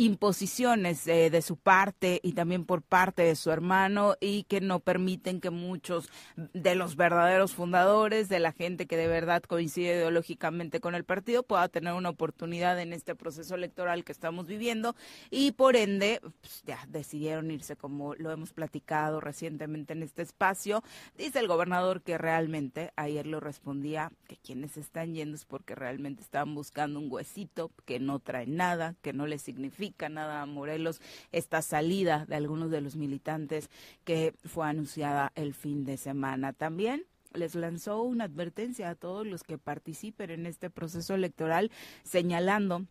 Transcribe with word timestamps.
imposición 1.05 1.15
eh, 1.15 1.31
de 1.31 1.43
su 1.43 1.57
parte 1.57 2.21
y 2.23 2.33
también 2.33 2.65
por 2.65 2.83
parte 2.83 3.23
de 3.23 3.37
su 3.37 3.51
hermano 3.51 4.15
y 4.21 4.45
que 4.45 4.61
no 4.61 4.81
permiten 4.81 5.41
que 5.41 5.51
muchos 5.51 6.11
de 6.37 6.75
los 6.75 6.97
verdaderos 6.97 7.55
fundadores, 7.55 8.29
de 8.29 8.41
la 8.41 8.53
gente 8.53 8.87
que 8.87 8.97
de 8.97 9.07
verdad 9.07 9.43
coincide 9.43 9.97
ideológicamente 9.97 10.81
con 10.81 10.95
el 10.95 11.05
partido, 11.05 11.43
pueda 11.43 11.69
tener 11.69 11.95
una 11.95 12.11
oportunidad 12.11 12.81
en 12.81 12.93
este 12.93 13.15
proceso 13.15 13.55
electoral 13.55 14.05
que 14.05 14.13
estamos 14.13 14.47
viviendo 14.47 14.95
y 15.31 15.53
por 15.53 15.77
ende 15.77 16.21
pues, 16.41 16.63
ya 16.67 16.79
decidieron 16.89 17.51
irse 17.51 17.77
como 17.77 18.15
lo 18.15 18.31
hemos 18.31 18.53
platicado 18.53 19.21
recientemente 19.21 19.93
en 19.93 20.03
este 20.03 20.23
espacio. 20.23 20.83
Dice 21.17 21.39
el 21.39 21.49
gobernador 21.49 22.03
que 22.03 22.19
realmente 22.19 22.93
ayer 22.97 23.27
lo 23.27 23.41
respondía 23.41 24.11
que 24.27 24.37
quienes 24.37 24.77
están 24.77 25.15
yendo 25.15 25.37
es 25.37 25.45
porque 25.45 25.75
realmente 25.75 26.23
estaban 26.23 26.55
buscando 26.55 26.99
un 26.99 27.11
huesito 27.11 27.71
que 27.85 28.01
no 28.01 28.19
trae 28.19 28.47
nada, 28.47 28.95
que 29.03 29.13
no 29.13 29.27
les 29.27 29.43
significa 29.43 30.09
nada 30.09 30.45
Morelos 30.47 30.94
esta 31.33 31.63
salida 31.63 32.27
de 32.27 32.37
algunos 32.37 32.71
de 32.71 32.81
los 32.81 32.97
militantes 32.97 33.71
que 34.05 34.35
fue 34.45 34.67
anunciada 34.67 35.33
el 35.35 35.55
fin 35.55 35.85
de 35.85 35.97
semana. 35.97 36.53
También 36.53 37.05
les 37.33 37.55
lanzó 37.55 38.03
una 38.03 38.25
advertencia 38.25 38.91
a 38.91 38.95
todos 38.95 39.27
los 39.27 39.43
que 39.43 39.59
participen 39.59 40.31
en 40.31 40.47
este 40.47 40.71
proceso 40.71 41.15
electoral 41.15 41.71
señalando 42.05 42.87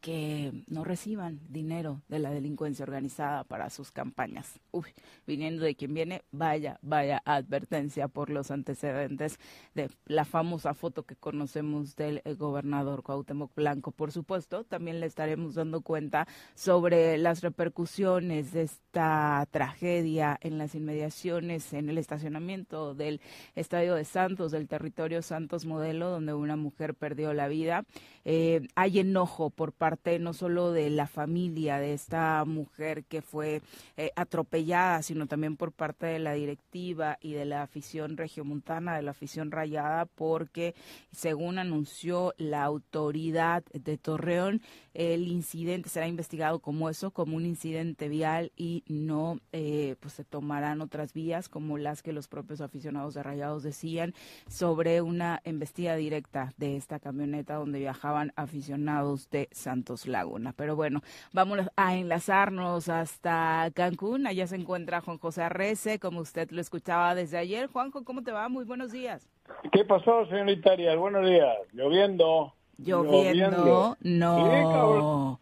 que 0.00 0.64
no 0.66 0.84
reciban 0.84 1.40
dinero 1.48 2.02
de 2.08 2.18
la 2.18 2.30
delincuencia 2.30 2.84
organizada 2.84 3.44
para 3.44 3.70
sus 3.70 3.90
campañas. 3.90 4.60
Uy, 4.70 4.86
viniendo 5.26 5.64
de 5.64 5.74
quien 5.74 5.94
viene, 5.94 6.22
vaya, 6.30 6.78
vaya 6.82 7.22
advertencia 7.24 8.08
por 8.08 8.30
los 8.30 8.50
antecedentes 8.50 9.38
de 9.74 9.90
la 10.06 10.24
famosa 10.24 10.74
foto 10.74 11.04
que 11.04 11.16
conocemos 11.16 11.96
del 11.96 12.22
eh, 12.24 12.34
gobernador 12.34 13.02
Cuauhtémoc 13.02 13.54
Blanco. 13.54 13.90
Por 13.92 14.12
supuesto, 14.12 14.64
también 14.64 15.00
le 15.00 15.06
estaremos 15.06 15.54
dando 15.54 15.80
cuenta 15.82 16.26
sobre 16.54 17.18
las 17.18 17.42
repercusiones 17.42 18.52
de 18.52 18.62
esta 18.62 19.46
tragedia 19.50 20.38
en 20.40 20.58
las 20.58 20.74
inmediaciones, 20.74 21.72
en 21.72 21.88
el 21.88 21.98
estacionamiento 21.98 22.94
del 22.94 23.20
Estadio 23.54 23.94
de 23.94 24.04
Santos, 24.04 24.52
del 24.52 24.68
territorio 24.68 25.22
Santos 25.22 25.66
Modelo, 25.66 26.10
donde 26.10 26.34
una 26.34 26.56
mujer 26.56 26.94
perdió 26.94 27.32
la 27.32 27.48
vida. 27.48 27.84
Eh, 28.24 28.66
hay 28.74 29.00
enojo 29.00 29.50
por 29.50 29.72
parte 29.72 29.83
no 30.18 30.32
solo 30.32 30.72
de 30.72 30.88
la 30.90 31.06
familia 31.06 31.78
de 31.78 31.92
esta 31.92 32.44
mujer 32.46 33.04
que 33.04 33.20
fue 33.20 33.60
eh, 33.96 34.10
atropellada, 34.16 35.02
sino 35.02 35.26
también 35.26 35.56
por 35.56 35.72
parte 35.72 36.06
de 36.06 36.18
la 36.18 36.32
directiva 36.32 37.18
y 37.20 37.32
de 37.32 37.44
la 37.44 37.62
afición 37.62 38.16
regiomontana, 38.16 38.96
de 38.96 39.02
la 39.02 39.10
afición 39.10 39.50
rayada, 39.50 40.06
porque 40.06 40.74
según 41.12 41.58
anunció 41.58 42.32
la 42.38 42.64
autoridad 42.64 43.62
de 43.72 43.98
Torreón, 43.98 44.62
el 44.94 45.28
incidente 45.28 45.88
será 45.88 46.06
investigado 46.06 46.60
como 46.60 46.88
eso, 46.88 47.10
como 47.10 47.36
un 47.36 47.44
incidente 47.44 48.08
vial 48.08 48.52
y 48.56 48.84
no 48.86 49.40
eh, 49.52 49.96
pues 50.00 50.14
se 50.14 50.24
tomarán 50.24 50.80
otras 50.80 51.12
vías 51.12 51.48
como 51.48 51.78
las 51.78 52.02
que 52.02 52.12
los 52.12 52.28
propios 52.28 52.60
aficionados 52.60 53.14
de 53.14 53.22
Rayados 53.22 53.62
decían 53.62 54.14
sobre 54.48 55.02
una 55.02 55.40
embestida 55.44 55.96
directa 55.96 56.54
de 56.56 56.76
esta 56.76 57.00
camioneta 57.00 57.54
donde 57.54 57.80
viajaban 57.80 58.32
aficionados 58.36 59.28
de 59.30 59.48
San 59.52 59.73
Santos 59.74 60.06
Laguna. 60.06 60.54
Pero 60.56 60.76
bueno, 60.76 61.02
vamos 61.32 61.58
a 61.74 61.96
enlazarnos 61.96 62.88
hasta 62.88 63.68
Cancún. 63.74 64.28
Allá 64.28 64.46
se 64.46 64.54
encuentra 64.54 65.00
Juan 65.00 65.18
José 65.18 65.42
Arrece, 65.42 65.98
como 65.98 66.20
usted 66.20 66.48
lo 66.52 66.60
escuchaba 66.60 67.16
desde 67.16 67.38
ayer. 67.38 67.66
Juanjo, 67.66 68.04
¿cómo 68.04 68.22
te 68.22 68.30
va? 68.30 68.48
Muy 68.48 68.64
buenos 68.64 68.92
días. 68.92 69.28
¿Qué 69.72 69.84
pasó, 69.84 70.26
señorita 70.26 70.70
Arias? 70.72 70.96
Buenos 70.96 71.28
días. 71.28 71.56
Lloviendo. 71.72 72.54
Lloviendo, 72.78 73.96
no. 74.00 75.40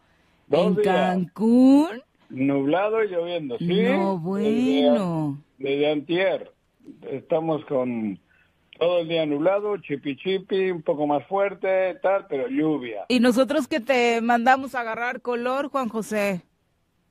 ¿En 0.49 0.75
días. 0.75 0.83
Cancún? 0.83 2.01
Nublado 2.29 3.03
y 3.03 3.09
lloviendo, 3.09 3.59
sí. 3.59 3.83
No, 3.83 4.17
bueno. 4.17 5.37
Desde, 5.59 5.75
desde 5.75 5.91
antier. 5.91 6.51
Estamos 7.03 7.63
con 7.65 8.19
todo 8.83 8.99
el 8.99 9.07
día 9.07 9.25
nublado, 9.25 9.77
chipi 9.77 10.17
chipi, 10.17 10.69
un 10.69 10.81
poco 10.81 11.07
más 11.07 11.25
fuerte, 11.27 11.95
tal, 12.01 12.27
pero 12.27 12.49
lluvia. 12.49 13.05
¿Y 13.07 13.21
nosotros 13.21 13.65
que 13.69 13.79
te 13.79 14.19
mandamos 14.19 14.75
a 14.75 14.81
agarrar 14.81 15.21
color, 15.21 15.69
Juan 15.69 15.87
José? 15.87 16.41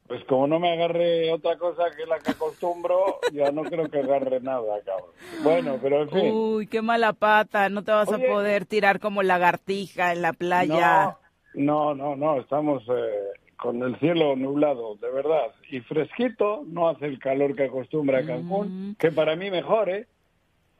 Pues 0.06 0.22
como 0.24 0.46
no 0.46 0.60
me 0.60 0.70
agarre 0.70 1.32
otra 1.32 1.56
cosa 1.56 1.84
que 1.96 2.04
la 2.04 2.18
que 2.18 2.32
acostumbro, 2.32 3.20
ya 3.32 3.50
no 3.52 3.62
creo 3.62 3.88
que 3.88 4.00
agarre 4.00 4.40
nada, 4.40 4.82
cabrón. 4.84 5.12
Bueno, 5.42 5.78
pero 5.80 6.02
en 6.02 6.10
fin. 6.10 6.30
Uy, 6.30 6.66
qué 6.66 6.82
mala 6.82 7.14
pata, 7.14 7.70
no 7.70 7.82
te 7.82 7.92
vas 7.92 8.10
Oye. 8.10 8.26
a 8.26 8.30
poder 8.30 8.66
tirar 8.66 9.00
como 9.00 9.22
lagartija 9.22 10.12
en 10.12 10.20
la 10.20 10.34
playa. 10.34 11.16
No, 11.54 11.94
no, 11.94 12.14
no, 12.14 12.16
no, 12.16 12.40
estamos 12.40 12.82
eh, 12.90 13.30
con 13.56 13.82
el 13.82 13.98
cielo 13.98 14.36
nublado, 14.36 14.96
de 14.96 15.10
verdad. 15.10 15.54
Y 15.70 15.80
fresquito, 15.80 16.64
no 16.66 16.90
hace 16.90 17.06
el 17.06 17.18
calor 17.18 17.56
que 17.56 17.64
acostumbra 17.64 18.26
Cancún, 18.26 18.94
que 18.98 19.10
para 19.10 19.36
mí 19.36 19.50
mejor, 19.50 19.88
¿eh? 19.88 20.06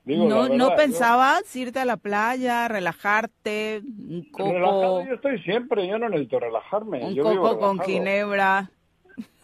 Digo, 0.05 0.29
no, 0.29 0.49
la 0.49 0.57
¿No 0.57 0.69
verdad, 0.71 0.77
pensabas 0.85 1.57
irte 1.57 1.79
a 1.79 1.85
la 1.85 1.97
playa, 1.97 2.67
relajarte, 2.67 3.83
un 3.85 4.25
yo- 4.25 4.33
coco, 4.33 4.53
Relajado 4.53 5.05
yo 5.07 5.15
estoy 5.15 5.39
siempre, 5.43 5.87
yo 5.87 5.99
no 5.99 6.09
necesito 6.09 6.41
relajarme. 6.41 7.05
un 7.05 7.15
yo 7.15 7.31
vivo 7.31 7.43
coco 7.51 7.59
con 7.61 7.81
ginebra, 7.81 8.71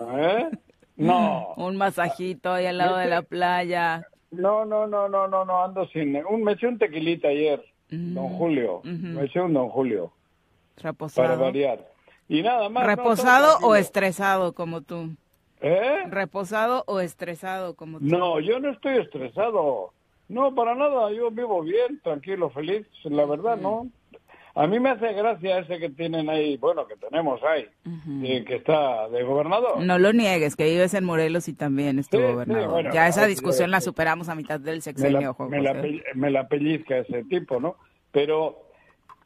¿Eh? 0.00 0.48
No, 0.96 1.52
un 1.56 1.76
masajito 1.76 2.52
ahí 2.52 2.66
al 2.66 2.78
lado 2.78 2.96
de 2.96 3.06
la 3.06 3.22
playa? 3.22 4.06
no, 4.32 4.64
no, 4.64 4.86
no, 4.86 5.08
no, 5.08 5.28
no, 5.28 5.44
no, 5.44 5.64
ando 5.64 5.86
sin... 5.88 6.16
Un, 6.26 6.42
me 6.42 6.52
eché 6.52 6.66
un 6.66 6.78
tequilita 6.78 7.28
ayer, 7.28 7.64
don 7.90 8.28
Julio, 8.30 8.80
me 8.84 9.24
eché 9.24 9.40
un 9.40 9.54
don 9.54 9.68
Julio, 9.68 10.12
para 10.76 10.90
Reposado. 10.90 11.38
variar. 11.38 11.78
Y 12.28 12.42
nada 12.42 12.68
más. 12.68 12.84
¿Reposado 12.84 13.58
o 13.62 13.74
estresado 13.76 14.52
como 14.54 14.82
tú? 14.82 15.10
¿Eh? 15.60 16.04
¿Reposado 16.10 16.84
o 16.86 17.00
estresado 17.00 17.74
como 17.74 18.00
tú? 18.00 18.04
No, 18.04 18.38
yo 18.40 18.58
no 18.60 18.70
estoy 18.70 18.98
estresado. 18.98 19.92
No, 20.28 20.54
para 20.54 20.74
nada. 20.74 21.10
Yo 21.12 21.30
vivo 21.30 21.62
bien, 21.62 22.00
tranquilo, 22.02 22.50
feliz. 22.50 22.86
La 23.04 23.24
verdad, 23.24 23.56
no. 23.56 23.88
A 24.54 24.66
mí 24.66 24.80
me 24.80 24.90
hace 24.90 25.12
gracia 25.12 25.60
ese 25.60 25.78
que 25.78 25.88
tienen 25.88 26.28
ahí, 26.28 26.56
bueno, 26.56 26.84
que 26.88 26.96
tenemos 26.96 27.40
ahí, 27.44 27.66
eh, 28.24 28.44
que 28.44 28.56
está 28.56 29.08
de 29.08 29.22
gobernador. 29.22 29.80
No 29.80 29.98
lo 30.00 30.12
niegues, 30.12 30.56
que 30.56 30.64
vives 30.64 30.94
en 30.94 31.04
Morelos 31.04 31.46
y 31.46 31.52
también 31.52 32.00
es 32.00 32.08
tu 32.08 32.16
Sí, 32.16 32.24
sí, 32.26 32.32
gobernador. 32.32 32.70
bueno, 32.70 32.90
ya 32.92 33.06
esa 33.06 33.24
discusión 33.26 33.70
la 33.70 33.80
superamos 33.80 34.28
a 34.28 34.34
mitad 34.34 34.58
del 34.58 34.76
me 34.76 34.80
sexenio, 34.80 35.20
la, 35.20 35.32
Juan 35.32 35.50
me 35.50 35.62
la 35.62 35.80
pe- 35.80 36.02
me 36.14 36.30
la 36.30 36.48
pellizca 36.48 36.98
ese 36.98 37.22
tipo, 37.24 37.60
¿no? 37.60 37.76
Pero 38.10 38.58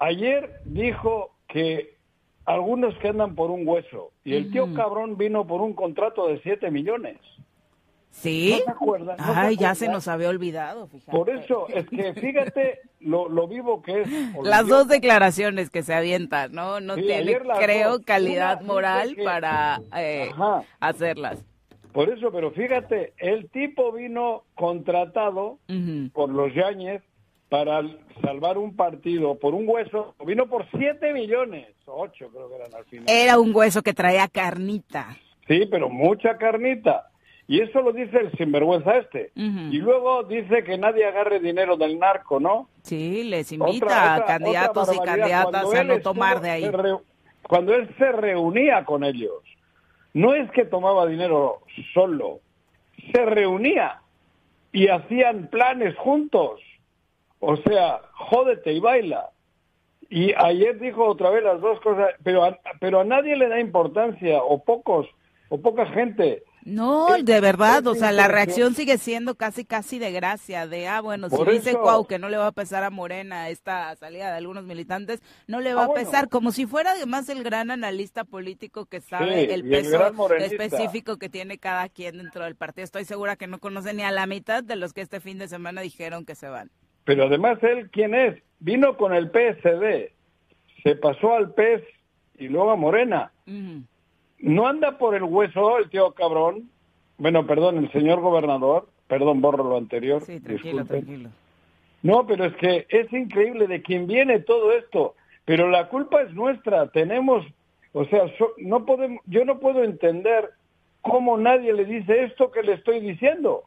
ayer 0.00 0.60
dijo 0.66 1.34
que 1.48 1.96
algunos 2.44 2.94
que 2.98 3.08
andan 3.08 3.34
por 3.34 3.50
un 3.50 3.66
hueso 3.66 4.10
y 4.24 4.34
el 4.34 4.50
tío 4.50 4.74
cabrón 4.74 5.16
vino 5.16 5.46
por 5.46 5.62
un 5.62 5.72
contrato 5.72 6.28
de 6.28 6.40
7 6.42 6.70
millones. 6.70 7.16
¿Sí? 8.12 8.56
¿No 8.58 8.64
se 8.66 8.70
acuerdan? 8.70 9.16
¿No 9.16 9.24
Ay, 9.34 9.56
ya 9.56 9.74
se 9.74 9.88
nos 9.88 10.06
había 10.06 10.28
olvidado, 10.28 10.86
fíjate. 10.86 11.10
Por 11.10 11.30
eso, 11.30 11.66
es 11.68 11.88
que 11.88 12.12
fíjate 12.14 12.80
lo, 13.00 13.28
lo 13.28 13.48
vivo 13.48 13.80
que 13.82 14.02
es. 14.02 14.08
Las 14.44 14.66
dos 14.68 14.86
declaraciones 14.86 15.70
que 15.70 15.82
se 15.82 15.94
avientan, 15.94 16.52
¿no? 16.52 16.78
No 16.80 16.94
Sí, 16.96 17.02
tiene, 17.02 17.38
creo, 17.58 17.92
dos. 17.92 18.04
calidad 18.04 18.58
Una 18.60 18.66
moral 18.72 19.16
que- 19.16 19.24
para 19.24 19.80
eh, 19.96 20.30
hacerlas. 20.78 21.42
Por 21.92 22.10
eso, 22.10 22.30
pero 22.30 22.50
fíjate, 22.52 23.12
el 23.18 23.50
tipo 23.50 23.92
vino 23.92 24.44
contratado 24.54 25.58
Ujú. 25.68 26.10
por 26.12 26.30
los 26.30 26.54
Yáñez 26.54 27.02
para 27.48 27.82
salvar 28.22 28.56
un 28.56 28.76
partido 28.76 29.38
por 29.38 29.54
un 29.54 29.68
hueso. 29.68 30.14
Vino 30.24 30.46
por 30.48 30.66
7 30.70 31.12
millones, 31.12 31.68
8 31.86 32.28
creo 32.32 32.48
que 32.48 32.54
eran 32.56 32.74
al 32.74 32.84
final. 32.84 33.06
Era 33.08 33.38
un 33.38 33.54
hueso 33.54 33.82
que 33.82 33.92
traía 33.94 34.26
carnita. 34.28 35.16
Sí, 35.48 35.66
pero 35.70 35.90
mucha 35.90 36.36
carnita. 36.38 37.10
Y 37.52 37.60
eso 37.60 37.82
lo 37.82 37.92
dice 37.92 38.16
el 38.18 38.32
sinvergüenza 38.38 38.96
este. 38.96 39.30
Y 39.34 39.76
luego 39.76 40.22
dice 40.22 40.64
que 40.64 40.78
nadie 40.78 41.04
agarre 41.04 41.38
dinero 41.38 41.76
del 41.76 41.98
narco, 41.98 42.40
¿no? 42.40 42.68
Sí, 42.82 43.24
les 43.24 43.52
invita 43.52 43.84
Otra- 43.86 44.14
a 44.14 44.24
candidatos 44.24 44.88
otra 44.88 45.02
y 45.02 45.06
candidatas 45.06 45.74
a 45.74 45.84
no 45.84 45.92
estuvo- 45.94 46.14
tomar 46.14 46.40
de 46.40 46.50
ahí. 46.50 46.66
re- 46.70 46.96
cuando 47.46 47.74
él 47.74 47.94
se 47.98 48.10
reunía 48.10 48.86
con 48.86 49.04
ellos, 49.04 49.42
no 50.14 50.34
es 50.34 50.50
que 50.52 50.64
tomaba 50.64 51.06
dinero 51.06 51.58
solo, 51.92 52.40
se 53.12 53.22
reunía 53.26 54.00
y 54.72 54.88
hacían 54.88 55.48
planes 55.48 55.94
juntos. 55.98 56.58
O 57.40 57.56
sea, 57.58 58.00
jódete 58.14 58.72
y 58.72 58.80
baila. 58.80 59.28
Y 60.08 60.32
ayer 60.38 60.78
dijo 60.78 61.04
otra 61.04 61.28
vez 61.28 61.44
las 61.44 61.60
dos 61.60 61.78
cosas, 61.80 62.08
pero 62.24 62.44
a, 62.44 62.58
pero 62.80 63.00
a 63.00 63.04
nadie 63.04 63.36
le 63.36 63.48
da 63.48 63.60
importancia, 63.60 64.42
o 64.42 64.64
pocos, 64.64 65.06
o 65.50 65.60
poca 65.60 65.84
gente. 65.86 66.44
No, 66.64 67.16
Es- 67.16 67.24
de 67.24 67.40
verdad, 67.40 67.84
o 67.88 67.94
sea, 67.94 68.12
la 68.12 68.28
reacción 68.28 68.74
sigue 68.74 68.96
siendo 68.98 69.34
casi, 69.34 69.64
casi 69.64 69.98
de 69.98 70.12
gracia, 70.12 70.66
de, 70.68 70.86
ah, 70.86 71.00
bueno, 71.00 71.28
si 71.28 71.44
dice 71.50 71.72
Cuau 71.74 72.06
que 72.06 72.18
no 72.20 72.28
le 72.28 72.36
va 72.36 72.46
a 72.46 72.52
pesar 72.52 72.84
a 72.84 72.90
Morena 72.90 73.48
esta 73.48 73.94
salida 73.96 74.30
de 74.30 74.36
algunos 74.38 74.64
militantes, 74.64 75.20
no 75.48 75.60
le 75.60 75.74
va 75.74 75.82
Ah, 75.82 75.84
a 75.84 75.88
bueno. 75.88 76.04
pesar, 76.04 76.28
como 76.28 76.52
si 76.52 76.66
fuera 76.66 76.92
además 76.92 77.28
el 77.28 77.42
gran 77.42 77.70
analista 77.72 78.22
político 78.24 78.86
que 78.86 79.00
sabe 79.00 79.46
Sí, 79.46 79.52
el 79.52 79.68
peso 79.68 80.12
específico 80.36 81.16
que 81.16 81.28
tiene 81.28 81.58
cada 81.58 81.88
quien 81.88 82.18
dentro 82.18 82.44
del 82.44 82.54
partido. 82.54 82.84
Estoy 82.84 83.04
segura 83.06 83.34
que 83.36 83.48
no 83.48 83.58
conoce 83.58 83.92
ni 83.92 84.02
a 84.04 84.12
la 84.12 84.26
mitad 84.26 84.62
de 84.62 84.76
los 84.76 84.92
que 84.92 85.00
este 85.00 85.20
fin 85.20 85.38
de 85.38 85.48
semana 85.48 85.80
dijeron 85.80 86.24
que 86.24 86.36
se 86.36 86.48
van. 86.48 86.70
Pero 87.04 87.24
además 87.24 87.58
él, 87.62 87.90
¿quién 87.90 88.14
es? 88.14 88.40
Vino 88.60 88.96
con 88.96 89.12
el 89.12 89.30
PSD, 89.32 90.12
se 90.84 90.94
pasó 90.94 91.34
al 91.34 91.52
PES 91.54 91.82
y 92.38 92.46
luego 92.46 92.70
a 92.70 92.76
Morena. 92.76 93.32
No 94.42 94.66
anda 94.66 94.98
por 94.98 95.14
el 95.14 95.22
hueso 95.22 95.78
el 95.78 95.88
tío 95.88 96.12
cabrón. 96.12 96.68
Bueno, 97.16 97.46
perdón, 97.46 97.78
el 97.78 97.90
señor 97.92 98.20
gobernador. 98.20 98.88
Perdón, 99.06 99.40
borro 99.40 99.64
lo 99.64 99.76
anterior. 99.76 100.20
Sí, 100.22 100.40
tranquilo, 100.40 100.80
disculpen. 100.82 100.86
tranquilo. 101.04 101.30
No, 102.02 102.26
pero 102.26 102.44
es 102.46 102.56
que 102.56 102.86
es 102.88 103.12
increíble 103.12 103.66
de 103.68 103.80
quién 103.82 104.06
viene 104.06 104.40
todo 104.40 104.72
esto. 104.72 105.14
Pero 105.44 105.68
la 105.70 105.88
culpa 105.88 106.22
es 106.22 106.32
nuestra. 106.34 106.88
Tenemos, 106.88 107.46
o 107.92 108.04
sea, 108.06 108.26
so- 108.36 108.52
no 108.58 108.84
podemos, 108.84 109.20
yo 109.26 109.44
no 109.44 109.58
puedo 109.60 109.84
entender 109.84 110.50
cómo 111.00 111.36
nadie 111.38 111.72
le 111.72 111.84
dice 111.84 112.24
esto 112.24 112.50
que 112.50 112.62
le 112.62 112.72
estoy 112.74 113.00
diciendo. 113.00 113.64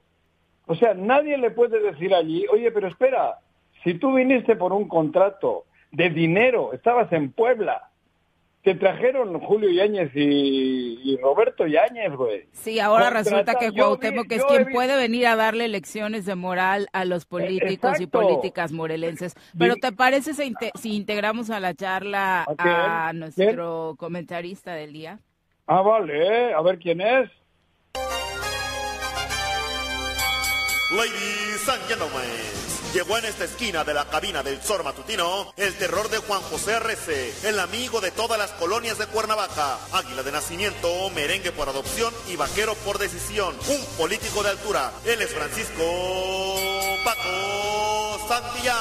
O 0.67 0.75
sea, 0.75 0.93
nadie 0.93 1.37
le 1.37 1.51
puede 1.51 1.79
decir 1.79 2.13
allí, 2.13 2.45
oye, 2.51 2.71
pero 2.71 2.87
espera, 2.87 3.39
si 3.83 3.93
tú 3.93 4.13
viniste 4.15 4.55
por 4.55 4.73
un 4.73 4.87
contrato 4.87 5.65
de 5.91 6.09
dinero, 6.09 6.73
estabas 6.73 7.11
en 7.13 7.31
Puebla, 7.31 7.89
te 8.65 8.75
trajeron 8.75 9.39
Julio 9.39 9.69
Yáñez 9.69 10.11
y, 10.15 10.99
y 11.03 11.17
Roberto 11.21 11.65
Yáñez, 11.67 12.11
güey. 12.15 12.47
Sí, 12.51 12.79
ahora 12.79 13.05
Contrata- 13.05 13.23
resulta 13.29 13.55
que 13.55 13.65
yo 13.67 13.71
vi- 13.71 13.79
Cuauhtémoc 13.79 14.31
es 14.31 14.43
quien 14.45 14.65
puede 14.71 14.97
venir 14.97 15.27
a 15.27 15.35
darle 15.35 15.67
lecciones 15.67 16.25
de 16.25 16.33
moral 16.35 16.87
a 16.91 17.05
los 17.05 17.25
políticos 17.25 18.01
y 18.01 18.07
políticas 18.07 18.71
morelenses. 18.71 19.35
Pero 19.57 19.75
¿te 19.75 19.91
parece 19.91 20.33
si, 20.33 20.43
inte- 20.43 20.71
si 20.73 20.95
integramos 20.95 21.51
a 21.51 21.59
la 21.59 21.73
charla 21.75 22.43
¿A 22.57 23.13
nuestro 23.13 23.95
comentarista 23.99 24.73
del 24.73 24.91
día? 24.93 25.19
Ah, 25.67 25.81
vale, 25.81 26.51
a 26.53 26.61
ver 26.61 26.79
quién 26.79 27.01
es. 27.01 27.29
Ladies 30.91 31.69
and 31.69 31.81
gentlemen, 31.87 32.29
llegó 32.95 33.17
en 33.17 33.25
esta 33.25 33.43
esquina 33.43 33.83
de 33.83 33.93
la 33.93 34.05
cabina 34.05 34.41
del 34.41 34.61
Zor 34.61 34.85
Matutino 34.85 35.51
el 35.57 35.73
terror 35.73 36.09
de 36.09 36.19
Juan 36.19 36.39
José 36.43 36.75
R.C., 36.75 37.49
el 37.49 37.59
amigo 37.59 37.99
de 37.99 38.09
todas 38.11 38.37
las 38.37 38.51
colonias 38.51 38.97
de 38.97 39.05
Cuernavaca, 39.07 39.77
águila 39.91 40.23
de 40.23 40.31
nacimiento, 40.31 41.09
merengue 41.13 41.51
por 41.51 41.67
adopción 41.67 42.13
y 42.31 42.37
vaquero 42.37 42.73
por 42.85 42.97
decisión, 42.97 43.53
un 43.67 43.97
político 43.97 44.43
de 44.43 44.51
altura. 44.51 44.93
Él 45.03 45.21
es 45.21 45.33
Francisco 45.33 45.83
Paco 47.03 48.27
Santillán. 48.29 48.75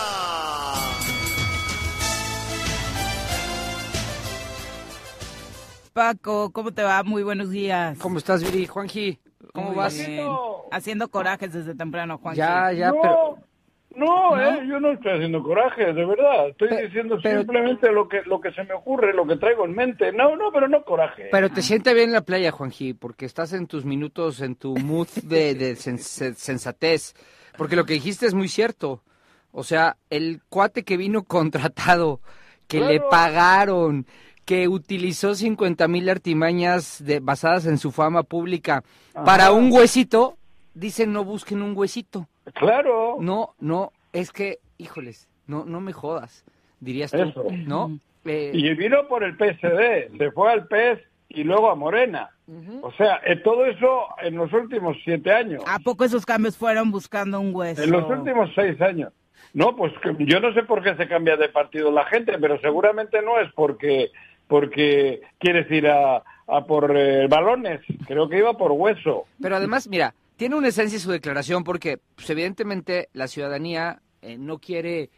Paco, 5.93 6.53
¿cómo 6.53 6.73
te 6.73 6.85
va? 6.85 7.03
Muy 7.03 7.25
buenos 7.25 7.51
días. 7.51 7.99
¿Cómo 7.99 8.19
estás, 8.19 8.45
Viri? 8.45 8.69
Juanji, 8.69 9.19
¿cómo 9.53 9.71
Muy 9.71 9.77
vas? 9.77 9.97
bien. 9.97 10.29
Haciendo 10.71 11.09
corajes 11.09 11.53
desde 11.53 11.75
temprano, 11.75 12.19
Juan. 12.19 12.37
Ya, 12.37 12.71
ya, 12.71 12.91
no, 12.91 13.01
pero... 13.03 13.54
no, 13.97 14.41
eh, 14.41 14.67
yo 14.69 14.81
no 14.81 14.93
estoy 14.93 15.13
haciendo 15.13 15.43
coraje, 15.43 15.93
de 15.93 16.05
verdad. 16.05 16.49
Estoy 16.49 16.69
diciendo 16.85 17.19
pero- 17.23 17.39
simplemente 17.41 17.91
lo 17.93 18.09
que 18.09 18.23
lo 18.27 18.41
que 18.41 18.53
se 18.53 18.65
me 18.65 18.75
ocurre, 18.75 19.13
lo 19.15 19.27
que 19.27 19.37
traigo 19.37 19.65
en 19.65 19.75
mente. 19.75 20.13
No, 20.13 20.37
no, 20.37 20.51
pero 20.53 20.69
no 20.69 20.85
coraje. 20.85 21.29
Pero 21.31 21.51
te 21.51 21.63
siente 21.63 21.95
bien 21.95 22.13
la 22.13 22.23
playa, 22.23 22.51
Juanji, 22.53 22.95
porque 22.95 23.27
estás 23.27 23.53
en 23.53 23.67
tus 23.67 23.85
minutos, 23.85 24.41
en 24.41 24.55
tu 24.57 24.77
mood 24.77 25.09
de, 25.23 25.55
de 25.55 25.73
sens- 25.77 26.35
sensatez. 26.35 27.15
Porque 27.57 27.77
lo 27.77 27.85
que 27.85 27.95
dijiste 27.95 28.27
es 28.27 28.35
muy 28.35 28.49
cierto. 28.49 29.03
O 29.53 29.63
sea, 29.63 29.97
el 30.11 30.41
cuate 30.49 30.83
que 30.83 30.97
vino 30.97 31.23
contratado, 31.25 32.21
que 32.67 32.81
le 32.81 33.01
pagaron, 33.01 34.07
que 34.45 34.69
utilizó 34.69 35.35
50 35.35 35.87
mil 35.89 36.09
artimañas 36.11 37.03
de, 37.05 37.21
basadas 37.21 37.67
en 37.67 37.79
su 37.79 37.93
fama 37.93 38.25
pública 38.25 38.83
para 39.25 39.53
un 39.53 39.71
huesito, 39.73 40.37
dicen 40.75 41.13
no 41.13 41.25
busquen 41.25 41.63
un 41.63 41.77
huesito. 41.77 42.29
Claro. 42.53 43.17
No, 43.21 43.55
no, 43.61 43.93
es 44.13 44.31
que, 44.31 44.59
híjoles, 44.79 45.29
no, 45.47 45.65
no 45.65 45.81
me 45.81 45.93
jodas, 45.93 46.45
dirías 46.81 47.11
tú, 47.11 47.19
Eso. 47.19 47.47
¿no? 47.67 47.99
Eh, 48.25 48.51
Y 48.55 48.75
vino 48.75 49.07
por 49.09 49.25
el 49.25 49.37
PSD, 49.37 50.17
se 50.19 50.31
fue 50.33 50.53
al 50.53 50.67
PES 50.67 50.99
y 51.29 51.45
luego 51.45 51.71
a 51.71 51.75
Morena. 51.75 52.31
O 52.83 52.93
sea, 52.93 53.21
eh, 53.25 53.37
todo 53.37 53.65
eso 53.65 54.07
en 54.23 54.37
los 54.37 54.53
últimos 54.53 54.97
siete 55.03 55.33
años. 55.33 55.63
¿A 55.67 55.79
poco 55.79 56.05
esos 56.05 56.27
cambios 56.27 56.57
fueron 56.59 56.91
buscando 56.91 57.41
un 57.41 57.55
hueso? 57.55 57.83
En 57.83 57.91
los 57.91 58.09
últimos 58.09 58.51
seis 58.55 58.79
años. 58.83 59.13
No, 59.55 59.75
pues 59.77 59.93
que 60.03 60.15
yo 60.27 60.41
no 60.41 60.53
sé 60.53 60.63
por 60.65 60.83
qué 60.83 60.95
se 60.97 61.09
cambia 61.09 61.37
de 61.37 61.49
partido 61.49 61.91
la 61.91 62.05
gente, 62.07 62.37
pero 62.39 62.61
seguramente 62.61 63.23
no 63.23 63.41
es 63.41 63.51
porque 63.55 64.11
porque 64.47 65.23
quieres 65.39 65.71
ir 65.71 65.89
a, 65.89 66.23
a 66.47 66.65
por 66.67 66.95
eh, 66.95 67.27
balones. 67.29 67.81
Creo 68.07 68.29
que 68.29 68.39
iba 68.39 68.53
por 68.55 68.73
hueso. 68.73 69.25
Pero 69.41 69.57
además, 69.57 69.89
mira, 69.89 70.13
tiene 70.37 70.57
una 70.57 70.69
esencia 70.69 70.99
su 70.99 71.11
declaración 71.11 71.65
porque, 71.65 71.99
pues, 72.15 72.29
evidentemente, 72.31 73.09
la 73.13 73.29
ciudadanía 73.29 74.03
eh, 74.23 74.37
no 74.39 74.59
quiere 74.59 75.11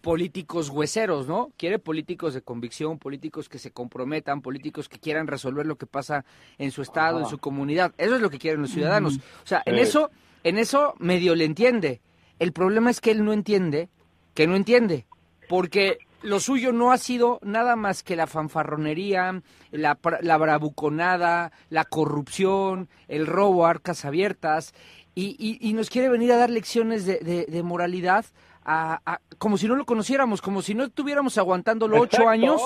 políticos 0.00 0.70
hueseros, 0.70 1.26
¿no? 1.26 1.52
Quiere 1.56 1.78
políticos 1.78 2.34
de 2.34 2.42
convicción, 2.42 2.98
políticos 2.98 3.48
que 3.48 3.58
se 3.58 3.70
comprometan, 3.70 4.42
políticos 4.42 4.88
que 4.88 4.98
quieran 4.98 5.26
resolver 5.26 5.66
lo 5.66 5.76
que 5.76 5.86
pasa 5.86 6.24
en 6.58 6.70
su 6.70 6.82
estado, 6.82 7.20
en 7.20 7.26
su 7.26 7.38
comunidad. 7.38 7.94
Eso 7.98 8.16
es 8.16 8.20
lo 8.20 8.30
que 8.30 8.38
quieren 8.38 8.62
los 8.62 8.70
ciudadanos. 8.70 9.16
O 9.16 9.46
sea, 9.46 9.62
en 9.66 9.76
eso, 9.76 10.10
en 10.44 10.58
eso 10.58 10.94
medio 10.98 11.34
le 11.34 11.44
entiende. 11.44 12.00
El 12.38 12.52
problema 12.52 12.90
es 12.90 13.00
que 13.00 13.10
él 13.10 13.24
no 13.24 13.32
entiende, 13.32 13.88
que 14.34 14.46
no 14.46 14.56
entiende, 14.56 15.06
porque 15.48 15.98
lo 16.26 16.40
suyo 16.40 16.72
no 16.72 16.90
ha 16.90 16.98
sido 16.98 17.38
nada 17.42 17.76
más 17.76 18.02
que 18.02 18.16
la 18.16 18.26
fanfarronería, 18.26 19.42
la, 19.70 19.98
la 20.20 20.36
bravuconada, 20.36 21.52
la 21.70 21.84
corrupción, 21.84 22.88
el 23.06 23.26
robo 23.26 23.64
a 23.64 23.70
arcas 23.70 24.04
abiertas, 24.04 24.74
y, 25.14 25.58
y, 25.66 25.72
nos 25.72 25.88
quiere 25.88 26.10
venir 26.10 26.30
a 26.32 26.36
dar 26.36 26.50
lecciones 26.50 27.06
de, 27.06 27.46
de, 27.48 27.62
moralidad 27.62 28.26
a, 28.66 29.20
como 29.38 29.56
si 29.56 29.66
no 29.66 29.74
lo 29.74 29.86
conociéramos, 29.86 30.42
como 30.42 30.60
si 30.60 30.74
no 30.74 30.84
estuviéramos 30.84 31.38
aguantándolo 31.38 31.98
ocho 31.98 32.28
años, 32.28 32.60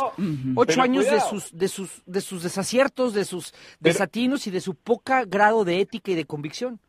ocho 0.57 0.83
años 0.83 1.09
de 1.09 1.21
sus, 1.21 1.57
de 1.57 1.69
sus, 1.69 2.03
de 2.07 2.21
sus 2.21 2.43
desaciertos, 2.43 3.15
de 3.15 3.25
sus 3.25 3.55
desatinos 3.79 4.49
y 4.49 4.51
de 4.51 4.61
su 4.61 4.75
poca 4.75 5.25
grado 5.25 5.65
de 5.65 5.81
ética 5.81 6.11
y 6.11 6.17
de 6.17 6.25
convicción. 6.25 6.81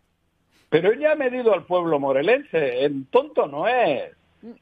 Pero 0.69 0.93
ella 0.93 1.11
ha 1.11 1.15
medido 1.15 1.53
al 1.53 1.65
pueblo 1.65 1.99
morelense, 1.99 2.83
el 2.83 3.05
tonto 3.11 3.45
no 3.45 3.67
es. 3.67 4.15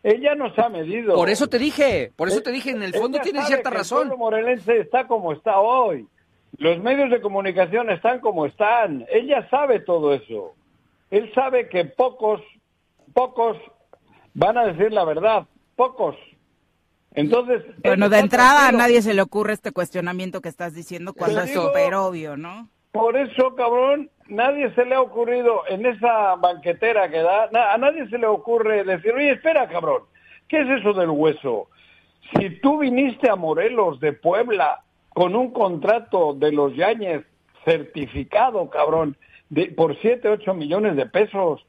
Ella 0.03 0.36
nos 0.36 0.57
ha 0.59 0.69
medido. 0.69 1.15
Por 1.15 1.29
eso 1.29 1.48
te 1.48 1.57
dije, 1.57 2.12
por 2.15 2.27
eso 2.27 2.41
te 2.41 2.51
dije, 2.51 2.71
en 2.71 2.83
el 2.83 2.93
fondo 2.93 3.19
tiene 3.19 3.43
cierta 3.43 3.69
razón. 3.69 4.03
El 4.03 4.07
pueblo 4.09 4.25
morelense 4.25 4.79
está 4.79 5.07
como 5.07 5.31
está 5.31 5.59
hoy. 5.59 6.07
Los 6.57 6.79
medios 6.79 7.09
de 7.09 7.21
comunicación 7.21 7.89
están 7.89 8.19
como 8.19 8.45
están. 8.45 9.05
Ella 9.09 9.48
sabe 9.50 9.79
todo 9.79 10.13
eso. 10.13 10.55
Él 11.12 11.31
sabe 11.33 11.69
que 11.69 11.86
pocos, 11.86 12.41
pocos 13.13 13.57
van 14.33 14.57
a 14.57 14.65
decir 14.65 14.91
la 14.91 15.05
verdad. 15.05 15.48
Pocos. 15.75 16.15
Entonces. 17.13 17.63
Bueno, 17.83 18.09
de 18.09 18.19
entrada 18.19 18.67
a 18.67 18.71
nadie 18.71 19.01
se 19.01 19.13
le 19.13 19.21
ocurre 19.21 19.53
este 19.53 19.71
cuestionamiento 19.71 20.41
que 20.41 20.50
estás 20.50 20.74
diciendo 20.74 21.13
cuando 21.13 21.41
es 21.41 21.53
súper 21.53 21.93
obvio, 21.95 22.36
¿no? 22.38 22.69
Por 22.91 23.15
eso, 23.17 23.55
cabrón, 23.55 24.09
nadie 24.29 24.71
se 24.75 24.86
le 24.86 24.95
ha 24.95 25.01
ocurrido 25.01 25.63
en 25.67 25.86
esa 25.86 26.36
banquetera 26.36 27.09
que 27.09 27.19
da, 27.19 27.50
a 27.74 27.77
nadie 27.77 28.07
se 28.09 28.17
le 28.17 28.27
ocurre 28.27 28.83
decir, 28.83 29.13
oye, 29.13 29.31
espera, 29.31 29.67
cabrón, 29.67 30.03
¿qué 30.48 30.62
es 30.62 30.69
eso 30.79 30.93
del 30.93 31.09
hueso? 31.09 31.67
Si 32.33 32.50
tú 32.62 32.79
viniste 32.79 33.29
a 33.29 33.36
Morelos 33.36 34.00
de 34.00 34.13
Puebla 34.13 34.81
con 35.09 35.36
un 35.36 35.51
contrato 35.51 36.33
de 36.33 36.51
los 36.51 36.75
Yañez 36.75 37.25
certificado, 37.65 38.69
cabrón, 38.69 39.17
de, 39.50 39.65
por 39.71 40.00
7, 40.00 40.29
8 40.29 40.53
millones 40.53 40.95
de 40.95 41.07
pesos, 41.07 41.65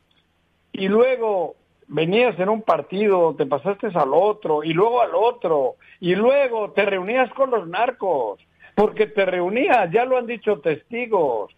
y 0.72 0.88
luego 0.88 1.56
venías 1.88 2.38
en 2.38 2.48
un 2.48 2.62
partido, 2.62 3.34
te 3.36 3.46
pasaste 3.46 3.88
al 3.94 4.14
otro, 4.14 4.62
y 4.62 4.72
luego 4.72 5.00
al 5.00 5.14
otro, 5.14 5.76
y 5.98 6.14
luego 6.14 6.70
te 6.72 6.84
reunías 6.84 7.30
con 7.32 7.50
los 7.50 7.66
narcos, 7.66 8.40
porque 8.76 9.06
te 9.06 9.24
reunías, 9.26 9.90
ya 9.90 10.04
lo 10.04 10.16
han 10.16 10.26
dicho 10.26 10.60
testigos, 10.60 11.50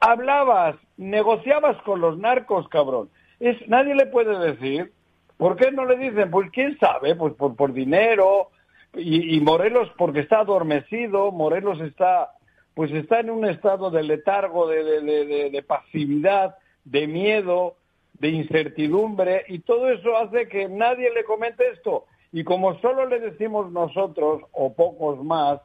hablabas, 0.00 0.76
negociabas 0.96 1.80
con 1.82 2.00
los 2.00 2.18
narcos, 2.18 2.68
cabrón. 2.68 3.10
Es, 3.38 3.56
nadie 3.68 3.94
le 3.94 4.06
puede 4.06 4.38
decir, 4.38 4.92
¿por 5.36 5.56
qué 5.56 5.70
no 5.70 5.84
le 5.84 5.96
dicen? 5.96 6.30
Pues 6.30 6.50
quién 6.50 6.78
sabe, 6.78 7.14
pues 7.14 7.34
por, 7.34 7.54
por 7.54 7.72
dinero, 7.72 8.50
y, 8.94 9.38
Morelos 9.40 9.88
porque 9.96 10.20
está 10.20 10.40
adormecido, 10.40 11.30
Morelos 11.30 11.80
está, 11.80 12.32
pues 12.74 12.90
está 12.90 13.20
en 13.20 13.30
un 13.30 13.44
estado 13.44 13.90
de 13.90 14.02
letargo, 14.02 14.66
de, 14.66 14.82
de, 14.82 15.50
de 15.50 15.62
pasividad, 15.62 16.56
de 16.84 17.06
miedo, 17.06 17.76
de 18.14 18.30
incertidumbre, 18.30 19.44
y 19.48 19.60
todo 19.60 19.90
eso 19.90 20.16
hace 20.16 20.48
que 20.48 20.68
nadie 20.68 21.10
le 21.14 21.24
comente 21.24 21.68
esto. 21.70 22.06
Y 22.32 22.44
como 22.44 22.78
solo 22.80 23.06
le 23.06 23.20
decimos 23.20 23.70
nosotros, 23.70 24.42
o 24.52 24.74
pocos 24.74 25.22
más, 25.22 25.60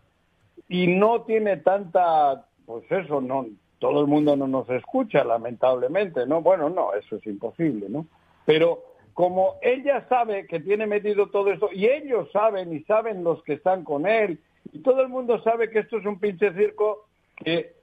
y 0.69 0.87
no 0.87 1.21
tiene 1.23 1.57
tanta, 1.57 2.45
pues 2.65 2.83
eso, 2.91 3.21
no, 3.21 3.47
todo 3.85 4.01
el 4.01 4.07
mundo 4.07 4.35
no 4.35 4.47
nos 4.47 4.67
escucha, 4.71 5.23
lamentablemente, 5.23 6.25
¿no? 6.25 6.41
Bueno, 6.41 6.71
no, 6.71 6.95
eso 6.95 7.17
es 7.17 7.25
imposible, 7.27 7.87
¿no? 7.87 8.07
Pero 8.43 8.83
como 9.13 9.57
ella 9.61 10.07
sabe 10.09 10.47
que 10.47 10.59
tiene 10.59 10.87
metido 10.87 11.27
todo 11.27 11.51
esto, 11.51 11.69
y 11.71 11.85
ellos 11.85 12.27
saben, 12.31 12.73
y 12.73 12.81
saben 12.85 13.23
los 13.23 13.43
que 13.43 13.53
están 13.53 13.83
con 13.83 14.07
él, 14.07 14.39
y 14.73 14.79
todo 14.79 15.01
el 15.01 15.09
mundo 15.09 15.39
sabe 15.43 15.69
que 15.69 15.79
esto 15.79 15.99
es 15.99 16.05
un 16.07 16.19
pinche 16.19 16.51
circo 16.53 17.05
que 17.35 17.73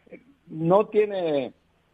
no 0.49 0.87
tiene 0.87 1.53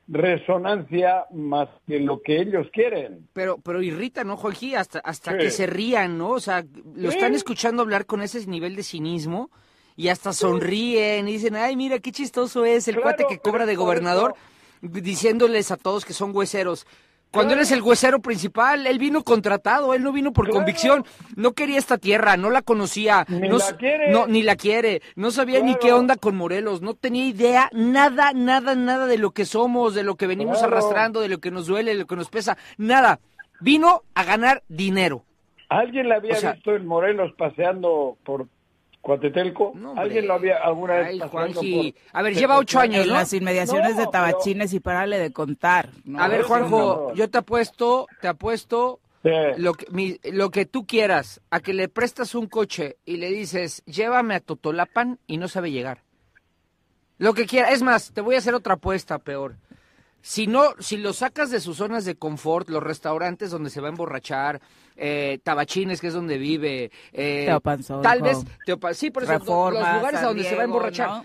resonancia 0.09 1.27
más 1.31 1.69
que 1.87 2.01
lo 2.01 2.23
que 2.23 2.41
ellos 2.41 2.67
quieren. 2.73 3.29
Pero 3.35 3.59
pero 3.59 3.83
irrita, 3.83 4.25
¿no, 4.25 4.39
Joaquín? 4.39 4.77
Hasta, 4.77 5.01
hasta 5.01 5.37
que 5.37 5.51
se 5.51 5.67
rían, 5.67 6.17
¿no? 6.17 6.31
O 6.31 6.41
sea, 6.41 6.65
lo 6.95 7.11
están 7.11 7.35
escuchando 7.35 7.83
hablar 7.83 8.07
con 8.07 8.23
ese 8.23 8.47
nivel 8.47 8.75
de 8.75 8.85
cinismo 8.85 9.51
y 9.99 10.11
hasta 10.11 10.33
sonríen 10.33 11.27
y 11.27 11.33
dicen, 11.33 11.57
ay, 11.57 11.75
mira 11.75 11.99
qué 11.99 12.13
chistoso 12.13 12.65
es 12.65 12.87
el 12.87 13.01
cuate 13.01 13.27
que 13.29 13.41
cobra 13.41 13.67
de 13.67 13.75
gobernador, 13.75 14.37
diciéndoles 14.81 15.73
a 15.73 15.77
todos 15.77 16.05
que 16.05 16.13
son 16.13 16.31
hueseros. 16.35 16.87
Cuando 17.33 17.55
eres 17.55 17.73
el 17.73 17.83
huesero 17.83 18.21
principal, 18.21 18.87
él 18.87 19.01
vino 19.01 19.25
contratado, 19.25 19.95
él 19.95 20.05
no 20.05 20.13
vino 20.13 20.33
por 20.33 20.49
convicción, 20.51 21.05
no 21.35 21.53
quería 21.53 21.79
esta 21.79 21.99
tierra, 21.99 22.37
no 22.37 22.49
la 22.49 22.63
conocía, 22.63 23.27
ni 23.29 23.49
no, 23.49 23.59
la 23.59 23.77
quiere, 23.77 24.13
no, 24.13 24.29
ni 24.29 24.43
la 24.45 24.55
quiere, 24.55 25.03
no 25.17 25.33
sabía 25.33 25.61
ni 25.61 25.75
qué 25.75 25.93
onda 25.93 26.15
con 26.15 26.37
Morelos, 26.37 26.81
no 26.81 26.95
tenía 26.95 27.27
idea, 27.27 27.69
nada, 27.73 28.33
nada, 28.33 28.77
nada 28.77 29.07
de 29.07 29.19
lo 29.19 29.33
que 29.33 29.47
somos, 29.47 29.97
de 29.97 30.05
lo 30.05 30.15
que 30.15 30.29
venimos 30.29 30.63
arrastrando, 30.63 31.21
de 31.21 31.29
lo 31.29 31.39
que 31.39 31.51
nos 31.51 31.67
duele, 31.67 31.91
de 31.91 31.99
lo 31.99 32.07
que 32.07 32.17
nos 32.17 32.31
pesa, 32.31 32.57
nada. 32.77 33.19
Vino 33.61 34.05
a 34.15 34.23
ganar 34.23 34.63
dinero. 34.69 35.25
¿Alguien 35.69 36.09
le 36.09 36.15
había 36.15 36.53
visto 36.53 36.77
en 36.77 36.87
Morelos 36.87 37.33
paseando 37.37 38.17
por 38.25 38.47
Cuatetelco. 39.01 39.73
¿Alguien 39.97 40.27
lo 40.27 40.35
había 40.35 40.59
alguna 40.59 40.97
vez 40.97 41.23
Ay, 41.23 41.95
A 42.13 42.23
ver, 42.23 42.35
lleva 42.35 42.59
ocho 42.59 42.81
años, 42.81 43.05
En 43.05 43.13
las 43.13 43.33
inmediaciones 43.33 43.97
de 43.97 44.07
Tabachines 44.07 44.73
y 44.73 44.81
párale 44.81 45.19
de 45.19 45.33
contar. 45.33 45.91
A 46.17 46.29
ver, 46.29 46.43
Juanjo, 46.43 47.15
yo 47.15 47.31
te 47.31 47.39
apuesto, 47.39 48.07
te 48.21 48.29
apuesto 48.29 49.01
lo, 49.23 49.75
que, 49.75 50.21
lo 50.33 50.51
que 50.51 50.67
tú 50.67 50.87
quieras, 50.87 51.41
a 51.51 51.61
que 51.61 51.75
le 51.75 51.89
prestas 51.89 52.35
un 52.35 52.47
coche 52.47 52.97
y 53.05 53.17
le 53.17 53.31
dices, 53.31 53.83
llévame 53.87 54.35
a 54.35 54.41
Totolapan 54.41 55.19
y 55.27 55.39
no 55.39 55.49
sabe 55.49 55.71
llegar. 55.71 56.03
Lo 57.19 57.35
que 57.35 57.47
quiera. 57.47 57.71
Es 57.71 57.83
más, 57.83 58.13
te 58.13 58.21
voy 58.21 58.37
a 58.37 58.39
hacer 58.39 58.55
otra 58.55 58.75
apuesta 58.75 59.19
peor. 59.19 59.57
Si 60.29 60.47
no, 60.47 60.75
si 60.79 60.99
lo 60.99 61.15
sacas 61.15 61.51
de 61.51 61.59
sus 61.59 61.79
zonas 61.79 62.05
de 62.05 62.15
confort, 62.15 62.69
los 62.69 62.83
restaurantes 62.83 63.51
donde 63.51 63.71
se 63.71 63.81
va 63.81 63.89
a 63.89 63.93
emborrachar, 63.93 64.61
eh, 64.95 65.39
Tabachines, 65.43 66.03
que 66.03 66.09
es 66.09 66.13
donde 66.13 66.37
vive, 66.37 66.91
eh, 67.15 67.47
tal 68.03 68.21
vez, 68.21 68.45
sí, 68.93 69.11
por 69.11 69.23
eso, 69.23 69.33
los 69.71 69.95
lugares 69.95 70.21
a 70.21 70.27
donde 70.27 70.45
se 70.45 70.55
va 70.55 70.61
a 70.61 70.65
emborrachar, 70.67 71.23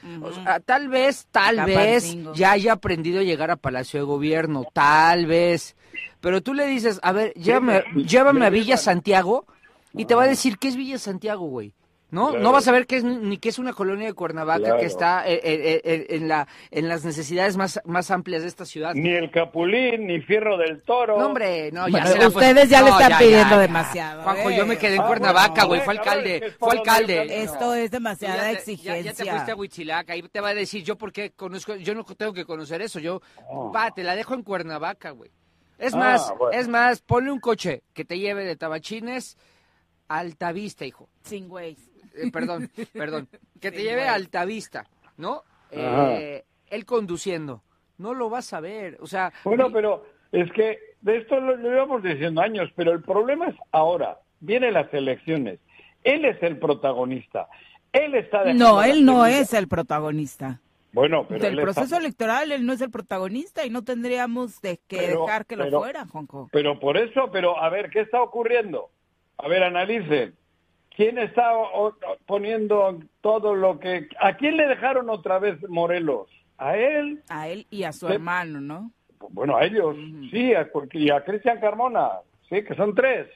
tal 0.64 0.88
vez, 0.88 1.28
tal 1.32 1.66
vez 1.66 2.16
ya 2.34 2.52
haya 2.52 2.72
aprendido 2.72 3.20
a 3.20 3.24
llegar 3.24 3.52
a 3.52 3.58
Palacio 3.58 4.00
de 4.00 4.06
Gobierno, 4.06 4.64
tal 4.72 5.26
vez, 5.26 5.76
pero 6.22 6.42
tú 6.42 6.54
le 6.54 6.66
dices, 6.66 7.02
a 7.04 7.12
ver, 7.12 7.34
llévame, 7.34 7.84
llévame 8.08 8.46
a 8.46 8.50
Villa 8.50 8.78
Santiago 8.78 9.46
y 9.92 10.06
te 10.06 10.16
va 10.16 10.24
a 10.24 10.28
decir, 10.28 10.58
¿qué 10.58 10.70
es 10.70 10.78
Villa 10.78 10.98
Santiago, 10.98 11.46
güey? 11.48 11.74
¿No? 12.14 12.38
No 12.38 12.52
vas 12.52 12.68
a 12.68 12.72
ver 12.72 12.86
que 12.86 12.98
es, 12.98 13.04
ni 13.04 13.38
que 13.38 13.50
es 13.50 13.58
una 13.58 13.74
colonia 13.74 14.08
de 14.08 14.14
Cuernavaca 14.14 14.78
que 14.78 14.86
está 14.86 15.28
eh, 15.28 15.42
eh, 15.44 15.82
eh, 15.84 16.06
en, 16.12 16.28
la, 16.28 16.48
en 16.70 16.88
las 16.88 17.04
necesidades 17.04 17.58
más, 17.58 17.82
más 17.86 18.12
amplias 18.12 18.44
de 18.44 18.48
esta 18.48 18.66
ciudad. 18.66 18.94
Ni 18.94 19.10
el 19.10 19.32
Capulín, 19.32 20.06
ni 20.06 20.22
Fierro 20.22 20.58
del 20.58 20.84
Toro. 20.84 21.18
No, 21.18 21.26
hombre, 21.26 21.72
no, 21.72 21.88
ya 21.88 22.04
Ustedes 22.28 22.70
ya 22.70 22.84
le 22.84 22.92
están 22.92 23.18
pidiendo 23.18 23.58
demasiado. 23.58 24.22
Juanjo, 24.24 24.52
yo 24.52 24.66
me 24.66 24.78
quedé 24.78 24.96
en 24.96 25.02
ah, 25.02 25.08
Cuernavaca, 25.08 25.66
güey, 25.66 25.82
fue 25.82 25.96
alcalde, 25.96 26.54
fue 26.60 26.78
alcalde. 26.78 27.44
Esto 27.44 27.74
es 27.74 27.90
demasiada 27.90 28.52
exigencia. 28.52 29.12
Ya, 29.12 29.14
te 29.14 29.26
fuiste 29.26 29.52
a 29.52 29.56
Huitzilac, 29.56 30.10
ahí 30.12 30.22
te 30.22 30.40
va 30.40 30.50
a 30.50 30.54
decir 30.54 30.84
yo 30.84 30.98
porque 30.98 31.32
conozco, 31.32 31.76
yo 31.76 31.96
no 31.96 32.04
tengo 32.04 32.34
que 32.34 32.46
conocer 32.46 32.82
eso, 32.84 33.00
yo, 33.00 33.22
va, 33.76 33.90
te 33.92 34.04
la 34.04 34.16
dejo 34.16 34.36
en 34.36 34.44
Cuernavaca, 34.44 35.10
güey. 35.10 35.32
Es 35.80 35.96
ah, 35.96 35.98
más, 35.98 36.34
es 36.52 36.68
más, 36.68 37.02
ponle 37.02 37.32
un 37.32 37.40
coche 37.40 37.82
que 37.94 38.06
te 38.06 38.20
lleve 38.20 38.46
de 38.46 38.56
Tabachines 38.56 39.36
a 40.08 40.20
Altavista, 40.20 40.86
hijo. 40.86 41.10
Sin 41.24 41.50
güey. 41.50 41.76
Eh, 42.14 42.32
perdón, 42.32 42.70
perdón, 42.94 43.28
que 43.60 43.72
te 43.72 43.84
lleve 43.84 44.08
a 44.08 44.14
Altavista, 44.14 44.86
¿no? 45.18 45.44
Eh, 45.72 46.44
él 46.68 46.86
conduciendo, 46.86 47.64
no 47.98 48.14
lo 48.14 48.30
vas 48.30 48.54
a 48.54 48.60
ver, 48.60 48.98
o 49.02 49.08
sea... 49.08 49.32
Bueno, 49.44 49.72
pero 49.72 50.06
es 50.32 50.52
que 50.52 50.80
de 51.02 51.18
esto 51.18 51.40
lo, 51.40 51.56
llevamos 51.58 52.04
diciendo 52.04 52.42
años, 52.42 52.70
pero 52.76 52.92
el 52.92 53.02
problema 53.02 53.48
es 53.48 53.56
ahora, 53.72 54.20
vienen 54.40 54.74
las 54.74 54.94
elecciones, 54.94 55.60
él 56.04 56.26
es 56.26 56.42
el 56.44 56.58
protagonista, 56.58 57.48
él 57.92 58.16
está... 58.16 58.44
No, 58.54 58.84
él 58.84 59.06
no 59.06 59.26
es 59.26 59.54
el 59.54 59.68
protagonista. 59.68 60.60
Bueno, 60.92 61.26
pero 61.28 61.44
Del 61.44 61.60
proceso 61.60 61.86
está- 61.86 61.98
electoral 61.98 62.52
él 62.52 62.68
no 62.68 62.74
es 62.74 62.82
el 62.82 62.92
protagonista 62.92 63.66
y 63.66 63.72
no 63.72 63.84
tendríamos 63.84 64.62
de 64.62 64.80
que 64.88 64.98
Pero- 64.98 65.22
dejar 65.22 65.48
que 65.48 65.56
lo 65.56 65.64
pero- 65.64 65.80
fuera, 65.80 66.06
Juanjo. 66.06 66.50
Pero 66.52 66.80
por 66.80 66.98
eso, 66.98 67.30
pero 67.32 67.60
a 67.60 67.68
ver, 67.70 67.90
¿qué 67.90 68.02
está 68.02 68.22
ocurriendo? 68.22 68.92
A 69.40 69.48
ver, 69.48 69.64
analicen. 69.64 70.36
¿Quién 70.96 71.18
está 71.18 71.52
poniendo 72.26 73.00
todo 73.22 73.56
lo 73.56 73.80
que... 73.80 74.08
¿A 74.20 74.36
quién 74.38 74.58
le 74.58 74.68
dejaron 74.68 75.10
otra 75.10 75.40
vez 75.40 75.58
Morelos? 75.70 76.28
¿A 76.58 76.78
él? 76.78 77.22
A 77.30 77.48
él 77.50 77.66
y 77.72 77.84
a 77.84 77.92
su 77.92 78.08
hermano, 78.08 78.62
¿no? 78.62 78.92
Bueno, 79.30 79.56
a 79.58 79.66
ellos, 79.66 79.96
sí, 80.32 80.54
a, 80.54 80.70
y 80.92 81.10
a 81.10 81.24
Cristian 81.24 81.60
Carmona, 81.60 82.10
sí, 82.50 82.64
que 82.64 82.76
son 82.76 82.94
tres. 82.94 83.28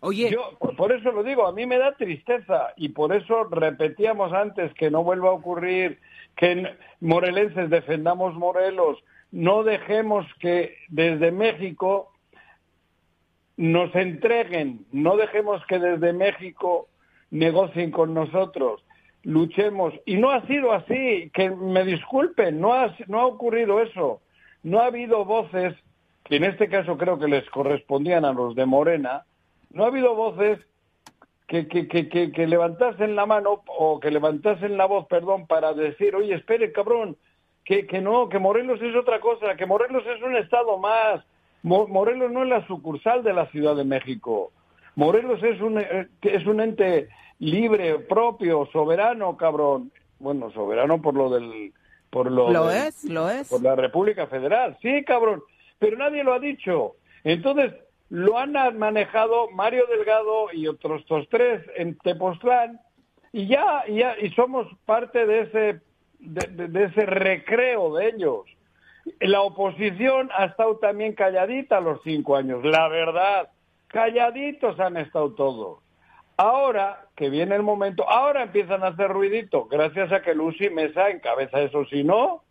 Oye, 0.00 0.30
Yo, 0.30 0.52
por- 0.58 0.76
por 0.76 0.92
eso 0.92 1.10
lo 1.12 1.22
digo, 1.22 1.46
a 1.46 1.52
mí 1.52 1.66
me 1.66 1.78
da 1.78 1.92
tristeza 1.92 2.72
y 2.76 2.90
por 2.90 3.14
eso 3.14 3.44
repetíamos 3.44 4.32
antes 4.32 4.72
que 4.74 4.90
no 4.90 5.02
vuelva 5.02 5.30
a 5.30 5.32
ocurrir, 5.32 5.98
que 6.36 6.74
morelenses 7.00 7.68
defendamos 7.70 8.34
Morelos, 8.34 8.98
no 9.32 9.62
dejemos 9.64 10.26
que 10.40 10.76
desde 10.88 11.32
México 11.32 12.12
nos 13.58 13.92
entreguen, 13.96 14.86
no 14.92 15.16
dejemos 15.16 15.66
que 15.66 15.80
desde 15.80 16.12
México 16.12 16.88
negocien 17.30 17.90
con 17.90 18.14
nosotros, 18.14 18.84
luchemos. 19.24 19.92
Y 20.06 20.16
no 20.16 20.30
ha 20.30 20.46
sido 20.46 20.72
así, 20.72 21.28
que 21.34 21.50
me 21.50 21.84
disculpen, 21.84 22.60
no 22.60 22.72
ha, 22.72 22.94
no 23.08 23.18
ha 23.18 23.26
ocurrido 23.26 23.82
eso. 23.82 24.20
No 24.62 24.78
ha 24.78 24.86
habido 24.86 25.24
voces, 25.24 25.74
que 26.24 26.36
en 26.36 26.44
este 26.44 26.68
caso 26.68 26.96
creo 26.96 27.18
que 27.18 27.26
les 27.26 27.50
correspondían 27.50 28.24
a 28.24 28.32
los 28.32 28.54
de 28.54 28.64
Morena, 28.64 29.24
no 29.72 29.82
ha 29.82 29.88
habido 29.88 30.14
voces 30.14 30.60
que, 31.48 31.66
que, 31.66 31.88
que, 31.88 32.08
que, 32.08 32.46
levantasen 32.46 33.16
la 33.16 33.26
mano 33.26 33.64
o 33.66 33.98
que 33.98 34.12
levantasen 34.12 34.76
la 34.76 34.86
voz, 34.86 35.06
perdón, 35.08 35.48
para 35.48 35.72
decir, 35.72 36.14
oye, 36.14 36.34
espere, 36.34 36.70
cabrón, 36.70 37.16
que, 37.64 37.88
que 37.88 38.00
no, 38.00 38.28
que 38.28 38.38
Morelos 38.38 38.80
es 38.82 38.94
otra 38.94 39.18
cosa, 39.18 39.56
que 39.56 39.66
Morelos 39.66 40.04
es 40.06 40.22
un 40.22 40.36
estado 40.36 40.78
más. 40.78 41.24
Mo- 41.62 41.86
Morelos 41.88 42.30
no 42.32 42.42
es 42.42 42.48
la 42.48 42.66
sucursal 42.66 43.22
de 43.22 43.32
la 43.32 43.46
Ciudad 43.50 43.74
de 43.76 43.84
México. 43.84 44.52
Morelos 44.94 45.42
es 45.42 45.60
un, 45.60 45.78
eh, 45.78 46.08
es 46.22 46.46
un 46.46 46.60
ente 46.60 47.08
libre, 47.38 47.98
propio, 48.00 48.68
soberano, 48.72 49.36
cabrón. 49.36 49.92
Bueno, 50.18 50.50
soberano 50.52 51.00
por 51.00 51.14
lo 51.14 51.30
del... 51.30 51.72
Por 52.10 52.30
lo, 52.30 52.50
Lo 52.50 52.66
del- 52.68 52.86
es, 52.88 53.04
lo 53.04 53.28
es. 53.28 53.48
por 53.50 53.62
la 53.62 53.76
República 53.76 54.26
Federal. 54.28 54.78
Sí, 54.80 55.04
cabrón. 55.04 55.42
Pero 55.78 55.98
nadie 55.98 56.24
lo 56.24 56.32
ha 56.32 56.38
dicho. 56.40 56.94
Entonces, 57.22 57.74
lo 58.08 58.38
han 58.38 58.52
manejado 58.78 59.50
Mario 59.50 59.84
Delgado 59.86 60.46
y 60.52 60.66
otros 60.68 61.04
dos 61.06 61.28
tres 61.30 61.62
en 61.76 61.98
Tepoztlán 61.98 62.80
y 63.30 63.46
ya, 63.46 63.84
y 63.86 63.96
ya, 63.98 64.16
y 64.18 64.30
somos 64.30 64.66
parte 64.86 65.26
de 65.26 65.40
ese, 65.42 65.80
de, 66.18 66.46
de- 66.48 66.68
de 66.68 66.84
ese 66.84 67.04
recreo 67.04 67.94
de 67.94 68.08
ellos. 68.08 68.40
La 69.20 69.40
oposición 69.40 70.30
ha 70.36 70.46
estado 70.46 70.76
también 70.76 71.14
calladita 71.14 71.80
los 71.80 72.00
cinco 72.02 72.36
años, 72.36 72.64
la 72.64 72.88
verdad. 72.88 73.50
Calladitos 73.88 74.78
han 74.80 74.96
estado 74.96 75.32
todos. 75.32 75.78
Ahora 76.36 77.06
que 77.16 77.30
viene 77.30 77.56
el 77.56 77.62
momento, 77.62 78.08
ahora 78.08 78.44
empiezan 78.44 78.84
a 78.84 78.88
hacer 78.88 79.08
ruidito, 79.08 79.66
gracias 79.66 80.12
a 80.12 80.22
que 80.22 80.34
Lucy 80.34 80.70
Mesa 80.70 81.10
encabeza 81.10 81.60
eso. 81.60 81.84
Si 81.86 82.04
no, 82.04 82.44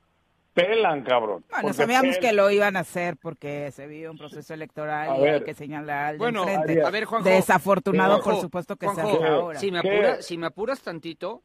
pelan, 0.54 1.04
cabrón. 1.04 1.46
Bueno, 1.50 1.72
sabíamos 1.74 2.18
que 2.18 2.34
lo 2.34 2.50
iban 2.50 2.76
a 2.76 2.80
hacer 2.80 3.16
porque 3.16 3.72
se 3.72 3.88
vio 3.88 4.12
un 4.12 4.18
proceso 4.18 4.54
electoral 4.54 5.12
A 5.12 5.18
y 5.18 5.22
ver. 5.22 5.34
hay 5.36 5.44
que 5.44 5.54
señalar 5.54 6.06
al 6.06 6.18
bueno, 6.18 6.44
a 6.44 6.90
ver, 6.90 7.06
Juanjo. 7.06 7.30
Desafortunado, 7.30 8.16
Juanjo, 8.16 8.32
por 8.32 8.42
supuesto 8.42 8.76
que 8.76 8.88
Juanjo, 8.88 9.10
se 9.10 9.24
hace 9.24 9.26
ahora. 9.26 9.60
Si 9.60 9.72
me, 9.72 9.82
si 10.22 10.38
me 10.38 10.48
apuras 10.48 10.82
tantito, 10.82 11.44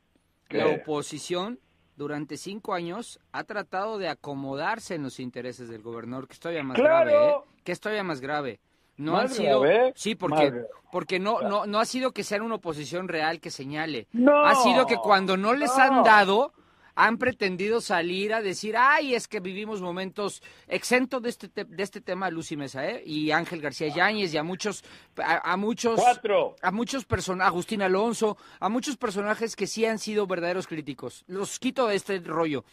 la 0.49 0.67
oposición 0.67 1.61
durante 1.97 2.37
cinco 2.37 2.75
años 2.75 3.21
ha 3.33 3.45
tratado 3.45 3.99
de 3.99 4.09
acomodarse 4.09 4.95
en 4.95 5.03
los 5.03 5.21
intereses 5.21 5.69
del 5.69 5.83
gobernador, 5.83 6.27
que 6.27 6.35
es 6.35 6.41
todavía 6.41 6.63
más 6.63 6.77
¡Claro! 6.77 7.11
grave, 7.11 7.31
¿eh? 7.31 7.35
que 7.65 7.73
es 7.73 7.81
todavía 7.81 8.05
más 8.05 8.21
grave. 8.21 8.61
No 8.97 9.17
han 9.17 9.29
sido, 9.31 9.61
grave, 9.61 9.93
sí, 9.97 10.15
porque 10.15 10.67
porque 10.91 11.19
no 11.19 11.41
no 11.41 11.67
no 11.67 11.81
ha 11.81 11.85
sido 11.87 12.13
que 12.13 12.23
sean 12.23 12.43
una 12.43 12.57
oposición 12.57 13.09
real 13.09 13.41
que 13.41 13.51
señale. 13.51 14.07
No, 14.13 14.45
ha 14.45 14.55
sido 14.57 14.87
que 14.87 14.97
cuando 14.97 15.37
no 15.37 15.55
les 15.55 15.75
no. 15.77 15.83
han 15.83 16.03
dado 16.03 16.53
han 16.95 17.17
pretendido 17.19 17.81
salir 17.81 18.35
a 18.35 18.43
decir, 18.43 18.77
ay, 18.77 19.15
es 19.15 19.27
que 19.29 19.41
vivimos 19.41 19.81
momentos 19.81 20.43
exento 20.69 21.21
de 21.21 21.31
este 21.31 21.49
te- 21.49 21.65
de 21.65 21.83
este 21.83 22.01
tema 22.01 22.31
Lucy 22.31 22.57
Mesa, 22.57 22.87
¿eh? 22.89 23.03
Y 23.07 23.31
Ángel 23.31 23.61
García 23.63 23.89
Yáñez 23.89 24.35
y 24.35 24.37
a 24.37 24.43
muchos 24.43 24.85
a, 25.17 25.53
a 25.53 25.57
muchos 25.57 25.99
Cuatro. 25.99 26.57
a 26.61 26.71
muchos 26.71 27.05
personajes, 27.05 27.49
Agustín 27.49 27.83
Alonso, 27.83 28.37
a 28.61 28.69
muchos 28.69 28.97
personajes 28.97 29.57
que 29.57 29.67
sí 29.67 29.87
han 29.87 29.99
sido 29.99 30.27
verdaderos 30.27 30.67
críticos. 30.67 31.25
Los 31.27 31.59
quito 31.59 31.87
de 31.87 31.97
este 31.97 32.19
rollo. 32.19 32.65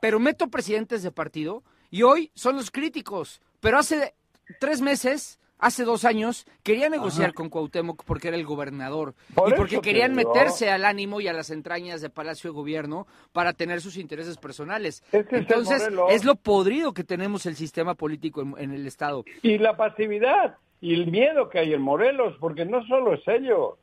Pero 0.00 0.20
meto 0.20 0.48
presidentes 0.48 1.02
de 1.02 1.10
partido 1.10 1.64
y 1.90 2.02
hoy 2.02 2.30
son 2.34 2.54
los 2.56 2.70
críticos. 2.70 3.40
Pero 3.60 3.78
hace 3.78 4.14
tres 4.60 4.80
meses, 4.80 5.40
hace 5.58 5.84
dos 5.84 6.04
años, 6.04 6.46
quería 6.62 6.88
negociar 6.88 7.32
con 7.34 7.48
Cuauhtémoc 7.48 8.04
porque 8.04 8.28
era 8.28 8.36
el 8.36 8.44
gobernador. 8.44 9.14
Por 9.34 9.50
y 9.50 9.54
porque 9.54 9.80
querían 9.80 10.14
meterse 10.14 10.70
al 10.70 10.84
ánimo 10.84 11.20
y 11.20 11.28
a 11.28 11.32
las 11.32 11.50
entrañas 11.50 12.00
de 12.00 12.10
Palacio 12.10 12.50
de 12.50 12.54
Gobierno 12.56 13.06
para 13.32 13.52
tener 13.52 13.80
sus 13.80 13.96
intereses 13.96 14.36
personales. 14.36 15.02
Entonces, 15.12 15.88
es 16.10 16.24
lo 16.24 16.34
podrido 16.36 16.92
que 16.92 17.04
tenemos 17.04 17.46
el 17.46 17.56
sistema 17.56 17.94
político 17.94 18.42
en- 18.42 18.54
en 18.58 18.72
el 18.72 18.86
Estado. 18.86 19.24
Y 19.42 19.58
la 19.58 19.76
pasividad 19.76 20.56
y 20.80 20.94
el 20.94 21.10
miedo 21.10 21.48
que 21.48 21.58
hay 21.60 21.72
en 21.72 21.80
Morelos, 21.82 22.34
porque 22.38 22.64
no 22.64 22.84
solo 22.86 23.14
es 23.14 23.26
ellos. 23.26 23.74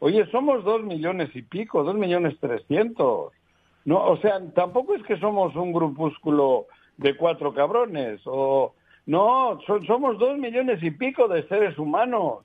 Oye, 0.00 0.26
somos 0.32 0.64
dos 0.64 0.82
millones 0.82 1.30
y 1.34 1.42
pico, 1.42 1.84
dos 1.84 1.94
millones 1.94 2.36
trescientos. 2.40 3.32
No, 3.84 4.04
o 4.04 4.16
sea, 4.18 4.40
tampoco 4.54 4.94
es 4.96 5.02
que 5.04 5.16
somos 5.18 5.54
un 5.54 5.72
grupúsculo 5.72 6.66
de 6.96 7.16
cuatro 7.16 7.54
cabrones. 7.54 8.20
O 8.26 8.74
no, 9.06 9.58
so- 9.66 9.82
somos 9.84 10.18
dos 10.18 10.38
millones 10.38 10.82
y 10.82 10.90
pico 10.90 11.28
de 11.28 11.46
seres 11.48 11.78
humanos. 11.78 12.44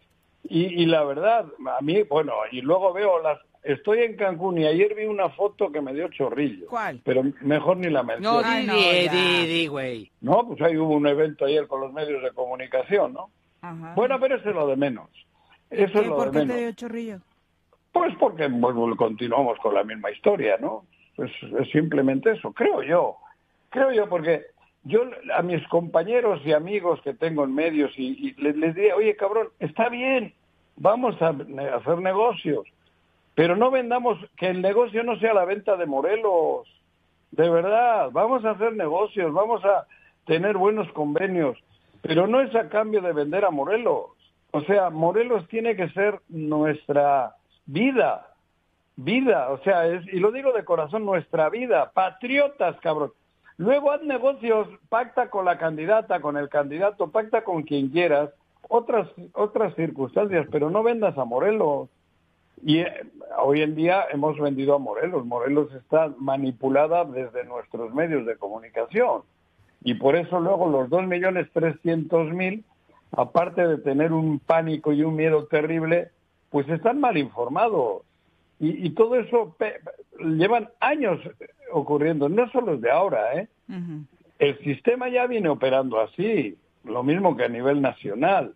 Y, 0.49 0.65
y 0.83 0.85
la 0.85 1.03
verdad, 1.03 1.45
a 1.77 1.81
mí, 1.81 2.03
bueno, 2.03 2.33
y 2.51 2.61
luego 2.61 2.93
veo 2.93 3.21
las. 3.21 3.39
Estoy 3.63 3.99
en 4.03 4.15
Cancún 4.15 4.57
y 4.59 4.65
ayer 4.65 4.95
vi 4.95 5.05
una 5.05 5.27
foto 5.29 5.71
que 5.71 5.81
me 5.81 5.93
dio 5.93 6.07
chorrillo. 6.09 6.67
¿Cuál? 6.67 7.01
Pero 7.03 7.23
mejor 7.41 7.75
ni 7.77 7.89
la 7.89 8.01
No, 8.01 8.07
menciono. 8.07 8.41
No, 8.65 8.73
di, 8.77 9.09
di, 9.09 9.45
di, 9.47 9.67
güey. 9.67 10.09
No, 10.21 10.47
pues 10.47 10.61
ahí 10.61 10.77
hubo 10.77 10.95
un 10.95 11.05
evento 11.05 11.43
ayer 11.45 11.67
con 11.67 11.81
los 11.81 11.91
medios 11.91 12.23
de 12.23 12.31
comunicación, 12.31 13.13
¿no? 13.13 13.29
Ajá. 13.61 13.93
Bueno, 13.95 14.17
pero 14.21 14.35
eso 14.37 14.49
es 14.49 14.55
lo 14.55 14.67
de 14.67 14.77
menos. 14.77 15.09
Eso 15.69 15.91
¿Qué? 15.93 15.99
es 15.99 16.07
lo 16.07 16.15
¿Por 16.15 16.31
de 16.31 16.31
qué 16.31 16.39
te 16.39 16.45
menos. 16.45 16.59
dio 16.61 16.71
chorrillo? 16.73 17.17
Pues 17.91 18.15
porque 18.17 18.47
bueno, 18.47 18.95
continuamos 18.95 19.57
con 19.59 19.73
la 19.73 19.83
misma 19.83 20.11
historia, 20.11 20.55
¿no? 20.61 20.85
Pues 21.17 21.31
es 21.59 21.69
simplemente 21.71 22.31
eso, 22.31 22.53
creo 22.53 22.83
yo. 22.83 23.17
Creo 23.69 23.91
yo 23.91 24.07
porque 24.07 24.43
yo 24.87 25.01
a 25.35 25.41
mis 25.41 25.65
compañeros 25.67 26.41
y 26.45 26.53
amigos 26.53 27.01
que 27.01 27.13
tengo 27.13 27.43
en 27.43 27.53
medios 27.53 27.91
y, 27.97 28.29
y 28.29 28.33
les, 28.41 28.55
les 28.55 28.75
diría, 28.75 28.95
oye 28.95 29.15
cabrón, 29.15 29.49
está 29.59 29.89
bien, 29.89 30.33
vamos 30.75 31.21
a 31.21 31.29
hacer 31.75 31.99
negocios, 31.99 32.65
pero 33.35 33.55
no 33.55 33.69
vendamos, 33.69 34.17
que 34.37 34.47
el 34.47 34.61
negocio 34.61 35.03
no 35.03 35.19
sea 35.19 35.33
la 35.33 35.45
venta 35.45 35.75
de 35.77 35.85
Morelos, 35.85 36.67
de 37.31 37.49
verdad, 37.49 38.09
vamos 38.11 38.45
a 38.45 38.51
hacer 38.51 38.73
negocios, 38.73 39.33
vamos 39.33 39.63
a 39.65 39.85
tener 40.25 40.57
buenos 40.57 40.91
convenios, 40.93 41.57
pero 42.01 42.27
no 42.27 42.41
es 42.41 42.53
a 42.55 42.69
cambio 42.69 43.01
de 43.01 43.13
vender 43.13 43.45
a 43.45 43.51
Morelos. 43.51 44.11
O 44.51 44.61
sea, 44.61 44.89
Morelos 44.89 45.47
tiene 45.49 45.75
que 45.75 45.89
ser 45.89 46.19
nuestra 46.29 47.35
vida, 47.65 48.27
vida, 48.95 49.49
o 49.51 49.59
sea, 49.59 49.85
es, 49.87 50.05
y 50.07 50.19
lo 50.19 50.31
digo 50.31 50.53
de 50.53 50.65
corazón, 50.65 51.05
nuestra 51.05 51.49
vida, 51.49 51.91
patriotas, 51.91 52.79
cabrón. 52.79 53.11
Luego 53.57 53.91
haz 53.91 54.03
negocios, 54.03 54.67
pacta 54.89 55.29
con 55.29 55.45
la 55.45 55.57
candidata, 55.57 56.21
con 56.21 56.37
el 56.37 56.47
candidato, 56.47 57.09
pacta 57.09 57.43
con 57.43 57.63
quien 57.63 57.89
quieras, 57.89 58.29
otras, 58.69 59.07
otras 59.33 59.73
circunstancias, 59.75 60.47
pero 60.51 60.69
no 60.69 60.83
vendas 60.83 61.17
a 61.17 61.25
Morelos. 61.25 61.89
Y 62.63 62.79
eh, 62.79 63.03
hoy 63.39 63.61
en 63.61 63.75
día 63.75 64.05
hemos 64.11 64.39
vendido 64.39 64.75
a 64.75 64.79
Morelos. 64.79 65.25
Morelos 65.25 65.73
está 65.73 66.13
manipulada 66.19 67.03
desde 67.05 67.45
nuestros 67.45 67.93
medios 67.93 68.25
de 68.25 68.37
comunicación. 68.37 69.23
Y 69.83 69.95
por 69.95 70.15
eso 70.15 70.39
luego 70.39 70.69
los 70.69 70.89
2.300.000, 70.89 72.63
aparte 73.11 73.67
de 73.67 73.77
tener 73.77 74.11
un 74.11 74.39
pánico 74.39 74.91
y 74.91 75.03
un 75.03 75.15
miedo 75.15 75.45
terrible, 75.45 76.11
pues 76.49 76.67
están 76.69 76.99
mal 76.99 77.17
informados. 77.17 78.03
Y, 78.59 78.87
y 78.87 78.89
todo 78.91 79.15
eso 79.15 79.55
pe- 79.59 79.79
llevan 80.19 80.69
años 80.79 81.19
ocurriendo, 81.71 82.27
no 82.29 82.49
solo 82.51 82.73
es 82.75 82.81
de 82.81 82.91
ahora, 82.91 83.35
¿eh? 83.35 83.47
El 84.39 84.57
sistema 84.59 85.09
ya 85.09 85.27
viene 85.27 85.49
operando 85.49 85.99
así, 85.99 86.57
lo 86.83 87.03
mismo 87.03 87.35
que 87.35 87.43
a 87.43 87.49
nivel 87.49 87.81
nacional. 87.81 88.53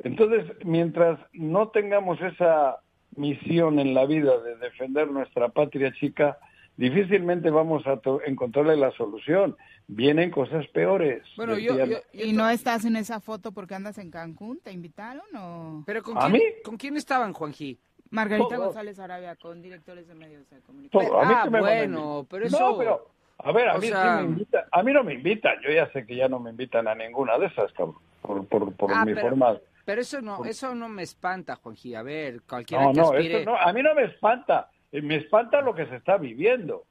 Entonces, 0.00 0.44
mientras 0.64 1.18
no 1.32 1.68
tengamos 1.68 2.20
esa 2.20 2.78
misión 3.16 3.78
en 3.78 3.94
la 3.94 4.06
vida 4.06 4.38
de 4.40 4.56
defender 4.56 5.10
nuestra 5.10 5.48
patria 5.50 5.92
chica, 5.92 6.38
difícilmente 6.76 7.50
vamos 7.50 7.86
a 7.86 8.00
encontrarle 8.26 8.76
la 8.76 8.90
solución. 8.92 9.56
Vienen 9.86 10.30
cosas 10.30 10.66
peores. 10.68 11.22
Bueno, 11.36 11.58
yo, 11.58 11.74
decía- 11.76 12.02
yo- 12.12 12.18
yo 12.18 12.24
¿Y 12.24 12.32
no 12.32 12.48
estás 12.48 12.84
en 12.84 12.96
esa 12.96 13.20
foto 13.20 13.52
porque 13.52 13.74
andas 13.74 13.98
en 13.98 14.10
Cancún? 14.10 14.58
¿Te 14.62 14.72
invitaron 14.72 15.24
o...? 15.36 15.82
Pero 15.86 16.02
¿con 16.02 16.16
¿A 16.16 16.20
quién, 16.22 16.32
mí? 16.32 16.40
¿con 16.64 16.76
quién 16.76 16.96
estaban, 16.96 17.32
Juanji? 17.32 17.78
Margarita 18.12 18.54
Todo. 18.56 18.64
González 18.66 18.98
Arabia 19.00 19.34
con 19.36 19.60
directores 19.60 20.06
de 20.06 20.14
medios 20.14 20.48
de 20.50 20.60
comunicación. 20.60 21.10
Todo. 21.10 21.20
A 21.20 21.24
mí 21.26 21.34
ah, 21.36 21.46
bueno, 21.48 22.26
pero 22.30 22.48
No, 22.50 22.56
eso... 22.56 22.78
pero, 22.78 23.10
A 23.38 23.52
ver, 23.52 23.68
a 23.70 23.74
mí, 23.74 23.86
sí 23.86 23.92
sea- 23.92 24.16
me 24.18 24.22
invita- 24.28 24.66
a 24.70 24.82
mí 24.82 24.92
no 24.92 25.02
me 25.02 25.14
invitan, 25.14 25.54
yo 25.62 25.70
ya 25.72 25.90
sé 25.92 26.06
que 26.06 26.14
ya 26.16 26.28
no 26.28 26.38
me 26.38 26.50
invitan 26.50 26.86
a 26.88 26.94
ninguna 26.94 27.38
de 27.38 27.46
esas, 27.46 27.72
cabrón, 27.72 27.96
por, 28.20 28.46
por, 28.46 28.72
por 28.76 28.92
Ah, 28.92 29.04
mi 29.04 29.14
pero- 29.14 29.28
forma. 29.30 29.58
Pero 29.84 30.00
eso 30.02 30.20
no, 30.20 30.44
eso 30.44 30.74
no 30.76 30.88
me 30.88 31.02
espanta, 31.02 31.56
Juanji. 31.56 31.94
A 31.96 32.02
ver, 32.02 32.42
cualquiera 32.42 32.84
No, 32.84 32.92
que 32.92 33.00
no, 33.00 33.10
aspire... 33.12 33.40
eso 33.42 33.50
no, 33.50 33.56
a 33.58 33.72
mí 33.72 33.82
no 33.82 33.94
me 33.96 34.04
espanta, 34.04 34.70
eh, 34.92 35.02
me 35.02 35.16
espanta 35.16 35.60
lo 35.60 35.74
que 35.74 35.86
se 35.86 35.96
está 35.96 36.18
viviendo. 36.18 36.84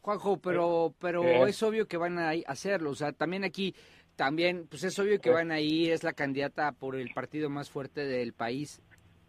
Juanjo, 0.00 0.38
pero, 0.38 0.94
pero 0.98 1.20
¿Qué? 1.22 1.42
es 1.44 1.62
obvio 1.62 1.86
que 1.86 1.96
van 1.96 2.18
a 2.18 2.30
hacerlo. 2.46 2.90
O 2.90 2.94
sea, 2.96 3.12
también 3.12 3.44
aquí, 3.44 3.72
también, 4.16 4.66
pues 4.68 4.82
es 4.82 4.98
obvio 4.98 5.20
que 5.20 5.30
van 5.30 5.52
a 5.52 5.60
ir, 5.60 5.92
es 5.92 6.02
la 6.02 6.12
candidata 6.12 6.72
por 6.72 6.96
el 6.96 7.10
partido 7.14 7.48
más 7.50 7.70
fuerte 7.70 8.04
del 8.04 8.32
país 8.32 8.82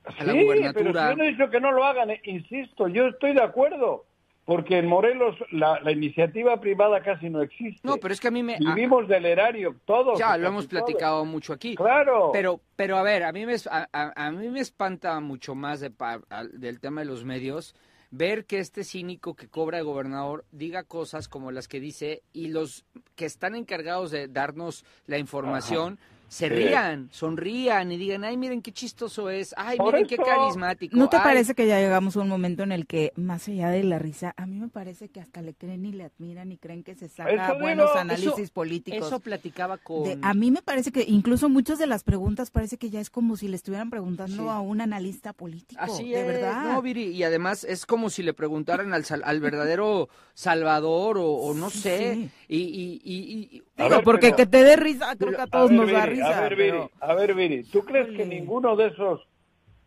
a 0.06 0.12
la 0.12 0.18
Sí, 0.20 0.24
pero 0.26 0.44
gubernatura. 0.46 1.10
yo 1.12 1.16
no 1.18 1.24
he 1.24 1.28
dicho 1.32 1.50
que 1.50 1.60
no 1.60 1.72
lo 1.72 1.84
hagan, 1.84 2.10
eh, 2.12 2.22
insisto, 2.26 2.88
yo 2.88 3.08
estoy 3.08 3.34
de 3.34 3.42
acuerdo, 3.44 4.06
porque 4.46 4.78
en 4.78 4.88
Morelos 4.88 5.38
la, 5.52 5.80
la 5.80 5.92
iniciativa 5.94 6.60
privada 6.60 7.02
casi 7.02 7.30
no 7.30 7.42
existe. 7.42 7.80
No, 7.88 7.96
pero 7.98 8.14
es 8.14 8.20
que 8.20 8.28
a 8.28 8.32
mí 8.32 8.44
me... 8.44 8.56
a- 8.56 8.58
Vivimos 8.60 9.08
del 9.08 9.26
erario, 9.26 9.76
todos. 9.86 10.20
ya, 10.20 10.38
lo 10.38 10.48
hemos 10.50 10.68
todos. 10.68 10.84
platicado 10.84 11.24
mucho 11.24 11.54
aquí. 11.54 11.76
Claro. 11.76 12.32
Pero, 12.34 12.60
pero 12.76 12.98
a 12.98 13.04
ver, 13.04 13.24
a 13.24 13.32
mí 13.32 13.46
me, 13.46 13.56
a, 13.72 13.88
a- 13.94 14.28
a 14.28 14.32
mí 14.32 14.50
me 14.50 14.60
espanta 14.60 15.18
mucho 15.22 15.56
más 15.56 15.80
de 15.80 15.92
al- 16.30 16.60
del 16.60 16.80
tema 16.82 17.02
de 17.02 17.06
los 17.08 17.24
medios 17.24 17.74
ver 18.12 18.46
que 18.46 18.60
este 18.60 18.84
cínico 18.84 19.34
que 19.36 19.48
cobra 19.48 19.80
el 19.80 19.86
gobernador 19.86 20.46
diga 20.52 20.84
cosas 20.84 21.28
como 21.28 21.52
las 21.52 21.68
que 21.68 21.80
dice 21.80 22.22
y 22.32 22.50
los 22.50 22.86
que 23.16 23.26
están 23.26 23.56
encargados 23.56 24.12
de 24.12 24.28
darnos 24.28 24.86
la 25.08 25.18
información 25.18 25.98
se 26.28 26.50
rían, 26.50 27.10
sonrían 27.12 27.92
y 27.92 27.98
digan, 27.98 28.24
ay, 28.24 28.38
miren 28.38 28.62
qué 28.62 28.72
chistoso 28.72 29.30
es, 29.30 29.54
ay, 29.58 29.78
miren 29.80 30.08
qué 30.08 30.18
carismático. 30.18 30.96
¿No 30.98 31.08
te 31.08 31.18
ay". 31.18 31.24
parece 31.24 31.54
que 31.54 31.68
ya 31.68 31.80
llegamos 31.80 32.18
a 32.18 32.22
un 32.22 32.28
momento 32.28 32.64
en 32.64 32.72
el 32.72 32.88
que, 32.88 33.12
más 33.16 33.48
allá 33.48 33.70
de 33.70 33.84
la 33.84 34.00
risa, 34.00 34.34
a 34.36 34.46
mí 34.48 34.58
me 34.60 34.68
parece 34.68 35.10
que 35.10 35.20
hasta 35.20 35.42
le 35.42 35.54
creen 35.54 35.86
y 35.86 35.92
le 35.92 36.06
admiran 36.06 36.52
y 36.52 36.58
creen 36.58 36.84
que 36.84 36.96
se 36.96 37.08
saca 37.08 37.30
Eso 37.32 37.60
buenos 37.60 37.88
digo. 37.90 38.00
análisis 38.00 38.38
Eso- 38.40 38.54
políticos? 38.54 39.06
Eso 39.08 39.20
platicaba 39.20 39.78
con... 39.78 40.04
De- 40.06 40.18
a 40.22 40.34
mí 40.34 40.50
me 40.50 40.62
parece 40.64 40.92
que 40.92 41.06
incluso 41.08 41.50
muchas 41.50 41.78
de 41.78 41.86
las 41.88 42.04
preguntas 42.04 42.50
parece 42.50 42.78
que 42.78 42.90
ya 42.90 43.00
es 43.00 43.10
como 43.12 43.38
si 43.38 43.48
le 43.48 43.56
estuvieran 43.56 43.90
preguntando 43.92 44.44
Sí. 44.44 44.50
a 44.50 44.60
un 44.60 44.82
analista 44.82 45.34
político. 45.34 45.80
Así 45.82 46.10
de 46.12 46.22
es, 46.22 46.26
verdad. 46.28 46.64
no, 46.74 46.82
Viri, 46.82 47.04
y 47.10 47.24
además 47.24 47.64
es 47.64 47.86
como 47.86 48.10
si 48.10 48.24
le 48.24 48.34
preguntaran 48.34 48.94
al, 48.94 49.06
sal- 49.06 49.22
al 49.26 49.40
verdadero 49.40 50.10
Salvador 50.34 51.20
o, 51.20 51.28
o 51.32 51.54
no 51.54 51.70
sé, 51.70 52.14
Sí. 52.16 52.30
y, 52.48 52.58
y, 52.58 53.02
y- 53.04 53.58
y- 53.58 53.64
Digo, 53.76 53.90
ver, 53.90 54.04
porque 54.04 54.28
pero- 54.28 54.36
que 54.38 54.46
te 54.46 54.64
dé 54.64 54.76
risa, 54.76 55.16
creo 55.18 55.32
que 55.36 55.42
a 55.42 55.48
todos 55.48 55.70
ver, 55.70 55.80
nos 55.80 55.92
da 55.92 56.04
Viri, 56.06 56.16
risa. 56.16 56.38
A 56.38 56.42
ver, 56.42 56.56
Viri, 56.56 56.70
pero- 56.72 56.90
a 57.00 57.14
ver, 57.16 57.34
Viri, 57.36 57.64
¿tú 57.64 57.84
crees 57.84 58.16
que 58.16 58.26
ninguno 58.26 58.76
de 58.76 58.88
esos, 58.88 59.22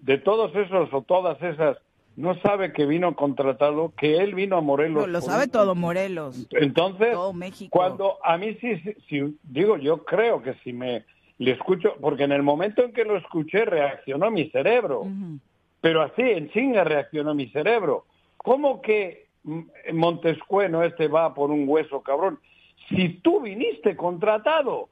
de 0.00 0.18
todos 0.18 0.54
esos 0.56 0.92
o 0.92 1.02
todas 1.02 1.40
esas, 1.42 1.78
no 2.16 2.34
sabe 2.40 2.72
que 2.72 2.86
vino 2.86 3.14
contratado, 3.14 3.92
que 3.96 4.16
él 4.18 4.34
vino 4.34 4.56
a 4.56 4.60
Morelos? 4.60 5.02
No, 5.02 5.06
lo 5.06 5.20
sabe 5.20 5.44
un- 5.44 5.50
todo 5.50 5.74
Morelos. 5.74 6.46
Entonces, 6.52 7.12
Todo 7.12 7.32
México. 7.32 7.70
cuando 7.70 8.16
a 8.24 8.36
mí 8.38 8.54
sí, 8.60 8.76
sí, 8.80 8.94
sí, 9.08 9.38
digo, 9.44 9.76
yo 9.76 10.04
creo 10.04 10.42
que 10.42 10.54
si 10.64 10.72
me 10.72 11.04
le 11.38 11.52
escucho, 11.52 11.94
porque 12.00 12.24
en 12.24 12.32
el 12.32 12.42
momento 12.42 12.82
en 12.82 12.92
que 12.92 13.04
lo 13.04 13.16
escuché 13.18 13.64
reaccionó 13.66 14.30
mi 14.30 14.48
cerebro, 14.50 15.02
Ujú. 15.02 15.38
pero 15.82 16.02
así 16.02 16.22
en 16.22 16.48
chinga 16.50 16.82
reaccionó 16.82 17.34
mi 17.34 17.48
cerebro. 17.50 18.06
¿Cómo 18.38 18.80
que 18.80 19.26
mm, 19.44 19.60
Montescueno 19.92 20.82
este 20.82 21.06
va 21.08 21.34
por 21.34 21.50
un 21.50 21.68
hueso, 21.68 22.00
cabrón? 22.00 22.40
Si 22.88 23.08
tú 23.20 23.40
viniste 23.40 23.96
contratado, 23.96 24.88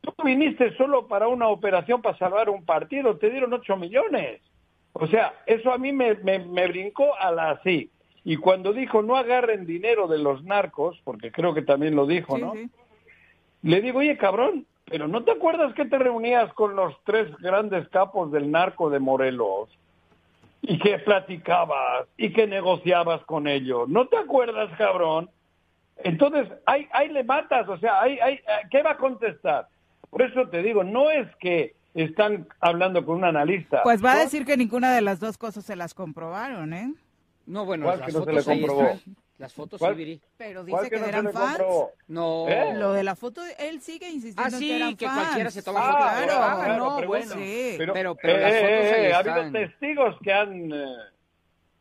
tú 0.00 0.12
viniste 0.24 0.76
solo 0.76 1.06
para 1.06 1.28
una 1.28 1.48
operación 1.48 2.02
para 2.02 2.18
salvar 2.18 2.50
un 2.50 2.64
partido, 2.64 3.16
te 3.16 3.30
dieron 3.30 3.52
8 3.52 3.76
millones. 3.76 4.40
O 4.92 5.06
sea, 5.06 5.34
eso 5.46 5.72
a 5.72 5.78
mí 5.78 5.92
me, 5.92 6.14
me, 6.16 6.40
me 6.40 6.66
brincó 6.66 7.14
a 7.16 7.30
la 7.30 7.50
así. 7.52 7.90
Y 8.24 8.36
cuando 8.36 8.72
dijo 8.72 9.02
no 9.02 9.16
agarren 9.16 9.66
dinero 9.66 10.06
de 10.06 10.18
los 10.18 10.44
narcos, 10.44 11.00
porque 11.04 11.32
creo 11.32 11.54
que 11.54 11.62
también 11.62 11.96
lo 11.96 12.06
dijo, 12.06 12.36
Sí, 12.36 12.42
¿no? 12.42 12.52
sí. 12.52 12.70
Le 13.62 13.80
digo, 13.80 14.00
oye, 14.00 14.16
cabrón, 14.16 14.66
pero 14.86 15.08
¿no 15.08 15.22
te 15.24 15.30
acuerdas 15.30 15.72
que 15.74 15.84
te 15.84 15.98
reunías 15.98 16.52
con 16.54 16.76
los 16.76 16.94
tres 17.04 17.34
grandes 17.38 17.88
capos 17.88 18.30
del 18.32 18.50
narco 18.50 18.90
de 18.90 18.98
Morelos? 18.98 19.68
Y 20.60 20.78
que 20.78 20.98
platicabas 20.98 22.06
y 22.16 22.32
que 22.32 22.46
negociabas 22.46 23.24
con 23.24 23.48
ellos. 23.48 23.88
¿No 23.88 24.06
te 24.06 24.16
acuerdas, 24.16 24.70
cabrón? 24.76 25.30
Entonces, 26.04 26.48
ahí, 26.66 26.86
ahí 26.92 27.08
le 27.08 27.24
matas, 27.24 27.68
o 27.68 27.78
sea, 27.78 28.00
ahí, 28.02 28.18
ahí, 28.20 28.40
¿qué 28.70 28.82
va 28.82 28.92
a 28.92 28.96
contestar? 28.96 29.68
Por 30.10 30.22
eso 30.22 30.48
te 30.48 30.62
digo, 30.62 30.84
no 30.84 31.10
es 31.10 31.28
que 31.40 31.74
están 31.94 32.46
hablando 32.60 33.04
con 33.04 33.16
un 33.16 33.24
analista. 33.24 33.82
Pues 33.82 34.04
va 34.04 34.12
a 34.14 34.18
decir 34.20 34.44
que 34.44 34.56
ninguna 34.56 34.94
de 34.94 35.00
las 35.02 35.20
dos 35.20 35.38
cosas 35.38 35.64
se 35.64 35.76
las 35.76 35.94
comprobaron, 35.94 36.72
¿eh? 36.72 36.92
No, 37.46 37.64
bueno, 37.64 37.86
¿Cuál 37.86 37.98
las 37.98 38.06
que 38.06 38.12
no 38.12 38.18
se 38.20 38.24
fotos 38.30 38.46
le 38.46 38.52
ahí 38.52 38.60
comprobó? 38.60 38.82
están. 38.88 39.16
Las 39.38 39.52
fotos 39.54 39.78
¿Cuál? 39.80 39.92
sí, 39.94 39.98
Viri. 39.98 40.20
Pero 40.36 40.64
¿Cuál 40.64 40.84
dice 40.84 40.90
que 40.90 40.90
que, 40.90 40.96
no 41.00 41.04
se 41.04 41.08
eran 41.08 41.32
fans. 41.32 41.58
comprobó? 41.58 41.90
No. 42.06 42.48
¿Eh? 42.48 42.74
Lo 42.76 42.92
de 42.92 43.02
la 43.02 43.16
foto, 43.16 43.40
él 43.58 43.80
sigue 43.80 44.08
insistiendo 44.08 44.56
Ah, 44.56 44.58
en 44.60 44.60
que 44.68 44.76
eran 44.76 44.96
que 44.96 45.06
fans. 45.06 45.18
cualquiera 45.20 45.50
se 45.50 45.62
toma 45.62 45.80
Ah, 45.82 45.92
fotos. 45.92 46.24
claro, 46.24 46.32
Ah, 46.44 46.64
claro, 46.64 46.76
no, 46.84 46.96
pregunta. 46.98 47.06
bueno. 47.26 47.34
Sí. 47.44 47.74
Pero, 47.78 48.14
pero 48.14 48.32
eh, 48.36 48.40
las 48.40 48.52
fotos 48.52 48.70
eh, 48.70 48.94
ahí 48.94 49.04
eh, 49.06 49.12
ha 49.14 49.18
están. 49.20 49.38
habido 49.38 49.52
testigos 49.52 50.16
que 50.22 50.32
han... 50.32 50.72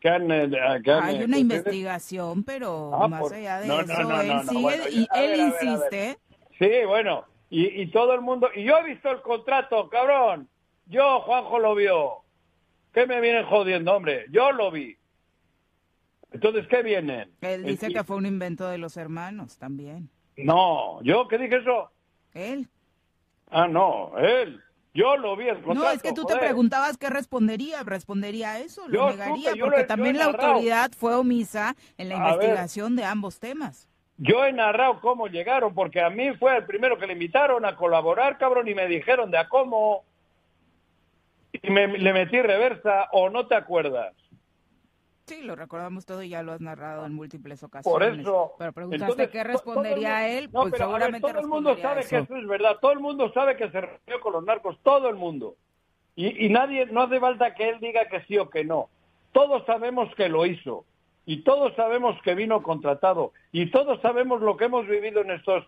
Hay 0.03 1.23
una 1.23 1.37
investigación, 1.37 2.43
pero 2.43 2.91
Ah, 2.93 3.07
más 3.07 3.21
por- 3.21 3.33
allá 3.33 3.59
de 3.59 3.67
no, 3.67 3.81
eso, 3.81 4.03
no, 4.03 4.21
él 4.21 4.27
no, 4.27 4.33
no, 4.43 4.49
sigue 4.49 4.61
bueno, 4.61 4.83
y 4.89 4.99
ver, 4.99 5.07
él 5.13 5.13
a 5.13 5.17
ver, 5.17 5.41
a 5.41 5.51
ver. 5.53 5.63
insiste. 5.63 6.19
Sí, 6.59 6.85
bueno, 6.87 7.25
y, 7.49 7.81
y 7.81 7.91
todo 7.91 8.13
el 8.13 8.21
mundo, 8.21 8.49
y 8.55 8.63
yo 8.63 8.77
he 8.77 8.83
visto 8.83 9.09
el 9.11 9.21
contrato, 9.21 9.89
cabrón. 9.89 10.47
Yo, 10.87 11.21
Juanjo, 11.21 11.59
lo 11.59 11.75
vio. 11.75 12.17
¿Qué 12.93 13.05
me 13.07 13.21
vienen 13.21 13.45
jodiendo, 13.45 13.93
hombre? 13.93 14.25
Yo 14.31 14.51
lo 14.51 14.71
vi. 14.71 14.97
Entonces, 16.31 16.65
¿qué 16.67 16.81
vienen? 16.81 17.31
Él 17.41 17.63
dice 17.63 17.87
El- 17.87 17.93
que 17.93 18.03
fue 18.03 18.15
un 18.17 18.25
invento 18.25 18.67
de 18.67 18.77
los 18.77 18.97
hermanos 18.97 19.57
también. 19.57 20.09
No, 20.37 21.01
¿yo 21.03 21.27
qué 21.27 21.37
dije 21.37 21.57
eso? 21.57 21.91
Él. 22.33 22.67
Ah, 23.49 23.67
no, 23.67 24.17
él. 24.17 24.61
Yo 24.93 25.15
lo 25.15 25.36
vi 25.38 25.47
el 25.47 25.56
contrato. 25.62 25.80
No, 25.80 25.89
es 25.89 26.01
que 26.01 26.12
tú 26.12 26.25
te 26.25 26.36
preguntabas 26.38 26.97
qué 26.97 27.10
respondería. 27.10 27.84
Respondería 27.84 28.60
eso, 28.60 28.88
lo 28.88 28.93
Yo 28.93 29.10
negaría, 29.12 29.51
supe, 29.51 29.62
porque 29.62 29.80
lo- 29.82 29.88
también 29.88 30.17
la 30.17 30.25
narrado. 30.25 30.47
autoridad 30.51 30.91
fue 30.97 31.15
omisa 31.15 31.75
en 31.97 32.10
la 32.10 32.15
A 32.15 32.19
ver. 32.19 32.34
investigación 32.34 32.95
de 32.97 33.06
ambos 33.06 33.39
temas. 33.39 33.88
Yo 34.17 34.45
he 34.45 34.51
narrado 34.54 34.99
cómo 34.99 35.27
llegaron, 35.27 35.73
porque 35.73 36.01
a 36.01 36.10
mí 36.10 36.34
fue 36.38 36.58
el 36.58 36.65
primero 36.65 36.97
que 36.99 37.08
le 37.08 37.13
invitaron 37.13 37.65
a 37.65 37.75
colaborar, 37.75 38.38
cabrón, 38.38 38.67
y 38.67 38.75
me 38.75 38.86
dijeron 38.88 39.32
de 39.32 39.38
a 39.38 39.47
cómo. 39.47 40.04
Y 41.54 41.69
me, 41.69 41.88
le 41.88 42.13
metí 42.13 42.41
reversa, 42.41 43.08
o 43.13 43.30
no 43.30 43.47
te 43.47 43.56
acuerdas. 43.56 44.13
Sí, 45.31 45.43
lo 45.43 45.55
recordamos 45.55 46.05
todo 46.05 46.21
y 46.23 46.27
ya 46.27 46.43
lo 46.43 46.51
has 46.51 46.59
narrado 46.59 47.05
en 47.05 47.13
múltiples 47.13 47.63
ocasiones. 47.63 47.93
Por 47.93 48.03
eso. 48.03 48.51
Pero 48.57 48.73
preguntaste 48.73 49.05
Entonces, 49.05 49.29
qué 49.29 49.43
respondería 49.45 50.27
él, 50.27 50.49
No, 50.51 50.63
pues 50.63 50.73
pero, 50.73 50.83
a 50.83 50.87
ver, 50.87 50.97
seguramente 50.97 51.29
todo 51.31 51.39
el 51.39 51.47
mundo 51.47 51.77
sabe 51.77 52.01
eso. 52.01 52.09
que 52.09 52.17
eso 52.17 52.35
es 52.35 52.47
verdad. 52.47 52.77
Todo 52.81 52.91
el 52.91 52.99
mundo 52.99 53.31
sabe 53.31 53.55
que 53.55 53.69
se 53.69 53.79
reunió 53.79 54.19
con 54.21 54.33
los 54.33 54.43
narcos. 54.43 54.77
Todo 54.83 55.07
el 55.07 55.15
mundo. 55.15 55.55
Y, 56.17 56.47
y 56.47 56.49
nadie, 56.49 56.85
no 56.87 57.03
hace 57.03 57.17
falta 57.21 57.55
que 57.55 57.69
él 57.69 57.79
diga 57.79 58.09
que 58.09 58.19
sí 58.23 58.37
o 58.37 58.49
que 58.49 58.65
no. 58.65 58.89
Todos 59.31 59.65
sabemos 59.65 60.13
que 60.15 60.27
lo 60.27 60.45
hizo. 60.45 60.83
Y 61.25 61.43
todos 61.43 61.73
sabemos 61.75 62.21
que 62.23 62.35
vino 62.35 62.61
contratado. 62.61 63.31
Y 63.53 63.71
todos 63.71 64.01
sabemos 64.01 64.41
lo 64.41 64.57
que 64.57 64.65
hemos 64.65 64.85
vivido 64.85 65.21
en 65.21 65.31
estos 65.31 65.63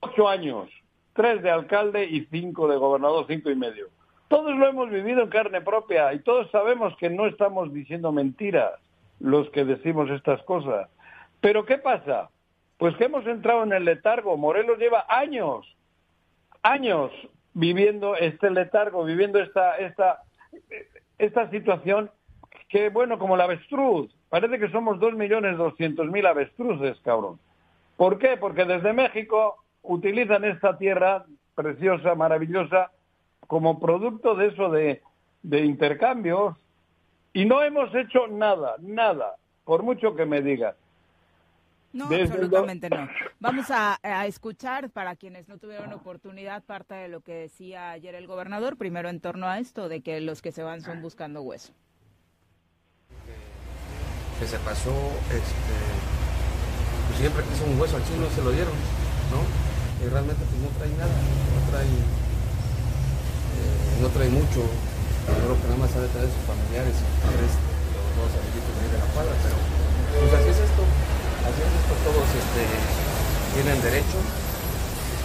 ocho 0.00 0.26
años. 0.26 0.70
Tres 1.12 1.42
de 1.42 1.50
alcalde 1.50 2.06
y 2.06 2.24
cinco 2.30 2.66
de 2.66 2.78
gobernador, 2.78 3.26
cinco 3.28 3.50
y 3.50 3.56
medio. 3.56 3.88
Todos 4.28 4.56
lo 4.56 4.66
hemos 4.66 4.88
vivido 4.88 5.20
en 5.20 5.28
carne 5.28 5.60
propia 5.60 6.14
y 6.14 6.20
todos 6.20 6.50
sabemos 6.50 6.96
que 6.96 7.10
no 7.10 7.26
estamos 7.26 7.74
diciendo 7.74 8.10
mentiras 8.10 8.72
los 9.20 9.48
que 9.50 9.64
decimos 9.64 10.10
estas 10.10 10.42
cosas. 10.42 10.88
Pero 11.40 11.64
¿qué 11.64 11.78
pasa? 11.78 12.30
Pues 12.78 12.94
que 12.96 13.04
hemos 13.04 13.26
entrado 13.26 13.62
en 13.62 13.72
el 13.72 13.84
letargo. 13.84 14.36
Morelos 14.36 14.78
lleva 14.78 15.06
años, 15.08 15.66
años 16.62 17.10
viviendo 17.54 18.16
este 18.16 18.50
letargo, 18.50 19.04
viviendo 19.04 19.40
esta, 19.40 19.76
esta, 19.78 20.22
esta 21.18 21.50
situación 21.50 22.10
que, 22.68 22.90
bueno, 22.90 23.18
como 23.18 23.36
la 23.36 23.44
avestruz. 23.44 24.12
Parece 24.28 24.58
que 24.58 24.70
somos 24.70 24.98
dos 25.00 25.14
millones 25.14 25.56
doscientos 25.56 26.06
mil 26.08 26.26
avestruces, 26.26 26.98
cabrón. 27.00 27.38
¿Por 27.96 28.18
qué? 28.18 28.36
Porque 28.36 28.64
desde 28.64 28.92
México 28.92 29.56
utilizan 29.82 30.44
esta 30.44 30.76
tierra 30.76 31.24
preciosa, 31.54 32.14
maravillosa, 32.14 32.90
como 33.46 33.80
producto 33.80 34.34
de 34.34 34.48
eso 34.48 34.68
de, 34.68 35.00
de 35.42 35.60
intercambios 35.60 36.56
y 37.36 37.44
no 37.44 37.62
hemos 37.62 37.94
hecho 37.94 38.26
nada, 38.28 38.76
nada, 38.80 39.36
por 39.64 39.82
mucho 39.82 40.14
que 40.16 40.24
me 40.24 40.40
digas. 40.40 40.74
No, 41.92 42.08
Desde 42.08 42.32
absolutamente 42.32 42.88
no. 42.88 43.08
Vamos 43.40 43.70
a, 43.70 43.98
a 44.02 44.26
escuchar, 44.26 44.88
para 44.88 45.16
quienes 45.16 45.46
no 45.46 45.58
tuvieron 45.58 45.92
oportunidad, 45.92 46.62
parte 46.64 46.94
de 46.94 47.08
lo 47.08 47.20
que 47.20 47.34
decía 47.34 47.90
ayer 47.90 48.14
el 48.14 48.26
gobernador, 48.26 48.78
primero 48.78 49.10
en 49.10 49.20
torno 49.20 49.48
a 49.48 49.58
esto, 49.58 49.90
de 49.90 50.00
que 50.00 50.20
los 50.22 50.40
que 50.40 50.50
se 50.50 50.62
van 50.62 50.80
son 50.80 51.02
buscando 51.02 51.42
hueso. 51.42 51.74
que 54.38 54.46
se 54.46 54.58
pasó, 54.60 54.94
este, 55.28 55.76
pues 57.08 57.18
siempre 57.18 57.42
quiso 57.44 57.64
un 57.64 57.78
hueso 57.78 57.96
al 57.96 58.04
chino 58.04 58.26
y 58.26 58.30
se 58.30 58.42
lo 58.42 58.50
dieron, 58.50 58.74
¿no? 59.30 59.40
Y 60.04 60.08
realmente 60.08 60.42
pues 60.44 60.60
no 60.60 60.68
trae 60.78 60.90
nada, 60.96 61.12
no 61.12 61.70
trae, 61.70 61.86
eh, 63.56 64.00
no 64.00 64.08
trae 64.08 64.28
mucho, 64.28 64.60
yo 65.26 65.40
creo 65.42 65.56
que 65.58 65.66
nada 65.66 65.80
más 65.82 65.90
sabe 65.90 66.06
traer 66.14 66.30
sus 66.30 66.44
familiares, 66.46 66.94
tres, 66.94 67.52
los 67.94 68.14
dos 68.14 68.32
amiguitos 68.38 68.70
de 68.70 68.78
ahí 68.80 68.90
de 68.94 69.00
la 69.02 69.08
cuadra, 69.10 69.34
pero 69.42 69.56
pues 70.22 70.32
así 70.38 70.48
es 70.54 70.60
esto, 70.62 70.82
así 71.42 71.58
defiendes, 71.60 71.84
pues 71.90 72.00
todos 72.06 72.28
este, 72.30 72.62
tienen 73.54 73.78
derecho. 73.82 74.18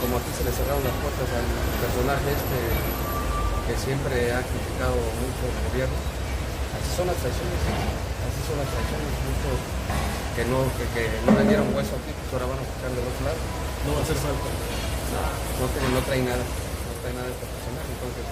Como 0.02 0.18
aquí 0.18 0.34
se 0.34 0.42
le 0.42 0.50
cerraron 0.50 0.82
las 0.82 0.98
puertas 0.98 1.30
al 1.30 1.46
personaje 1.78 2.26
este 2.34 2.60
que 3.70 3.74
siempre 3.78 4.34
ha 4.34 4.42
criticado 4.42 4.98
mucho 4.98 5.46
el 5.46 5.58
gobierno, 5.70 5.94
así 6.74 6.90
son 6.98 7.06
las 7.06 7.22
traiciones, 7.22 7.62
así 8.26 8.42
son 8.50 8.58
las 8.58 8.66
traiciones, 8.66 9.14
muchos 9.30 9.58
que 10.34 10.44
no, 10.50 10.66
que, 10.74 10.86
que 10.98 11.06
no 11.22 11.38
le 11.38 11.46
dieron 11.46 11.70
hueso 11.70 11.94
aquí, 12.02 12.10
pues 12.18 12.34
ahora 12.34 12.50
van 12.50 12.58
a 12.58 12.66
buscar 12.66 12.90
del 12.90 13.06
otro 13.06 13.22
lado. 13.30 13.38
No 13.86 13.94
va 13.94 14.00
a 14.02 14.04
hacer 14.10 14.18
falta. 14.18 14.50
No, 14.50 15.22
no, 15.62 15.66
trae, 15.70 15.90
no 15.94 16.02
trae 16.02 16.22
nada, 16.26 16.42
no 16.42 16.94
trae 17.06 17.14
nada 17.14 17.28
este 17.30 17.46
personaje, 17.46 17.90
entonces, 17.94 18.26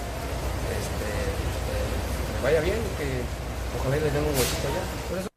que 2.40 2.44
vaya 2.46 2.60
bien 2.62 2.76
y 2.76 2.96
que 2.96 3.22
ojalá 3.78 3.96
le 3.96 4.10
den 4.10 4.24
un 4.24 4.30
huesito 4.30 4.68
allá. 4.68 5.08
Por 5.08 5.18
eso 5.18 5.28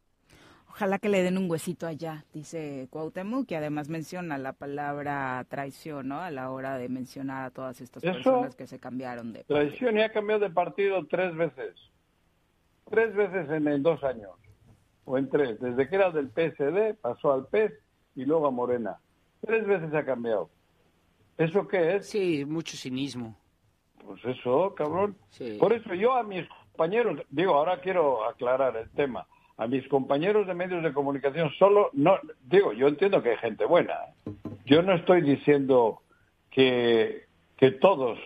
Ojalá 0.70 0.98
que 0.98 1.08
le 1.08 1.22
den 1.22 1.38
un 1.38 1.50
huesito 1.50 1.86
allá, 1.86 2.24
dice 2.32 2.88
Cuauhtémoc, 2.90 3.46
que 3.46 3.56
además 3.56 3.88
menciona 3.88 4.38
la 4.38 4.54
palabra 4.54 5.44
traición, 5.48 6.08
¿no? 6.08 6.20
A 6.20 6.30
la 6.32 6.50
hora 6.50 6.78
de 6.78 6.88
mencionar 6.88 7.44
a 7.44 7.50
todas 7.50 7.80
estas 7.80 8.02
Eso, 8.02 8.14
personas 8.14 8.56
que 8.56 8.66
se 8.66 8.80
cambiaron 8.80 9.32
de 9.32 9.44
Traición 9.44 9.98
y 9.98 10.02
ha 10.02 10.10
cambiado 10.12 10.40
de 10.40 10.50
partido 10.50 11.06
tres 11.06 11.36
veces. 11.36 11.76
Tres 12.90 13.14
veces 13.14 13.48
en, 13.50 13.68
en 13.68 13.82
dos 13.82 14.02
años. 14.02 14.32
O 15.04 15.16
en 15.16 15.28
tres. 15.30 15.60
Desde 15.60 15.88
que 15.88 15.94
era 15.94 16.10
del 16.10 16.30
PSD, 16.30 16.98
pasó 17.00 17.32
al 17.32 17.46
PES 17.46 17.72
y 18.16 18.24
luego 18.24 18.48
a 18.48 18.50
Morena. 18.50 18.98
Tres 19.46 19.64
veces 19.66 19.94
ha 19.94 20.04
cambiado. 20.04 20.50
¿Eso 21.38 21.68
qué 21.68 21.96
es? 21.96 22.08
Sí, 22.08 22.44
mucho 22.44 22.76
cinismo. 22.76 23.36
Pues 24.04 24.24
eso, 24.24 24.74
cabrón. 24.74 25.16
Sí. 25.30 25.56
Por 25.60 25.72
eso 25.72 25.94
yo 25.94 26.14
a 26.14 26.24
mis 26.24 26.46
compañeros, 26.74 27.20
digo, 27.30 27.54
ahora 27.54 27.80
quiero 27.80 28.24
aclarar 28.28 28.76
el 28.76 28.90
tema. 28.90 29.26
A 29.56 29.68
mis 29.68 29.86
compañeros 29.86 30.48
de 30.48 30.54
medios 30.54 30.82
de 30.82 30.92
comunicación 30.92 31.50
solo, 31.56 31.90
no, 31.92 32.18
digo, 32.42 32.72
yo 32.72 32.88
entiendo 32.88 33.22
que 33.22 33.30
hay 33.30 33.36
gente 33.36 33.64
buena. 33.64 33.94
Yo 34.66 34.82
no 34.82 34.94
estoy 34.94 35.20
diciendo 35.22 36.02
que, 36.50 37.26
que 37.56 37.70
todos 37.70 38.18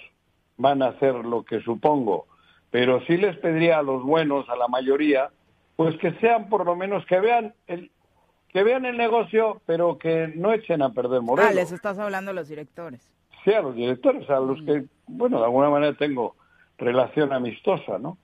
van 0.57 0.83
a 0.83 0.89
hacer 0.89 1.15
lo 1.15 1.45
que 1.45 1.61
supongo, 1.61 2.27
pero 2.71 3.03
sí 3.03 3.19
les 3.19 3.37
pediría 3.37 3.79
a 3.79 3.83
los 3.83 4.03
buenos, 4.03 4.49
a 4.49 4.57
la 4.57 4.69
mayoría, 4.69 5.29
pues 5.77 5.99
que 5.99 6.13
sean 6.13 6.49
por 6.49 6.65
lo 6.65 6.75
menos 6.75 7.05
que 7.05 7.21
vean 7.21 7.55
el 7.67 7.91
que 8.49 8.63
vean 8.63 8.87
el 8.87 8.97
negocio, 8.97 9.61
pero 9.67 9.99
que 9.99 10.33
no 10.35 10.55
echen 10.55 10.81
a 10.81 10.95
perder 10.95 11.21
Morelos. 11.21 11.51
Ah, 11.51 11.55
les 11.55 11.71
estás 11.71 11.99
hablando 11.99 12.31
a 12.31 12.35
los 12.35 12.49
directores. 12.49 13.07
Sí, 13.45 13.53
a 13.53 13.61
los 13.61 13.75
directores, 13.75 14.29
a 14.31 14.41
los 14.41 14.63
que, 14.63 14.87
bueno, 15.07 15.39
de 15.39 15.45
alguna 15.45 15.69
manera 15.69 15.93
tengo 15.93 16.35
relación 16.79 17.35
amistosa, 17.35 17.99
¿no? 17.99 18.17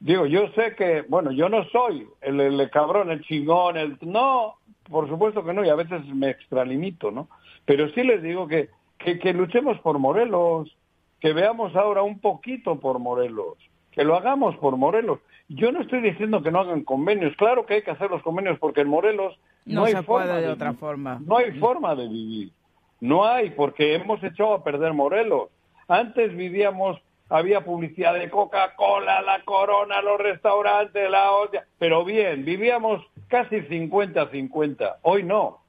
Digo, 0.00 0.26
yo 0.26 0.48
sé 0.54 0.74
que, 0.76 1.02
bueno, 1.08 1.32
yo 1.32 1.48
no 1.48 1.64
soy 1.70 2.06
el, 2.20 2.40
el 2.40 2.70
cabrón, 2.70 3.10
el 3.10 3.22
chingón, 3.22 3.76
el... 3.76 3.96
No, 4.02 4.56
por 4.90 5.08
supuesto 5.08 5.44
que 5.44 5.52
no, 5.54 5.64
y 5.64 5.68
a 5.70 5.74
veces 5.74 6.04
me 6.14 6.30
extralimito, 6.30 7.10
¿no? 7.10 7.28
Pero 7.64 7.88
sí 7.90 8.02
les 8.02 8.22
digo 8.22 8.46
que, 8.46 8.68
que, 8.98 9.18
que 9.18 9.32
luchemos 9.32 9.78
por 9.80 9.98
Morelos, 9.98 10.76
que 11.20 11.32
veamos 11.32 11.74
ahora 11.74 12.02
un 12.02 12.18
poquito 12.18 12.78
por 12.80 12.98
Morelos, 12.98 13.54
que 13.92 14.04
lo 14.04 14.14
hagamos 14.16 14.56
por 14.56 14.76
Morelos. 14.76 15.20
Yo 15.48 15.72
no 15.72 15.80
estoy 15.80 16.00
diciendo 16.02 16.42
que 16.42 16.50
no 16.50 16.60
hagan 16.60 16.84
convenios, 16.84 17.34
claro 17.36 17.64
que 17.64 17.74
hay 17.74 17.82
que 17.82 17.90
hacer 17.92 18.10
los 18.10 18.22
convenios 18.22 18.58
porque 18.58 18.82
en 18.82 18.88
Morelos 18.88 19.38
no, 19.64 19.80
No, 19.80 19.84
hay 19.86 19.92
se 19.94 20.02
forma 20.02 20.26
puede 20.26 20.40
de 20.40 20.46
de 20.48 20.52
otra 20.52 20.68
vivir. 20.70 20.80
forma. 20.80 21.20
No 21.24 21.36
hay 21.38 21.52
forma 21.52 21.94
de 21.94 22.08
vivir. 22.08 22.52
No 23.00 23.24
hay, 23.24 23.50
porque 23.50 23.94
hemos 23.94 24.22
echado 24.22 24.54
a 24.54 24.64
perder 24.64 24.92
Morelos. 24.92 25.48
Antes 25.88 26.34
vivíamos, 26.36 26.98
había 27.28 27.64
publicidad 27.64 28.14
de 28.14 28.30
Coca-Cola, 28.30 29.22
la 29.22 29.42
Corona, 29.44 30.02
los 30.02 30.18
restaurantes, 30.18 31.10
la 31.10 31.32
hostia. 31.32 31.66
Pero 31.78 32.04
bien, 32.04 32.44
vivíamos 32.44 33.02
casi 33.28 33.56
50-50. 33.56 34.96
Hoy 35.02 35.22
no. 35.22 35.60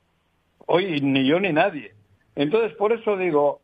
Hoy 0.66 1.00
ni 1.02 1.26
yo 1.26 1.40
ni 1.40 1.54
nadie. 1.54 1.94
Entonces, 2.36 2.76
por 2.78 2.92
eso 2.92 3.18
digo, 3.18 3.62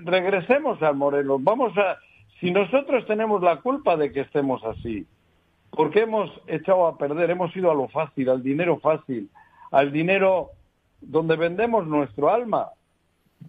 regresemos 0.00 0.82
al 0.82 0.96
Morelos. 0.96 1.42
Vamos 1.42 1.76
a, 1.78 1.98
si 2.40 2.50
nosotros 2.50 3.06
tenemos 3.06 3.42
la 3.42 3.56
culpa 3.60 3.96
de 3.96 4.12
que 4.12 4.20
estemos 4.20 4.62
así, 4.64 5.06
porque 5.70 6.00
hemos 6.00 6.30
echado 6.46 6.86
a 6.86 6.98
perder, 6.98 7.30
hemos 7.30 7.56
ido 7.56 7.70
a 7.70 7.74
lo 7.74 7.88
fácil, 7.88 8.28
al 8.28 8.42
dinero 8.42 8.78
fácil, 8.80 9.30
al 9.70 9.90
dinero 9.90 10.50
donde 11.00 11.36
vendemos 11.36 11.86
nuestro 11.86 12.30
alma. 12.30 12.70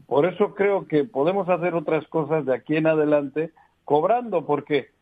Por 0.07 0.25
eso 0.25 0.55
creo 0.55 0.87
que 0.87 1.03
podemos 1.03 1.49
hacer 1.49 1.75
otras 1.75 2.07
cosas 2.07 2.45
de 2.45 2.55
aquí 2.55 2.77
en 2.77 2.87
adelante 2.87 3.51
cobrando, 3.85 4.45
porque 4.45 4.92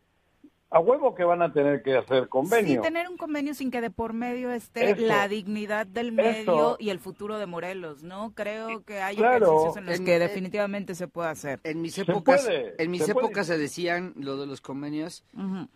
a 0.72 0.80
huevo 0.80 1.14
que 1.14 1.22
van 1.24 1.42
a 1.42 1.52
tener 1.52 1.82
que 1.82 1.96
hacer 1.96 2.24
Sí, 2.24 2.28
convenio. 2.30 2.80
tener 2.80 3.08
un 3.08 3.16
convenio 3.16 3.52
sin 3.54 3.70
que 3.70 3.80
de 3.80 3.90
por 3.90 4.12
medio 4.14 4.50
esté 4.50 4.90
Eso. 4.92 5.02
la 5.06 5.28
dignidad 5.28 5.86
del 5.86 6.12
medio 6.12 6.30
Eso. 6.40 6.76
y 6.80 6.90
el 6.90 6.98
futuro 6.98 7.38
de 7.38 7.46
Morelos, 7.46 8.02
¿no? 8.02 8.32
Creo 8.34 8.82
que 8.84 9.00
hay 9.02 9.16
Claro. 9.16 9.46
ejercicios 9.46 9.76
en 9.76 9.86
los 9.86 9.98
En- 9.98 10.04
que 10.06 10.14
en- 10.14 10.20
definitivamente 10.20 10.94
se 10.94 11.08
puede 11.08 11.28
hacer. 11.28 11.60
En 11.64 11.82
mis 11.82 11.94
Se 11.94 12.02
épocas, 12.02 12.42
puede, 12.44 12.74
en 12.82 12.90
mis 12.90 13.04
se 13.04 13.12
puede. 13.12 13.26
épocas 13.26 13.46
se 13.46 13.58
decían 13.58 14.14
lo 14.16 14.36
de 14.38 14.46
los 14.46 14.60
convenios 14.60 15.24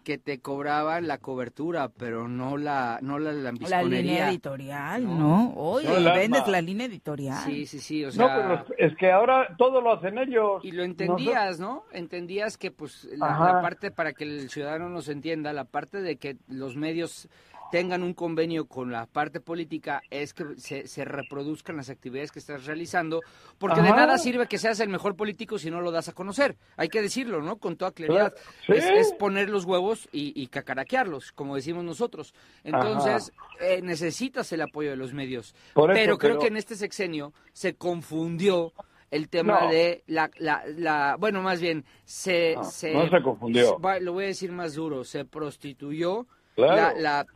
que 0.03 0.19
te 0.19 0.41
cobraban 0.41 1.07
la 1.07 1.19
cobertura, 1.19 1.91
pero 1.91 2.27
no 2.29 2.57
la 2.57 2.99
no 3.03 3.19
la 3.19 3.33
La 3.33 3.83
línea 3.83 4.31
editorial, 4.31 5.05
No. 5.05 5.15
¿no? 5.19 5.53
Oye, 5.57 5.89
No, 6.01 6.15
vendes 6.15 6.49
la 6.49 6.61
línea 6.63 6.87
editorial. 6.87 7.43
Sí, 7.45 7.67
sí, 7.67 7.81
sí, 7.81 8.03
o 8.05 8.09
No, 8.09 8.13
sea, 8.13 8.65
pero 8.67 8.77
es- 8.79 8.97
que 8.97 9.11
ahora 9.13 9.55
todo 9.59 9.81
lo 9.81 9.93
hacen 9.93 10.17
ellos. 10.19 10.65
y 10.65 10.73
lo 10.73 10.83
entendías, 10.85 11.61
¿no? 11.61 11.85
Entendías 11.93 12.57
que 12.57 12.71
pues 12.71 13.05
la 13.13 13.61
parte 13.63 13.91
para 13.91 14.13
que 14.13 14.25
el 14.25 14.49
ciudadano 14.51 14.86
nos 14.89 15.09
entienda, 15.09 15.53
la 15.53 15.65
parte 15.65 16.01
de 16.01 16.17
que 16.17 16.37
los 16.49 16.77
medios 16.77 17.29
tengan 17.73 18.05
un 18.05 18.15
convenio 18.15 18.67
con 18.67 18.93
la 18.93 19.07
parte 19.07 19.41
política 19.41 20.01
es 20.09 20.33
que 20.33 20.45
se, 20.57 20.87
se 20.87 21.05
reproduzcan 21.05 21.77
las 21.77 21.91
actividades 21.91 22.31
que 22.31 22.39
estás 22.39 22.65
realizando, 22.65 23.23
porque 23.59 23.83
de 23.83 23.91
nada 23.91 24.19
sirve 24.19 24.47
que 24.47 24.57
seas 24.57 24.79
el 24.79 24.89
mejor 24.89 25.17
político 25.17 25.59
si 25.59 25.69
no 25.69 25.81
lo 25.81 25.91
das 25.91 26.09
a 26.09 26.13
conocer. 26.13 26.57
Hay 26.77 26.89
que 26.89 27.03
decirlo, 27.03 27.43
¿no? 27.43 27.57
Con 27.57 27.77
toda 27.77 27.91
claridad. 27.91 28.33
Sí. 28.67 28.75
Es, 28.75 28.85
es 28.85 29.13
poner 29.15 29.51
los 29.51 29.65
huevos 29.65 30.09
y, 30.13 30.33
y 30.41 30.47
cacaraquearlos, 30.47 31.33
como 31.33 31.57
decimos 31.57 31.83
nosotros. 31.83 32.35
Entonces, 32.63 33.33
eh, 33.61 33.81
necesitas 33.83 34.53
el 34.53 34.61
apoyo 34.63 34.91
de 34.91 34.97
los 34.97 35.13
medios. 35.13 35.53
Eso, 35.71 35.87
pero 35.89 36.19
creo 36.19 36.35
pero- 36.35 36.39
que 36.39 36.47
en 36.47 36.57
este 36.57 36.77
sexenio 36.77 37.33
se 37.53 37.75
confundió 37.75 38.73
el 39.11 39.29
tema 39.29 39.61
No. 39.63 39.71
de 39.71 40.03
la, 40.07 40.31
la, 40.39 40.65
la, 40.77 41.17
bueno, 41.19 41.41
más 41.43 41.61
bien, 41.61 41.85
se, 42.05 42.55
No, 42.57 42.65
se, 42.65 42.93
no 42.93 43.09
se 43.09 43.23
confundió. 43.23 43.79
lo 44.01 44.13
voy 44.13 44.25
a 44.25 44.29
decir 44.29 44.53
más 44.53 44.75
duro, 44.75 45.05
se 45.05 45.25
prostituyó 45.25 46.27
Claro. 46.57 46.77
la, 46.77 46.95
la, 47.01 47.27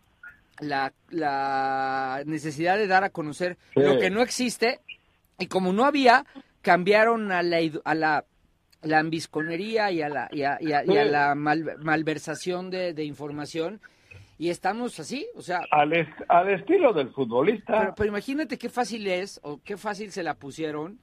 la, 0.60 0.92
la 1.10 2.22
necesidad 2.26 2.76
de 2.76 2.86
dar 2.86 3.04
a 3.04 3.10
conocer 3.10 3.56
Sí. 3.74 3.80
lo 3.80 3.98
que 3.98 4.10
no 4.10 4.20
existe 4.22 4.80
y 5.38 5.46
como 5.46 5.72
no 5.72 5.84
había, 5.84 6.24
cambiaron 6.62 7.30
a 7.32 7.42
la, 7.42 7.58
a 7.84 7.94
la, 7.94 8.24
la 8.82 8.98
ambisconería 8.98 9.90
y 9.90 10.02
a 10.02 10.08
la, 10.08 10.28
y 10.32 10.42
a, 10.42 10.58
y 10.60 10.72
a- 10.72 10.84
y 10.84 10.96
a 10.98 11.04
la 11.04 11.34
mal- 11.34 11.76
malversación 11.82 12.70
de, 12.70 12.94
de 12.94 13.04
información 13.04 13.80
y 14.38 14.48
estamos 14.48 14.98
así, 14.98 15.28
o 15.36 15.42
sea, 15.42 15.60
Al, 15.70 15.92
al 16.28 16.48
estilo 16.48 16.92
del 16.94 17.10
futbolista. 17.10 17.78
pero, 17.78 17.94
pero 17.94 18.08
imagínate 18.08 18.56
qué 18.58 18.68
fácil 18.70 19.06
es, 19.06 19.38
o 19.42 19.60
qué 19.62 19.76
fácil 19.76 20.10
se 20.12 20.22
la 20.22 20.34
pusieron, 20.34 20.98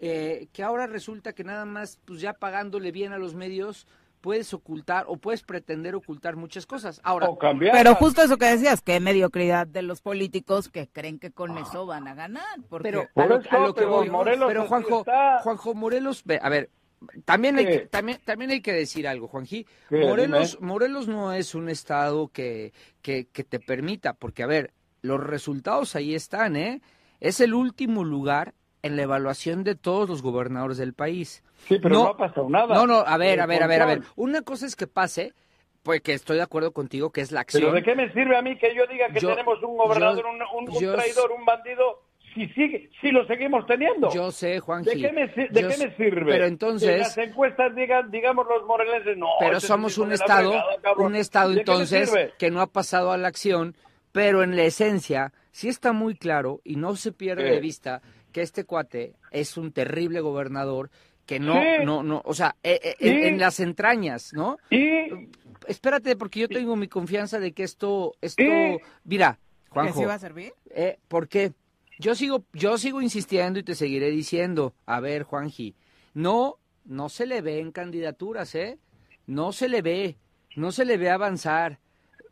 eh, 0.00 0.48
que 0.52 0.62
ahora 0.62 0.86
resulta 0.86 1.34
que 1.34 1.44
nada 1.44 1.66
más, 1.66 2.00
pues 2.04 2.20
ya 2.20 2.32
pagándole 2.32 2.90
bien 2.90 3.12
a 3.12 3.18
los 3.18 3.34
medios, 3.34 3.86
puedes 4.20 4.52
ocultar 4.54 5.04
o 5.08 5.16
puedes 5.16 5.42
pretender 5.42 5.94
ocultar 5.94 6.36
muchas 6.36 6.66
cosas. 6.66 7.00
Ahora, 7.04 7.28
o 7.28 7.38
cambiar. 7.38 7.76
Pero 7.76 7.94
justo 7.94 8.22
eso 8.22 8.38
que 8.38 8.46
decías, 8.46 8.80
qué 8.80 8.98
mediocridad 8.98 9.66
de 9.66 9.82
los 9.82 10.00
políticos 10.00 10.68
que 10.68 10.88
creen 10.88 11.18
que 11.18 11.30
con 11.30 11.56
eso 11.58 11.86
van 11.86 12.08
a 12.08 12.14
ganar. 12.14 12.44
Porque 12.68 12.82
pero 12.90 13.08
Por 13.12 13.24
a 13.24 13.26
lo, 13.26 13.40
eso, 13.40 13.56
a 13.56 13.58
lo 13.60 13.74
que 13.74 13.80
pero 13.80 13.90
voy, 13.90 14.10
Morelos 14.10 14.48
pero 14.48 14.60
así 14.62 14.68
Juanjo, 14.68 14.98
está. 15.00 15.38
Juanjo 15.42 15.74
Morelos, 15.74 16.22
ve, 16.24 16.38
a 16.42 16.48
ver, 16.48 16.70
también 17.24 17.58
hay, 17.58 17.66
que, 17.66 17.78
también, 17.80 18.20
también 18.24 18.50
hay 18.50 18.60
que 18.60 18.72
decir 18.72 19.06
algo, 19.06 19.28
Juanji. 19.28 19.66
Morelos, 19.90 20.56
Dime. 20.58 20.66
Morelos 20.66 21.08
no 21.08 21.32
es 21.32 21.54
un 21.54 21.68
estado 21.68 22.28
que, 22.28 22.72
que, 23.02 23.26
que 23.26 23.44
te 23.44 23.60
permita, 23.60 24.14
porque 24.14 24.42
a 24.42 24.46
ver, 24.46 24.72
los 25.02 25.20
resultados 25.22 25.96
ahí 25.96 26.14
están, 26.14 26.56
¿eh? 26.56 26.82
Es 27.20 27.40
el 27.40 27.52
último 27.52 28.02
lugar 28.02 28.54
en 28.82 28.96
la 28.96 29.02
evaluación 29.02 29.64
de 29.64 29.74
todos 29.74 30.08
los 30.08 30.22
gobernadores 30.22 30.78
del 30.78 30.94
país. 30.94 31.42
Sí, 31.68 31.78
pero 31.82 31.94
no, 31.94 32.06
ha 32.08 32.16
pasado 32.16 32.48
nada. 32.48 32.74
No, 32.74 32.86
no, 32.86 33.00
a 33.00 33.16
ver, 33.18 33.34
El 33.34 33.40
a 33.40 33.46
ver, 33.46 33.62
a 33.62 33.66
ver, 33.66 33.82
a 33.82 33.86
ver. 33.86 34.00
Una 34.16 34.42
cosa 34.42 34.66
es 34.66 34.76
que 34.76 34.86
pase, 34.86 35.34
pues 35.82 36.00
que 36.00 36.14
estoy 36.14 36.36
de 36.36 36.42
acuerdo 36.42 36.72
contigo, 36.72 37.10
que 37.10 37.20
es 37.20 37.32
la 37.32 37.40
acción. 37.40 37.62
Pero 37.62 37.74
¿de 37.74 37.82
qué 37.82 37.94
me 37.94 38.12
sirve 38.12 38.36
a 38.36 38.42
mí 38.42 38.56
que 38.58 38.74
yo 38.74 38.86
diga 38.86 39.08
que 39.08 39.20
Yo- 39.20 39.30
tenemos 39.30 39.62
un 39.62 39.76
gobernador, 39.76 40.24
yo- 40.24 40.30
un, 40.30 40.64
un- 40.68 40.74
un 40.74 40.80
yo- 40.80 40.92
traidor, 40.94 41.32
un 41.32 41.44
bandido, 41.44 42.02
si 42.34 42.46
sigue, 42.48 42.90
si 43.00 43.10
lo 43.10 43.26
seguimos 43.26 43.66
teniendo? 43.66 44.10
Yo 44.14 44.30
sé, 44.30 44.60
Juanji. 44.60 44.90
¿De 44.90 45.08
qué 45.08 45.12
me, 45.12 45.34
si- 45.34 45.48
de 45.52 45.60
qué 45.68 45.76
me 45.86 45.96
sirve? 45.96 46.32
Pero 46.32 46.44
Que 46.44 46.48
entonces, 46.48 46.98
las 47.00 47.18
encuestas 47.18 47.74
digan, 47.74 48.10
digamos 48.10 48.46
los 48.48 48.64
morelenses, 48.66 49.16
no. 49.18 49.26
pero 49.40 49.60
somos 49.60 49.98
un 49.98 50.12
estado, 50.12 50.50
fregada, 50.52 50.92
un 50.96 51.16
estado 51.16 51.50
¿De 51.50 51.56
qué 51.56 51.56
me 51.56 51.60
entonces 51.60 52.12
que 52.38 52.50
no 52.50 52.60
ha 52.60 52.66
pasado 52.68 53.12
a 53.12 53.18
la 53.18 53.28
acción, 53.28 53.74
pero 54.12 54.42
en 54.42 54.56
la 54.56 54.62
esencia 54.62 55.32
sí 55.52 55.68
está 55.68 55.92
muy 55.92 56.14
claro 56.14 56.60
y 56.64 56.76
no 56.76 56.94
se 56.96 57.12
pierde 57.12 57.44
¿Qué? 57.44 57.50
de 57.50 57.60
vista 57.60 58.00
que 58.30 58.42
este 58.42 58.64
cuate 58.64 59.14
es 59.30 59.56
un 59.56 59.72
terrible 59.72 60.20
gobernador 60.20 60.90
que 61.26 61.38
no, 61.38 61.54
Sí. 61.62 61.84
no, 61.84 62.02
no, 62.02 62.22
o 62.24 62.34
sea, 62.34 62.56
eh, 62.62 62.80
eh, 62.82 62.96
en, 62.98 63.20
Sí. 63.20 63.26
en 63.28 63.38
las 63.38 63.60
entrañas, 63.60 64.32
¿no? 64.32 64.58
Y 64.70 65.28
Espérate, 65.68 66.16
porque 66.16 66.40
yo 66.40 66.48
tengo 66.48 66.74
mi 66.74 66.88
confianza 66.88 67.38
de 67.38 67.52
que 67.52 67.62
esto, 67.62 68.14
esto, 68.20 68.42
Sí. 68.42 68.78
mira, 69.04 69.38
¿que 69.64 69.70
Juanjo, 69.70 70.00
sí 70.00 70.04
va 70.06 70.14
a 70.14 70.18
servir? 70.18 70.52
eh, 70.70 70.98
¿por 71.06 71.28
qué? 71.28 71.52
yo 71.98 72.14
sigo, 72.14 72.44
yo 72.54 72.78
sigo 72.78 73.02
insistiendo 73.02 73.58
y 73.58 73.62
te 73.62 73.74
seguiré 73.74 74.10
diciendo, 74.10 74.74
a 74.86 75.00
ver, 75.00 75.22
Juanji, 75.22 75.74
no, 76.14 76.56
no 76.86 77.08
se 77.10 77.26
le 77.26 77.42
ve 77.42 77.60
en 77.60 77.72
candidaturas, 77.72 78.54
¿eh? 78.54 78.78
No 79.26 79.52
se 79.52 79.68
le 79.68 79.82
ve, 79.82 80.16
no 80.56 80.72
se 80.72 80.84
le 80.86 80.96
ve 80.96 81.10
avanzar. 81.10 81.78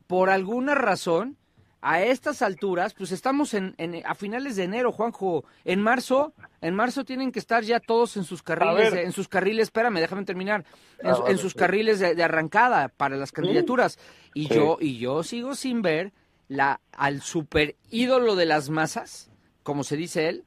Por 0.07 0.31
alguna 0.31 0.75
razón, 0.75 1.37
a 1.81 2.03
estas 2.03 2.43
alturas, 2.43 2.93
pues 2.95 3.13
estamos 3.13 3.55
en, 3.55 3.75
en, 3.79 4.05
a 4.05 4.15
finales 4.15 4.57
de 4.57 4.65
enero, 4.65 4.91
Juanjo. 4.93 5.45
En 5.65 5.81
marzo, 5.81 6.33
en 6.61 6.75
marzo 6.75 7.05
tienen 7.05 7.31
que 7.31 7.39
estar 7.39 7.63
ya 7.63 7.79
todos 7.81 8.17
en 8.17 8.25
sus 8.25 8.43
carriles, 8.43 8.93
en 8.95 9.13
sus 9.13 9.29
carriles, 9.29 9.65
espérame, 9.65 10.01
déjame 10.01 10.25
terminar, 10.25 10.65
en, 11.01 11.11
Ah, 11.11 11.25
en 11.29 11.39
sus 11.39 11.55
carriles 11.55 12.01
de, 12.01 12.15
de 12.15 12.23
arrancada 12.25 12.89
para 12.89 13.17
las 13.17 13.31
candidaturas. 13.33 13.99
Y 14.35 14.49
Sí. 14.49 14.55
yo, 14.55 14.79
y 14.81 14.99
yo 14.99 15.23
sigo 15.23 15.55
sin 15.55 15.83
ver 15.83 16.13
la, 16.49 16.81
al 16.93 17.23
super 17.23 17.77
ídolo 17.91 18.35
de 18.35 18.47
las 18.47 18.71
masas, 18.71 19.31
como 19.63 19.85
se 19.85 19.97
dice 19.97 20.29
él, 20.29 20.45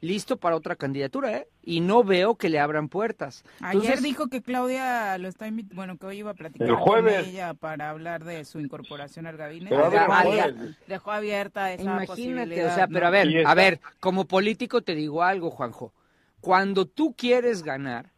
listo 0.00 0.36
para 0.36 0.56
otra 0.56 0.76
candidatura, 0.76 1.32
¿eh? 1.38 1.48
Y 1.62 1.80
no 1.80 2.04
veo 2.04 2.36
que 2.36 2.48
le 2.48 2.60
abran 2.60 2.88
puertas. 2.88 3.44
Ayer 3.60 3.82
Entonces, 3.82 4.02
dijo 4.02 4.28
que 4.28 4.42
Claudia 4.42 5.16
lo 5.18 5.26
está 5.28 5.48
invitando, 5.48 5.74
bueno, 5.76 5.96
que 5.96 6.06
hoy 6.06 6.18
iba 6.18 6.30
a 6.30 6.34
platicar 6.34 6.68
El 6.68 6.76
con 6.76 7.08
ella 7.08 7.54
para 7.54 7.90
hablar 7.90 8.24
de 8.24 8.44
su 8.44 8.60
incorporación 8.60 9.26
al 9.26 9.36
gabinete. 9.36 9.74
Dejó, 9.74 9.86
abierta- 10.12 10.22
jueves. 10.52 10.76
dejó 10.86 11.10
abierta 11.12 11.72
esa 11.72 11.82
Imagínate, 11.82 12.06
posibilidad. 12.06 12.72
o 12.72 12.74
sea, 12.74 12.86
pero 12.88 13.06
a 13.06 13.10
ver, 13.10 13.46
a 13.46 13.54
ver, 13.54 13.80
como 14.00 14.26
político 14.26 14.82
te 14.82 14.94
digo 14.94 15.22
algo, 15.22 15.50
Juanjo. 15.50 15.92
Cuando 16.40 16.86
tú 16.86 17.14
quieres 17.16 17.62
ganar, 17.62 18.10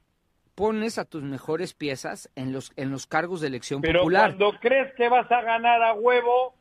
pones 0.55 0.99
a 0.99 1.05
tus 1.05 1.23
mejores 1.23 1.73
piezas 1.73 2.29
en 2.35 2.53
los 2.53 2.73
en 2.77 2.91
los 2.91 3.07
cargos 3.07 3.41
de 3.41 3.47
elección 3.47 3.81
Pero 3.81 4.01
popular. 4.01 4.37
cuando 4.37 4.59
crees 4.61 4.93
que 4.97 5.09
vas 5.09 5.31
a 5.31 5.41
ganar 5.43 5.81
a 5.83 5.95
huevo, 5.95 6.55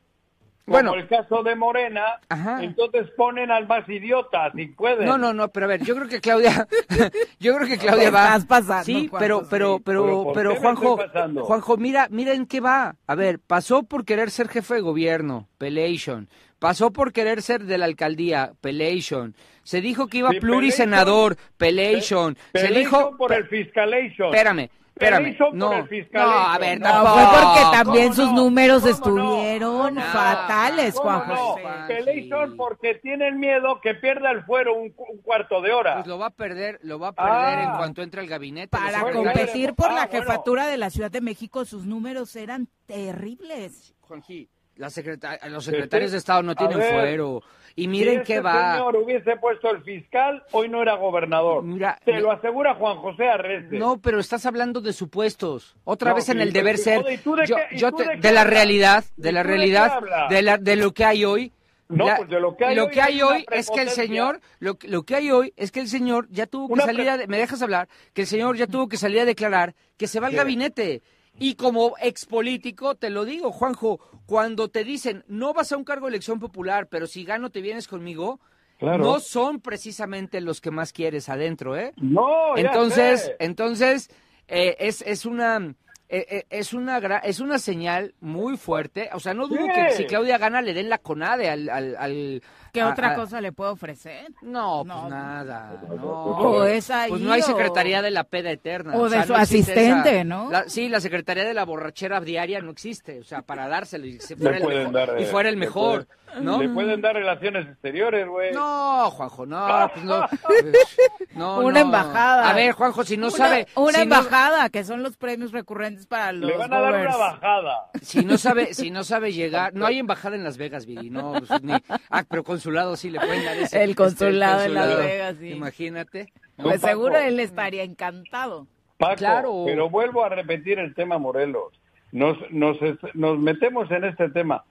Bueno. 0.67 0.91
como 0.91 1.01
el 1.01 1.08
caso 1.08 1.43
de 1.43 1.56
Morena, 1.56 2.19
Ajá. 2.30 2.62
entonces 2.62 3.08
ponen 3.15 3.49
al 3.51 3.67
más 3.67 3.88
idiota, 3.88 4.51
si 4.53 4.65
pueden. 4.67 5.06
No, 5.06 5.17
no, 5.17 5.34
no, 5.34 5.47
pero 5.47 5.65
a 5.65 5.69
ver, 5.69 5.82
yo 5.84 5.95
creo 5.95 6.08
que 6.10 6.19
Claudia, 6.19 6.67
yo 7.39 7.56
creo 7.56 7.67
que 7.67 7.77
Claudia 7.77 8.12
va. 8.12 8.25
Estás 8.27 8.45
pasando, 8.45 8.84
sí, 8.84 9.08
Juanjo, 9.08 9.17
pero, 9.19 9.39
sí. 9.39 9.45
pero, 9.49 9.80
Pero 9.80 9.84
pero, 9.86 10.23
¿por 10.23 10.34
pero 10.34 10.49
qué 10.49 10.56
me 10.56 10.62
Juanjo? 10.62 10.97
Juanjo, 11.45 11.77
mira, 11.77 12.08
mira 12.12 12.34
en 12.34 12.45
qué 12.45 12.60
va. 12.60 12.95
A 13.08 13.15
ver, 13.15 13.39
pasó 13.39 13.84
por 13.84 14.03
querer 14.06 14.30
ser 14.30 14.49
jefe 14.49 14.75
de 14.75 14.82
gobierno, 14.82 15.47
Pelation. 15.58 16.27
Pasó 16.60 16.91
por 16.91 17.13
querer 17.13 17.41
ser 17.43 17.63
de 17.65 17.77
la 17.77 17.86
alcaldía, 17.86 18.51
Pelation. 18.62 19.36
Se 19.63 19.80
dijo 19.80 20.08
que 20.08 20.17
iba 20.19 20.32
Sí, 20.32 20.39
plurisenador, 20.39 21.38
Pelation. 21.58 22.38
Se 22.53 22.67
dijo, 22.69 23.15
por 23.17 23.32
el 23.32 23.45
fiscalation. 23.47 24.30
espérame, 24.34 24.69
espérame. 24.99 25.38
Por 25.38 25.53
No, 25.55 25.73
el 25.73 25.79
no, 25.81 25.88
fiscalation. 25.88 26.51
a 26.53 26.57
ver, 26.57 26.79
No, 26.79 26.86
tampoco. 26.89 27.13
fue 27.13 27.23
porque 27.43 27.77
también 27.77 28.03
¿Cómo 28.10 28.15
sus 28.15 28.25
no? 28.31 28.36
números 28.43 28.81
¿Cómo 28.81 28.88
no? 28.88 28.95
estuvieron 29.36 29.77
¿Cómo 29.77 29.89
no? 29.91 30.01
fatales, 30.01 30.95
¿Cómo 30.95 31.10
Juanjo. 31.10 31.33
no? 31.33 31.55
Sí, 31.55 31.62
Juanji. 31.62 31.93
Pelation 31.93 32.57
porque 32.57 32.95
tienen 32.95 33.39
miedo 33.39 33.79
que 33.81 33.93
pierda 33.95 34.31
el 34.31 34.43
fuero 34.43 34.73
un, 34.75 34.93
un 34.97 35.17
cuarto 35.21 35.62
de 35.62 35.71
hora. 35.73 35.95
Pues 35.95 36.07
lo 36.07 36.17
va 36.19 36.27
a 36.27 36.31
perder, 36.31 36.79
lo 36.83 36.99
va 36.99 37.10
a 37.10 37.12
perder 37.13 37.31
Ah. 37.60 37.63
en 37.71 37.77
cuanto 37.77 38.01
entre 38.01 38.21
al 38.21 38.27
gabinete. 38.27 38.69
Para 38.69 39.01
competir 39.12 39.73
por 39.73 39.91
ah, 39.91 39.93
la 39.93 40.05
bueno. 40.07 40.19
jefatura 40.25 40.67
de 40.67 40.77
la 40.77 40.89
Ciudad 40.89 41.12
de 41.12 41.21
México, 41.21 41.65
sus 41.65 41.86
números 41.86 42.36
eran 42.36 42.67
terribles. 42.86 43.93
Juanji, 44.01 44.47
la 44.75 44.89
secreta- 44.89 45.38
los 45.49 45.65
secretarios 45.65 46.12
de 46.12 46.17
Estado 46.17 46.43
no 46.43 46.55
tienen 46.55 46.77
ver, 46.79 46.93
fuero. 46.93 47.41
Y 47.77 47.83
si 47.83 47.87
miren 47.89 48.21
este 48.21 48.33
qué 48.33 48.39
va. 48.41 48.73
señor 48.73 48.95
hubiese 48.97 49.37
puesto 49.37 49.69
el 49.69 49.83
fiscal, 49.83 50.43
hoy 50.51 50.67
no 50.67 50.81
era 50.81 50.95
gobernador. 50.95 51.63
Mira, 51.63 51.99
Te 52.03 52.19
lo 52.19 52.31
asegura 52.31 52.73
Juan 52.73 52.97
José 52.97 53.29
Arreste. 53.29 53.77
No, 53.77 53.99
pero 54.01 54.19
estás 54.19 54.45
hablando 54.47 54.81
de 54.81 54.93
supuestos. 54.93 55.75
Otra 55.83 56.09
No, 56.09 56.15
vez 56.15 56.27
en 56.29 56.41
el 56.41 56.51
deber 56.51 56.79
ser. 56.79 57.01
joder, 57.01 57.13
¿y 57.13 57.17
tú 57.19 57.35
de 57.35 57.45
yo, 57.45 57.55
qué- 57.55 57.75
y 57.75 57.77
yo 57.77 57.91
tú 57.91 57.97
te- 57.97 58.17
de 58.17 58.31
la 58.31 58.43
realidad, 58.43 59.05
¿Y 59.15 59.21
de 59.21 59.31
la 59.31 59.43
realidad, 59.43 59.99
de, 60.29 60.41
la, 60.41 60.57
de 60.57 60.75
lo 60.75 60.91
que 60.91 61.05
hay 61.05 61.23
hoy. 61.23 61.53
No, 61.89 62.05
La- 62.07 62.17
pues 62.17 62.29
de 62.29 62.39
lo 62.41 62.57
que 62.57 62.65
hay 62.65 62.75
lo 62.75 62.85
hoy 62.85 62.89
que 62.91 63.01
hay 63.01 63.21
hoy 63.21 63.45
es 63.51 63.69
que 63.69 63.81
el 63.81 63.89
señor, 63.89 64.41
lo, 64.59 64.75
que- 64.75 64.87
lo 64.89 65.03
que 65.03 65.15
hay 65.15 65.29
hoy 65.31 65.53
es 65.55 65.71
que 65.71 65.79
el 65.79 65.87
señor 65.87 66.27
ya 66.31 66.45
tuvo 66.47 66.67
que 66.67 66.73
Una 66.73 66.83
salir, 66.85 67.07
a, 67.09 67.17
me 67.27 67.37
dejas 67.37 67.61
hablar, 67.61 67.87
que 68.13 68.21
el 68.23 68.27
señor 68.27 68.57
ya 68.57 68.67
tuvo 68.67 68.89
que 68.89 68.97
salir 68.97 69.19
a 69.21 69.25
declarar 69.25 69.73
que 69.97 70.07
se 70.07 70.19
va 70.19 70.25
al 70.27 70.31
¿Qué? 70.31 70.37
gabinete. 70.37 71.01
Y 71.39 71.56
como 71.56 71.95
expolítico, 72.02 72.95
te 72.95 73.10
lo 73.10 73.23
digo, 73.26 73.52
Juanjo, 73.52 74.00
cuando 74.26 74.69
te 74.69 74.84
dicen, 74.84 75.23
no 75.28 75.54
vas 75.54 75.71
a 75.71 75.78
un 75.78 75.84
cargo 75.84 76.08
de 76.08 76.12
elección 76.12 76.39
popular, 76.39 76.88
pero 76.88 77.08
si 77.08 77.23
gano 77.23 77.50
te 77.50 77.62
vienes 77.62 77.88
conmigo, 77.88 78.39
Claro. 78.80 79.04
no 79.04 79.19
son 79.19 79.60
precisamente 79.60 80.39
los 80.39 80.62
que 80.62 80.69
más 80.69 80.93
quieres 80.93 81.30
adentro, 81.30 81.76
¿eh? 81.76 81.93
No, 81.97 82.56
ya 82.56 82.62
entonces, 82.62 83.21
sé. 83.21 83.36
entonces 83.39 84.10
eh, 84.47 84.76
es, 84.80 85.02
es 85.02 85.26
una 85.26 85.73
eh, 86.10 86.26
eh, 86.30 86.45
es 86.52 86.73
una 86.73 87.00
es 87.23 87.39
una 87.39 87.58
señal 87.60 88.13
muy 88.21 88.56
fuerte. 88.56 89.10
O 89.13 89.19
sea, 89.19 89.34
no 89.34 89.47
dudo 89.47 89.65
Sí. 89.65 89.71
que 89.73 89.91
si 89.93 90.06
Claudia 90.06 90.38
gana 90.38 90.62
le 90.62 90.73
den 90.76 90.89
la 90.89 91.00
conade 91.00 91.50
al 91.50 91.69
al, 91.69 91.95
al- 91.97 92.43
¿Qué 92.77 92.81
a- 92.81 92.89
otra 92.89 93.11
a- 93.11 93.15
cosa 93.15 93.41
le 93.41 93.51
puedo 93.51 93.71
ofrecer? 93.73 94.31
No, 94.41 94.83
No. 94.83 95.01
pues 95.01 95.09
nada. 95.11 95.73
No. 95.89 96.03
O 96.05 96.63
es 96.63 96.89
ahí, 96.89 97.09
pues 97.09 97.21
no 97.21 97.31
hay 97.33 97.41
o- 97.41 97.45
secretaría 97.45 98.01
de 98.01 98.11
la 98.11 98.23
peda 98.23 98.51
eterna. 98.51 98.95
o 98.95 99.09
de 99.09 99.23
su 99.23 99.33
no 99.33 99.39
asistente, 99.39 100.23
¿no? 100.23 100.49
La- 100.51 100.67
sí, 100.69 100.89
la 100.89 100.99
secretaría 101.01 101.43
de 101.43 101.53
la 101.53 101.65
borrachera 101.65 102.19
diaria 102.21 102.61
no 102.61 102.71
existe. 102.71 103.19
O 103.19 103.23
sea, 103.23 103.41
para 103.41 103.67
dárselo 103.67 104.05
y, 104.05 104.19
se 104.19 104.35
fuera, 104.35 104.57
el 104.57 104.63
mejor, 104.65 104.91
dar, 104.91 105.19
y 105.19 105.23
eh, 105.23 105.25
fuera 105.25 105.49
el 105.49 105.55
le 105.55 105.59
mejor. 105.65 106.05
pueden- 106.05 106.45
¿no? 106.45 106.61
Le 106.61 106.69
pueden 106.69 107.01
dar 107.01 107.15
relaciones 107.15 107.67
exteriores, 107.67 108.27
güey. 108.27 108.53
No, 108.53 109.09
Juanjo, 109.11 109.45
no, 109.45 109.89
pues 109.93 110.05
no. 110.05 110.27
no, 111.35 111.59
Una 111.61 111.79
no. 111.79 111.85
embajada. 111.85 112.49
A 112.49 112.53
ver, 112.53 112.73
Juanjo, 112.73 113.03
si 113.03 113.17
no 113.17 113.27
Una- 113.27 113.35
sabe. 113.35 113.67
Una 113.75 113.91
si 113.91 113.97
no- 113.97 114.03
embajada, 114.03 114.69
que 114.69 114.83
son 114.83 115.03
los 115.03 115.17
premios 115.17 115.51
recurrentes 115.51 116.05
para 116.05 116.31
los 116.31 116.49
Le 116.49 116.57
van 116.57 116.73
a 116.73 116.79
dar 116.79 116.93
una 117.07 117.17
bajada. 117.17 117.89
Si 118.01 118.23
no 118.25 118.37
sabe, 118.37 118.73
si 118.73 118.91
no 118.91 119.03
sabe 119.03 119.31
llegar, 119.33 119.73
no 119.73 119.85
hay 119.85 119.99
embajada 119.99 120.35
en 120.35 120.43
Las 120.43 120.57
Vegas, 120.57 120.85
Viri, 120.85 121.09
no, 121.09 121.33
pues, 121.47 121.63
ni, 121.63 121.73
ah, 122.09 122.23
pero 122.29 122.43
consulado 122.67 122.95
sí 122.97 123.10
le 123.10 123.19
pueden 123.19 123.45
dar 123.45 123.58
ese, 123.60 123.84
El 123.84 123.95
consulado 123.95 124.63
en 124.63 124.73
Las. 124.73 124.97
Vegas, 124.97 125.36
sí. 125.39 125.49
Imagínate. 125.51 126.34
Pues 126.58 126.82
No, 126.82 126.88
seguro 126.88 127.13
Paco. 127.13 127.25
él 127.25 127.39
estaría 127.39 127.84
encantado. 127.84 128.67
Paco, 128.97 129.15
Claro. 129.15 129.63
pero 129.65 129.89
vuelvo 129.89 130.23
a 130.25 130.30
repetir 130.30 130.80
el 130.80 130.93
tema 130.93 131.17
Morelos. 131.17 131.71
Nos, 132.12 132.38
nos, 132.51 132.82
es- 132.82 132.97
nos 133.13 133.38
metemos 133.39 133.89
en 133.91 134.03
este 134.03 134.30
tema. 134.30 134.65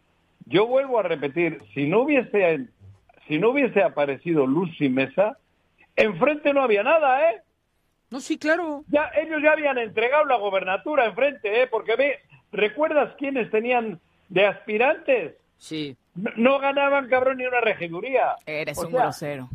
Yo 0.47 0.67
vuelvo 0.67 0.99
a 0.99 1.05
repetir, 1.05 1.63
si 1.75 1.87
no 1.87 2.01
hubiese, 2.01 2.67
si 3.29 3.39
no 3.39 3.51
hubiese 3.51 3.83
aparecido 3.83 4.47
Lucy 4.47 4.89
Mesa, 4.89 5.39
enfrente 5.97 6.53
no 6.53 6.63
había 6.63 6.83
nada, 6.83 7.31
¿eh? 7.31 7.41
No, 8.11 8.21
sí, 8.21 8.39
claro. 8.39 8.85
Ya, 8.89 9.11
ellos 9.21 9.41
ya 9.43 9.53
habían 9.53 9.79
entregado 9.79 10.25
la 10.27 10.37
gobernatura 10.37 11.07
enfrente, 11.07 11.63
¿eh? 11.63 11.67
Porque 11.67 11.97
ve, 11.97 12.19
¿recuerdas 12.53 13.15
quiénes 13.19 13.51
tenían 13.51 14.01
de 14.29 14.47
aspirantes? 14.47 15.35
Sí. 15.59 15.97
No, 16.14 16.31
no 16.37 16.59
ganaban, 16.59 17.09
cabrón, 17.09 17.38
ni 17.38 17.47
una 17.47 17.61
regiduría. 17.61 18.35
Eres 18.47 18.79
O 18.79 18.83
un 18.87 18.90
sea, 18.92 19.03
grosero. 19.03 19.49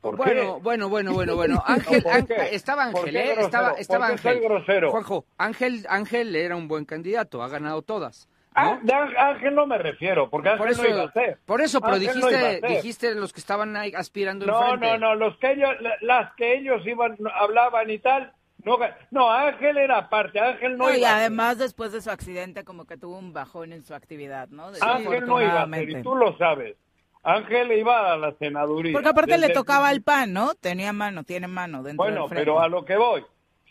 ¿por 0.00 0.16
Bueno, 0.16 0.56
qué? 0.56 0.62
bueno, 0.62 0.88
bueno, 0.88 1.12
bueno, 1.12 1.34
bueno. 1.36 1.62
Ángel, 1.66 2.04
estaba 2.50 2.90
¿Por 2.90 3.00
Ángel, 3.00 3.16
¿eh? 3.16 3.34
Estaba, 3.40 3.70
¿Por 3.70 3.80
estaba 3.80 4.06
Ángel. 4.08 4.40
grosero? 4.40 4.90
Juanjo, 4.90 5.24
Ángel, 5.38 5.86
Ángel 5.88 6.36
era 6.36 6.56
un 6.56 6.68
buen 6.68 6.84
candidato, 6.84 7.42
ha 7.42 7.48
ganado 7.48 7.82
todas. 7.82 8.28
¿no? 8.56 8.60
Ah, 8.62 8.78
de 8.82 8.92
Ángel- 8.92 9.54
no 9.54 9.66
me 9.66 9.78
refiero, 9.78 10.30
porque 10.30 10.50
Ángel 10.50 10.58
por 10.62 10.70
eso, 10.70 10.82
no 10.84 10.88
iba 10.88 11.02
a 11.04 11.12
ser. 11.12 11.38
por 11.44 11.60
eso, 11.60 11.80
pero 11.80 11.94
Ángel 11.94 12.14
dijiste, 12.20 12.60
dijiste 12.68 13.14
los 13.16 13.32
que 13.32 13.40
estaban 13.40 13.76
ahí 13.76 13.92
aspirando 13.96 14.46
No, 14.46 14.74
enfrente. 14.74 14.98
no, 14.98 15.08
no, 15.08 15.14
los 15.16 15.36
que 15.38 15.52
ellos, 15.52 15.70
la- 15.80 15.96
las 16.02 16.32
que 16.36 16.54
ellos 16.54 16.86
iban, 16.86 17.16
hablaban 17.34 17.90
y 17.90 17.98
tal, 17.98 18.32
no, 18.64 18.78
no, 19.10 19.30
Ángel 19.30 19.76
era 19.76 19.98
aparte, 19.98 20.40
Ángel 20.40 20.76
no 20.76 20.88
No, 20.88 20.94
y 20.94 20.98
iba 20.98 21.16
además 21.16 21.58
después 21.58 21.92
de 21.92 22.00
su 22.00 22.10
accidente 22.10 22.64
como 22.64 22.86
que 22.86 22.96
tuvo 22.96 23.18
un 23.18 23.32
bajón 23.32 23.72
en 23.72 23.82
su 23.84 23.94
actividad, 23.94 24.48
¿no? 24.48 24.70
Ángel 24.80 25.26
no 25.26 25.42
iba 25.42 25.68
y 25.82 26.02
tú 26.02 26.14
lo 26.14 26.36
sabes. 26.38 26.76
Ángel 27.22 27.72
iba 27.72 28.12
a 28.12 28.16
la 28.18 28.32
senaduría. 28.38 28.92
Porque 28.92 29.08
aparte 29.08 29.32
Desde 29.32 29.48
le 29.48 29.54
tocaba 29.54 29.90
el 29.90 30.02
pan, 30.02 30.32
¿no? 30.32 30.54
Tenía 30.54 30.92
mano, 30.92 31.24
tiene 31.24 31.48
mano 31.48 31.82
dentro 31.82 32.04
Bueno, 32.04 32.28
del 32.28 32.38
pero 32.38 32.60
a 32.60 32.68
lo 32.68 32.84
que 32.84 32.96
voy, 32.96 33.24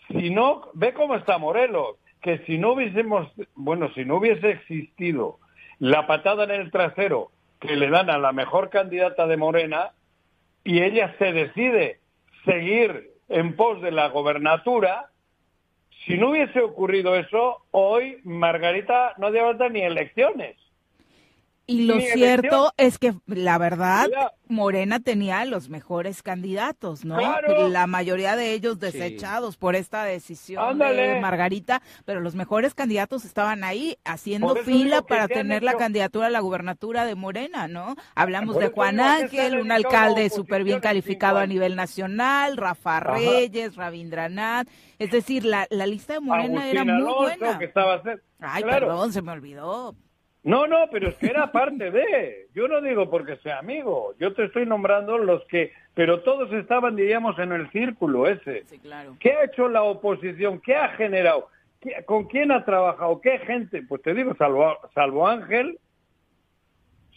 si 0.07 0.31
no, 0.31 0.69
ve 0.73 0.93
cómo 0.93 1.15
está 1.15 1.37
Morelos, 1.37 1.97
que 2.21 2.39
si 2.45 2.57
no 2.57 2.73
hubiésemos, 2.73 3.31
bueno, 3.53 3.91
si 3.93 4.05
no 4.05 4.17
hubiese 4.17 4.49
existido 4.51 5.39
la 5.79 6.07
patada 6.07 6.45
en 6.45 6.51
el 6.51 6.71
trasero 6.71 7.31
que 7.59 7.75
le 7.75 7.89
dan 7.89 8.09
a 8.09 8.17
la 8.17 8.31
mejor 8.31 8.69
candidata 8.69 9.27
de 9.27 9.37
Morena 9.37 9.91
y 10.63 10.81
ella 10.81 11.15
se 11.17 11.31
decide 11.31 11.99
seguir 12.45 13.12
en 13.29 13.55
pos 13.55 13.81
de 13.81 13.91
la 13.91 14.09
gobernatura, 14.09 15.09
si 16.05 16.17
no 16.17 16.31
hubiese 16.31 16.59
ocurrido 16.59 17.15
eso, 17.15 17.63
hoy 17.71 18.19
Margarita 18.23 19.13
no 19.17 19.29
lleva 19.29 19.69
ni 19.69 19.81
elecciones. 19.81 20.57
Y 21.65 21.85
lo 21.85 21.99
cierto 22.01 22.73
es 22.77 22.97
que 22.97 23.13
la 23.25 23.57
verdad. 23.57 24.07
Morena 24.49 24.99
tenía 24.99 25.45
los 25.45 25.69
mejores 25.69 26.21
candidatos, 26.21 27.05
¿no? 27.05 27.15
Claro. 27.17 27.69
La 27.69 27.87
mayoría 27.87 28.35
de 28.35 28.51
ellos 28.53 28.77
desechados 28.79 29.57
por 29.57 29.75
esta 29.75 30.03
decisión 30.03 30.63
Ándale. 30.63 31.07
de 31.13 31.21
Margarita, 31.21 31.81
pero 32.05 32.19
los 32.19 32.35
mejores 32.35 32.75
candidatos 32.75 33.25
estaban 33.25 33.63
ahí 33.63 33.97
haciendo 34.03 34.55
fila 34.57 35.01
para 35.01 35.27
tener 35.27 35.63
la 35.63 35.75
candidatura 35.75 36.27
a 36.27 36.29
la 36.29 36.41
gubernatura 36.41 37.05
de 37.05 37.15
Morena, 37.15 37.67
¿no? 37.67 37.95
Hablamos 38.13 38.59
de 38.59 38.67
Juan 38.67 38.99
Ángel, 38.99 39.57
un 39.59 39.71
alcalde 39.71 40.25
a 40.25 40.29
súper 40.29 40.63
bien 40.63 40.81
calificado 40.81 41.39
a 41.39 41.47
nivel 41.47 41.75
nacional, 41.75 42.57
Rafa 42.57 42.97
Ajá. 42.97 43.13
Reyes, 43.15 43.75
Rabindranath, 43.75 44.67
es 44.99 45.09
decir, 45.11 45.45
la, 45.45 45.65
la 45.71 45.87
lista 45.87 46.13
de 46.13 46.19
Morena 46.19 46.61
Agustín 46.61 46.69
era 46.71 46.83
muy 46.83 46.93
Alonso, 46.93 47.15
buena. 47.39 47.57
que 47.59 47.65
estaba... 47.65 48.01
Ay, 48.39 48.63
Claro. 48.63 48.87
perdón, 48.87 49.13
se 49.13 49.21
me 49.21 49.31
olvidó. 49.31 49.95
No, 50.43 50.67
no, 50.67 50.89
pero 50.91 51.07
es 51.07 51.15
que 51.15 51.27
era 51.27 51.51
parte 51.53 51.89
de. 51.89 52.47
Yo 52.53 52.67
no 52.67 52.81
digo 52.81 53.09
porque 53.09 53.37
sea 53.37 53.59
amigo. 53.59 54.13
Yo 54.19 54.33
te 54.33 54.43
estoy 54.45 54.65
nombrando 54.65 55.17
los 55.17 55.45
que. 55.45 55.71
Pero 55.93 56.19
todos 56.21 56.51
estaban, 56.51 56.95
diríamos, 56.97 57.39
en 57.39 57.53
el 57.53 57.69
círculo 57.71 58.27
ese. 58.27 58.63
Sí, 58.65 58.77
claro. 58.79 59.15
¿Qué 59.21 59.31
ha 59.31 59.45
hecho 59.45 59.69
la 59.69 59.83
oposición? 59.83 60.59
¿Qué 60.59 60.75
ha 60.75 60.89
generado? 60.89 61.47
¿Qué- 61.79 62.03
¿Con 62.05 62.25
quién 62.27 62.51
ha 62.51 62.65
trabajado? 62.65 63.21
¿Qué 63.21 63.39
gente? 63.39 63.83
Pues 63.87 64.01
te 64.01 64.13
digo, 64.13 64.35
salvo, 64.35 64.77
salvo 64.93 65.27
Ángel, 65.27 65.79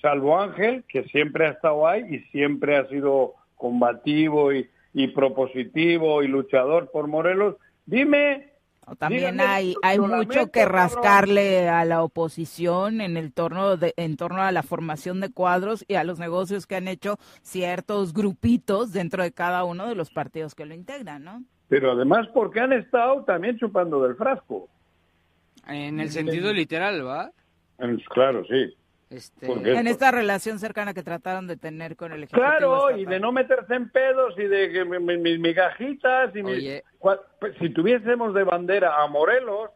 salvo 0.00 0.38
Ángel, 0.38 0.84
que 0.88 1.04
siempre 1.04 1.46
ha 1.46 1.50
estado 1.50 1.86
ahí 1.86 2.04
y 2.08 2.18
siempre 2.30 2.76
ha 2.76 2.86
sido 2.86 3.34
combativo 3.56 4.52
y, 4.52 4.68
y 4.92 5.08
propositivo 5.08 6.22
y 6.22 6.28
luchador 6.28 6.90
por 6.92 7.08
Morelos. 7.08 7.56
Dime, 7.86 8.50
También 8.94 9.32
Díganme, 9.32 9.42
hay, 9.42 9.74
hay 9.82 9.98
mucho 9.98 10.50
que 10.52 10.60
cabrón. 10.60 10.74
rascarle 10.74 11.68
a 11.68 11.84
la 11.84 12.02
oposición 12.02 13.00
en 13.00 13.16
el 13.16 13.32
torno 13.32 13.76
de, 13.76 13.92
en 13.96 14.16
torno 14.16 14.42
a 14.42 14.52
la 14.52 14.62
formación 14.62 15.20
de 15.20 15.32
cuadros 15.32 15.84
y 15.88 15.94
a 15.94 16.04
los 16.04 16.18
negocios 16.18 16.66
que 16.66 16.76
han 16.76 16.86
hecho 16.86 17.18
ciertos 17.42 18.12
grupitos 18.12 18.92
dentro 18.92 19.22
de 19.22 19.32
cada 19.32 19.64
uno 19.64 19.86
de 19.86 19.94
los 19.94 20.10
partidos 20.10 20.54
que 20.54 20.66
lo 20.66 20.74
integran, 20.74 21.24
¿no? 21.24 21.44
pero 21.68 21.92
además 21.92 22.28
porque 22.32 22.60
han 22.60 22.72
estado 22.72 23.24
también 23.24 23.58
chupando 23.58 24.02
del 24.02 24.16
frasco. 24.16 24.68
En 25.66 25.98
el 25.98 26.10
sentido 26.10 26.52
literal, 26.52 27.04
¿va? 27.04 27.30
Claro, 28.14 28.44
sí. 28.46 28.74
Este. 29.08 29.46
En 29.52 29.86
esta 29.86 30.10
relación 30.10 30.58
cercana 30.58 30.92
que 30.92 31.04
trataron 31.04 31.46
de 31.46 31.56
tener 31.56 31.94
con 31.94 32.10
el 32.12 32.24
Ejecutivo 32.24 32.44
Claro, 32.48 32.98
y 32.98 33.04
de 33.06 33.20
no 33.20 33.30
meterse 33.30 33.74
en 33.74 33.88
pedos 33.90 34.34
y 34.36 34.42
de 34.44 34.72
que 34.72 34.84
mi- 34.84 34.98
mi- 34.98 35.16
mis 35.18 35.38
migajitas 35.38 36.34
y 36.34 36.40
Oye. 36.42 36.84
pues, 36.98 37.20
si 37.60 37.70
tuviésemos 37.70 38.34
de 38.34 38.42
bandera 38.42 39.00
a 39.00 39.06
Morelos, 39.06 39.70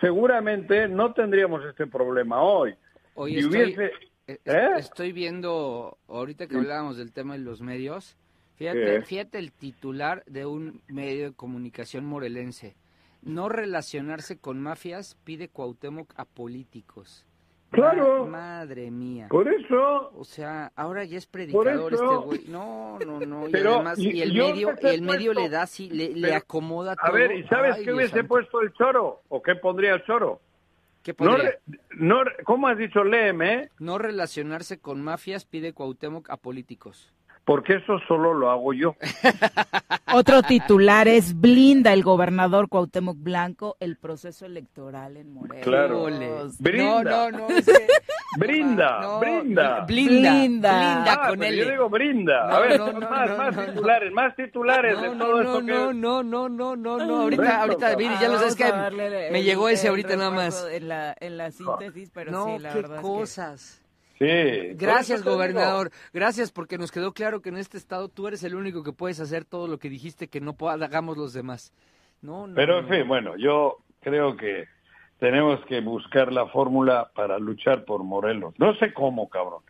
seguramente 0.00 0.88
no 0.88 1.12
tendríamos 1.14 1.64
este 1.64 1.86
problema 1.86 2.42
hoy. 2.42 2.74
Oye, 3.14 3.34
Si 3.34 3.40
estoy, 3.46 3.60
hubiese- 3.62 3.92
eh, 4.26 4.38
¿Eh? 4.44 4.68
estoy 4.78 5.12
viendo, 5.12 5.98
ahorita 6.08 6.46
que 6.46 6.56
hablábamos 6.56 6.96
del 6.96 7.12
tema 7.12 7.34
de 7.34 7.40
los 7.40 7.60
medios, 7.60 8.16
fíjate, 8.56 8.84
¿Qué? 8.84 9.02
fíjate 9.02 9.38
el 9.38 9.52
titular 9.52 10.24
de 10.26 10.46
un 10.46 10.82
medio 10.88 11.30
de 11.30 11.36
comunicación 11.36 12.04
morelense. 12.04 12.74
No 13.22 13.48
relacionarse 13.48 14.38
con 14.38 14.60
mafias 14.60 15.16
pide 15.24 15.48
Cuauhtémoc 15.48 16.12
a 16.16 16.24
políticos. 16.24 17.26
Claro. 17.70 18.26
Ma- 18.26 18.38
madre 18.60 18.90
mía. 18.90 19.26
Por 19.30 19.46
eso, 19.48 20.12
O 20.16 20.24
sea, 20.24 20.72
ahora 20.74 21.04
ya 21.04 21.18
es 21.18 21.26
predicador 21.26 21.92
este 21.92 22.04
güey. 22.04 22.44
No, 22.48 22.98
no, 22.98 23.20
no. 23.20 23.48
Y 23.48 23.52
Pero, 23.52 23.74
además, 23.76 23.98
y- 23.98 24.10
y 24.18 24.22
el 24.22 24.32
medio, 24.32 24.74
y 24.82 24.86
el 24.86 25.02
medio 25.02 25.32
puesto- 25.32 25.40
le 25.42 25.48
da 25.48 25.62
así, 25.62 25.88
le, 25.88 26.08
le 26.14 26.34
acomoda 26.34 26.92
a 26.92 26.96
todo. 26.96 27.12
ver, 27.12 27.32
¿y 27.32 27.44
sabes 27.48 27.76
Ay, 27.76 27.84
qué 27.84 27.92
hubiese 27.92 28.12
santo. 28.16 28.28
puesto 28.28 28.60
el 28.60 28.72
choro? 28.72 29.20
¿O 29.28 29.40
qué 29.40 29.54
pondría 29.54 29.94
el 29.94 30.04
choro? 30.04 30.40
¿Qué 31.02 31.12
No, 31.12 31.16
podría? 31.30 31.50
re- 31.50 31.60
no, 31.96 32.24
re- 32.24 32.36
¿Cómo 32.44 32.66
has 32.68 32.76
dicho, 32.76 33.04
léeme? 33.04 33.70
No 33.78 33.98
relacionarse 33.98 34.80
con 34.80 35.00
mafias 35.00 35.44
pide 35.46 35.72
Cuauhtémoc 35.72 36.28
a 36.28 36.36
políticos. 36.36 37.12
Porque 37.44 37.74
eso 37.76 37.98
solo 38.06 38.32
lo 38.34 38.50
hago 38.50 38.72
yo. 38.72 38.94
Otro 40.14 40.42
titular 40.42 41.08
es 41.08 41.40
blinda 41.40 41.92
el 41.92 42.02
gobernador 42.02 42.68
Cuauhtémoc 42.68 43.16
Blanco 43.18 43.76
el 43.80 43.96
proceso 43.96 44.44
electoral 44.46 45.16
en 45.16 45.32
Morelos. 45.32 45.64
Claro. 45.64 46.04
Brinda. 46.58 47.30
No, 47.30 47.30
no, 47.30 47.38
no. 47.38 47.46
Brinda, 48.38 49.00
no, 49.00 49.18
brinda. 49.18 49.80
Blinda. 49.86 50.30
Blinda. 50.32 50.92
Blinda 50.94 51.12
Ah, 51.20 51.28
con 51.30 51.42
él. 51.42 51.56
yo 51.56 51.68
digo 51.70 51.88
brinda. 51.90 52.46
No, 52.46 52.54
a 52.54 52.60
ver, 52.60 52.78
no, 52.78 52.92
no, 52.92 53.10
más, 53.10 53.28
no, 53.30 53.36
más 53.36 53.56
no, 53.56 53.62
no. 53.66 53.72
titulares, 53.72 54.12
más 54.12 54.36
titulares 54.36 54.94
No, 54.96 55.02
de 55.02 55.08
no, 55.08 55.18
todo 55.26 55.32
no, 55.34 55.40
esto 55.42 55.66
que... 55.66 55.72
no, 55.72 55.92
no, 55.92 56.22
no, 56.22 56.48
no, 56.48 56.76
no, 56.76 56.96
no. 56.98 57.16
Ahorita, 57.22 57.62
ahorita, 57.62 57.88
Ah, 57.88 58.18
ya 58.20 58.28
lo 58.28 58.38
sabes 58.38 58.54
que 58.54 59.28
me 59.32 59.42
llegó 59.42 59.68
ese 59.68 59.88
ahorita 59.88 60.14
nada 60.14 60.30
más. 60.30 60.64
En 60.70 60.86
la, 60.88 61.16
en 61.18 61.36
la 61.38 61.50
síntesis, 61.50 62.10
pero 62.14 62.30
No, 62.30 62.44
sí, 62.56 62.62
la 62.62 62.68
qué 62.68 62.74
verdad 62.76 62.96
es 62.98 63.02
que- 63.02 63.08
cosas. 63.08 63.79
Sí. 64.20 64.74
Gracias, 64.74 65.24
gobernador. 65.24 65.90
Gracias 66.12 66.52
porque 66.52 66.76
nos 66.76 66.92
quedó 66.92 67.14
claro 67.14 67.40
que 67.40 67.48
en 67.48 67.56
este 67.56 67.78
estado 67.78 68.10
tú 68.10 68.28
eres 68.28 68.44
el 68.44 68.54
único 68.54 68.82
que 68.82 68.92
puedes 68.92 69.18
hacer 69.18 69.46
todo 69.46 69.66
lo 69.66 69.78
que 69.78 69.88
dijiste 69.88 70.28
que 70.28 70.42
no 70.42 70.54
hagamos 70.68 71.16
los 71.16 71.32
demás. 71.32 71.72
No, 72.20 72.46
no. 72.46 72.54
Pero 72.54 72.80
en 72.80 72.84
no. 72.84 72.94
fin, 72.94 73.08
bueno, 73.08 73.36
yo 73.38 73.78
creo 74.02 74.36
que 74.36 74.68
tenemos 75.18 75.64
que 75.64 75.80
buscar 75.80 76.32
la 76.32 76.46
fórmula 76.48 77.10
para 77.14 77.38
luchar 77.38 77.86
por 77.86 78.04
Morelos. 78.04 78.52
No 78.58 78.74
sé 78.74 78.92
cómo, 78.92 79.30
cabrón. 79.30 79.62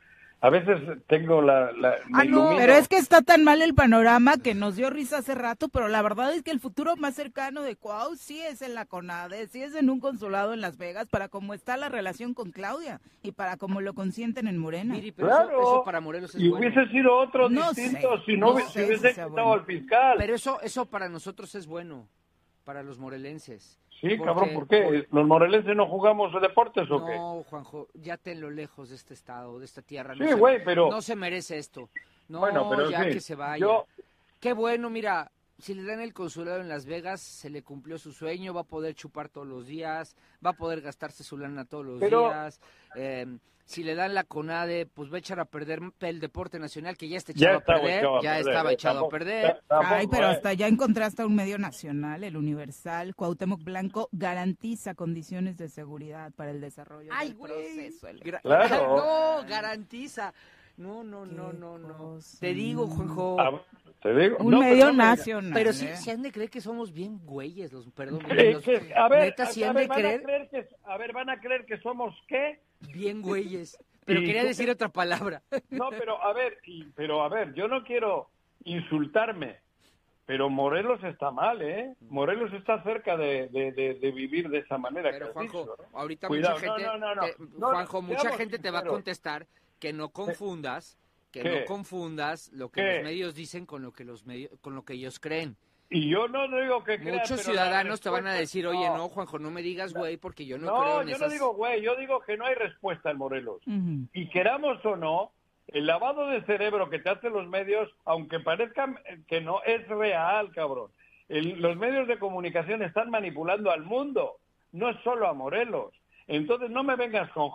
A 0.43 0.49
veces 0.49 0.81
tengo 1.07 1.43
la... 1.43 1.71
la 1.73 1.97
me 2.09 2.23
Ah, 2.23 2.25
no. 2.25 2.55
Pero 2.57 2.73
es 2.73 2.89
que 2.89 2.97
está 2.97 3.21
tan 3.21 3.45
mal 3.45 3.61
el 3.61 3.75
panorama 3.75 4.39
que 4.39 4.55
nos 4.55 4.75
dio 4.77 4.89
risa 4.89 5.19
hace 5.19 5.35
rato, 5.35 5.69
pero 5.69 5.89
la 5.89 6.01
verdad 6.01 6.33
es 6.33 6.43
que 6.43 6.51
el 6.51 6.61
futuro 6.61 6.97
más 6.97 7.15
cercano 7.15 7.63
de 7.63 7.77
Cuau 7.77 8.17
sí 8.17 8.41
es 8.41 8.63
en 8.63 8.75
la 8.75 8.87
CONADE, 8.87 9.49
sí 9.49 9.63
es 9.63 9.75
en 9.75 9.91
un 9.91 10.01
consulado 10.01 10.55
en 10.55 10.63
Las 10.63 10.79
Vegas, 10.79 11.09
para 11.09 11.29
cómo 11.29 11.53
está 11.53 11.77
la 11.77 11.91
relación 11.91 12.33
con 12.33 12.53
Claudia 12.53 13.03
y 13.23 13.33
para 13.33 13.59
cómo 13.59 13.83
lo 13.83 13.93
consienten 13.93 14.47
en 14.49 14.57
Morena. 14.57 14.95
Miri, 14.95 15.13
pero 15.13 15.29
Claro. 15.29 15.51
eso, 15.51 15.61
eso 15.61 15.85
para 15.85 16.01
Morelos 16.01 16.35
es 16.35 16.41
Y 16.41 16.49
bueno. 16.49 16.67
hubiese 16.67 16.91
sido 16.91 17.17
otro 17.19 17.49
No 17.51 17.73
distinto 17.73 18.19
sé, 18.21 18.25
si 18.25 18.37
no, 18.39 18.57
si 18.61 18.79
hubiese 18.85 18.97
si 19.09 19.09
quitado 19.11 19.31
bueno. 19.31 19.53
al 19.53 19.65
fiscal. 19.67 20.15
Pero 20.19 20.35
eso, 20.35 20.61
eso 20.63 20.87
para 20.87 21.09
nosotros 21.09 21.55
es 21.55 21.67
bueno, 21.67 22.09
para 22.65 22.83
los 22.83 22.99
morelenses. 22.99 23.80
Sí, 24.01 24.17
porque- 24.17 24.25
cabrón, 24.25 24.51
¿por 24.55 24.69
qué? 24.69 25.07
¿Los 25.11 25.27
morelenses 25.27 25.77
no 25.77 25.87
jugamos 25.87 26.33
deportes 26.41 26.91
o 26.91 27.05
qué? 27.07 27.17
No, 27.17 27.45
Juanjo, 27.49 27.89
ya 27.95 28.17
tenlo 28.17 28.51
lejos 28.51 28.91
de 28.91 28.97
este 28.97 29.15
estado, 29.15 29.59
de 29.59 29.65
esta 29.65 29.83
tierra. 29.83 30.15
Sí, 30.15 30.21
no 30.21 30.29
se- 30.29 30.35
güey, 30.35 30.65
pero- 30.65 30.91
No 30.91 31.03
se 31.03 31.17
merece 31.17 31.59
esto. 31.59 31.89
No, 32.29 32.41
Bueno, 32.41 32.69
pero 32.71 32.91
ya 32.91 33.09
que 33.09 33.21
se 33.21 33.35
vaya. 33.35 33.61
yo- 33.61 33.87
Qué 34.41 34.53
bueno, 34.55 34.89
mira, 34.89 35.31
si 35.61 35.75
le 35.75 35.85
dan 35.85 36.01
el 36.01 36.13
consulado 36.13 36.61
en 36.61 36.69
Las 36.69 36.87
Vegas, 36.87 37.21
se 37.21 37.51
le 37.51 37.63
cumplió 37.63 37.99
su 37.99 38.13
sueño, 38.13 38.53
va 38.55 38.63
a 38.63 38.65
poder 38.65 38.95
chupar 38.95 39.29
todos 39.29 39.47
los 39.47 39.67
días, 39.67 40.17
va 40.45 40.51
a 40.51 40.55
poder 40.55 40.81
gastarse 40.81 41.25
su 41.25 41.37
lana 41.39 41.65
todos 41.65 41.85
los 41.87 42.01
Pero- 42.01 42.29
días. 42.29 42.61
eh, 42.97 43.27
si 43.67 43.85
le 43.85 43.95
dan 43.95 44.15
la 44.15 44.25
CONADE, 44.25 44.87
pues 44.87 45.13
va 45.13 45.15
a 45.15 45.19
echar 45.21 45.39
a 45.39 45.45
perder 45.45 45.81
el 46.01 46.19
deporte 46.19 46.59
nacional, 46.59 46.97
que 46.97 47.09
ya 47.09 47.19
está 47.19 47.33
Ya 47.35 47.51
echado 47.51 47.57
a 47.57 47.61
estaba 47.61 47.79
perder, 47.81 47.99
echado 48.01 48.17
a 48.19 48.23
ya 48.23 48.31
perder, 48.35 48.49
estaba 48.49 48.71
eh, 48.71 48.75
echado 48.75 49.05
a 49.05 49.09
perder. 49.09 49.47
ta- 49.47 49.61
tampoco, 49.69 49.95
Ay, 49.95 50.07
pero 50.09 50.27
eh. 50.27 50.31
hasta 50.31 50.53
ya 50.55 50.67
encontraste 50.67 51.23
a 51.23 51.27
un 51.27 51.37
medio 51.37 51.57
nacional, 51.57 52.25
el 52.25 52.37
Universal. 52.37 53.15
Cuauhtémoc 53.15 53.63
Blanco 53.63 54.09
garantiza 54.11 54.95
condiciones 54.97 55.57
de 55.57 55.69
seguridad 55.69 56.33
para 56.33 56.51
el 56.51 56.61
desarrollo 56.61 57.13
Ay, 57.15 57.29
del 57.29 57.37
güey. 57.37 57.53
proceso. 57.53 58.07
No, 58.25 58.41
Claro. 58.43 59.45
garantiza. 59.49 60.35
No, 60.77 61.03
no, 61.05 61.27
no, 61.27 61.51
Qué 61.51 61.57
no, 61.59 61.79
no. 61.79 61.97
cosa. 61.97 62.39
Te 62.41 62.55
digo, 62.55 62.87
Juanjo. 62.87 63.37
Ah, 63.41 63.61
te 64.03 64.15
digo. 64.15 64.37
Un 64.39 64.51
No, 64.53 64.61
pero 64.61 64.71
medio 64.71 64.87
no 64.87 64.93
me- 64.93 64.99
nacional. 65.05 65.53
Pero 65.55 65.73
sí, 65.73 65.87
¿eh? 65.87 65.97
se 65.97 66.11
han 66.11 66.23
de 66.23 66.33
creer 66.33 66.49
que 66.51 66.61
somos 66.61 66.93
bien 66.93 67.19
güeyes, 67.25 67.73
los, 67.73 67.87
perdón, 67.91 68.23
los- 68.23 68.67
a 68.97 69.09
ver, 69.09 69.21
neta, 69.25 69.47
sí 69.47 69.63
a 69.63 69.69
han 69.71 69.75
ver, 69.75 69.83
de 69.85 69.89
van 69.89 69.99
a 69.99 70.01
creer 70.03 70.23
creer 70.23 70.49
que, 70.51 70.69
a 70.85 70.97
ver, 70.97 71.13
van 71.13 71.31
a 71.31 71.41
creer 71.41 71.67
que 71.67 71.79
somos 71.79 72.15
qué? 72.29 72.61
bien 72.95 73.21
güeyes. 73.23 73.77
Pero 74.07 74.21
quería 74.21 74.43
decir 74.45 74.71
otra 74.71 74.89
palabra. 74.89 75.43
No, 75.71 75.91
pero 75.91 76.21
a 76.23 76.33
ver, 76.33 76.59
y- 76.65 76.85
pero 76.97 77.23
a 77.23 77.29
ver, 77.29 77.53
yo 77.55 77.69
no 77.69 77.85
quiero 77.85 78.29
insultarme, 78.65 79.59
pero 80.27 80.49
Morelos 80.49 81.03
está 81.05 81.31
mal, 81.31 81.61
¿eh? 81.61 81.95
Morelos 82.09 82.53
está 82.55 82.83
cerca 82.83 83.17
de, 83.17 83.49
de- 83.49 83.73
de- 83.73 83.95
de 83.95 84.11
vivir 84.13 84.49
de 84.49 84.59
esa 84.59 84.79
manera. 84.79 85.11
Pero 85.11 85.27
que 85.29 85.33
Juanjo, 85.35 85.61
dicho, 85.61 85.77
¿no? 85.93 85.99
ahorita 85.99 86.29
Cuidado, 86.29 86.55
mucha 86.59 86.67
gente, 86.75 86.87
no, 86.87 86.99
no, 86.99 87.15
no. 87.15 87.23
te- 87.23 87.35
No, 87.59 87.67
Juanjo, 87.69 88.03
mucha 88.03 88.33
gente 88.37 88.59
te 88.59 88.71
va 88.71 88.79
a 88.81 88.85
contestar 88.85 89.47
que 89.81 89.93
no 89.93 90.11
confundas, 90.11 90.97
que 91.33 91.43
¿Qué? 91.43 91.61
no 91.61 91.65
confundas 91.67 92.51
lo 92.53 92.71
que 92.71 92.81
¿Qué? 92.81 92.95
los 92.97 93.05
medios 93.05 93.35
dicen 93.35 93.67
con 93.67 93.83
lo 93.83 93.93
que 93.93 94.05
los 94.05 94.25
medios, 94.27 94.53
con 94.61 94.75
lo 94.77 94.85
que 94.85 94.93
ellos 94.95 95.19
creen. 95.19 95.57
Y 95.93 96.09
yo 96.09 96.29
no 96.29 96.43
digo 96.61 96.85
que 96.85 97.01
crean, 97.01 97.17
Muchos 97.19 97.41
ciudadanos 97.43 98.01
te 98.01 98.11
van 98.11 98.29
a 98.29 98.33
decir, 98.35 98.65
oye, 98.65 98.87
no, 98.91 99.09
Juanjo, 99.09 99.41
no 99.41 99.51
me 99.51 99.61
digas 99.61 99.93
güey, 99.93 100.17
porque 100.17 100.47
yo 100.47 100.57
no, 100.57 100.67
No, 100.67 100.81
creo 100.83 101.01
en 101.03 101.09
yo 101.09 101.17
esas... 101.17 101.27
no 101.29 101.33
digo 101.33 101.55
güey, 101.55 101.83
yo 101.83 101.97
digo 101.97 102.21
que 102.21 102.37
no 102.37 102.47
hay 102.47 102.55
respuesta 102.55 103.11
en 103.11 103.17
Morelos. 103.19 103.61
Y 103.67 104.29
queramos 104.29 104.85
o 104.85 104.95
no, 104.97 105.33
el 105.67 105.87
lavado 105.87 106.29
de 106.29 106.43
cerebro 106.45 106.89
que 106.91 107.01
te 107.01 107.11
hacen 107.11 107.33
los 107.33 107.49
medios, 107.49 107.89
aunque 108.05 108.39
parezca 108.39 108.95
que 109.27 109.41
no, 109.41 109.63
es 109.65 109.87
real, 109.89 110.53
cabrón. 110.53 110.93
El- 111.29 111.61
los 111.61 111.77
medios 111.77 112.07
de 112.07 112.19
comunicación 112.21 112.83
están 112.83 113.11
manipulando 113.11 113.71
al 113.73 113.83
mundo, 113.83 114.37
no 114.73 114.91
es 114.91 114.97
solo 115.03 115.27
a 115.29 115.33
Morelos. 115.33 115.93
Entonces 116.31 116.71
no 116.71 116.85
me 116.85 116.95
vengas 116.95 117.29
con, 117.33 117.51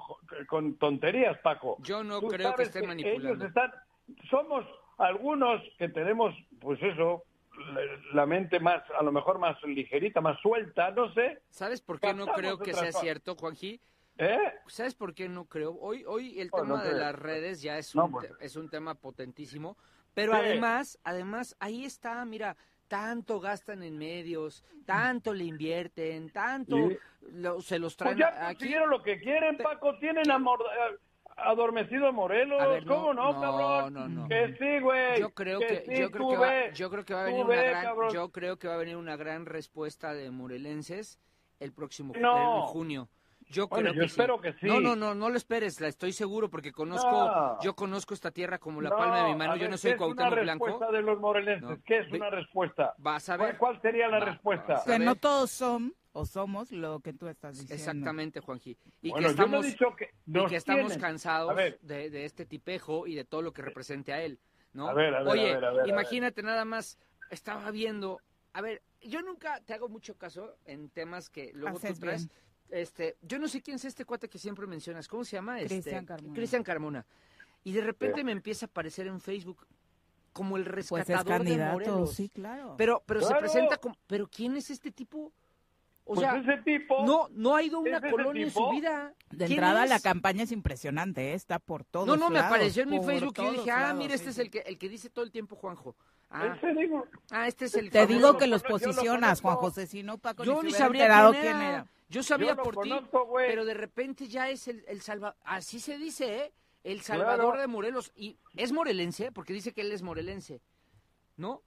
con 0.50 0.76
tonterías, 0.78 1.38
Paco. 1.40 1.78
Yo 1.80 2.04
no 2.04 2.20
Tú 2.20 2.28
creo 2.28 2.50
que 2.56 2.66
sabes 2.66 2.68
estén 2.68 2.88
manipulando. 2.88 3.30
Ellos 3.30 3.48
están, 3.48 3.72
somos 4.30 4.66
algunos 4.98 5.62
que 5.78 5.88
tenemos, 5.88 6.36
pues 6.60 6.78
eso, 6.84 7.24
la, 8.14 8.26
mente 8.26 8.60
más, 8.60 8.84
a 9.00 9.02
lo 9.02 9.14
mejor 9.14 9.40
más 9.40 9.56
ligerita, 9.64 10.20
más 10.20 10.38
suelta, 10.42 10.92
no 10.92 11.14
sé. 11.14 11.42
¿Sabes 11.50 11.82
por 11.82 12.02
qué 12.02 12.14
no 12.14 12.28
creo 12.28 12.58
que 12.58 12.74
sea 12.74 12.92
cierto, 12.92 13.36
Juanji? 13.36 13.80
¿Eh? 14.18 14.54
¿Sabes 14.68 14.94
por 14.94 15.14
qué 15.14 15.30
no 15.30 15.46
creo? 15.46 15.72
Hoy, 15.80 16.04
hoy 16.06 16.42
el 16.42 16.50
Oh, 16.52 16.58
tema 16.62 16.76
no 16.76 16.84
de 16.84 16.96
las 16.96 17.16
redes 17.16 17.62
ya 17.62 17.78
es 17.78 17.96
No, 17.96 18.06
un, 18.06 18.12
pues. 18.12 18.30
es 18.42 18.58
un 18.58 18.70
tema 18.70 18.96
potentísimo, 18.96 19.78
pero 20.14 20.34
Sí. 20.34 20.40
además, 20.40 21.00
además, 21.06 21.56
ahí 21.62 21.86
está, 21.86 22.26
mira, 22.26 22.58
tanto 22.88 23.40
gastan 23.40 23.84
en 23.84 23.98
medios, 23.98 24.64
tanto 24.86 25.34
le 25.34 25.46
invierten, 25.46 26.30
tanto 26.32 26.76
Sí. 26.90 26.98
lo- 27.34 27.62
se 27.62 27.80
los 27.80 27.96
Pues 27.96 28.16
traen 28.16 28.18
ya 28.18 28.48
aquí. 28.48 28.74
lo 28.88 29.02
que 29.02 29.20
quieren, 29.20 29.58
Paco. 29.58 29.98
Tienen 30.00 30.30
amor- 30.32 30.64
adormecido 31.38 32.08
a 32.08 32.12
Morelos. 32.12 32.62
A 32.62 32.68
ver, 32.68 32.86
no, 32.86 32.96
¿Cómo 32.96 33.14
no, 33.14 33.34
no, 33.34 33.42
cabrón? 33.42 33.94
no, 33.94 34.08
no. 34.08 34.28
Que 34.30 34.56
sí, 34.58 34.80
güey. 34.82 35.20
Yo 35.20 35.32
creo 35.34 35.60
que, 35.60 35.84
sí, 35.86 35.96
yo 36.00 36.10
creo 36.12 36.30
que 36.30 36.38
va, 36.38 36.50
ve. 36.50 36.72
yo 36.74 36.90
creo 36.90 37.06
que 37.06 37.14
va 37.14 37.22
a 37.22 37.26
venir 37.26 37.46
ve, 37.46 37.54
una 37.60 37.64
gran, 37.70 37.84
cabrón. 37.84 38.14
yo 38.14 38.32
creo 38.32 38.58
que 38.58 38.68
va 38.68 38.76
a 38.76 38.78
venir 38.78 38.96
una 38.98 39.16
gran 39.18 39.46
respuesta 39.46 40.14
de 40.14 40.32
morelenses 40.32 41.20
el 41.60 41.74
próximo 41.74 42.14
No. 42.18 42.60
en 42.60 42.62
junio. 42.68 43.10
Yo 43.50 43.68
Bueno, 43.68 43.90
creo 43.92 43.94
yo 43.94 44.00
que 44.02 44.06
espero 44.08 44.42
que 44.42 44.54
sí. 44.54 44.66
No, 44.68 44.80
no, 44.80 44.96
no, 44.96 45.14
no 45.14 45.30
lo 45.30 45.38
esperes, 45.38 45.80
la 45.80 45.88
estoy 45.88 46.14
seguro 46.14 46.50
porque 46.50 46.72
conozco, 46.72 47.12
No. 47.28 47.60
yo 47.62 47.76
conozco 47.76 48.14
esta 48.14 48.32
tierra 48.32 48.58
como 48.58 48.82
la 48.82 48.90
No, 48.90 48.98
palma 48.98 49.20
de 49.20 49.26
mi 49.32 49.36
mano. 49.36 49.56
Yo 49.56 49.70
no 49.70 49.78
soy 49.78 49.92
¿qué 49.92 49.96
es 49.96 50.02
una 50.02 50.16
Cuauhtémoc 50.16 50.42
Blanco. 50.44 50.66
respuesta 50.66 50.92
de 50.96 51.02
los 51.04 51.20
morelenses? 51.20 51.70
No. 51.70 51.84
¿Qué 51.86 52.00
es 52.00 52.10
Ve- 52.10 52.18
una 52.18 52.30
respuesta? 52.32 52.94
Vas 52.98 53.30
a 53.30 53.38
¿Cuál, 53.38 53.50
ver. 53.52 53.58
cuál 53.60 53.82
sería 53.82 54.08
la 54.08 54.20
Va- 54.20 54.26
respuesta? 54.26 54.82
Que 54.86 54.98
no 55.00 55.16
todos 55.16 55.52
son 55.52 55.94
o 56.14 56.26
somos 56.26 56.72
lo 56.72 57.02
que 57.02 57.14
tú 57.14 57.28
estás 57.28 57.54
diciendo. 57.60 57.76
Exactamente, 57.76 58.40
Juanji. 58.40 58.78
Y 59.02 59.10
Bueno, 59.12 59.18
que 59.18 59.24
yo 59.36 59.44
estamos, 59.44 59.66
he 59.66 59.70
dicho 59.70 59.96
que 59.96 60.06
y 60.26 60.32
nos 60.32 60.50
que 60.50 60.56
estamos 60.56 60.82
tienen. 60.88 61.00
cansados 61.00 61.56
de, 61.82 62.10
de 62.10 62.26
este 62.26 62.46
tipejo 62.46 63.06
y 63.06 63.14
de 63.16 63.26
todo 63.26 63.42
lo 63.44 63.54
que 63.54 63.62
represente 63.62 64.12
a 64.12 64.22
él, 64.24 64.40
¿no? 64.74 64.88
A 64.90 64.94
ver, 64.94 65.14
a 65.14 65.20
ver, 65.20 65.28
Oye, 65.28 65.52
a 65.52 65.56
ver, 65.56 65.66
a 65.66 65.70
ver, 65.72 65.80
a 65.82 65.84
ver. 65.84 65.88
imagínate 65.90 66.42
nada 66.42 66.66
más, 66.66 66.98
estaba 67.30 67.70
viendo, 67.72 68.22
a 68.54 68.62
ver, 68.62 68.82
yo 69.02 69.22
nunca 69.22 69.60
te 69.62 69.74
hago 69.74 69.88
mucho 69.90 70.18
caso 70.18 70.58
en 70.66 70.90
temas 70.90 71.30
que 71.30 71.52
luego 71.54 71.78
Haces 71.78 71.94
tú 71.96 72.00
traes. 72.00 72.28
bien. 72.28 72.42
Este, 72.72 73.16
yo 73.22 73.38
no 73.40 73.48
sé 73.48 73.62
quién 73.62 73.76
es 73.76 73.86
este 73.86 74.06
cuate 74.06 74.28
que 74.28 74.38
siempre 74.40 74.66
mencionas, 74.68 75.08
¿cómo 75.08 75.24
se 75.24 75.36
llama? 75.38 75.60
Este, 75.60 75.76
Cristian 75.76 76.06
Carmona. 76.06 76.34
Cristian 76.34 76.64
Carmona. 76.64 77.06
Y 77.64 77.72
de 77.74 77.82
repente 77.82 78.24
me 78.24 78.32
empieza 78.32 78.66
a 78.66 78.70
aparecer 78.70 79.08
en 79.08 79.20
Facebook 79.20 79.66
como 80.34 80.58
el 80.58 80.64
Pues 80.66 80.76
es 80.78 80.90
rescatador 80.92 81.24
de 81.26 81.32
candidato, 81.32 81.74
Morelos. 81.74 82.14
sí, 82.14 82.30
claro. 82.30 82.76
Pero, 82.78 83.02
pero 83.06 83.22
se 83.22 83.34
presenta 83.36 83.78
como, 83.78 83.96
pero 84.08 84.28
¿quién 84.28 84.58
es 84.58 84.70
este 84.70 84.92
tipo? 84.92 85.32
O 86.08 86.14
Pues 86.14 86.20
sea, 86.20 86.38
ese 86.38 86.58
tipo... 86.64 87.04
no, 87.06 87.30
no 87.32 87.56
ha 87.56 87.64
ido 87.64 87.78
a 87.78 87.80
una 87.80 87.98
¿es 87.98 88.04
ese 88.04 88.12
colonia 88.12 88.44
en 88.44 88.52
su 88.52 88.70
vida. 88.70 89.14
de 89.32 89.38
¿Quién 89.48 89.52
entrada 89.54 89.86
la 89.88 89.96
es? 89.96 90.04
campaña 90.04 90.44
es 90.44 90.52
impresionante, 90.52 91.32
¿eh? 91.32 91.34
está 91.34 91.58
por 91.58 91.84
todos 91.86 92.06
No, 92.06 92.16
no, 92.18 92.30
me 92.30 92.36
lados, 92.36 92.48
apareció 92.52 92.84
en 92.84 92.90
mi 92.92 93.02
Facebook 93.04 93.34
y 93.38 93.42
yo 93.42 93.52
dije, 93.54 93.72
ah, 93.72 93.80
lados, 93.82 93.98
mira, 93.98 94.14
este 94.14 94.26
sí, 94.26 94.30
es 94.42 94.46
el 94.46 94.52
que, 94.52 94.60
el 94.60 94.78
que 94.78 94.90
dice 94.90 95.10
todo 95.10 95.26
el 95.26 95.32
tiempo 95.32 95.56
Juanjo. 95.56 95.96
Ah, 96.30 96.58
ah, 97.32 97.48
este 97.48 97.66
es 97.66 97.76
el 97.76 97.90
Te 97.90 98.00
famoso- 98.04 98.08
digo 98.08 98.38
que 98.38 98.48
los 98.48 98.62
posicionas, 98.62 99.42
Juan. 99.42 99.56
José, 99.56 99.88
si 99.88 100.04
no 100.04 100.18
Paco 100.20 100.44
Yo 100.44 100.62
ni 100.62 100.68
ni 100.68 100.74
sabría 100.76 101.08
quién 101.32 101.42
quién 101.42 101.62
era. 101.62 101.88
Yo 102.10 102.22
sabía 102.24 102.56
Yo 102.56 102.64
por 102.64 102.78
ti, 102.84 102.92
pero 103.48 103.66
de 103.66 103.74
repente 103.74 104.28
ya 104.28 104.50
es 104.50 104.68
el, 104.68 104.84
el 104.88 105.02
salva... 105.02 105.36
Así 105.44 105.80
se 105.80 105.98
dice, 105.98 106.38
¿eh? 106.46 106.54
El 106.84 107.02
salvador 107.02 107.54
Claro. 107.54 107.62
de 107.62 107.68
Morelos. 107.68 108.12
Y 108.16 108.38
es 108.56 108.72
morelense, 108.72 109.32
porque 109.32 109.54
dice 109.54 109.74
que 109.74 109.82
él 109.82 109.92
es 109.92 110.04
morelense, 110.04 110.62
¿no? 111.36 111.64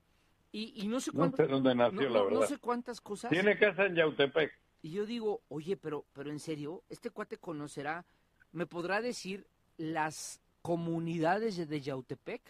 Y, 0.53 0.81
y 0.81 0.87
no 0.87 1.01
sé 1.01 1.11
No 1.13 1.19
cuántas... 1.19 1.47
sé 1.47 1.53
dónde 1.53 1.75
nació, 1.75 2.03
no, 2.03 2.09
la 2.09 2.19
no- 2.21 2.25
no 2.27 2.31
verdad. 2.41 2.47
sé 2.49 2.59
cuántas 2.59 3.01
cosas. 3.01 3.31
Tiene 3.31 3.59
casa 3.59 3.87
en 3.87 3.97
Yautepec. 3.97 4.53
Y 4.81 4.93
yo 4.93 5.07
digo, 5.07 5.43
oye, 5.49 5.77
pero, 5.77 6.05
pero 6.13 6.31
en 6.31 6.39
serio, 6.39 6.85
este 6.89 7.11
cuate 7.11 7.37
conocerá, 7.39 8.07
¿me 8.53 8.65
podrá 8.67 9.01
decir 9.03 9.49
las 9.77 10.41
comunidades 10.63 11.57
de- 11.57 11.67
de 11.67 11.81
Yautepec? 11.81 12.43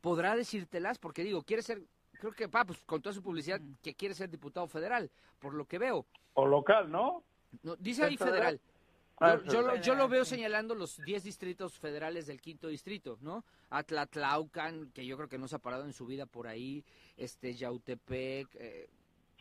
¿Podrá 0.00 0.36
decírtelas? 0.36 0.98
Porque 0.98 1.24
digo, 1.24 1.42
quiere 1.42 1.62
ser, 1.62 1.82
creo 2.18 2.32
que, 2.32 2.48
pa, 2.48 2.64
pues 2.64 2.80
con 2.84 3.00
toda 3.00 3.14
su 3.14 3.22
publicidad, 3.22 3.60
que 3.82 3.94
quiere 3.94 4.14
ser 4.14 4.28
diputado 4.28 4.66
federal, 4.66 5.10
por 5.38 5.54
lo 5.54 5.64
que 5.64 5.78
veo. 5.78 6.06
O 6.34 6.46
local, 6.46 6.90
¿no? 6.90 7.22
No, 7.62 7.76
dice 7.76 8.04
ahí 8.04 8.14
¿Es 8.14 8.20
federal? 8.20 8.58
federal. 8.58 8.60
Ah, 9.20 9.40
Yo, 9.44 9.52
yo 9.52 9.62
lo, 9.62 9.76
yo 9.76 9.94
lo 9.96 10.08
veo 10.08 10.24
sí. 10.24 10.36
señalando 10.36 10.76
los 10.76 10.96
10 11.02 11.24
distritos 11.24 11.76
federales 11.78 12.26
del 12.26 12.40
quinto 12.40 12.68
distrito, 12.68 13.18
¿no? 13.20 13.44
Atlatlaucan, 13.70 14.90
que 14.92 15.06
yo 15.06 15.16
creo 15.16 15.28
que 15.28 15.38
no 15.38 15.48
se 15.48 15.56
ha 15.56 15.58
parado 15.58 15.84
en 15.84 15.92
su 15.92 16.06
vida 16.06 16.26
por 16.26 16.46
ahí, 16.46 16.84
este 17.16 17.54
Yautepec, 17.54 18.48
eh, 18.54 18.88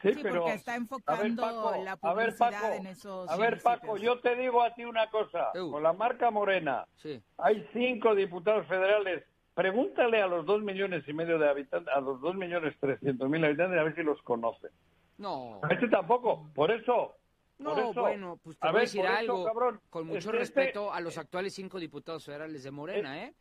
Sí, 0.02 0.14
Sí, 0.14 0.20
pero... 0.22 0.42
porque 0.42 0.54
está 0.54 0.74
ver, 0.74 0.82
enfocando 0.82 1.42
Paco, 1.42 1.84
la 1.84 1.98
a 2.00 2.14
ver, 2.14 2.36
publicidad 2.36 2.62
Paco, 2.62 2.74
en 2.76 2.88
esos 2.88 3.30
A 3.30 3.36
ver, 3.38 3.62
Paco, 3.64 3.98
yo 3.98 4.20
te 4.20 4.36
digo 4.36 4.62
a 4.62 4.74
ti 4.76 4.86
una 4.86 5.10
cosa. 5.10 5.50
Con 5.54 5.82
la 5.82 5.92
marca 5.94 6.30
Morena, 6.30 6.88
sí. 6.98 7.20
hay 7.38 7.68
cinco 7.74 8.14
diputados 8.14 8.68
federales. 8.68 9.24
Pregúntale 9.62 10.22
a 10.22 10.28
los 10.28 10.46
dos 10.46 10.62
millones 10.62 11.04
y 11.08 11.14
medio 11.14 11.40
de 11.40 11.50
habitantes, 11.50 11.92
a 11.92 12.00
los 12.00 12.22
dos 12.22 12.36
millones 12.36 12.76
trescientos 12.80 13.28
mil 13.28 13.44
habitantes, 13.44 13.80
a 13.80 13.84
ver 13.84 13.96
si 13.96 14.04
los 14.04 14.22
conocen. 14.22 14.70
No, 15.18 15.60
A 15.64 15.74
este 15.74 15.88
tampoco, 15.88 16.48
por 16.54 16.70
eso. 16.70 17.16
no, 17.58 17.72
por 17.74 17.80
eso. 17.80 18.02
bueno, 18.02 18.40
pues 18.44 18.56
te 18.60 18.68
A 18.68 18.70
voy 18.70 18.78
a 18.78 18.80
ver, 18.82 18.88
decir 18.88 19.04
eso, 19.04 19.14
algo, 19.16 19.46
cabrón, 19.46 19.82
con 19.90 20.06
mucho 20.06 20.20
este- 20.30 20.32
respeto 20.34 20.94
a 20.94 21.02
los 21.02 21.18
actuales 21.18 21.56
cinco 21.56 21.80
diputados 21.80 22.24
federales 22.24 22.64
de 22.64 22.70
Morena, 22.70 23.24
¿eh? 23.24 23.34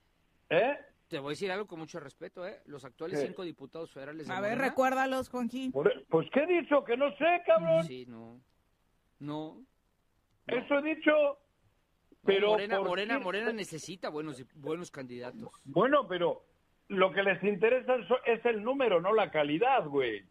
¿Eh? 0.49 0.79
Te 1.07 1.19
voy 1.19 1.29
a 1.29 1.31
decir 1.33 1.53
algo 1.53 1.67
con 1.67 1.81
mucho 1.81 2.01
respeto, 2.01 2.47
¿eh? 2.47 2.63
Los 2.65 2.87
actuales 2.87 3.21
¿Qué? 3.21 3.27
cinco 3.27 3.43
diputados 3.43 3.93
federales 3.93 4.27
de 4.27 4.33
A 4.33 4.41
ver, 4.41 4.53
Morena. 4.53 4.69
recuérdalos, 4.71 5.29
Juanji. 5.29 5.69
Por- 5.69 6.07
pues, 6.07 6.27
¿qué 6.33 6.45
he 6.45 6.47
dicho? 6.63 6.83
Que 6.83 6.97
no 6.97 7.11
sé, 7.19 7.43
cabrón. 7.45 7.85
Sí, 7.85 8.07
no. 8.09 8.41
No. 9.19 9.59
Eso 10.47 10.79
he 10.79 10.95
dicho. 10.95 11.11
No, 12.27 12.35
Pero 12.35 12.49
Morena, 12.51 12.77
¿por 12.79 12.89
Morena? 12.89 13.19
Morena 13.19 13.53
necesita 13.53 14.09
buenos, 14.11 14.45
buenos 14.55 14.91
candidatos. 14.91 15.49
Bueno, 15.65 16.09
pero 16.09 16.43
lo 16.89 17.13
que 17.13 17.23
les 17.23 17.43
interesa 17.45 17.97
es 18.25 18.45
el 18.45 18.63
número, 18.63 19.01
no 19.01 19.13
la 19.13 19.31
calidad, 19.31 19.87
güey. 19.87 20.25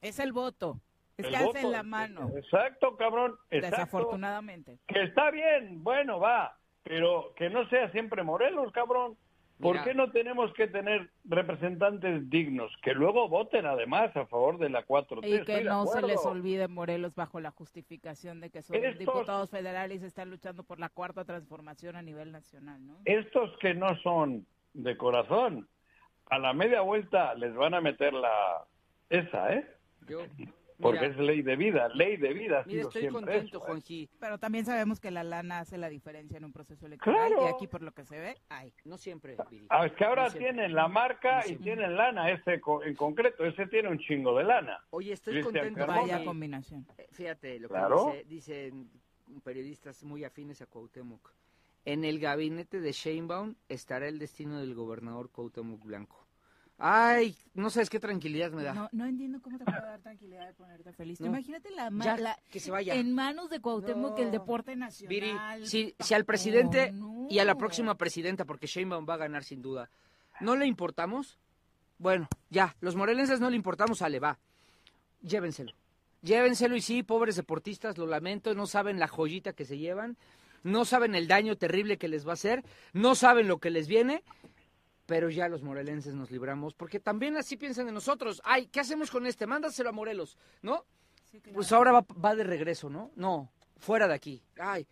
Es 0.00 0.18
el 0.18 0.32
voto. 0.32 0.78
Es 1.16 1.26
El 1.26 1.32
que 1.32 1.44
voto. 1.44 1.58
hacen 1.58 1.72
la 1.72 1.82
mano, 1.82 2.30
Exacto, 2.36 2.96
cabrón. 2.96 3.36
Exacto. 3.50 3.76
desafortunadamente. 3.76 4.78
Que 4.86 5.02
está 5.04 5.30
bien, 5.30 5.82
bueno, 5.82 6.18
va. 6.20 6.58
Pero 6.84 7.32
que 7.36 7.48
no 7.48 7.68
sea 7.68 7.90
siempre 7.92 8.22
Morelos, 8.22 8.72
cabrón. 8.72 9.16
¿Por 9.62 9.74
Mira. 9.76 9.84
qué 9.84 9.94
no 9.94 10.10
tenemos 10.10 10.52
que 10.54 10.66
tener 10.66 11.08
representantes 11.24 12.28
dignos 12.28 12.70
que 12.82 12.92
luego 12.94 13.28
voten 13.28 13.64
además 13.64 14.14
a 14.16 14.26
favor 14.26 14.58
de 14.58 14.68
la 14.68 14.84
4T? 14.84 15.24
Y 15.24 15.44
que 15.44 15.62
no 15.62 15.86
se 15.86 16.02
les 16.02 16.24
olvide 16.26 16.66
Morelos 16.66 17.14
bajo 17.14 17.38
la 17.40 17.52
justificación 17.52 18.40
de 18.40 18.50
que 18.50 18.60
son 18.60 18.76
Estos- 18.76 18.98
diputados 18.98 19.50
federales 19.50 20.02
y 20.02 20.06
están 20.06 20.30
luchando 20.30 20.64
por 20.64 20.80
la 20.80 20.88
cuarta 20.88 21.24
transformación 21.24 21.94
a 21.96 22.02
nivel 22.02 22.32
nacional, 22.32 22.84
¿no? 22.86 22.98
Estos 23.04 23.56
que 23.58 23.72
no 23.72 23.96
son 24.02 24.44
de 24.74 24.96
corazón, 24.96 25.68
a 26.28 26.38
la 26.38 26.52
media 26.52 26.80
vuelta 26.80 27.32
les 27.34 27.54
van 27.54 27.74
a 27.74 27.80
meter 27.80 28.12
la 28.14 28.64
esa, 29.10 29.54
¿eh? 29.54 29.66
Yo, 30.08 30.22
Porque 30.82 31.00
mira, 31.00 31.12
es 31.12 31.18
ley 31.18 31.42
de 31.42 31.56
vida, 31.56 31.88
ley 31.94 32.16
de 32.16 32.32
vida. 32.34 32.62
mira, 32.66 32.82
sido 32.82 32.88
estoy 32.88 33.08
contento, 33.08 33.56
eso. 33.58 33.60
Juanji. 33.60 34.08
Pero 34.20 34.38
también 34.38 34.64
sabemos 34.66 35.00
que 35.00 35.10
la 35.10 35.24
lana 35.24 35.60
hace 35.60 35.78
la 35.78 35.88
diferencia 35.88 36.36
en 36.36 36.44
un 36.44 36.52
proceso 36.52 36.84
electoral 36.86 37.28
Claro. 37.28 37.46
y 37.46 37.54
aquí 37.54 37.66
por 37.68 37.82
lo 37.82 37.92
que 37.92 38.04
se 38.04 38.18
ve, 38.18 38.36
hay. 38.48 38.72
No 38.84 38.98
siempre, 38.98 39.36
Viri. 39.50 39.66
Ah, 39.70 39.86
es 39.86 39.92
que 39.92 40.04
ahora 40.04 40.26
No 40.28 40.32
tienen 40.34 40.74
la 40.74 40.88
marca 40.88 41.36
No 41.38 41.40
y 41.40 41.42
siempre. 41.48 41.64
tienen 41.64 41.96
lana, 41.96 42.30
ese 42.30 42.60
co- 42.60 42.82
en 42.82 42.94
concreto, 42.94 43.44
ese 43.44 43.66
tiene 43.68 43.88
un 43.88 43.98
chingo 43.98 44.36
de 44.36 44.44
lana. 44.44 44.78
Oye, 44.90 45.12
estoy 45.12 45.34
Cristian 45.34 45.54
contento, 45.54 45.78
Carmona. 45.86 46.00
Vaya 46.12 46.24
combinación. 46.24 46.86
Eh, 46.98 47.06
Fíjate 47.12 47.58
lo 47.60 47.68
que 47.68 47.74
Claro. 47.74 48.06
dice- 48.06 48.24
dicen 48.28 48.90
periodistas 49.44 50.02
muy 50.04 50.24
afines 50.24 50.60
a 50.62 50.66
Cuauhtémoc. 50.66 51.32
En 51.84 52.04
el 52.04 52.18
gabinete 52.20 52.80
de 52.80 52.92
Sheinbaum 52.92 53.54
estará 53.68 54.06
el 54.06 54.18
destino 54.18 54.60
del 54.60 54.74
gobernador 54.74 55.30
Cuauhtémoc 55.30 55.82
Blanco. 55.84 56.21
Ay, 56.84 57.36
no 57.54 57.70
sabes 57.70 57.88
qué 57.88 58.00
tranquilidad 58.00 58.50
me 58.50 58.64
da. 58.64 58.74
No, 58.74 58.88
no 58.90 59.06
entiendo 59.06 59.40
cómo 59.40 59.56
te 59.56 59.64
puede 59.64 59.80
dar 59.80 60.00
tranquilidad 60.00 60.46
de 60.48 60.52
ponerte 60.54 60.92
feliz. 60.92 61.20
No. 61.20 61.28
Imagínate 61.28 61.70
la, 61.70 61.90
Ya, 62.02 62.16
la- 62.16 62.36
que 62.50 62.58
se 62.58 62.72
vaya. 62.72 62.94
en 62.96 63.14
manos 63.14 63.50
de 63.50 63.60
Cuauhtémoc 63.60 64.18
No. 64.18 64.24
el 64.24 64.32
deporte 64.32 64.72
Viri, 65.06 65.28
nacional. 65.32 65.66
si, 65.66 65.94
si 66.00 66.14
al 66.14 66.24
presidente 66.24 66.90
no. 66.90 67.28
y 67.30 67.38
a 67.38 67.44
la 67.44 67.54
próxima 67.56 67.96
presidenta, 67.96 68.44
porque 68.44 68.66
Sheinbaum 68.66 69.06
va 69.08 69.14
a 69.14 69.18
ganar 69.18 69.44
sin 69.44 69.62
duda, 69.62 69.90
¿no 70.40 70.56
le 70.56 70.66
importamos? 70.66 71.38
Bueno, 71.98 72.28
ya, 72.50 72.74
los 72.80 72.96
morelenses 72.96 73.38
no 73.38 73.48
le 73.48 73.54
importamos, 73.54 73.98
sale, 73.98 74.18
va. 74.18 74.40
Llévenselo. 75.22 75.72
Llévenselo 76.22 76.74
y 76.74 76.80
sí, 76.80 77.04
pobres 77.04 77.36
deportistas, 77.36 77.96
lo 77.96 78.06
lamento, 78.08 78.54
no 78.54 78.66
saben 78.66 78.98
la 78.98 79.06
joyita 79.06 79.52
que 79.52 79.64
se 79.64 79.78
llevan, 79.78 80.16
no 80.64 80.84
saben 80.84 81.14
el 81.14 81.28
daño 81.28 81.56
terrible 81.56 81.96
que 81.96 82.08
les 82.08 82.26
va 82.26 82.30
a 82.30 82.34
hacer, 82.34 82.64
no 82.92 83.14
saben 83.14 83.46
lo 83.46 83.58
que 83.58 83.70
les 83.70 83.86
viene, 83.86 84.22
pero 85.06 85.30
ya 85.30 85.48
los 85.48 85.62
morelenses 85.62 86.14
nos 86.14 86.30
libramos, 86.30 86.74
porque 86.74 87.00
también 87.00 87.36
así 87.36 87.56
piensan 87.56 87.86
de 87.86 87.92
nosotros. 87.92 88.40
Ay, 88.44 88.66
¿qué 88.66 88.80
hacemos 88.80 89.10
con 89.10 89.26
este? 89.26 89.46
Mándaselo 89.46 89.88
a 89.88 89.92
Morelos, 89.92 90.38
¿no? 90.62 90.84
Sí, 91.24 91.40
claro. 91.40 91.54
Pues 91.56 91.72
ahora 91.72 91.92
va, 91.92 92.06
va 92.24 92.34
de 92.34 92.44
regreso, 92.44 92.88
¿no? 92.90 93.10
No, 93.16 93.50
fuera 93.78 94.06
de 94.06 94.14
aquí. 94.14 94.42
Ay, 94.58 94.86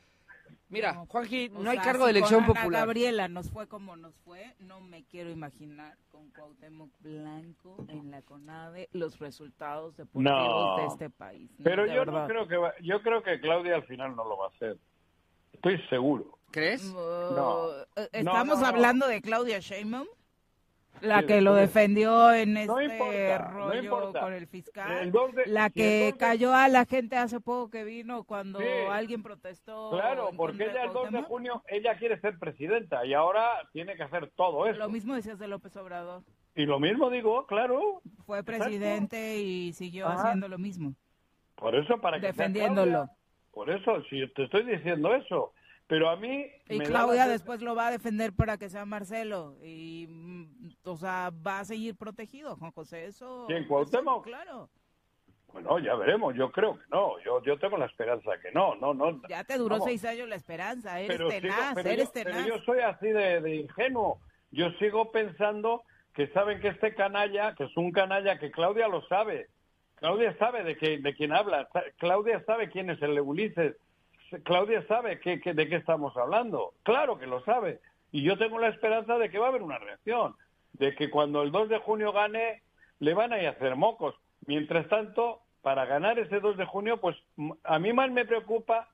mira, 0.68 0.92
No, 0.94 1.06
Juanji, 1.06 1.48
no 1.50 1.70
hay 1.70 1.76
sea, 1.76 1.84
cargo 1.84 2.04
de 2.06 2.10
elección 2.12 2.40
con 2.44 2.50
Ana 2.56 2.60
popular. 2.62 2.80
Gabriela 2.86 3.28
nos 3.28 3.50
fue 3.50 3.66
como 3.68 3.96
nos 3.96 4.14
fue, 4.24 4.54
no 4.60 4.80
me 4.80 5.04
quiero 5.04 5.30
imaginar 5.30 5.96
con 6.10 6.30
Cuauhtémoc 6.30 6.90
Blanco 7.00 7.84
en 7.88 8.10
la 8.10 8.22
CONADE 8.22 8.88
los 8.92 9.18
resultados 9.18 9.96
deportivos 9.96 10.32
No. 10.38 10.76
de 10.78 10.86
este 10.86 11.10
país. 11.10 11.50
¿no? 11.58 11.64
Pero 11.64 11.84
De 11.84 11.94
yo 11.94 12.04
no 12.04 12.26
creo 12.26 12.48
que 12.48 12.56
va- 12.56 12.74
yo 12.82 13.00
creo 13.02 13.22
que 13.22 13.38
Claudia 13.40 13.76
al 13.76 13.84
final 13.84 14.16
no 14.16 14.24
lo 14.24 14.36
va 14.38 14.46
a 14.46 14.50
hacer. 14.50 14.76
Estoy 15.52 15.78
seguro. 15.88 16.38
¿Crees? 16.50 16.84
No. 16.92 17.66
Uh, 17.68 18.00
Estamos 18.12 18.56
no, 18.58 18.62
no. 18.62 18.66
hablando 18.66 19.06
de 19.06 19.20
Claudia 19.22 19.60
Sheinbaum, 19.60 20.06
la 21.00 21.20
Sí, 21.20 21.26
que 21.26 21.40
lo 21.40 21.54
defendió 21.54 22.32
en 22.32 22.56
este 22.56 22.84
importa, 22.84 23.38
rollo 23.48 24.12
con 24.12 24.32
el 24.32 24.46
fiscal. 24.48 24.90
El 24.98 25.12
dos 25.12 25.34
de- 25.34 25.46
la 25.46 25.70
que 25.70 26.08
el 26.08 26.10
dos 26.10 26.18
de- 26.18 26.24
cayó 26.26 26.54
a 26.54 26.68
la 26.68 26.84
gente 26.84 27.16
hace 27.16 27.40
poco 27.40 27.70
que 27.70 27.84
vino 27.84 28.24
cuando 28.24 28.58
Sí. 28.58 28.66
alguien 28.90 29.22
protestó. 29.22 29.90
Claro, 29.92 30.30
porque 30.36 30.64
ella 30.64 30.84
el 30.84 30.92
2 30.92 31.10
de 31.12 31.22
junio 31.22 31.62
ella 31.68 31.96
quiere 31.96 32.20
ser 32.20 32.38
presidenta 32.38 33.06
y 33.06 33.14
ahora 33.14 33.48
tiene 33.72 33.96
que 33.96 34.02
hacer 34.02 34.30
todo 34.36 34.66
eso. 34.66 34.78
Lo 34.78 34.88
mismo 34.88 35.14
decías 35.14 35.38
de 35.38 35.48
López 35.48 35.74
Obrador. 35.76 36.22
Y 36.56 36.66
lo 36.66 36.80
mismo 36.80 37.08
digo, 37.10 37.46
claro. 37.46 38.02
Fue 38.26 38.42
presidente 38.42 39.38
y 39.38 39.72
siguió 39.72 40.08
Ajá. 40.08 40.22
haciendo 40.22 40.48
lo 40.48 40.58
mismo, 40.58 40.94
Por 41.54 41.76
eso 41.76 41.98
para 42.00 42.20
que 42.20 42.26
defendiéndolo. 42.26 42.90
Claudia. 42.92 43.16
Por 43.52 43.70
eso, 43.70 44.02
si 44.10 44.26
te 44.34 44.44
estoy 44.44 44.64
diciendo 44.64 45.14
eso. 45.14 45.52
Pero 45.90 46.08
a 46.08 46.14
mí 46.16 46.46
Y 46.68 46.78
me 46.78 46.84
Claudia 46.84 47.26
la- 47.26 47.32
después 47.32 47.60
lo 47.62 47.74
va 47.74 47.88
a 47.88 47.90
defender 47.90 48.32
para 48.32 48.56
que 48.56 48.68
sea 48.70 48.84
Marcelo. 48.86 49.56
Y, 49.62 50.06
mm, 50.08 50.68
o 50.84 50.96
sea, 50.96 51.30
va 51.46 51.58
a 51.58 51.64
seguir 51.64 51.96
protegido, 51.96 52.54
Juan 52.56 52.70
José. 52.70 53.06
Eso. 53.06 53.44
¿Quién, 53.48 53.66
Cuauhtémoc? 53.66 54.24
claro. 54.24 54.70
Bueno, 55.52 55.80
ya 55.80 55.96
veremos, 55.96 56.32
yo 56.36 56.52
creo 56.52 56.78
que 56.78 56.84
no, 56.92 57.18
yo, 57.24 57.42
yo 57.42 57.58
tengo 57.58 57.76
la 57.76 57.86
esperanza 57.86 58.30
que 58.40 58.52
no, 58.52 58.76
no, 58.76 58.94
no. 58.94 59.20
Ya 59.28 59.42
te 59.42 59.58
duró 59.58 59.74
Vamos. 59.74 59.88
seis 59.88 60.04
años 60.04 60.28
la 60.28 60.36
esperanza, 60.36 61.00
eres 61.00 61.16
pero 61.16 61.28
tenaz, 61.28 61.74
sigo- 61.74 61.80
eres 61.90 62.04
yo, 62.06 62.10
pero 62.14 62.30
tenaz. 62.30 62.46
yo 62.46 62.58
soy 62.62 62.78
así 62.78 63.08
de, 63.08 63.40
de 63.40 63.56
ingenuo. 63.56 64.20
Yo 64.52 64.70
sigo 64.78 65.10
pensando 65.10 65.82
que 66.14 66.28
saben 66.28 66.60
que 66.60 66.68
este 66.68 66.94
canalla, 66.94 67.56
que 67.56 67.64
es 67.64 67.76
un 67.76 67.90
canalla 67.90 68.38
que 68.38 68.52
Claudia 68.52 68.86
lo 68.86 69.02
sabe. 69.08 69.48
Claudia 69.96 70.38
sabe 70.38 70.62
de, 70.62 70.76
qué, 70.76 70.98
de 70.98 71.14
quién 71.16 71.32
habla. 71.32 71.68
Claudia 71.98 72.44
sabe 72.44 72.70
quién 72.70 72.88
es 72.90 73.02
el 73.02 73.18
Ulises. 73.20 73.74
Claudia 74.44 74.86
sabe 74.86 75.20
que, 75.20 75.40
que- 75.40 75.54
de 75.54 75.68
qué 75.68 75.76
estamos 75.76 76.16
hablando. 76.16 76.74
Claro 76.82 77.18
que 77.18 77.26
lo 77.26 77.42
sabe. 77.44 77.80
Y 78.12 78.22
yo 78.22 78.36
tengo 78.38 78.58
la 78.58 78.68
esperanza 78.68 79.18
de 79.18 79.30
que 79.30 79.38
va 79.38 79.46
a 79.46 79.48
haber 79.50 79.62
una 79.62 79.78
reacción. 79.78 80.34
De 80.72 80.94
que 80.94 81.10
cuando 81.10 81.42
el 81.42 81.50
2 81.52 81.68
de 81.68 81.78
junio 81.78 82.12
gane, 82.12 82.62
le 82.98 83.14
van 83.14 83.32
a 83.32 83.40
ir 83.40 83.46
a 83.48 83.50
hacer 83.52 83.76
mocos. 83.76 84.14
Mientras 84.46 84.88
tanto, 84.88 85.40
para 85.62 85.84
ganar 85.84 86.18
ese 86.18 86.40
2 86.40 86.56
de 86.56 86.64
junio, 86.64 87.00
pues 87.00 87.16
a 87.64 87.78
mí 87.78 87.92
más 87.92 88.10
me 88.10 88.24
preocupa 88.24 88.88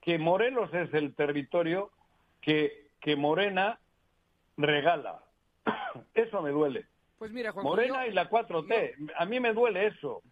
que 0.00 0.18
Morelos 0.18 0.72
es 0.74 0.92
el 0.94 1.14
territorio 1.14 1.90
que, 2.40 2.88
que 3.00 3.16
Morena 3.16 3.78
regala. 4.56 5.22
Eso 6.14 6.42
me 6.42 6.50
duele. 6.50 6.86
Pues 7.18 7.30
mira, 7.32 7.52
Juan 7.52 7.64
Morena 7.64 8.06
y 8.06 8.12
la 8.12 8.30
4T. 8.30 9.12
A 9.16 9.24
mí 9.26 9.40
me 9.40 9.52
duele 9.52 9.86
eso. 9.88 10.22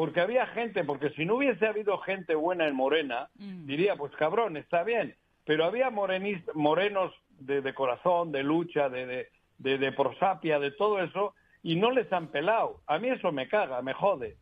Porque 0.00 0.20
había 0.22 0.46
gente, 0.46 0.82
porque 0.82 1.10
si 1.10 1.26
no 1.26 1.34
hubiese 1.34 1.66
habido 1.66 1.98
gente 1.98 2.34
buena 2.34 2.66
en 2.66 2.74
Morena, 2.74 3.28
Mm. 3.36 3.66
diría, 3.66 3.96
pues 3.96 4.10
cabrón, 4.16 4.56
está 4.56 4.82
bien. 4.82 5.14
Pero 5.44 5.66
había 5.66 5.90
morenis- 5.90 6.42
morenos 6.54 7.12
de, 7.38 7.60
de 7.60 7.74
corazón, 7.74 8.32
de 8.32 8.42
lucha, 8.42 8.88
de, 8.88 9.04
de, 9.04 9.28
de, 9.58 9.76
de 9.76 9.92
prosapia, 9.92 10.58
de 10.58 10.70
todo 10.70 11.00
eso, 11.02 11.34
y 11.62 11.76
no 11.76 11.90
les 11.90 12.10
han 12.14 12.28
pelado. 12.28 12.80
A 12.86 12.98
mí 12.98 13.08
eso 13.10 13.30
me 13.30 13.46
caga, 13.46 13.82
me 13.82 13.92
jode. 13.92 14.38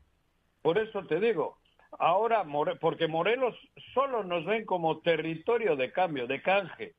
Por 0.63 0.79
eso 0.79 1.05
te 1.07 1.19
digo, 1.19 1.59
ahora, 1.99 2.45
More- 2.45 2.77
porque 2.77 3.09
Morelos 3.09 3.57
solo 3.95 4.23
nos 4.23 4.45
ven 4.45 4.65
como 4.65 4.99
territorio 5.01 5.75
de 5.75 5.91
cambio, 5.91 6.29
de 6.29 6.41
canje. 6.41 6.95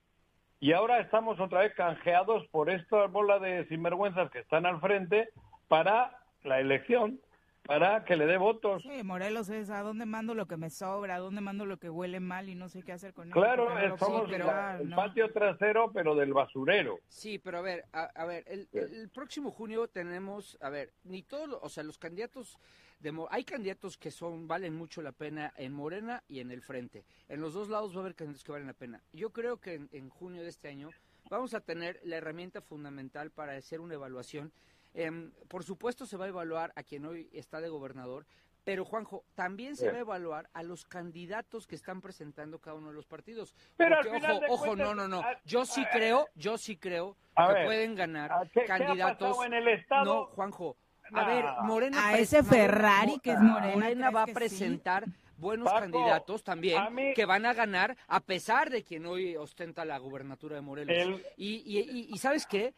Y 0.60 0.74
ahora 0.74 1.00
estamos 1.00 1.40
otra 1.40 1.62
vez 1.62 1.74
canjeados 1.76 2.46
por 2.50 2.70
esta 2.70 3.06
bola 3.08 3.40
de 3.40 3.66
sinvergüenzas 3.70 4.30
que 4.32 4.40
están 4.40 4.66
al 4.66 4.82
frente 4.82 5.30
para 5.70 6.12
la 6.44 6.60
elección, 6.60 7.22
para 7.64 8.04
que 8.04 8.16
le 8.16 8.26
dé 8.26 8.38
votos. 8.38 8.82
Sí, 8.84 9.04
Morelos 9.04 9.50
es 9.50 9.70
a 9.70 9.82
dónde 9.82 10.06
mando 10.06 10.34
lo 10.34 10.48
que 10.48 10.58
me 10.58 10.70
sobra, 10.70 11.16
a 11.16 11.20
dónde 11.20 11.42
mando 11.42 11.66
lo 11.66 11.78
que 11.78 11.90
huele 11.90 12.20
mal 12.20 12.50
y 12.50 12.56
no 12.56 12.68
sé 12.70 12.82
qué 12.82 12.92
hacer 12.94 13.14
con 13.14 13.28
eso. 13.30 13.40
Claro, 13.40 13.70
lo 13.70 13.80
eh, 13.80 13.98
somos 14.00 14.22
puedo 14.22 14.28
la- 14.28 14.38
pegar, 14.38 14.82
el 14.82 14.90
¿no? 14.90 14.96
patio 14.96 15.32
trasero, 15.32 15.92
pero 15.92 16.16
del 16.16 16.34
basurero. 16.34 17.00
Sí, 17.10 17.38
pero 17.40 17.60
a 17.60 17.62
ver, 17.62 17.86
a, 17.94 18.04
a 18.16 18.26
ver, 18.26 18.44
el, 18.48 18.68
el 18.74 19.10
próximo 19.10 19.52
junio 19.52 19.88
tenemos, 19.88 20.58
a 20.62 20.70
ver, 20.70 20.94
ni 21.04 21.22
todos, 21.22 21.60
o 21.62 21.70
sea, 21.70 21.84
los 21.84 21.98
candidatos 22.00 22.58
de, 23.00 23.14
hay 23.30 23.44
candidatos 23.44 23.98
que 23.98 24.12
son 24.12 24.48
valen 24.48 24.76
mucho 24.76 25.02
la 25.02 25.12
pena 25.12 25.54
en 25.56 25.72
Morena 25.74 26.24
y 26.28 26.40
en 26.40 26.52
el 26.52 26.62
Frente. 26.62 27.06
En 27.28 27.40
los 27.40 27.54
dos 27.54 27.70
lados 27.70 27.94
va 27.94 27.98
a 28.00 28.02
haber 28.02 28.16
candidatos 28.16 28.44
que 28.44 28.52
valen 28.52 28.68
la 28.68 28.74
pena. 28.74 29.02
Yo 29.14 29.30
creo 29.30 29.58
que 29.58 29.76
en, 29.76 29.90
en 29.92 30.10
junio 30.10 30.42
de 30.42 30.50
este 30.50 30.68
año 30.70 30.90
vamos 31.30 31.54
a 31.54 31.62
tener 31.62 32.00
la 32.04 32.18
herramienta 32.18 32.62
fundamental 32.62 33.30
para 33.32 33.54
hacer 33.56 33.80
una 33.80 33.94
evaluación. 33.94 34.52
Em, 34.94 35.32
por 35.48 35.64
supuesto 35.64 36.06
se 36.06 36.18
va 36.18 36.26
a 36.26 36.30
evaluar 36.30 36.72
a 36.76 36.84
quien 36.84 37.06
hoy 37.06 37.30
está 37.34 37.62
de 37.62 37.70
gobernador, 37.70 38.26
pero 38.64 38.86
Juanjo, 38.86 39.24
también 39.36 39.76
se 39.76 39.90
va 39.92 39.98
a 39.98 40.02
evaluar 40.02 40.50
a 40.54 40.64
los 40.64 40.84
candidatos 40.86 41.66
que 41.68 41.76
están 41.76 42.02
presentando 42.02 42.60
cada 42.60 42.76
uno 42.76 42.90
de 42.90 42.94
los 42.96 43.06
partidos. 43.06 43.56
Pero 43.78 43.96
Porque, 43.96 44.10
al 44.10 44.16
final 44.22 44.36
ojo, 44.46 44.54
ojo, 44.54 44.66
cuentas, 44.68 44.88
no, 44.88 44.96
no, 44.96 45.08
no. 45.08 45.24
Yo 45.46 45.66
sí 45.66 45.82
a- 45.82 45.90
creo, 45.90 46.28
yo 46.36 46.58
sí 46.58 46.76
creo 46.76 47.16
A 47.36 47.48
que 47.48 47.54
ver, 47.54 47.66
pueden 47.66 47.96
ganar 47.96 48.32
¿a 48.32 48.42
qué- 48.46 48.52
qué 48.52 48.62
ha 48.64 48.66
candidatos. 48.78 49.30
pasado 49.30 49.46
en 49.46 49.54
el 49.54 49.68
Estado? 49.70 50.06
No, 50.06 50.26
Juanjo. 50.26 50.76
A 51.06 51.12
Nah. 51.12 51.26
ver, 51.28 51.46
Morena. 51.64 52.08
A 52.10 52.18
ese 52.20 52.44
Ferrari 52.44 53.20
que 53.20 53.32
es 53.32 53.40
Morena, 53.40 53.74
Morena 53.74 54.02
¿crees 54.10 54.16
va 54.16 54.24
a 54.24 54.28
sí? 54.28 54.34
presentar 54.34 55.06
buenos 55.38 55.66
Paco, 55.66 55.80
candidatos 55.80 56.44
también 56.44 56.94
mí- 56.94 57.14
que 57.16 57.26
van 57.26 57.46
a 57.48 57.54
ganar 57.54 57.96
a 58.08 58.20
pesar 58.20 58.70
de 58.70 58.84
quien 58.84 59.06
hoy 59.08 59.36
ostenta 59.36 59.86
la 59.86 59.98
gubernatura 59.98 60.56
de 60.58 60.62
Morelos. 60.62 60.96
El- 60.96 61.26
Y, 61.38 61.64
y, 61.66 61.80
y- 61.80 62.08
y 62.14 62.18
¿sabes 62.20 62.46
qué? 62.46 62.76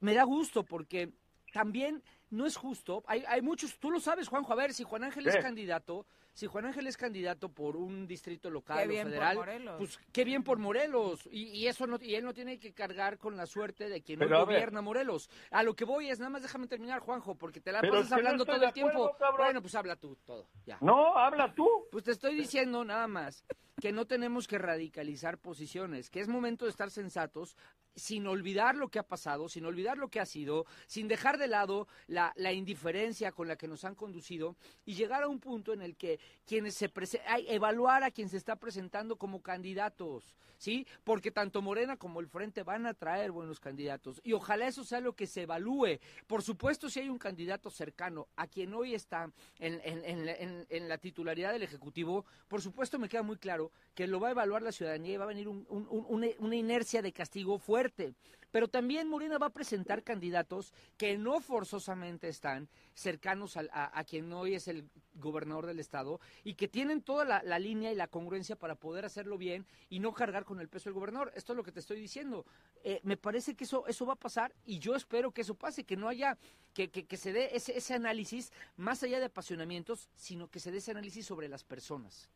Me 0.00 0.14
da 0.14 0.22
gusto 0.22 0.62
porque 0.62 1.10
también 1.56 2.02
no 2.28 2.44
es 2.44 2.54
justo. 2.54 3.02
Hay, 3.06 3.24
hay 3.26 3.40
muchos, 3.40 3.78
tú 3.78 3.90
lo 3.90 3.98
sabes, 3.98 4.28
Juanjo. 4.28 4.52
A 4.52 4.56
ver, 4.56 4.74
si 4.74 4.84
Juan 4.84 5.04
Ángel 5.04 5.26
es 5.26 5.36
candidato, 5.38 6.06
si 6.34 6.46
Juan 6.46 6.66
Ángel 6.66 6.86
es 6.86 6.98
candidato 6.98 7.48
por 7.48 7.76
un 7.78 8.06
distrito 8.06 8.50
local 8.50 8.76
Qué 8.76 8.84
o 8.84 8.88
bien 8.88 9.04
por 9.04 9.10
federal, 9.12 9.36
Morelos. 9.36 9.76
pues 9.78 9.98
qué 10.12 10.24
bien 10.24 10.42
por 10.42 10.58
Morelos. 10.58 11.26
Y, 11.32 11.44
y 11.44 11.66
eso 11.66 11.86
no, 11.86 11.96
y 11.98 12.14
él 12.14 12.24
no 12.26 12.34
tiene 12.34 12.58
que 12.58 12.74
cargar 12.74 13.16
con 13.16 13.38
la 13.38 13.46
suerte 13.46 13.88
de 13.88 14.02
quien 14.02 14.18
ver. 14.18 14.28
gobierna 14.28 14.82
Morelos. 14.82 15.30
A 15.50 15.62
lo 15.62 15.74
que 15.74 15.86
voy 15.86 16.10
es, 16.10 16.18
nada 16.18 16.28
más 16.28 16.42
déjame 16.42 16.66
terminar, 16.66 17.00
Juanjo, 17.00 17.36
porque 17.36 17.62
te 17.62 17.72
la 17.72 17.80
Pero 17.80 17.94
pasas 17.94 18.10
no 18.10 18.16
hablando 18.16 18.44
todo 18.44 18.62
el 18.62 18.72
tiempo. 18.74 19.16
cabrón. 19.18 19.46
Bueno, 19.46 19.62
pues 19.62 19.74
habla 19.74 19.96
tú 19.96 20.14
todo, 20.26 20.46
ya. 20.66 20.76
No, 20.82 21.16
habla 21.16 21.54
tú. 21.54 21.86
Pues 21.90 22.04
te 22.04 22.10
estoy 22.10 22.34
diciendo 22.34 22.84
nada 22.84 23.06
más 23.08 23.46
que 23.80 23.92
no 23.92 24.06
tenemos 24.06 24.48
que 24.48 24.56
radicalizar 24.58 25.36
posiciones, 25.38 26.08
que 26.08 26.20
es 26.20 26.28
momento 26.28 26.64
de 26.64 26.70
estar 26.70 26.90
sensatos, 26.90 27.56
sin 27.94 28.26
olvidar 28.26 28.74
lo 28.74 28.88
que 28.88 28.98
ha 28.98 29.02
pasado, 29.02 29.48
sin 29.48 29.64
olvidar 29.64 29.96
lo 29.98 30.08
que 30.08 30.20
ha 30.20 30.26
sido, 30.26 30.66
sin 30.86 31.08
dejar 31.08 31.38
de 31.38 31.46
lado 31.48 31.86
la, 32.06 32.32
la 32.36 32.52
indiferencia 32.52 33.32
con 33.32 33.48
la 33.48 33.56
que 33.56 33.68
nos 33.68 33.84
han 33.84 33.94
conducido 33.94 34.56
y 34.84 34.94
llegar 34.94 35.22
a 35.22 35.28
un 35.28 35.40
punto 35.40 35.72
en 35.72 35.80
el 35.82 35.96
que 35.96 36.18
quienes 36.46 36.74
se 36.74 36.90
hay, 37.26 37.46
evaluar 37.48 38.02
a 38.02 38.10
quien 38.10 38.28
se 38.28 38.36
está 38.38 38.56
presentando 38.56 39.16
como 39.16 39.42
candidatos, 39.42 40.36
¿sí? 40.58 40.86
Porque 41.04 41.30
tanto 41.30 41.62
Morena 41.62 41.96
como 41.96 42.20
el 42.20 42.28
Frente 42.28 42.62
van 42.62 42.86
a 42.86 42.92
traer 42.94 43.30
buenos 43.30 43.60
candidatos 43.60 44.20
y 44.24 44.32
ojalá 44.34 44.68
eso 44.68 44.84
sea 44.84 45.00
lo 45.00 45.14
que 45.14 45.26
se 45.26 45.42
evalúe. 45.42 45.98
Por 46.26 46.42
supuesto, 46.42 46.88
si 46.90 47.00
hay 47.00 47.08
un 47.08 47.18
candidato 47.18 47.70
cercano 47.70 48.28
a 48.36 48.46
quien 48.46 48.74
hoy 48.74 48.94
está 48.94 49.30
en- 49.58 49.80
en- 49.84 50.66
en 50.68 50.88
la 50.88 50.98
titularidad 50.98 51.52
del 51.52 51.62
Ejecutivo, 51.62 52.26
por 52.48 52.60
supuesto 52.60 52.98
me 52.98 53.08
queda 53.08 53.22
muy 53.22 53.36
claro 53.38 53.65
que 53.94 54.06
lo 54.06 54.20
va 54.20 54.28
a 54.28 54.30
evaluar 54.32 54.62
la 54.62 54.72
ciudadanía 54.72 55.14
y 55.14 55.16
va 55.16 55.24
a 55.24 55.28
venir 55.28 55.48
un- 55.48 55.66
un- 55.68 55.86
un- 55.88 56.34
una, 56.38 56.56
inercia 56.56 57.02
de 57.02 57.12
castigo 57.12 57.58
fuerte. 57.58 58.14
Pero 58.52 58.68
también 58.68 59.08
Morena 59.08 59.36
va 59.38 59.46
a 59.46 59.52
presentar 59.52 60.02
candidatos 60.02 60.72
que 60.96 61.18
no 61.18 61.40
forzosamente 61.40 62.28
están 62.28 62.68
cercanos 62.94 63.56
a, 63.56 64.04
quien 64.04 64.32
hoy 64.32 64.54
es 64.54 64.68
el 64.68 64.88
gobernador 65.14 65.66
del 65.66 65.80
estado 65.80 66.20
y 66.44 66.54
que 66.54 66.68
tienen 66.68 67.02
toda 67.02 67.24
la, 67.24 67.42
la 67.42 67.58
línea 67.58 67.92
y 67.92 67.94
la 67.96 68.06
congruencia 68.08 68.56
para 68.56 68.74
poder 68.74 69.04
hacerlo 69.04 69.36
bien 69.36 69.66
y 69.90 69.98
no 69.98 70.14
cargar 70.14 70.44
con 70.44 70.60
el 70.60 70.68
peso 70.68 70.84
del 70.88 70.94
gobernador. 70.94 71.32
Esto 71.34 71.52
es 71.52 71.56
lo 71.56 71.64
que 71.64 71.72
te 71.72 71.80
estoy 71.80 72.00
diciendo. 72.00 72.46
Eh, 72.84 73.00
me 73.02 73.16
parece 73.18 73.54
que 73.56 73.64
eso, 73.64 73.86
eso 73.88 74.06
va 74.06 74.14
a 74.14 74.16
pasar 74.16 74.54
y 74.64 74.78
yo 74.78 74.94
espero 74.94 75.32
que 75.32 75.42
eso 75.42 75.54
pase, 75.54 75.84
que 75.84 75.96
no 75.96 76.08
haya, 76.08 76.38
que, 76.72 76.88
que, 76.88 77.04
que 77.04 77.16
se 77.18 77.32
dé 77.32 77.50
ese, 77.52 77.76
ese 77.76 77.94
análisis 77.94 78.52
más 78.76 79.02
allá 79.02 79.18
de 79.18 79.26
apasionamientos, 79.26 80.08
sino 80.14 80.48
que 80.48 80.60
se 80.60 80.70
dé 80.70 80.78
ese 80.78 80.92
análisis 80.92 81.26
sobre 81.26 81.48
las 81.48 81.64
personas. 81.64 82.30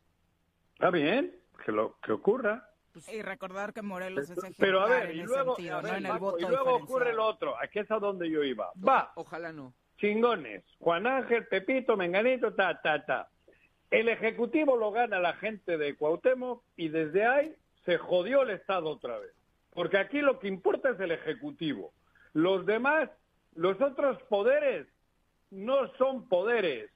Está 0.80 0.90
bien, 0.90 1.30
que 1.62 1.72
lo 1.72 1.98
que 2.00 2.10
ocurra. 2.10 2.66
Y 3.12 3.20
recordar 3.20 3.74
que 3.74 3.82
Morelos 3.82 4.30
es 4.30 4.38
ejemplar 4.38 4.54
Pero 4.58 4.80
a 4.80 4.88
ver, 4.88 5.10
en 5.10 5.18
y 5.18 5.22
luego, 5.24 5.54
sentido, 5.54 5.76
a 5.76 5.82
¿no? 5.82 5.88
ver, 5.88 5.98
En 5.98 6.06
el 6.06 6.12
Paco, 6.12 6.24
voto 6.24 6.38
y 6.38 6.48
luego 6.48 6.74
ocurre 6.76 7.12
lo 7.12 7.26
otro. 7.26 7.54
Aquí 7.62 7.80
es 7.80 7.90
a 7.90 7.98
donde 7.98 8.30
yo 8.30 8.42
iba. 8.42 8.72
Va, 8.82 9.12
Ojalá 9.16 9.52
no. 9.52 9.74
chingones. 9.98 10.64
Juan 10.78 11.06
Ángel, 11.06 11.46
Pepito, 11.48 11.98
Menganito, 11.98 12.54
ta, 12.54 12.80
ta, 12.80 13.04
ta. 13.04 13.28
El 13.90 14.08
Ejecutivo 14.08 14.74
lo 14.74 14.90
gana 14.90 15.18
la 15.20 15.34
gente 15.34 15.76
de 15.76 15.94
Cuauhtémoc 15.96 16.62
y 16.76 16.88
desde 16.88 17.26
ahí 17.26 17.54
se 17.84 17.98
jodió 17.98 18.40
el 18.40 18.48
Estado 18.50 18.88
otra 18.88 19.18
vez. 19.18 19.34
Porque 19.74 19.98
aquí 19.98 20.22
lo 20.22 20.38
que 20.38 20.48
importa 20.48 20.88
es 20.88 21.00
el 21.00 21.10
Ejecutivo. 21.10 21.92
Los 22.32 22.64
demás, 22.64 23.10
los 23.54 23.78
otros 23.82 24.16
poderes, 24.30 24.86
no 25.50 25.92
son 25.98 26.26
poderes. 26.26 26.90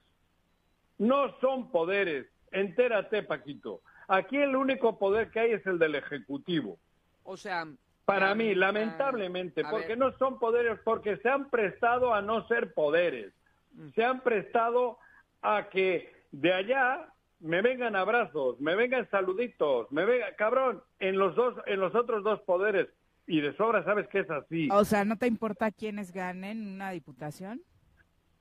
No 0.96 1.38
son 1.42 1.70
poderes. 1.70 2.26
Entérate, 2.54 3.22
Paquito. 3.24 3.82
Aquí 4.06 4.36
el 4.36 4.54
único 4.54 4.98
poder 4.98 5.30
que 5.30 5.40
hay 5.40 5.52
es 5.52 5.66
el 5.66 5.78
del 5.78 5.96
Ejecutivo. 5.96 6.78
O 7.24 7.36
sea... 7.36 7.66
Para 8.04 8.34
mí, 8.34 8.50
ah, 8.50 8.56
lamentablemente, 8.56 9.62
porque 9.70 9.88
ver. 9.88 9.98
no 9.98 10.12
son 10.18 10.38
poderes, 10.38 10.78
porque 10.84 11.16
se 11.18 11.28
han 11.30 11.48
prestado 11.48 12.12
a 12.12 12.20
no 12.20 12.46
ser 12.48 12.74
poderes. 12.74 13.32
Mm. 13.72 13.88
Se 13.94 14.04
han 14.04 14.20
prestado 14.20 14.98
a 15.40 15.70
que 15.70 16.12
de 16.30 16.52
allá 16.52 17.08
me 17.40 17.62
vengan 17.62 17.96
abrazos, 17.96 18.60
me 18.60 18.74
vengan 18.74 19.08
saluditos, 19.10 19.90
me 19.90 20.04
venga, 20.04 20.34
cabrón, 20.36 20.82
en 20.98 21.18
los 21.18 21.34
dos, 21.34 21.54
en 21.64 21.80
los 21.80 21.94
otros 21.94 22.22
dos 22.24 22.40
poderes. 22.42 22.88
Y 23.26 23.40
de 23.40 23.56
sobra 23.56 23.82
sabes 23.84 24.06
que 24.08 24.20
es 24.20 24.30
así. 24.30 24.68
O 24.70 24.84
sea, 24.84 25.06
¿no 25.06 25.16
te 25.16 25.26
importa 25.26 25.70
quiénes 25.70 26.12
ganen 26.12 26.74
una 26.74 26.90
diputación? 26.90 27.62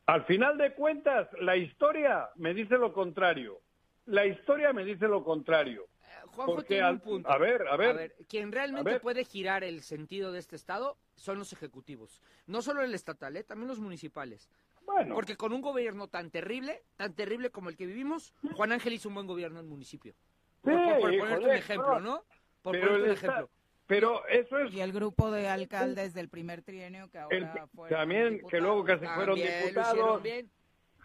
Al 0.06 0.26
final 0.26 0.58
de 0.58 0.74
cuentas, 0.74 1.30
la 1.40 1.56
historia 1.56 2.28
me 2.36 2.54
dice 2.54 2.78
lo 2.78 2.92
contrario. 2.92 3.62
La 4.06 4.26
historia 4.26 4.74
me 4.74 4.84
dice 4.84 5.08
lo 5.08 5.24
contrario. 5.24 5.88
Eh, 6.02 6.06
Juanjo 6.28 6.56
Porque 6.56 6.68
tiene 6.68 6.84
al- 6.84 6.94
un 6.96 7.00
punto. 7.00 7.30
a 7.32 7.38
ver, 7.38 7.68
a 7.68 7.78
ver. 7.78 8.16
quien 8.28 8.52
realmente 8.52 8.90
A 8.90 8.94
ver. 8.94 9.02
puede 9.02 9.24
girar 9.24 9.64
el 9.64 9.82
sentido 9.82 10.32
de 10.32 10.40
este 10.40 10.56
estado 10.56 10.98
son 11.16 11.38
los 11.40 11.54
ejecutivos. 11.54 12.22
No 12.48 12.62
solo 12.62 12.82
el 12.82 12.94
estatal, 12.94 13.38
¿eh? 13.38 13.44
también 13.44 13.68
los 13.70 13.80
municipales. 13.80 14.50
Bueno, 14.86 15.16
Porque 15.16 15.38
con 15.38 15.54
un 15.54 15.62
gobierno 15.62 16.08
tan 16.10 16.30
terrible, 16.30 16.84
tan 16.98 17.14
terrible 17.14 17.50
como 17.52 17.70
el 17.70 17.78
que 17.78 17.86
vivimos, 17.86 18.34
Juan 18.56 18.74
Ángel 18.74 18.94
hizo 18.94 19.08
un 19.08 19.16
buen 19.16 19.28
gobierno 19.28 19.60
en 19.60 19.66
el 19.66 19.70
municipio. 19.72 20.14
Por, 20.62 20.74
Sí, 20.74 20.80
por- 20.80 21.00
por 21.00 21.20
ponerte 21.20 21.46
un 21.46 21.52
ejemplo, 21.52 22.00
no. 22.02 22.26
Por 22.62 22.74
pero, 22.74 22.88
ponerte 22.88 23.06
el 23.06 23.12
un 23.12 23.18
ejemplo. 23.18 23.50
pero 23.88 24.28
eso 24.28 24.58
es 24.60 24.74
Y 24.74 24.82
el 24.82 24.92
grupo 24.92 25.32
de 25.32 25.48
alcaldes 25.48 26.14
del 26.14 26.28
primer 26.28 26.62
trienio 26.64 27.10
que 27.10 27.18
el- 27.30 27.46
ahora 27.46 27.68
fueron 27.68 27.98
también 27.98 28.42
que 28.50 28.60
luego 28.60 28.84
que 28.84 28.94
se 28.94 29.00
diputados. 29.02 29.16
fueron 29.16 29.36
diputados. 29.36 29.94
hicieron 29.94 30.24
bien. 30.24 30.52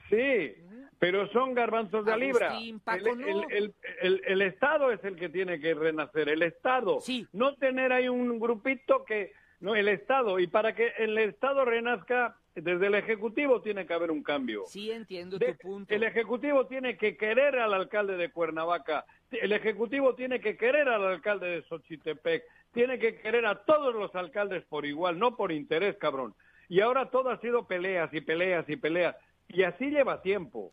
Sí, 0.08 0.54
pero 0.98 1.28
son 1.32 1.54
garbanzos 1.54 2.04
de 2.04 2.16
libra. 2.16 2.52
Paco, 2.84 3.06
el, 3.08 3.18
no. 3.20 3.26
el- 3.48 3.52
el- 3.56 3.74
el- 4.00 4.22
el 4.26 4.42
Estado 4.42 4.90
es 4.92 5.02
el 5.04 5.16
que 5.16 5.28
tiene 5.28 5.60
que 5.60 5.74
renacer, 5.74 6.28
el 6.28 6.42
Estado. 6.42 7.00
Sí. 7.00 7.26
No 7.32 7.54
tener 7.56 7.92
ahí 7.92 8.08
un 8.08 8.38
grupito 8.40 9.04
que... 9.04 9.32
No, 9.60 9.74
el 9.74 9.88
Estado. 9.88 10.38
Y 10.38 10.46
para 10.46 10.72
que 10.72 10.92
el 10.98 11.18
Estado 11.18 11.64
renazca, 11.64 12.36
desde 12.54 12.86
el 12.86 12.94
Ejecutivo 12.94 13.60
tiene 13.60 13.86
que 13.86 13.92
haber 13.94 14.12
un 14.12 14.22
cambio. 14.22 14.62
Sí 14.66 14.92
entiendo 14.92 15.36
De- 15.36 15.54
tu 15.54 15.58
punto. 15.58 15.92
El 15.92 16.04
Ejecutivo 16.04 16.66
tiene 16.68 16.96
que 16.96 17.16
querer 17.16 17.56
al 17.58 17.74
alcalde 17.74 18.16
de 18.16 18.30
Cuernavaca, 18.30 19.04
el 19.32 19.52
Ejecutivo 19.52 20.14
tiene 20.14 20.40
que 20.40 20.56
querer 20.56 20.88
al 20.88 21.04
alcalde 21.04 21.48
de 21.48 21.62
Xochitepec, 21.62 22.44
tiene 22.72 23.00
que 23.00 23.16
querer 23.16 23.46
a 23.46 23.56
todos 23.64 23.92
los 23.94 24.14
alcaldes 24.14 24.64
por 24.66 24.86
igual, 24.86 25.18
no 25.18 25.36
por 25.36 25.50
interés, 25.50 25.96
cabrón. 25.96 26.34
Y 26.68 26.80
ahora 26.80 27.10
todo 27.10 27.30
ha 27.30 27.40
sido 27.40 27.66
peleas 27.66 28.12
y 28.14 28.20
peleas 28.20 28.68
y 28.68 28.76
peleas, 28.76 29.16
y 29.48 29.62
así 29.62 29.86
lleva 29.90 30.20
tiempo. 30.22 30.72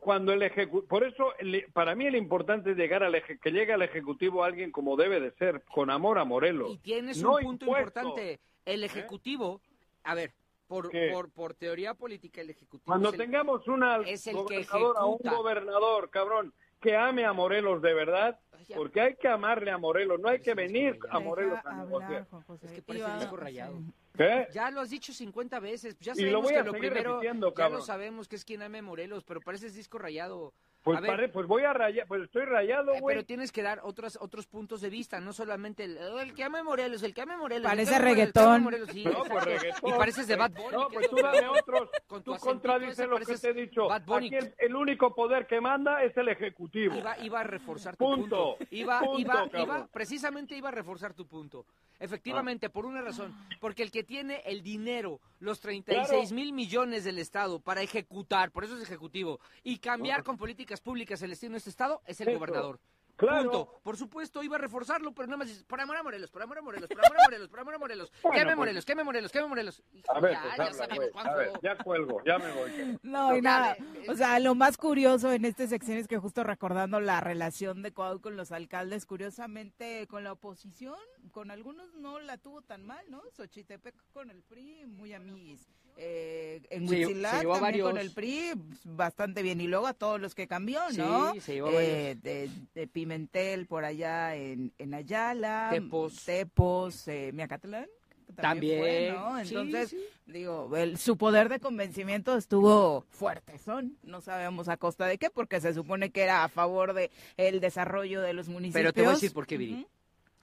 Cuando 0.00 0.32
el 0.32 0.42
ejecu- 0.42 0.84
por 0.88 1.04
eso 1.04 1.32
el- 1.38 1.64
para 1.72 1.94
mí 1.94 2.06
el 2.06 2.16
importante 2.16 2.72
es 2.72 2.76
llegar 2.76 3.04
al 3.04 3.14
eje- 3.14 3.38
que 3.38 3.52
llegue 3.52 3.72
al 3.72 3.82
ejecutivo 3.82 4.42
alguien 4.42 4.72
como 4.72 4.96
debe 4.96 5.20
de 5.20 5.30
ser, 5.32 5.62
con 5.72 5.90
amor 5.90 6.18
a 6.18 6.24
Morelos. 6.24 6.72
Y 6.72 6.78
tienes 6.78 7.22
No 7.22 7.36
un 7.36 7.42
punto 7.42 7.66
importante. 7.66 8.40
El 8.64 8.82
Ejecutivo, 8.82 9.60
a 10.02 10.14
ver, 10.16 10.32
por, 10.66 10.90
por, 11.12 11.30
por 11.30 11.54
teoría 11.54 11.94
política, 11.94 12.40
el 12.40 12.50
Ejecutivo 12.50 12.82
Cuando 12.84 13.10
es 13.10 13.14
el- 13.14 13.20
tengamos 13.20 13.68
una 13.68 13.98
es 13.98 14.26
el 14.26 14.34
que 14.48 14.66
un 14.66 15.18
gobernador, 15.22 16.10
cabrón, 16.10 16.52
que 16.80 16.96
ame 16.96 17.24
a 17.24 17.32
Morelos 17.32 17.80
de 17.80 17.94
verdad, 17.94 18.40
porque 18.74 19.00
hay 19.00 19.14
que 19.14 19.28
amarle 19.28 19.70
a 19.70 19.78
Morelos, 19.78 20.18
no 20.18 20.28
hay 20.28 20.40
que 20.40 20.54
venir 20.54 20.98
a. 21.10 21.20
Morelos 21.20 21.60
a 21.64 21.84
negociar. 21.84 22.26
Es 22.62 22.72
que 22.72 22.82
parece 22.82 23.12
disco 23.20 23.36
rayado. 23.36 23.78
¿Qué? 24.16 24.48
Ya 24.52 24.70
lo 24.70 24.80
has 24.80 24.90
dicho 24.90 25.12
50 25.12 25.60
veces. 25.60 25.96
Ya 26.00 26.12
Y 26.16 26.22
lo 26.30 26.40
sabemos 26.40 26.42
voy 26.42 26.52
que 26.52 26.58
a 26.58 26.64
lo 26.64 26.72
seguir 26.72 26.92
primero. 26.92 27.22
ya 27.22 27.68
lo 27.68 27.80
sabemos 27.82 28.28
que 28.28 28.36
es 28.36 28.44
quien 28.44 28.62
ame 28.62 28.82
Morelos, 28.82 29.24
pero 29.24 29.40
pareces 29.40 29.74
disco 29.74 29.98
rayado. 29.98 30.54
Pues, 30.86 30.98
a 30.98 31.00
ver, 31.00 31.10
pare- 31.10 31.28
pues 31.30 31.48
voy 31.48 31.64
a 31.64 31.72
rayar, 31.72 32.06
pues 32.06 32.22
estoy 32.22 32.44
rayado, 32.44 32.94
eh, 32.94 33.00
güey. 33.00 33.16
pero 33.16 33.26
tienes 33.26 33.50
que 33.50 33.60
dar 33.60 33.80
otros 33.82 34.16
otros 34.20 34.46
puntos 34.46 34.80
de 34.80 34.88
vista, 34.88 35.18
no 35.18 35.32
solamente 35.32 35.82
el, 35.82 35.98
oh, 35.98 36.20
el 36.20 36.32
que 36.32 36.44
ame 36.44 36.60
a 36.60 36.62
Morelos, 36.62 37.02
el 37.02 37.12
que 37.12 37.22
ame 37.22 37.32
a 37.34 37.38
Morelos. 37.38 37.64
el 37.64 37.76
Parece 37.76 37.98
reggaetón. 37.98 38.62
Morelos, 38.62 38.88
sí, 38.92 39.02
No, 39.04 39.24
pues 39.24 39.44
reggaetón. 39.44 39.90
Y 39.90 39.98
pareces 39.98 40.28
de 40.28 40.36
Bad 40.36 40.52
Bunny. 40.52 40.70
No, 40.76 40.88
pues 40.88 41.04
es 41.06 41.10
tú 41.10 41.16
dame 41.16 41.48
otros. 41.48 41.90
Con 42.06 42.22
Tú 42.22 42.36
contradices 42.38 43.00
ese 43.00 43.08
lo 43.08 43.18
que 43.18 43.34
te 43.36 43.50
he 43.50 43.52
dicho. 43.52 43.88
Bad 43.88 44.04
Bunny. 44.04 44.26
Aquí 44.28 44.36
el, 44.36 44.54
el 44.58 44.76
único 44.76 45.12
poder 45.12 45.48
que 45.48 45.60
manda 45.60 46.04
es 46.04 46.16
el 46.16 46.28
Ejecutivo. 46.28 46.94
Iba, 46.94 47.18
iba 47.18 47.40
a 47.40 47.44
reforzar 47.44 47.96
tu 47.96 48.04
Punto. 48.04 48.56
punto. 48.56 48.66
Iba, 48.70 49.00
Punto, 49.00 49.18
iba, 49.18 49.48
iba, 49.60 49.86
precisamente 49.88 50.56
iba 50.56 50.68
a 50.68 50.72
reforzar 50.72 51.14
tu 51.14 51.26
punto. 51.26 51.66
Efectivamente, 51.98 52.68
por 52.68 52.84
una 52.86 53.00
razón. 53.00 53.34
Porque 53.58 53.82
el 53.82 53.90
que 53.90 54.04
tiene 54.04 54.42
el 54.44 54.62
dinero, 54.62 55.18
los 55.40 55.60
36 55.60 56.30
mil 56.30 56.52
millones 56.52 57.04
del 57.04 57.18
Estado 57.18 57.58
para 57.58 57.80
ejecutar, 57.80 58.50
por 58.50 58.64
eso 58.64 58.76
es 58.76 58.82
ejecutivo, 58.82 59.40
y 59.64 59.78
cambiar 59.78 60.22
con 60.22 60.36
políticas 60.36 60.75
públicas 60.80 61.20
el 61.22 61.30
destino 61.30 61.52
de 61.52 61.58
este 61.58 61.70
Estado, 61.70 62.02
es 62.06 62.20
el 62.20 62.28
Eso. 62.28 62.38
gobernador. 62.38 62.80
Claro. 63.16 63.50
Punto. 63.50 63.80
Por 63.82 63.96
supuesto, 63.96 64.42
iba 64.42 64.56
a 64.56 64.58
reforzarlo, 64.58 65.14
pero 65.14 65.26
nada 65.26 65.38
más 65.38 65.48
dices, 65.48 65.64
por 65.64 65.80
amor 65.80 65.96
a 65.96 66.02
Morelos, 66.02 66.30
por 66.30 66.42
amor 66.42 66.58
a 66.58 66.60
Morelos, 66.60 66.86
por 66.86 66.98
amor 67.02 67.18
a 67.18 67.24
Morelos, 67.24 67.48
por 67.48 67.60
amor 67.60 67.74
a 67.74 67.78
Morelos. 67.78 68.12
Bueno, 68.22 68.34
queme 68.38 68.44
pues- 68.50 68.56
Morelos, 68.58 68.84
queme 68.84 69.04
Morelos, 69.04 69.32
queme 69.32 69.46
Morelos. 69.48 69.82
A 70.08 70.20
ver, 70.20 70.32
ya, 70.32 70.42
pues 70.42 70.56
ya 70.58 70.62
habla, 70.64 70.74
sabemos. 70.74 71.10
Juanjo. 71.12 71.30
A 71.30 71.36
ver, 71.36 71.50
ya 71.62 71.78
cuelgo, 71.78 72.22
ya 72.26 72.38
me 72.38 72.52
voy. 72.52 72.98
No, 73.02 73.34
y 73.34 73.40
nada. 73.40 73.74
O 74.10 74.14
sea, 74.14 74.38
lo 74.38 74.54
más 74.54 74.76
curioso 74.76 75.32
en 75.32 75.46
esta 75.46 75.66
sección 75.66 75.96
es 75.96 76.08
que 76.08 76.18
justo 76.18 76.44
recordando 76.44 77.00
la 77.00 77.22
relación 77.22 77.80
de 77.82 77.94
Cuau 77.94 78.20
con 78.20 78.36
los 78.36 78.52
alcaldes, 78.52 79.06
curiosamente 79.06 80.06
con 80.08 80.22
la 80.22 80.32
oposición, 80.32 80.98
con 81.32 81.50
algunos 81.50 81.94
no 81.94 82.18
la 82.20 82.36
tuvo 82.36 82.60
tan 82.60 82.84
mal, 82.84 83.02
¿no? 83.08 83.22
Xochitepec 83.34 83.94
con 84.12 84.30
el 84.30 84.42
PRI, 84.42 84.84
muy 84.84 85.14
amiguis. 85.14 85.66
Eh, 85.98 86.60
en 86.70 86.84
a 87.24 87.42
también 87.42 87.80
con 87.82 87.96
el 87.98 88.10
PRI, 88.12 88.52
bastante 88.84 89.42
bien. 89.42 89.60
Y 89.60 89.66
luego 89.66 89.86
a 89.86 89.94
todos 89.94 90.20
los 90.20 90.34
que 90.34 90.46
cambió, 90.46 90.80
¿no? 90.96 91.32
Sí, 91.32 91.40
se 91.40 91.54
llevó 91.54 91.70
Eh, 91.72 92.16
de, 92.22 92.50
de 92.74 92.86
Pimentel 92.86 93.66
por 93.66 93.84
allá 93.84 94.36
en, 94.36 94.72
en 94.78 94.94
Ayala. 94.94 95.68
Tepos. 95.72 96.24
Tepos, 96.24 97.08
eh, 97.08 97.30
Miacatlán. 97.32 97.86
que 98.26 98.32
También, 98.42 99.14
fue, 99.16 99.40
Entonces, 99.42 99.90
sí. 99.90 100.00
digo, 100.26 100.76
el- 100.76 100.98
su 100.98 101.16
poder 101.16 101.48
de 101.48 101.60
convencimiento 101.60 102.36
estuvo 102.36 103.06
fuerte, 103.08 103.56
son, 103.58 103.96
no 104.02 104.20
sabemos 104.20 104.68
a 104.68 104.76
costa 104.76 105.06
de 105.06 105.16
qué, 105.16 105.30
porque 105.30 105.60
se 105.60 105.72
supone 105.72 106.10
que 106.10 106.22
era 106.22 106.42
a 106.44 106.48
favor 106.48 106.92
de 106.92 107.10
el 107.36 107.60
desarrollo 107.60 108.20
de 108.20 108.32
los 108.34 108.48
municipios. 108.48 108.74
Pero 108.82 108.92
te 108.92 109.00
voy 109.02 109.10
a 109.10 109.14
decir 109.14 109.32
por 109.32 109.46
qué, 109.46 109.56
Viri. 109.56 109.86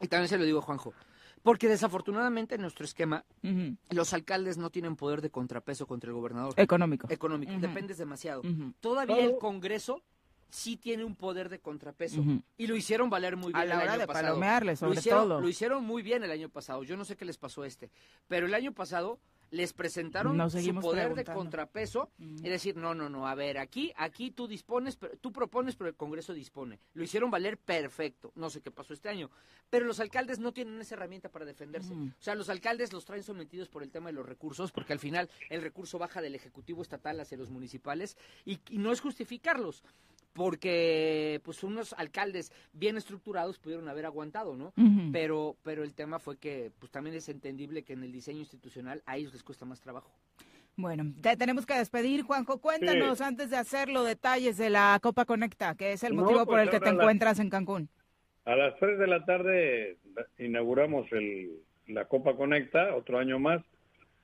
Y 0.01 0.07
también 0.07 0.29
se 0.29 0.37
lo 0.37 0.45
digo 0.45 0.61
Juanjo. 0.61 0.93
Porque 1.43 1.67
desafortunadamente 1.67 2.55
en 2.55 2.61
nuestro 2.61 2.85
esquema, 2.85 3.25
los 3.89 4.13
alcaldes 4.13 4.57
no 4.57 4.69
tienen 4.69 4.95
poder 4.95 5.21
de 5.21 5.29
contrapeso 5.29 5.85
contra 5.85 6.09
el 6.09 6.15
gobernador 6.15 6.53
Económico. 6.57 7.07
económico. 7.11 7.51
Dependes 7.59 7.97
demasiado. 7.97 8.41
Todavía 8.79 9.19
el 9.23 9.37
Congreso 9.37 10.01
sí 10.49 10.77
tiene 10.77 11.03
un 11.03 11.15
poder 11.15 11.49
de 11.49 11.59
contrapeso. 11.59 12.23
Y 12.57 12.67
lo 12.67 12.75
hicieron 12.75 13.09
valer 13.09 13.35
muy 13.35 13.51
bien 13.51 13.57
A 13.61 13.65
la 13.65 13.83
el 13.83 13.89
año 13.89 13.99
de 13.99 14.07
pasado. 14.07 14.27
palomearle, 14.27 14.75
sobre 14.75 14.93
lo 14.93 14.99
hicieron, 14.99 15.23
todo. 15.27 15.41
Lo 15.41 15.49
hicieron 15.49 15.83
muy 15.83 16.01
bien 16.01 16.23
el 16.23 16.31
año 16.31 16.47
pasado. 16.49 16.83
Yo 16.83 16.95
no 16.95 17.03
sé 17.05 17.17
qué 17.17 17.25
les 17.25 17.37
pasó 17.37 17.63
a 17.63 17.67
este. 17.67 17.89
Pero 18.27 18.45
el 18.45 18.53
año 18.53 18.71
pasado 18.71 19.19
les 19.51 19.73
presentaron 19.73 20.37
su 20.49 20.75
poder 20.75 21.13
de 21.13 21.23
contrapeso 21.23 22.09
y 22.17 22.49
decir, 22.49 22.75
no, 22.75 22.93
no, 22.95 23.09
no, 23.09 23.27
a 23.27 23.35
ver, 23.35 23.57
aquí, 23.57 23.93
aquí 23.95 24.31
tú 24.31 24.47
dispones, 24.47 24.95
pero, 24.95 25.15
tú 25.17 25.31
propones, 25.31 25.75
pero 25.75 25.89
el 25.89 25.95
Congreso 25.95 26.33
dispone. 26.33 26.79
Lo 26.93 27.03
hicieron 27.03 27.29
valer 27.29 27.57
perfecto. 27.57 28.31
No 28.35 28.49
sé 28.49 28.61
qué 28.61 28.71
pasó 28.71 28.93
este 28.93 29.09
año. 29.09 29.29
Pero 29.69 29.85
los 29.85 29.99
alcaldes 29.99 30.39
no 30.39 30.53
tienen 30.53 30.79
esa 30.81 30.95
herramienta 30.95 31.29
para 31.29 31.45
defenderse. 31.45 31.93
Ujú. 31.93 32.07
O 32.07 32.21
sea, 32.21 32.35
los 32.35 32.49
alcaldes 32.49 32.93
los 32.93 33.05
traen 33.05 33.23
sometidos 33.23 33.69
por 33.69 33.83
el 33.83 33.91
tema 33.91 34.09
de 34.09 34.13
los 34.13 34.25
recursos, 34.25 34.71
porque 34.71 34.93
al 34.93 34.99
final 34.99 35.29
el 35.49 35.61
recurso 35.61 35.97
baja 35.97 36.21
del 36.21 36.35
Ejecutivo 36.35 36.81
Estatal 36.81 37.19
hacia 37.19 37.37
los 37.37 37.49
municipales 37.49 38.17
y, 38.45 38.59
y 38.69 38.77
no 38.77 38.91
es 38.91 39.01
justificarlos, 39.01 39.83
porque 40.33 41.39
pues 41.43 41.63
unos 41.63 41.93
alcaldes 41.93 42.51
bien 42.73 42.97
estructurados 42.97 43.59
pudieron 43.59 43.87
haber 43.87 44.05
aguantado, 44.05 44.55
¿no? 44.55 44.73
Pero, 45.11 45.55
pero 45.63 45.83
el 45.83 45.93
tema 45.93 46.19
fue 46.19 46.37
que 46.37 46.71
pues 46.79 46.91
también 46.91 47.15
es 47.15 47.29
entendible 47.29 47.83
que 47.83 47.93
en 47.93 48.03
el 48.03 48.11
diseño 48.11 48.39
institucional 48.39 49.01
a 49.05 49.17
ellos 49.17 49.33
les 49.33 49.43
cuesta 49.43 49.65
más 49.65 49.79
trabajo. 49.79 50.11
Bueno, 50.75 51.03
te 51.21 51.37
tenemos 51.37 51.67
que 51.67 51.75
despedir, 51.75 52.23
Juanjo. 52.23 52.57
Cuéntanos 52.59 53.21
antes 53.21 53.51
de 53.51 53.57
hacerlo 53.57 54.03
detalles 54.03 54.57
de 54.57 54.71
la 54.71 54.99
Copa 55.03 55.23
Conecta, 55.25 55.75
que 55.75 55.93
es 55.93 56.03
el 56.03 56.15
No, 56.15 56.23
motivo 56.23 56.39
pues 56.45 56.47
por 56.47 56.59
el 56.61 56.69
que 56.71 56.79
te 56.79 56.87
la- 56.91 56.91
encuentras 56.93 57.37
en 57.39 57.49
Cancún. 57.51 57.89
A 58.45 58.55
las 58.55 58.75
3 58.79 58.97
de 58.97 59.07
la 59.07 59.23
tarde 59.23 59.97
inauguramos 60.39 61.05
el, 61.11 61.61
la 61.87 62.05
Copa 62.05 62.35
Conecta, 62.35 62.95
otro 62.95 63.19
año 63.19 63.37
más. 63.39 63.61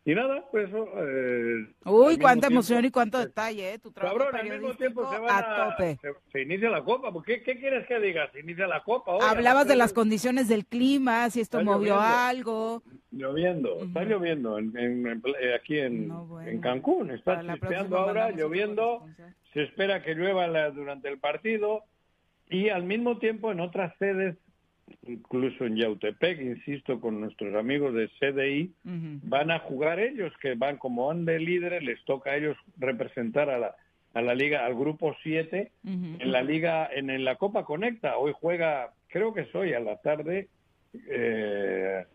Y 0.05 0.15
nada, 0.15 0.43
pues 0.49 0.69
eso. 0.69 0.87
eh, 0.97 1.67
Uy, 1.85 2.17
cuánta 2.17 2.47
tiempo- 2.47 2.53
emoción 2.53 2.85
y 2.85 2.89
cuánto 2.89 3.19
detalle, 3.19 3.73
¿eh? 3.73 3.79
Tu 3.79 3.91
trabajo 3.91 4.17
Cabrón, 4.17 4.35
al 4.39 4.49
mismo 4.49 4.73
tiempo 4.75 5.11
se 5.11 5.19
van 5.19 5.29
a 5.29 5.37
a, 5.37 5.69
tope. 5.71 5.97
Se, 6.01 6.09
se 6.31 6.41
inicia 6.41 6.69
la 6.69 6.83
Copa. 6.83 7.11
¿Por 7.11 7.23
¿Qué, 7.23 7.43
¿Qué 7.43 7.59
quieres 7.59 7.85
que 7.85 7.99
diga? 7.99 8.31
Se 8.31 8.39
inicia 8.39 8.65
la 8.65 8.81
Copa. 8.81 9.11
hoy, 9.11 9.19
a 9.21 9.31
Hablabas 9.31 9.67
de 9.67 9.75
las 9.75 9.93
condiciones 9.93 10.47
del 10.47 10.65
clima, 10.65 11.29
si 11.29 11.41
esto 11.41 11.59
Está 11.59 11.69
movió 11.71 11.95
lloviendo. 11.95 12.17
algo. 12.17 12.83
Lloviendo, 13.11 13.83
está 13.83 13.99
Ujú. 14.01 14.09
lloviendo 14.09 14.57
en, 14.57 14.77
en- 14.77 15.07
en 15.07 15.21
eh, 15.41 15.53
aquí 15.55 15.77
en, 15.79 16.07
No, 16.07 16.25
bueno. 16.25 16.49
en 16.49 16.61
Cancún. 16.61 17.11
Está 17.11 17.41
chispeando 17.41 17.97
ahora, 17.97 18.31
lloviendo. 18.31 19.05
Se 19.53 19.63
espera 19.63 20.01
que 20.01 20.15
llueva 20.15 20.47
la- 20.47 20.71
durante 20.71 21.09
el 21.09 21.19
partido. 21.19 21.83
Y 22.49 22.69
al 22.69 22.83
mismo 22.83 23.19
tiempo 23.19 23.51
en 23.51 23.59
otras 23.59 23.93
sedes, 23.99 24.37
incluso 25.07 25.65
en 25.65 25.75
Yautepec, 25.75 26.41
insisto, 26.41 26.99
con 26.99 27.21
nuestros 27.21 27.55
amigos 27.55 27.93
de 27.93 28.09
CDI, 28.19 28.73
van 28.83 29.51
a 29.51 29.59
jugar 29.59 29.99
ellos, 29.99 30.33
que 30.41 30.55
van 30.55 30.77
como 30.77 31.07
van 31.07 31.25
de 31.25 31.39
líderes, 31.39 31.83
les 31.83 32.03
toca 32.05 32.31
a 32.31 32.37
ellos 32.37 32.57
representar 32.77 33.49
a 33.49 33.59
la, 33.59 33.75
a 34.13 34.21
la 34.21 34.33
liga, 34.33 34.65
al 34.65 34.75
grupo 34.75 35.15
7 35.23 35.71
Ujú. 35.83 35.93
en 36.19 36.31
la 36.31 36.41
liga, 36.41 36.89
en, 36.93 37.23
la 37.23 37.35
Copa 37.35 37.63
Conecta. 37.65 38.17
Hoy 38.17 38.33
juega, 38.39 38.93
creo 39.07 39.33
que 39.33 39.41
es 39.41 39.55
hoy 39.55 39.73
a 39.73 39.79
la 39.79 39.97
tarde, 39.97 40.47
eh, 41.09 42.05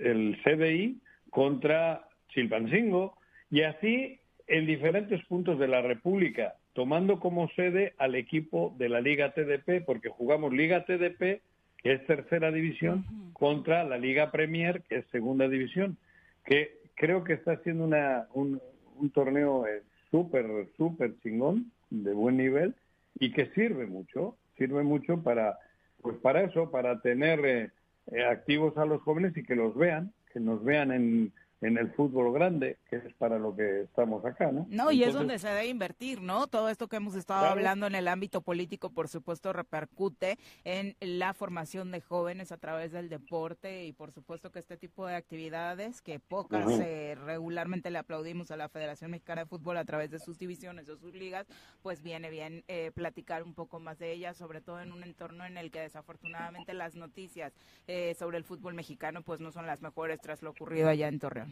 el 0.00 0.38
CDI 0.44 0.98
contra 1.30 2.06
Chilpancingo 2.28 3.16
y 3.50 3.62
así 3.62 4.20
en 4.46 4.66
diferentes 4.66 5.24
puntos 5.26 5.58
de 5.58 5.68
la 5.68 5.80
República, 5.80 6.54
tomando 6.72 7.20
como 7.20 7.48
sede 7.50 7.94
al 7.98 8.14
equipo 8.14 8.74
de 8.78 8.88
la 8.88 9.00
Liga 9.00 9.32
TDP, 9.32 9.84
porque 9.84 10.08
jugamos 10.08 10.52
Liga 10.52 10.84
TDP, 10.84 11.40
que 11.82 11.92
es 11.94 12.06
tercera 12.06 12.50
división, 12.50 13.04
contra 13.32 13.84
la 13.84 13.98
Liga 13.98 14.30
Premier, 14.30 14.82
que 14.82 14.98
es 14.98 15.06
segunda 15.06 15.48
división, 15.48 15.96
que 16.44 16.78
creo 16.94 17.24
que 17.24 17.32
está 17.34 17.52
haciendo 17.52 17.84
una, 17.84 18.26
un, 18.34 18.60
un 18.96 19.10
torneo 19.10 19.66
eh, 19.66 19.82
súper, 20.10 20.46
súper 20.76 21.18
chingón, 21.20 21.72
de 21.88 22.12
buen 22.12 22.36
nivel, 22.36 22.74
y 23.18 23.32
que 23.32 23.46
sirve 23.52 23.86
mucho, 23.86 24.36
sirve 24.56 24.82
mucho 24.82 25.22
para, 25.22 25.58
pues 26.02 26.16
para 26.18 26.42
eso, 26.42 26.70
para 26.70 27.00
tener 27.00 27.44
eh, 27.44 27.70
eh, 28.12 28.24
activos 28.24 28.76
a 28.76 28.84
los 28.84 29.00
jóvenes 29.02 29.36
y 29.36 29.42
que 29.42 29.56
los 29.56 29.74
vean, 29.74 30.12
que 30.32 30.40
nos 30.40 30.62
vean 30.62 30.92
en 30.92 31.32
en 31.60 31.76
el 31.76 31.90
fútbol 31.92 32.32
grande, 32.32 32.78
que 32.88 32.96
es 32.96 33.14
para 33.14 33.38
lo 33.38 33.54
que 33.54 33.82
estamos 33.82 34.24
acá, 34.24 34.50
¿no? 34.50 34.66
No, 34.70 34.90
y 34.90 35.04
es 35.04 35.12
donde 35.12 35.38
se 35.38 35.48
debe 35.48 35.66
invertir, 35.66 36.22
¿no? 36.22 36.46
Todo 36.46 36.70
esto 36.70 36.88
que 36.88 36.96
hemos 36.96 37.14
estado 37.14 37.46
hablando 37.46 37.86
en 37.86 37.94
el 37.94 38.08
ámbito 38.08 38.40
político, 38.40 38.90
por 38.90 39.08
supuesto, 39.08 39.52
repercute 39.52 40.38
en 40.64 40.96
la 41.00 41.34
formación 41.34 41.90
de 41.90 42.00
jóvenes 42.00 42.50
a 42.52 42.56
través 42.56 42.92
del 42.92 43.08
deporte 43.08 43.84
y 43.84 43.92
por 43.92 44.10
supuesto 44.12 44.50
que 44.50 44.58
este 44.58 44.76
tipo 44.76 45.06
de 45.06 45.14
actividades 45.14 46.00
que 46.00 46.18
pocas 46.18 46.66
eh, 46.80 47.16
regularmente 47.26 47.90
le 47.90 47.98
aplaudimos 47.98 48.50
a 48.50 48.56
la 48.56 48.68
Federación 48.68 49.10
Mexicana 49.10 49.42
de 49.42 49.46
Fútbol 49.46 49.76
a 49.76 49.84
través 49.84 50.10
de 50.10 50.18
sus 50.18 50.38
divisiones 50.38 50.88
o 50.88 50.96
sus 50.96 51.14
ligas, 51.14 51.46
pues 51.82 52.02
viene 52.02 52.30
bien 52.30 52.64
eh, 52.68 52.90
platicar 52.94 53.42
un 53.42 53.54
poco 53.54 53.80
más 53.80 53.98
de 53.98 54.12
ellas, 54.12 54.36
sobre 54.36 54.60
todo 54.60 54.80
en 54.80 54.92
un 54.92 55.02
entorno 55.02 55.44
en 55.44 55.58
el 55.58 55.70
que 55.70 55.80
desafortunadamente 55.80 56.72
las 56.72 56.94
noticias 56.94 57.52
eh, 57.86 58.14
sobre 58.18 58.38
el 58.38 58.44
fútbol 58.44 58.74
mexicano 58.74 59.22
pues 59.22 59.40
no 59.40 59.52
son 59.52 59.66
las 59.66 59.82
mejores 59.82 60.20
tras 60.20 60.42
lo 60.42 60.50
ocurrido 60.50 60.88
allá 60.88 61.08
en 61.08 61.18
Torreón. 61.18 61.49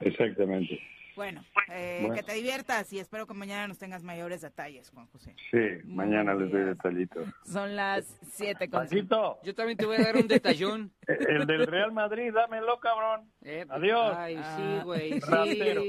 Exactamente. 0.00 0.80
Bueno, 1.18 1.42
eh, 1.72 2.08
que 2.14 2.22
te 2.22 2.32
diviertas 2.34 2.92
y 2.92 3.00
espero 3.00 3.26
que 3.26 3.34
mañana 3.34 3.66
nos 3.66 3.76
tengas 3.76 4.04
mayores 4.04 4.40
detalles, 4.40 4.88
Juan 4.90 5.08
José. 5.08 5.34
Sí, 5.50 5.84
mañana 5.84 6.32
les 6.32 6.52
doy 6.52 6.62
detallitos. 6.62 7.26
Son 7.44 7.74
las 7.74 8.04
siete 8.30 8.70
con 8.70 8.86
Yo 9.42 9.52
también 9.52 9.76
te 9.76 9.84
voy 9.84 9.96
a 9.96 10.04
dar 10.04 10.16
un 10.16 10.28
detallón. 10.28 10.92
El 11.08 11.44
del 11.44 11.66
Real 11.66 11.90
Madrid, 11.90 12.32
dámelo, 12.32 12.78
cabrón. 12.78 13.28
Eh, 13.42 13.66
Adiós. 13.68 14.14
Ay, 14.16 14.36
sí, 14.36 14.42
ah. 14.44 14.82
güey. 14.84 15.18
Ratero. 15.18 15.82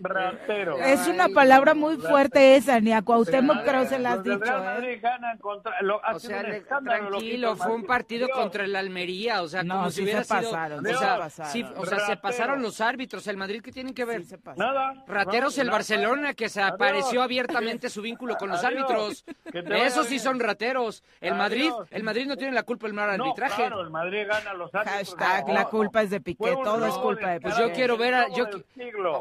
Ratero. 0.00 0.78
Es 0.78 1.06
una 1.06 1.28
palabra 1.28 1.74
muy 1.74 1.96
fuerte 1.96 2.56
esa, 2.56 2.80
ni 2.80 2.92
a 2.92 3.02
Cuauhtémoc 3.02 3.62
creo 3.62 3.84
se 3.84 4.00
la 4.00 4.14
has 4.14 4.24
dicho. 4.24 4.38
Real 4.38 4.64
Madrid 4.64 4.88
¿eh? 4.88 5.00
ganan 5.00 5.38
contra... 5.38 5.80
Lo, 5.82 5.98
o 5.98 6.18
sea, 6.18 6.42
tranquilo, 6.66 7.54
fue 7.54 7.74
un 7.74 7.84
partido 7.84 8.28
contra 8.28 8.64
el 8.64 8.74
Almería, 8.74 9.42
o 9.42 9.46
sea, 9.48 9.62
no, 9.62 9.76
como 9.76 9.90
si 9.90 9.96
si 9.98 10.02
hubiera 10.02 10.24
se 10.24 10.34
sido... 10.36 10.50
pasaron, 10.50 10.84
o 10.84 10.88
sea, 10.88 10.98
se 10.98 11.18
pasaron. 11.18 11.52
Sí, 11.52 11.64
o 11.76 11.86
sea, 11.86 11.98
se 12.00 12.16
pasaron 12.16 12.62
los 12.62 12.80
árbitros. 12.80 13.24
¿El 13.28 13.36
Madrid 13.36 13.62
qué 13.62 13.70
tienen 13.70 13.94
que 13.94 14.04
ver? 14.04 14.22
Sí, 14.22 14.30
se 14.30 14.38
pasaron. 14.38 14.63
Nada. 14.64 15.04
Rateros 15.06 15.58
el 15.58 15.70
Barcelona 15.70 16.34
que 16.34 16.48
se 16.48 16.62
apareció 16.62 17.22
abiertamente 17.22 17.90
su 17.90 18.00
vínculo 18.00 18.36
con 18.36 18.48
los 18.48 18.64
árbitros. 18.64 19.24
Esos 19.52 20.06
sí 20.06 20.18
son 20.18 20.40
rateros. 20.40 21.02
El 21.20 21.34
Madrid, 21.34 21.70
el 21.90 22.02
Madrid 22.02 22.26
no 22.26 22.36
tiene 22.36 22.52
la 22.52 22.62
culpa 22.62 22.86
del 22.86 22.94
mal 22.94 23.10
arbitraje. 23.10 23.66
Claro, 23.66 23.82
el 23.82 23.90
Madrid 23.90 24.26
gana 24.26 24.54
los 24.54 24.74
árbitros. 24.74 25.14
Hashtag, 25.16 25.48
la 25.48 25.64
culpa 25.66 26.02
es 26.02 26.10
de 26.10 26.20
Piqué, 26.20 26.56
todo 26.62 26.86
es 26.86 26.94
culpa 26.94 27.30
de 27.30 27.40
Piqué. 27.40 27.50
Pues 27.50 27.58
yo 27.58 27.72
quiero 27.72 27.96
ver 27.96 28.14
a, 28.14 28.28
yo, 28.28 28.46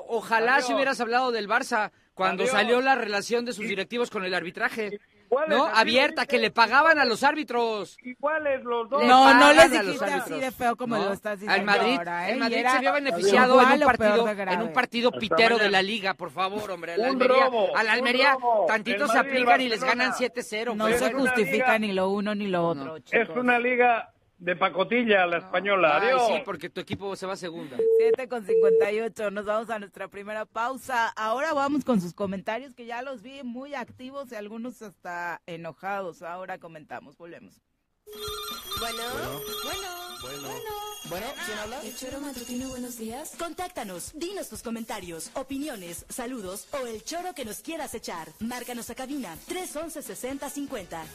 ojalá 0.08 0.62
si 0.62 0.74
hubieras 0.74 1.00
hablado 1.02 1.32
del 1.32 1.50
Barça 1.50 1.92
cuando 2.14 2.46
salió 2.48 2.82
la 2.82 2.96
relación 2.96 3.46
de 3.46 3.54
sus 3.54 3.68
directivos 3.68 4.10
con 4.10 4.24
el 4.24 4.34
arbitraje. 4.34 5.00
¿No? 5.48 5.66
Abierta, 5.66 6.26
que 6.26 6.38
le 6.40 6.52
pagaban 6.52 7.00
a 7.00 7.06
los 7.06 7.24
árbitros. 7.24 7.98
Iguales 8.04 8.64
los 8.64 8.90
dos. 8.90 9.04
No, 9.06 9.34
no 9.34 9.54
les 9.54 9.72
dijiste 9.72 10.06
así 10.06 10.40
de 10.40 10.52
feo 10.52 10.76
como 10.76 10.96
lo 10.98 11.14
estás 11.14 11.40
diciendo 11.40 11.60
Al 11.60 11.66
Madrid, 11.66 11.98
ahora, 11.98 12.30
¿eh? 12.30 12.34
el 12.34 12.40
Madrid 12.40 12.66
se 12.72 12.80
vio 12.80 12.94
beneficiado 12.94 13.62
en 13.62 13.72
un 13.74 13.80
partido, 13.82 14.28
en 14.30 14.62
un 14.62 14.74
partido 14.74 15.12
pitero 15.12 15.58
de 15.58 15.70
la 15.70 15.82
liga, 15.82 16.14
por 16.14 16.32
favor, 16.32 16.72
hombre. 16.72 16.94
A 16.94 16.98
la 16.98 17.04
Un 17.12 17.22
Almería, 17.22 17.46
robo, 17.46 17.76
a 17.78 17.84
la 17.84 17.92
un 17.92 17.98
Almería 17.98 18.34
robo. 18.34 18.66
tantito 18.68 19.06
El 19.06 19.10
se 19.12 19.18
aplican 19.18 19.62
y 19.62 19.70
les 19.70 19.84
ganan 19.84 20.12
7-0. 20.14 20.76
No 20.76 20.86
pues. 20.86 21.00
se 21.00 21.06
es 21.08 21.14
una 21.14 21.22
justifica 21.22 21.56
liga- 21.58 21.80
ni 21.80 21.92
lo 21.94 22.10
uno 22.10 22.36
ni 22.36 22.48
lo 22.48 22.68
otro, 22.68 22.98
Es 23.12 23.30
una 23.30 23.60
liga 23.60 24.13
de 24.44 24.56
pacotilla, 24.58 25.26
la 25.26 25.38
española. 25.38 26.00
Ay, 26.02 26.08
Adiós. 26.10 26.28
sí, 26.28 26.34
porque 26.44 26.70
tu 26.70 26.82
equipo 26.82 27.16
se 27.16 27.26
va 27.26 27.34
a 27.34 27.38
segunda. 27.38 27.78
7 27.98 28.28
con 28.28 28.46
58, 28.46 29.32
nos 29.32 29.46
vamos 29.46 29.70
a 29.70 29.80
nuestra 29.80 30.10
primera 30.10 30.46
pausa. 30.46 31.08
Ahora 31.16 31.54
vamos 31.54 31.86
con 31.86 32.02
sus 32.02 32.14
comentarios 32.14 32.76
que 32.76 32.86
ya 32.86 33.02
los 33.02 33.22
vi 33.22 33.42
muy 33.44 33.74
activos 33.74 34.32
y 34.32 34.36
algunos 34.36 34.82
hasta 34.82 35.42
enojados. 35.46 36.22
Ahora 36.24 36.58
comentamos, 36.58 37.18
volvemos. 37.18 37.62
Bueno, 38.80 39.04
bueno, 39.64 39.90
bueno, 40.22 40.60
Bueno, 41.10 41.26
¿quién 41.46 41.58
habla? 41.60 41.82
El 41.82 41.96
choro 41.96 42.20
matutino, 42.20 42.68
buenos 42.70 42.98
días. 42.98 43.32
Contáctanos, 43.40 44.12
dinos 44.14 44.50
tus 44.50 44.62
comentarios, 44.62 45.32
opiniones, 45.36 46.06
saludos 46.10 46.68
o 46.74 46.86
el 46.86 47.02
choro 47.04 47.34
que 47.34 47.46
nos 47.46 47.62
quieras 47.62 47.94
echar. 47.94 48.28
Márcanos 48.40 48.90
a 48.90 48.96
cabina 48.96 49.38
311 49.48 50.02
6050. 50.02 51.06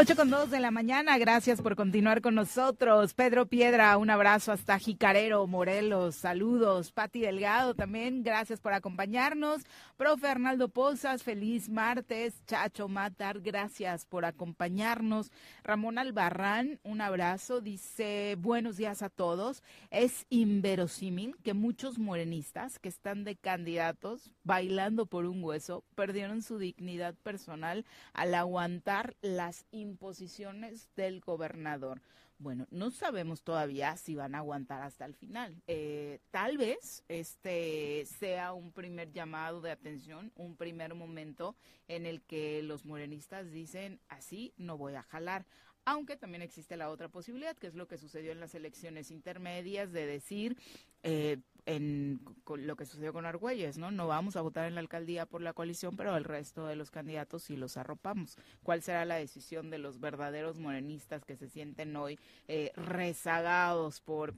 8 0.00 0.14
con 0.14 0.30
2 0.30 0.52
de 0.52 0.60
la 0.60 0.70
mañana, 0.70 1.18
gracias 1.18 1.60
por 1.60 1.74
continuar 1.74 2.20
con 2.20 2.36
nosotros. 2.36 3.14
Pedro 3.14 3.46
Piedra, 3.46 3.98
un 3.98 4.10
abrazo 4.10 4.52
hasta 4.52 4.78
Jicarero, 4.78 5.44
Morelos, 5.48 6.14
saludos. 6.14 6.92
Pati 6.92 7.18
Delgado 7.18 7.74
también, 7.74 8.22
gracias 8.22 8.60
por 8.60 8.74
acompañarnos. 8.74 9.62
Profe 9.96 10.28
Arnaldo 10.28 10.68
Pozas, 10.68 11.24
feliz 11.24 11.68
martes. 11.68 12.40
Chacho 12.46 12.86
Matar, 12.86 13.40
gracias 13.40 14.06
por 14.06 14.24
acompañarnos. 14.24 15.32
Ramón 15.64 15.98
Albarrán, 15.98 16.78
un 16.84 17.00
abrazo, 17.00 17.60
dice 17.60 18.36
buenos 18.38 18.76
días 18.76 19.02
a 19.02 19.08
todos. 19.08 19.64
Es 19.90 20.26
inverosímil 20.30 21.34
que 21.42 21.54
muchos 21.54 21.98
morenistas 21.98 22.78
que 22.78 22.88
están 22.88 23.24
de 23.24 23.34
candidatos 23.34 24.30
bailando 24.44 25.06
por 25.06 25.26
un 25.26 25.42
hueso 25.42 25.82
perdieron 25.96 26.42
su 26.42 26.56
dignidad 26.58 27.16
personal 27.16 27.84
al 28.12 28.36
aguantar 28.36 29.16
las 29.22 29.66
imposiciones 29.88 30.88
del 30.94 31.20
gobernador. 31.20 32.00
Bueno, 32.40 32.68
no 32.70 32.92
sabemos 32.92 33.42
todavía 33.42 33.96
si 33.96 34.14
van 34.14 34.36
a 34.36 34.38
aguantar 34.38 34.82
hasta 34.82 35.04
el 35.04 35.14
final. 35.14 35.60
Eh, 35.66 36.20
tal 36.30 36.56
vez 36.56 37.02
este 37.08 38.06
sea 38.06 38.52
un 38.52 38.70
primer 38.70 39.10
llamado 39.10 39.60
de 39.60 39.72
atención, 39.72 40.30
un 40.36 40.54
primer 40.56 40.94
momento 40.94 41.56
en 41.88 42.06
el 42.06 42.22
que 42.22 42.62
los 42.62 42.84
morenistas 42.84 43.50
dicen 43.50 44.00
así 44.08 44.52
no 44.56 44.78
voy 44.78 44.94
a 44.94 45.02
jalar. 45.02 45.46
Aunque 45.84 46.16
también 46.16 46.42
existe 46.42 46.76
la 46.76 46.90
otra 46.90 47.08
posibilidad, 47.08 47.56
que 47.56 47.66
es 47.66 47.74
lo 47.74 47.88
que 47.88 47.96
sucedió 47.96 48.30
en 48.30 48.40
las 48.40 48.54
elecciones 48.54 49.10
intermedias, 49.10 49.90
de 49.90 50.06
decir, 50.06 50.58
eh, 51.02 51.38
en 51.68 52.20
lo 52.46 52.76
que 52.76 52.86
sucedió 52.86 53.12
con 53.12 53.26
Argüelles, 53.26 53.76
¿no? 53.76 53.90
No 53.90 54.06
vamos 54.06 54.36
a 54.36 54.40
votar 54.40 54.66
en 54.66 54.74
la 54.74 54.80
alcaldía 54.80 55.26
por 55.26 55.42
la 55.42 55.52
coalición, 55.52 55.96
pero 55.96 56.16
el 56.16 56.24
resto 56.24 56.66
de 56.66 56.76
los 56.76 56.90
candidatos 56.90 57.42
sí 57.42 57.56
los 57.56 57.76
arropamos. 57.76 58.36
¿Cuál 58.62 58.82
será 58.82 59.04
la 59.04 59.16
decisión 59.16 59.68
de 59.68 59.76
los 59.76 60.00
verdaderos 60.00 60.58
morenistas 60.58 61.26
que 61.26 61.36
se 61.36 61.48
sienten 61.48 61.94
hoy 61.94 62.18
eh, 62.48 62.72
rezagados 62.74 64.00
por 64.00 64.34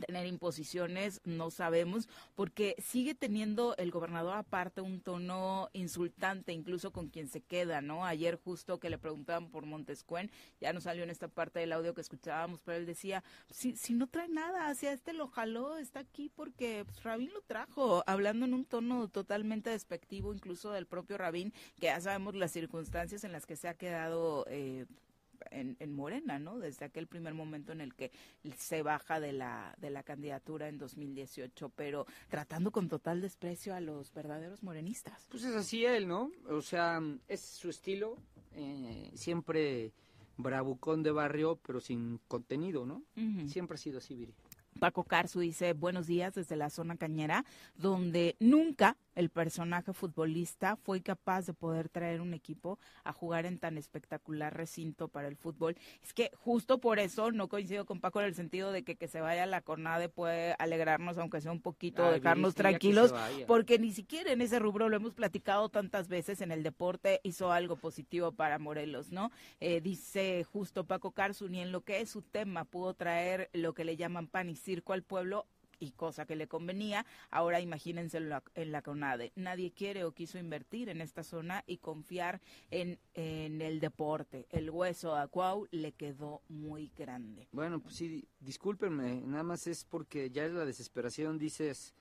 tener 0.00 0.26
imposiciones, 0.26 1.20
no 1.24 1.50
sabemos, 1.50 2.08
porque 2.34 2.76
sigue 2.78 3.14
teniendo 3.14 3.74
el 3.76 3.90
gobernador 3.90 4.36
aparte 4.36 4.80
un 4.80 5.00
tono 5.00 5.68
insultante, 5.72 6.52
incluso 6.52 6.92
con 6.92 7.08
quien 7.08 7.28
se 7.28 7.40
queda, 7.40 7.80
¿no? 7.80 8.04
Ayer 8.04 8.38
justo 8.42 8.78
que 8.78 8.90
le 8.90 8.98
preguntaban 8.98 9.50
por 9.50 9.66
Montescuen, 9.66 10.30
ya 10.60 10.72
no 10.72 10.80
salió 10.80 11.04
en 11.04 11.10
esta 11.10 11.28
parte 11.28 11.60
del 11.60 11.72
audio 11.72 11.94
que 11.94 12.00
escuchábamos, 12.00 12.60
pero 12.62 12.78
él 12.78 12.86
decía, 12.86 13.22
si, 13.50 13.76
si 13.76 13.94
no 13.94 14.06
trae 14.06 14.28
nada, 14.28 14.68
hacia 14.68 14.92
este 14.92 15.12
lo 15.12 15.28
jaló, 15.28 15.76
está 15.78 16.00
aquí 16.00 16.30
porque 16.34 16.84
pues, 16.84 17.02
Rabín 17.02 17.32
lo 17.32 17.42
trajo, 17.42 18.02
hablando 18.06 18.46
en 18.46 18.54
un 18.54 18.64
tono 18.64 19.08
totalmente 19.08 19.70
despectivo, 19.70 20.32
incluso 20.32 20.70
del 20.70 20.86
propio 20.86 21.18
Rabín, 21.18 21.52
que 21.80 21.86
ya 21.86 22.00
sabemos 22.00 22.34
las 22.34 22.52
circunstancias 22.52 23.24
en 23.24 23.32
las 23.32 23.46
que 23.46 23.56
se 23.56 23.68
ha 23.68 23.74
quedado 23.74 24.44
eh, 24.48 24.86
en, 25.50 25.76
en, 25.80 25.92
Morena, 25.94 26.38
¿no? 26.38 26.58
Desde 26.58 26.84
aquel 26.84 27.06
primer 27.06 27.34
momento 27.34 27.72
en 27.72 27.80
el 27.80 27.94
que 27.94 28.10
se 28.56 28.82
baja 28.82 29.20
de 29.20 29.32
la, 29.32 29.74
de 29.78 29.90
la 29.90 30.02
candidatura 30.02 30.68
en 30.68 30.78
2018, 30.78 31.70
pero 31.70 32.06
tratando 32.28 32.70
con 32.70 32.88
total 32.88 33.20
desprecio 33.20 33.74
a 33.74 33.80
los 33.80 34.12
verdaderos 34.12 34.62
morenistas. 34.62 35.26
Pues 35.30 35.44
es 35.44 35.54
así 35.54 35.84
él, 35.84 36.08
¿no? 36.08 36.30
O 36.48 36.62
sea, 36.62 37.00
es 37.28 37.40
su 37.40 37.70
estilo, 37.70 38.16
eh, 38.54 39.10
siempre 39.14 39.92
bravucón 40.36 41.02
de 41.02 41.10
barrio, 41.10 41.58
pero 41.66 41.80
sin 41.80 42.18
contenido, 42.28 42.84
¿no? 42.84 43.02
Uh 43.16 43.20
-huh. 43.20 43.48
Siempre 43.48 43.76
ha 43.76 43.78
sido 43.78 43.98
así, 43.98 44.14
Viri. 44.14 44.34
Paco 44.78 45.04
Carzu 45.04 45.40
dice 45.40 45.72
buenos 45.72 46.06
días 46.06 46.34
desde 46.34 46.56
la 46.56 46.70
zona 46.70 46.96
cañera, 46.96 47.44
donde 47.76 48.36
nunca 48.40 48.96
el 49.14 49.30
personaje 49.30 49.92
futbolista 49.94 50.76
fue 50.76 51.00
capaz 51.00 51.46
de 51.46 51.54
poder 51.54 51.88
traer 51.88 52.20
un 52.20 52.34
equipo 52.34 52.78
a 53.02 53.12
jugar 53.12 53.46
en 53.46 53.58
tan 53.58 53.78
espectacular 53.78 54.54
recinto 54.54 55.08
para 55.08 55.26
el 55.26 55.36
fútbol. 55.36 55.76
Es 56.02 56.12
que 56.12 56.30
justo 56.36 56.78
por 56.78 56.98
eso 56.98 57.32
no 57.32 57.48
coincido 57.48 57.86
con 57.86 58.00
Paco 58.00 58.20
en 58.20 58.26
el 58.26 58.34
sentido 58.34 58.72
de 58.72 58.84
que 58.84 58.96
que 58.96 59.08
se 59.08 59.20
vaya 59.20 59.44
a 59.44 59.46
la 59.46 59.62
CONADE 59.62 60.10
puede 60.10 60.54
alegrarnos, 60.58 61.16
aunque 61.18 61.40
sea 61.40 61.50
un 61.52 61.62
poquito, 61.62 62.04
Ay, 62.04 62.20
dejarnos 62.20 62.54
tranquilos, 62.54 63.14
porque 63.46 63.78
ni 63.78 63.92
siquiera 63.92 64.32
en 64.32 64.42
ese 64.42 64.58
rubro 64.58 64.88
lo 64.88 64.96
hemos 64.96 65.14
platicado 65.14 65.70
tantas 65.70 66.08
veces 66.08 66.42
en 66.42 66.52
el 66.52 66.62
deporte, 66.62 67.20
hizo 67.22 67.52
algo 67.52 67.76
positivo 67.76 68.32
para 68.32 68.58
Morelos, 68.58 69.10
¿no? 69.10 69.30
Eh, 69.60 69.80
dice 69.80 70.44
justo 70.44 70.84
Paco 70.84 71.12
Carzu, 71.12 71.48
ni 71.48 71.60
en 71.60 71.72
lo 71.72 71.82
que 71.82 72.00
es 72.00 72.10
su 72.10 72.20
tema 72.20 72.64
pudo 72.64 72.94
traer 72.94 73.48
lo 73.54 73.72
que 73.72 73.84
le 73.84 73.96
llaman 73.96 74.26
pan 74.26 74.50
y 74.50 74.56
circo 74.66 74.92
al 74.92 75.04
pueblo 75.04 75.46
y 75.78 75.92
cosa 75.92 76.26
que 76.26 76.36
le 76.36 76.48
convenía. 76.48 77.06
Ahora 77.30 77.60
imagínense 77.60 78.18
en 78.18 78.72
la, 78.72 78.82
CONADE. 78.82 79.32
Nadie 79.36 79.72
quiere 79.72 80.04
o 80.04 80.12
quiso 80.12 80.38
invertir 80.38 80.88
en 80.88 81.00
esta 81.00 81.22
zona 81.22 81.62
y 81.66 81.78
confiar 81.78 82.40
en, 82.70 82.98
en 83.14 83.62
el 83.62 83.78
deporte. 83.78 84.46
El 84.50 84.70
hueso 84.70 85.14
a 85.14 85.28
Cuau 85.28 85.68
le 85.70 85.92
quedó 85.92 86.42
muy 86.48 86.90
grande. 86.96 87.48
Bueno, 87.52 87.78
pues 87.80 87.94
sí, 87.94 88.26
discúlpenme, 88.40 89.22
nada 89.22 89.44
más 89.44 89.66
es 89.66 89.84
porque 89.84 90.30
ya 90.30 90.44
es 90.44 90.52
la 90.52 90.64
desesperación, 90.64 91.38
dices, 91.38 91.94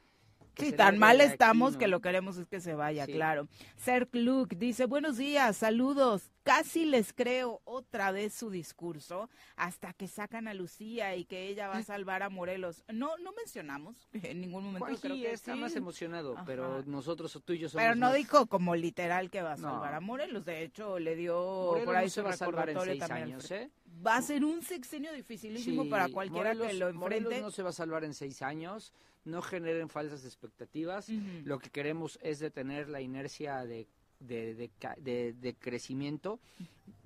Sí, 0.57 0.71
tan 0.73 0.97
mal 0.97 1.19
aquí, 1.21 1.31
estamos 1.31 1.73
¿no? 1.73 1.79
que 1.79 1.87
lo 1.87 1.99
queremos 2.01 2.37
es 2.37 2.47
que 2.47 2.59
se 2.59 2.73
vaya, 2.75 3.05
Sí. 3.05 3.13
claro. 3.13 3.47
Serk 3.75 4.09
Luke 4.15 4.55
dice, 4.55 4.85
buenos 4.85 5.17
días, 5.17 5.57
saludos. 5.57 6.31
Casi 6.43 6.85
les 6.85 7.11
creo 7.11 7.59
otra 7.63 8.11
vez 8.11 8.31
su 8.33 8.51
discurso 8.51 9.29
hasta 9.55 9.93
que 9.93 10.07
sacan 10.07 10.47
a 10.47 10.53
Lucía 10.53 11.15
y 11.15 11.25
que 11.25 11.47
ella 11.47 11.67
va 11.67 11.77
a 11.77 11.83
salvar 11.83 12.21
a 12.21 12.29
Morelos. 12.29 12.83
No, 12.87 13.17
no 13.17 13.31
mencionamos 13.33 13.95
en 14.13 14.41
ningún 14.41 14.63
momento. 14.65 14.85
Juanji 14.85 15.01
creo 15.01 15.15
que 15.15 15.31
está 15.33 15.53
sí. 15.55 15.59
más 15.59 15.75
emocionado, 15.75 16.35
Ajá. 16.35 16.43
pero 16.45 16.83
nosotros, 16.85 17.41
tú 17.43 17.53
y 17.53 17.57
yo 17.59 17.69
somos 17.69 17.83
Pero 17.83 17.95
no 17.95 18.07
más- 18.07 18.15
dijo 18.15 18.45
como 18.45 18.75
literal 18.75 19.31
que 19.31 19.41
va 19.41 19.53
a 19.53 19.55
No. 19.57 19.71
salvar 19.71 19.95
a 19.95 19.99
Morelos. 19.99 20.45
De 20.45 20.61
hecho, 20.63 20.99
le 20.99 21.15
dio 21.15 21.35
Morelos 21.35 21.85
por 21.85 21.95
ahí 21.95 22.05
no 22.05 22.09
se 22.11 22.21
va 22.21 22.29
a 22.29 22.37
salvar 22.37 22.69
en 22.69 22.79
seis 22.79 22.99
también. 22.99 23.23
años, 23.23 23.49
¿eh? 23.49 23.71
Va 24.05 24.17
a 24.17 24.21
ser 24.21 24.43
un 24.43 24.61
sexenio 24.61 25.13
dificilísimo 25.13 25.83
Sí, 25.83 25.89
para 25.89 26.09
cualquiera 26.09 26.51
que 26.51 26.57
Morelos- 26.57 26.79
lo 26.79 26.89
enfrente. 26.89 27.21
Morelos 27.25 27.41
no 27.43 27.51
se 27.51 27.63
va 27.63 27.69
a 27.69 27.73
salvar 27.73 28.03
en 28.03 28.13
seis 28.13 28.41
años, 28.41 28.93
no 29.23 29.41
generen 29.41 29.89
falsas 29.89 30.25
expectativas. 30.25 31.09
Lo 31.43 31.59
que 31.59 31.69
queremos 31.69 32.17
es 32.21 32.39
detener 32.39 32.89
la 32.89 33.01
inercia 33.01 33.65
de, 33.65 33.87
de, 34.19 34.55
de 34.55 34.71
de- 34.97 35.33
de 35.33 35.53
crecimiento 35.55 36.39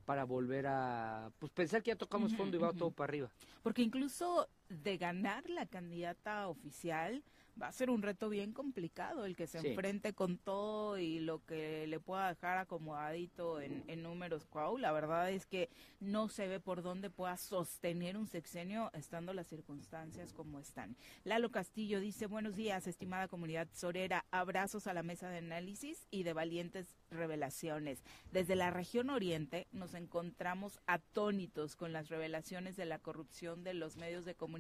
para 0.06 0.24
volver 0.24 0.66
a 0.68 1.32
pues 1.40 1.52
pensar 1.52 1.84
que 1.84 1.90
ya 1.92 1.96
tocamos 1.96 2.34
fondo 2.36 2.58
y 2.58 2.60
va 2.60 2.74
todo 2.74 2.92
para 2.92 3.10
arriba. 3.12 3.30
Porque 3.62 3.82
incluso 3.84 4.48
de 4.70 4.98
ganar 4.98 5.50
la 5.50 5.66
candidata 5.66 6.48
oficial 6.48 7.24
va 7.62 7.68
a 7.68 7.72
ser 7.74 7.90
un 7.90 8.02
reto 8.02 8.30
bien 8.30 8.54
complicado 8.54 9.26
el 9.26 9.36
que 9.36 9.46
se 9.46 9.60
Sí. 9.60 9.68
enfrente 9.70 10.14
con 10.14 10.38
todo 10.38 10.98
y 10.98 11.20
lo 11.20 11.44
que 11.46 11.88
le 11.88 12.00
pueda 12.00 12.30
dejar 12.30 12.58
acomodadito 12.58 13.60
en, 13.60 13.84
en 13.88 14.02
números 14.02 14.46
Cuau. 14.46 14.78
La 14.78 14.94
verdad 14.94 15.30
es 15.30 15.46
que 15.46 15.70
no 16.00 16.30
se 16.30 16.48
ve 16.48 16.62
por 16.62 16.82
dónde 16.84 17.10
pueda 17.10 17.36
sostener 17.36 18.16
un 18.16 18.28
sexenio 18.28 18.92
estando 18.94 19.34
las 19.34 19.48
circunstancias 19.48 20.32
como 20.32 20.60
están. 20.60 20.96
Lalo 21.26 21.52
Castillo 21.52 22.00
dice, 22.00 22.28
buenos 22.28 22.56
días, 22.56 22.88
estimada 22.88 23.28
comunidad 23.28 23.68
sorera, 23.74 24.26
abrazos 24.32 24.88
a 24.88 24.94
la 24.94 25.04
mesa 25.04 25.30
de 25.30 25.40
análisis 25.40 26.08
y 26.12 26.24
de 26.24 26.32
valientes 26.32 26.96
revelaciones. 27.12 28.04
Desde 28.32 28.56
la 28.56 28.70
región 28.72 29.10
oriente 29.10 29.68
nos 29.74 29.96
encontramos 29.96 30.80
atónitos 30.86 31.76
con 31.76 31.92
las 31.92 32.08
revelaciones 32.08 32.78
de 32.78 32.86
la 32.86 33.00
corrupción 33.00 33.66
de 33.66 33.74
los 33.74 33.98
medios 33.98 34.24
de 34.24 34.36
comunicación 34.36 34.59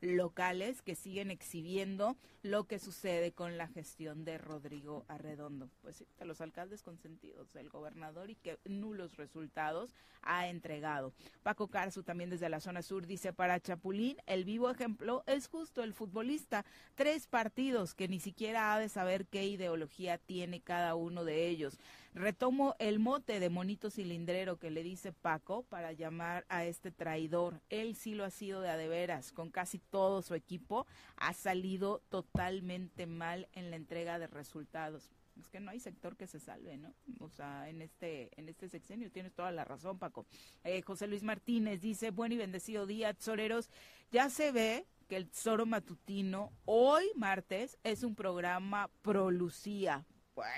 locales 0.00 0.82
que 0.82 0.94
siguen 0.94 1.30
exhibiendo 1.30 2.16
lo 2.42 2.64
que 2.64 2.78
sucede 2.78 3.32
con 3.32 3.58
la 3.58 3.68
gestión 3.68 4.24
de 4.24 4.38
Rodrigo 4.38 5.04
Arredondo. 5.08 5.68
Pues 5.82 5.96
sí, 5.96 6.06
de 6.18 6.24
los 6.24 6.40
alcaldes 6.40 6.82
consentidos 6.82 7.52
del 7.52 7.68
gobernador 7.68 8.30
y 8.30 8.36
que 8.36 8.58
nulos 8.64 9.16
resultados 9.16 9.94
ha 10.22 10.48
entregado. 10.48 11.12
Paco 11.42 11.68
Carzu 11.68 12.02
también 12.02 12.30
desde 12.30 12.48
la 12.48 12.60
zona 12.60 12.82
sur 12.82 13.06
dice 13.06 13.32
para 13.32 13.60
Chapulín 13.60 14.16
el 14.26 14.44
vivo 14.44 14.70
ejemplo 14.70 15.22
es 15.26 15.48
justo 15.48 15.82
el 15.82 15.94
futbolista. 15.94 16.64
Tres 16.94 17.26
partidos 17.26 17.94
que 17.94 18.08
ni 18.08 18.20
siquiera 18.20 18.74
ha 18.74 18.78
de 18.78 18.88
saber 18.88 19.26
qué 19.26 19.46
ideología 19.46 20.18
tiene 20.18 20.60
cada 20.60 20.94
uno 20.94 21.24
de 21.24 21.48
ellos. 21.48 21.78
Retomo 22.12 22.74
el 22.80 22.98
mote 22.98 23.38
de 23.38 23.50
monito 23.50 23.88
cilindrero 23.88 24.58
que 24.58 24.70
le 24.70 24.82
dice 24.82 25.12
Paco 25.12 25.62
para 25.62 25.92
llamar 25.92 26.44
a 26.48 26.64
este 26.64 26.90
traidor. 26.90 27.60
Él 27.70 27.94
sí 27.94 28.14
lo 28.14 28.24
ha 28.24 28.30
sido 28.30 28.60
de 28.60 28.68
a 28.68 28.76
de 28.76 28.88
veras, 28.88 29.30
con 29.30 29.50
casi 29.50 29.78
todo 29.78 30.20
su 30.22 30.34
equipo 30.34 30.86
ha 31.16 31.32
salido 31.34 32.02
totalmente 32.08 33.06
mal 33.06 33.48
en 33.52 33.70
la 33.70 33.76
entrega 33.76 34.18
de 34.18 34.26
resultados. 34.26 35.08
Es 35.38 35.48
que 35.48 35.60
no 35.60 35.70
hay 35.70 35.78
sector 35.78 36.16
que 36.16 36.26
se 36.26 36.40
salve, 36.40 36.76
¿no? 36.76 36.92
O 37.20 37.30
sea, 37.30 37.68
en 37.68 37.80
este, 37.80 38.28
en 38.38 38.48
este 38.48 38.68
sexenio 38.68 39.10
tienes 39.10 39.32
toda 39.32 39.52
la 39.52 39.64
razón, 39.64 39.98
Paco. 39.98 40.26
Eh, 40.64 40.82
José 40.82 41.06
Luis 41.06 41.22
Martínez 41.22 41.80
dice, 41.80 42.10
buen 42.10 42.32
y 42.32 42.36
bendecido 42.36 42.86
día, 42.86 43.14
tesoreros. 43.14 43.70
Ya 44.10 44.28
se 44.30 44.50
ve 44.50 44.84
que 45.08 45.16
el 45.16 45.28
Tesoro 45.28 45.64
Matutino 45.64 46.52
hoy 46.64 47.04
martes 47.14 47.78
es 47.84 48.02
un 48.02 48.14
programa 48.16 48.90
pro 49.02 49.30
Lucía. 49.30 50.04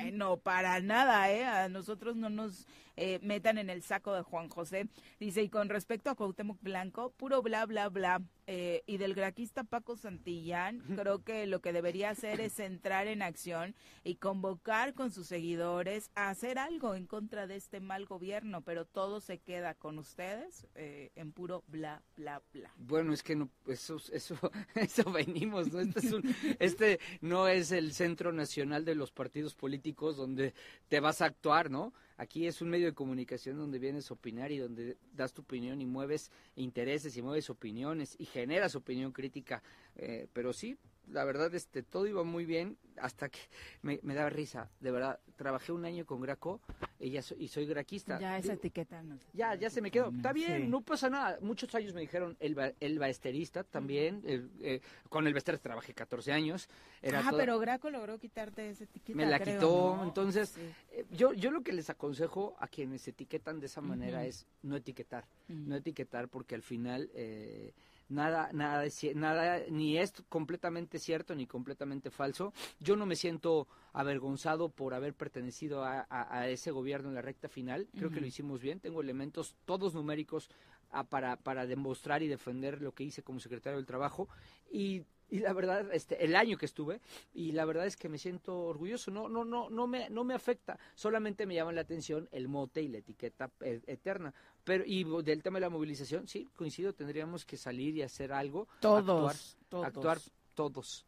Bueno, 0.01 0.37
para 0.39 0.81
nada, 0.81 1.31
¿eh? 1.31 1.45
A 1.45 1.69
nosotros 1.69 2.15
no 2.17 2.31
nos 2.31 2.67
eh, 2.97 3.19
metan 3.23 3.59
en 3.59 3.71
el 3.71 3.83
saco 3.83 4.15
de 4.15 4.23
Juan 4.23 4.49
José. 4.49 4.89
Dice, 5.21 5.43
y 5.43 5.49
con 5.49 5.69
respecto 5.69 6.11
a 6.11 6.15
Cuauhtémoc 6.15 6.59
Blanco, 6.63 7.11
puro 7.17 7.43
bla, 7.43 7.67
bla, 7.67 7.89
bla. 7.89 8.23
Eh, 8.49 8.83
y 8.87 8.97
del 8.97 9.15
graquista 9.15 9.63
Paco 9.65 9.97
Santillán, 9.97 10.81
creo 10.97 11.23
que 11.23 11.47
lo 11.47 11.61
que 11.61 11.73
debería 11.73 12.11
hacer 12.11 12.41
es 12.41 12.59
entrar 12.59 13.07
en 13.07 13.23
acción 13.23 13.75
y 14.03 14.17
convocar 14.17 14.95
con 14.95 15.13
sus 15.13 15.29
seguidores 15.29 16.11
a 16.17 16.29
hacer 16.29 16.59
algo 16.59 16.95
en 16.97 17.07
contra 17.07 17.47
de 17.47 17.57
este 17.57 17.79
mal 17.81 18.05
gobierno, 18.05 18.63
pero 18.63 18.85
todo 18.85 19.21
se 19.21 19.39
queda 19.39 19.75
con 19.75 19.99
ustedes 19.99 20.67
eh, 20.75 21.13
en 21.15 21.33
puro 21.33 21.63
bla, 21.69 22.03
bla, 22.17 22.43
bla. 22.53 22.73
Bueno, 22.79 23.13
es 23.13 23.23
que 23.23 23.37
no, 23.37 23.49
eso, 23.69 23.97
eso, 24.13 24.37
eso 24.75 25.11
venimos, 25.13 25.73
¿no? 25.73 25.81
Este, 25.81 26.01
es 26.01 26.13
un- 26.13 26.37
este 26.59 26.99
no 27.21 27.47
es 27.49 27.71
el 27.71 27.93
centro 27.93 28.33
nacional 28.33 28.85
de 28.85 28.97
los 28.97 29.13
partidos 29.13 29.55
políticos 29.55 30.17
donde 30.17 30.53
te 30.89 30.99
vas 31.01 31.23
a 31.23 31.27
actuar, 31.27 31.71
¿no? 31.71 31.93
Aquí 32.17 32.47
es 32.47 32.61
un 32.63 32.71
medio 32.71 32.87
de 32.87 32.95
comunicación 32.95 33.57
donde 33.57 33.79
vienes 33.79 34.11
a 34.11 34.15
opinar 34.15 34.53
y 34.53 34.59
donde 34.59 34.97
das 35.15 35.33
tu 35.33 35.43
opinión 35.43 35.81
y 35.81 35.87
mueves 35.87 36.31
intereses 36.57 37.17
y 37.17 37.23
mueves 37.23 37.51
opiniones 37.51 38.17
y 38.19 38.27
generas 38.27 38.75
opinión 38.75 39.13
crítica. 39.13 39.63
Eh, 39.97 40.29
pero 40.33 40.53
sí, 40.53 40.77
la 41.09 41.25
verdad, 41.25 41.55
este, 41.55 41.83
todo 41.83 42.07
iba 42.07 42.23
muy 42.25 42.45
bien 42.47 42.77
hasta 42.97 43.29
que 43.29 43.39
me, 43.83 43.99
me 44.03 44.15
daba 44.15 44.31
risa. 44.31 44.71
De 44.81 44.91
verdad, 44.91 45.19
trabajé 45.37 45.73
un 45.73 45.85
año 45.85 46.05
con 46.07 46.21
Graco 46.21 46.61
y, 47.01 47.11
ya 47.11 47.23
soy, 47.23 47.43
y 47.45 47.49
soy 47.49 47.67
graquista. 47.67 48.19
Ya 48.21 48.37
esa 48.39 48.49
Digo, 48.53 48.55
etiqueta 48.61 49.03
no. 49.03 49.19
ya, 49.33 49.55
ya 49.55 49.71
se 49.71 49.81
me 49.81 49.91
quedó. 49.91 50.11
Está 50.11 50.33
bien, 50.33 50.63
Sí. 50.63 50.69
no 50.69 50.81
pasa 50.83 51.11
nada. 51.11 51.39
Muchos 51.41 51.75
años 51.75 51.95
me 51.95 52.01
dijeron 52.03 52.37
el, 52.41 52.55
ba- 52.55 52.73
el 52.81 52.99
baesterista 52.99 53.65
también. 53.65 54.23
el, 54.25 54.51
eh, 54.61 54.81
con 55.09 55.27
el 55.27 55.33
baesterista 55.33 55.63
trabajé 55.63 55.95
14 55.95 56.33
años. 56.33 56.69
Era 57.01 57.21
ah, 57.21 57.31
toda- 57.31 57.41
pero 57.43 57.59
Graco 57.59 57.91
logró 57.91 58.19
quitarte 58.19 58.71
esa 58.71 58.85
etiqueta. 58.85 59.17
me 59.17 59.27
la 59.27 59.41
creo, 59.41 59.57
quitó. 59.59 59.97
¿no? 59.97 60.05
Entonces, 60.05 60.51
Sí. 60.51 60.61
eh, 60.93 61.05
yo, 61.11 61.33
yo 61.33 61.51
lo 61.51 61.63
que 61.63 61.73
les 61.73 61.91
aconsejo 61.91 62.55
a 62.59 62.69
quienes 62.69 63.07
etiquetan 63.09 63.59
de 63.59 63.67
esa 63.67 63.81
manera 63.81 64.25
es 64.25 64.47
no 64.63 64.77
etiquetar. 64.77 65.25
No 65.49 65.75
etiquetar 65.77 66.29
porque 66.29 66.55
al 66.55 66.63
final 66.63 67.11
eh, 67.15 67.73
nada, 68.13 68.51
nada, 68.53 68.85
nada, 69.15 69.61
ni 69.71 69.99
es 69.99 70.13
completamente 70.29 70.99
cierto 70.99 71.35
ni 71.35 71.47
completamente 71.47 72.11
falso. 72.11 72.53
Yo 72.81 72.97
no 72.97 73.07
me 73.07 73.17
siento 73.17 73.67
avergonzado 73.93 74.69
por 74.69 74.95
haber 74.95 75.15
pertenecido 75.15 75.85
a, 75.85 76.07
a- 76.09 76.39
a 76.41 76.49
ese 76.49 76.71
gobierno 76.71 77.09
en 77.09 77.15
la 77.15 77.23
recta 77.23 77.49
final. 77.49 77.89
Creo 77.97 78.11
que 78.11 78.21
lo 78.21 78.27
hicimos 78.27 78.61
bien. 78.61 78.81
Tengo 78.81 79.01
elementos 79.01 79.57
todos 79.65 79.95
numéricos 79.95 80.51
ah, 80.91 81.05
para, 81.05 81.37
para 81.37 81.67
demostrar 81.67 82.23
y 82.23 82.29
defender 82.29 82.83
lo 82.83 82.93
que 82.93 83.05
hice 83.05 83.23
como 83.23 83.41
secretario 83.41 83.77
del 83.79 83.87
Trabajo. 83.87 84.29
Y, 84.71 85.03
y 85.33 85.39
la 85.39 85.55
verdad, 85.55 85.91
este, 85.95 86.23
el 86.23 86.37
año 86.37 86.59
que 86.59 86.67
estuve, 86.67 87.01
y 87.33 87.53
la 87.53 87.65
verdad 87.65 87.87
es 87.87 87.97
que 87.97 88.11
me 88.11 88.19
siento 88.19 88.65
orgulloso. 88.65 89.11
No, 89.11 89.31
no, 89.31 89.47
no, 89.47 89.71
no 89.71 89.87
me, 89.87 90.11
no 90.11 90.25
me 90.25 90.35
afecta. 90.35 90.79
Solamente 90.95 91.47
me 91.47 91.55
llama 91.55 91.73
la 91.73 91.81
atención 91.81 92.29
el 92.33 92.49
mote 92.49 92.83
y 92.83 92.89
la 92.89 92.99
etiqueta 92.99 93.51
eh, 93.63 93.81
eterna. 93.87 94.35
Pero, 94.63 94.85
y 94.87 95.05
del 95.23 95.43
tema 95.43 95.57
de 95.57 95.63
la 95.63 95.71
movilización, 95.71 96.29
sí, 96.29 96.51
coincido, 96.55 96.93
tendríamos 96.93 97.47
que 97.47 97.57
salir 97.57 97.97
y 97.97 98.03
hacer 98.03 98.31
algo. 98.31 98.69
Todos, 98.81 99.01
actuar, 99.01 99.37
todos. 99.71 99.87
actuar 99.87 100.19
todos. 100.55 101.07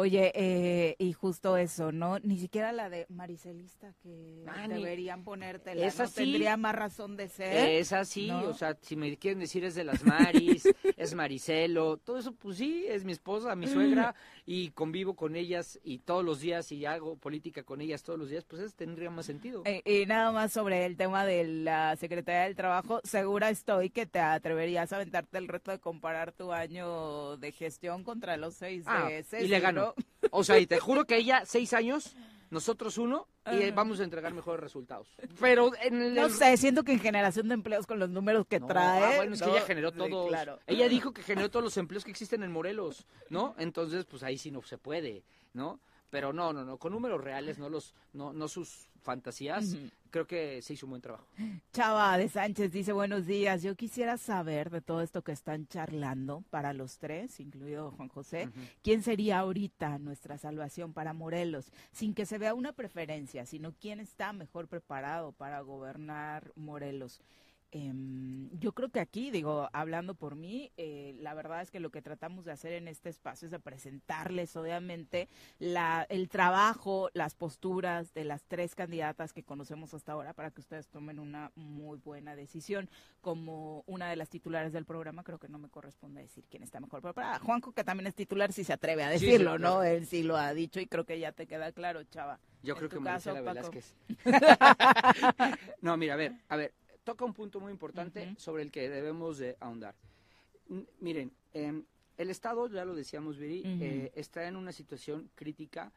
Oye, 0.00 0.32
eh, 0.34 0.96
y 0.98 1.12
justo 1.12 1.56
eso, 1.58 1.92
¿no? 1.92 2.18
Ni 2.20 2.38
siquiera 2.38 2.72
la 2.72 2.88
de 2.88 3.04
Maricelista 3.10 3.92
que 4.02 4.44
Ah, 4.48 4.66
deberían 4.66 5.24
ponértela, 5.24 5.84
Esa 5.86 6.04
¿no? 6.04 6.08
sí. 6.08 6.14
Tendría 6.16 6.56
más 6.56 6.74
razón 6.74 7.16
de 7.18 7.28
ser. 7.28 7.68
Es 7.68 7.92
así, 7.92 8.28
¿no? 8.28 8.48
o 8.48 8.54
sea, 8.54 8.76
si 8.80 8.96
me 8.96 9.14
quieren 9.18 9.40
decir 9.40 9.64
es 9.64 9.74
de 9.74 9.84
las 9.84 10.02
Maris, 10.04 10.64
es 10.96 11.14
Maricelo, 11.14 11.98
todo 11.98 12.18
eso, 12.18 12.32
pues 12.32 12.56
sí, 12.56 12.84
es 12.88 13.04
mi 13.04 13.12
esposa, 13.12 13.54
mi 13.54 13.66
suegra, 13.66 14.14
y 14.46 14.70
convivo 14.70 15.14
con 15.14 15.36
ellas 15.36 15.78
y 15.84 15.98
todos 15.98 16.24
los 16.24 16.40
días 16.40 16.72
y 16.72 16.86
hago 16.86 17.16
política 17.16 17.62
con 17.62 17.80
ellas 17.82 18.02
todos 18.02 18.18
los 18.18 18.30
días, 18.30 18.44
pues 18.44 18.62
eso 18.62 18.74
tendría 18.74 19.10
más 19.10 19.26
sentido. 19.26 19.62
Eh, 19.66 19.82
y 19.84 20.06
nada 20.06 20.32
más 20.32 20.52
sobre 20.52 20.86
el 20.86 20.96
tema 20.96 21.26
de 21.26 21.44
la 21.44 21.94
Secretaría 21.96 22.42
del 22.44 22.56
Trabajo, 22.56 23.00
segura 23.04 23.50
estoy 23.50 23.90
que 23.90 24.06
te 24.06 24.18
atreverías 24.20 24.92
a 24.92 24.96
aventarte 24.96 25.36
el 25.38 25.46
reto 25.48 25.70
de 25.70 25.78
comparar 25.78 26.32
tu 26.32 26.52
año 26.52 27.36
de 27.36 27.52
gestión 27.52 28.02
contra 28.04 28.36
los 28.36 28.54
seis 28.54 28.84
Ah, 28.86 29.08
de 29.08 29.44
y 29.44 29.48
le 29.48 29.60
gano. 29.60 29.80
¿no? 29.80 29.89
O 30.32 30.44
sea, 30.44 30.58
y 30.58 30.66
te 30.66 30.78
juro 30.78 31.04
que 31.06 31.16
ella 31.16 31.42
seis 31.46 31.72
años, 31.72 32.14
nosotros 32.50 32.98
uno, 32.98 33.26
y 33.50 33.56
eh, 33.62 33.72
vamos 33.74 33.98
a 34.00 34.04
entregar 34.04 34.32
mejores 34.32 34.60
resultados. 34.60 35.08
Pero 35.40 35.72
en 35.82 36.00
el... 36.02 36.14
No 36.14 36.28
sé, 36.28 36.56
siento 36.56 36.84
que 36.84 36.92
en 36.92 37.00
generación 37.00 37.48
de 37.48 37.54
empleos 37.54 37.86
con 37.86 37.98
los 37.98 38.10
números 38.10 38.46
que 38.46 38.60
No, 38.60 38.66
trae. 38.66 39.02
ah, 39.02 39.16
bueno, 39.16 39.34
es 39.34 39.42
que 39.42 39.50
ella 39.50 39.62
generó 39.62 39.90
Sí, 39.90 39.96
todos. 39.98 40.28
claro. 40.28 40.58
Ella 40.66 40.88
dijo 40.88 41.12
que 41.12 41.22
generó 41.22 41.50
todos 41.50 41.64
los 41.64 41.76
empleos 41.78 42.04
que 42.04 42.10
existen 42.12 42.42
en 42.42 42.52
Morelos, 42.52 43.06
¿no? 43.28 43.54
Entonces, 43.58 44.04
pues 44.04 44.22
ahí 44.22 44.38
sí 44.38 44.50
no 44.50 44.62
se 44.62 44.78
puede, 44.78 45.24
¿no? 45.52 45.80
Pero 46.10 46.32
no, 46.32 46.52
no, 46.52 46.64
no, 46.64 46.76
con 46.76 46.92
números 46.92 47.22
reales, 47.22 47.58
no 47.58 47.68
los, 47.68 47.94
no, 48.12 48.32
no 48.32 48.48
sus 48.48 48.90
fantasías. 49.00 49.76
Creo 50.10 50.26
que 50.26 50.60
se 50.60 50.74
hizo 50.74 50.86
un 50.86 50.90
buen 50.90 51.02
trabajo. 51.02 51.26
Chava 51.72 52.18
de 52.18 52.28
Sánchez 52.28 52.72
dice 52.72 52.92
buenos 52.92 53.26
días. 53.26 53.62
Yo 53.62 53.76
quisiera 53.76 54.16
saber 54.16 54.70
de 54.70 54.80
todo 54.80 55.02
esto 55.02 55.22
que 55.22 55.32
están 55.32 55.68
charlando 55.68 56.42
para 56.50 56.72
los 56.72 56.98
tres, 56.98 57.38
incluido 57.40 57.92
Juan 57.92 58.08
José, 58.08 58.50
quién 58.82 59.02
sería 59.02 59.38
ahorita 59.38 59.98
nuestra 59.98 60.36
salvación 60.36 60.92
para 60.92 61.12
Morelos, 61.12 61.72
sin 61.92 62.12
que 62.12 62.26
se 62.26 62.38
vea 62.38 62.54
una 62.54 62.72
preferencia, 62.72 63.46
sino 63.46 63.72
quién 63.80 64.00
está 64.00 64.32
mejor 64.32 64.66
preparado 64.66 65.32
para 65.32 65.60
gobernar 65.60 66.52
Morelos. 66.56 67.22
Em, 67.72 68.50
yo 68.58 68.72
creo 68.72 68.88
que 68.88 68.98
aquí, 68.98 69.30
digo, 69.30 69.68
hablando 69.72 70.14
por 70.14 70.34
mí, 70.34 70.72
eh, 70.76 71.14
la 71.20 71.34
verdad 71.34 71.62
es 71.62 71.70
que 71.70 71.78
lo 71.78 71.90
que 71.90 72.02
tratamos 72.02 72.44
de 72.44 72.50
hacer 72.50 72.72
en 72.72 72.88
este 72.88 73.08
espacio 73.08 73.46
es 73.46 73.52
de 73.52 73.60
presentarles, 73.60 74.56
obviamente, 74.56 75.28
la, 75.60 76.04
el 76.08 76.28
trabajo, 76.28 77.10
las 77.14 77.36
posturas 77.36 78.12
de 78.12 78.24
las 78.24 78.42
tres 78.42 78.74
candidatas 78.74 79.32
que 79.32 79.44
conocemos 79.44 79.94
hasta 79.94 80.12
ahora 80.12 80.32
para 80.32 80.50
que 80.50 80.60
ustedes 80.60 80.88
tomen 80.88 81.20
una 81.20 81.52
muy 81.54 81.98
buena 81.98 82.34
decisión. 82.34 82.90
Como 83.20 83.84
una 83.86 84.08
de 84.08 84.16
las 84.16 84.30
titulares 84.30 84.72
del 84.72 84.84
programa, 84.84 85.22
creo 85.22 85.38
que 85.38 85.48
no 85.48 85.58
me 85.58 85.68
corresponde 85.68 86.22
decir 86.22 86.44
quién 86.50 86.64
está 86.64 86.80
mejor 86.80 87.02
preparada. 87.02 87.38
Juanjo, 87.38 87.72
que 87.72 87.84
también 87.84 88.08
es 88.08 88.14
titular, 88.14 88.52
si 88.52 88.64
se 88.64 88.72
atreve 88.72 89.04
a 89.04 89.10
decirlo, 89.10 89.58
¿no? 89.58 89.84
Él 89.84 90.06
sí 90.06 90.24
lo 90.24 90.36
ha 90.36 90.52
dicho 90.54 90.80
y 90.80 90.86
creo 90.86 91.04
que 91.04 91.20
ya 91.20 91.30
te 91.30 91.46
queda 91.46 91.70
claro, 91.70 92.02
chava. 92.04 92.40
Yo 92.62 92.74
creo 92.74 92.88
que 92.88 92.98
Marcela 92.98 93.40
Velázquez. 93.40 93.94
no, 95.80 95.96
mira, 95.96 96.14
a 96.14 96.16
ver, 96.16 96.32
a 96.48 96.56
ver, 96.56 96.74
toca 97.04 97.24
un 97.24 97.34
punto 97.34 97.60
muy 97.60 97.72
importante 97.72 98.34
sobre 98.36 98.62
el 98.62 98.70
que 98.70 98.88
debemos 98.88 99.38
de 99.38 99.56
ahondar. 99.60 99.94
miren, 101.00 101.32
em, 101.52 101.84
el 102.16 102.30
Estado, 102.30 102.68
ya 102.68 102.84
lo 102.84 102.94
decíamos, 102.94 103.38
Viri, 103.38 103.62
eh, 103.64 104.12
está 104.14 104.46
en 104.46 104.56
una 104.56 104.72
situación 104.72 105.30
crítica. 105.34 105.90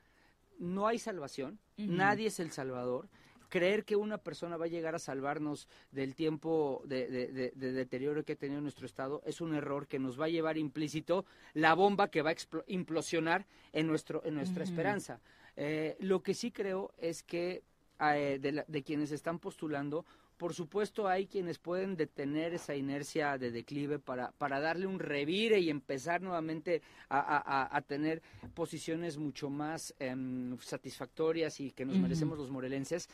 No 0.58 0.88
hay 0.88 0.98
salvación, 0.98 1.60
nadie 1.76 2.28
es 2.28 2.40
el 2.40 2.52
salvador. 2.52 3.10
Creer 3.50 3.84
que 3.84 3.96
una 3.96 4.18
persona 4.18 4.56
va 4.56 4.66
a 4.66 4.70
llegar 4.70 4.96
a 4.96 5.00
salvarnos 5.00 5.68
del 5.92 6.16
tiempo 6.16 6.82
de, 6.86 7.52
deterioro 7.54 8.24
que 8.24 8.34
ha 8.34 8.36
tenido 8.36 8.62
nuestro 8.62 8.86
Estado 8.86 9.22
es 9.26 9.42
un 9.42 9.54
error 9.54 9.86
que 9.86 10.00
nos 10.00 10.20
va 10.20 10.26
a 10.26 10.30
llevar 10.30 10.58
implícito 10.58 11.26
la 11.54 11.76
bomba 11.76 12.08
que 12.08 12.22
va 12.22 12.32
a 12.32 12.36
implosionar 12.68 13.46
en, 13.74 13.86
nuestro, 13.86 14.24
en 14.26 14.36
nuestra 14.36 14.64
esperanza. 14.64 15.20
Eh, 15.56 15.98
lo 16.00 16.24
que 16.24 16.34
sí 16.34 16.52
creo 16.52 16.94
es 16.98 17.22
que 17.22 17.64
eh, 18.00 18.64
de 18.68 18.84
quienes 18.84 19.12
están 19.12 19.40
postulando, 19.40 20.06
por 20.44 20.54
supuesto 20.54 21.08
hay 21.08 21.26
quienes 21.26 21.58
pueden 21.58 21.96
detener 21.96 22.54
esa 22.54 22.76
inercia 22.76 23.38
de 23.38 23.50
declive 23.50 23.98
para, 23.98 24.32
para 24.32 24.60
darle 24.60 24.88
un 24.88 25.00
revire 25.00 25.62
y 25.62 25.70
empezar 25.70 26.22
nuevamente 26.22 26.82
a, 27.10 27.82
tener 27.88 28.22
posiciones 28.54 29.18
mucho 29.18 29.50
más 29.50 29.96
em, 30.00 30.58
satisfactorias 30.60 31.62
y 31.62 31.72
que 31.72 31.86
nos 31.86 31.96
merecemos 31.96 32.38
los 32.38 32.50
morelenses, 32.50 33.08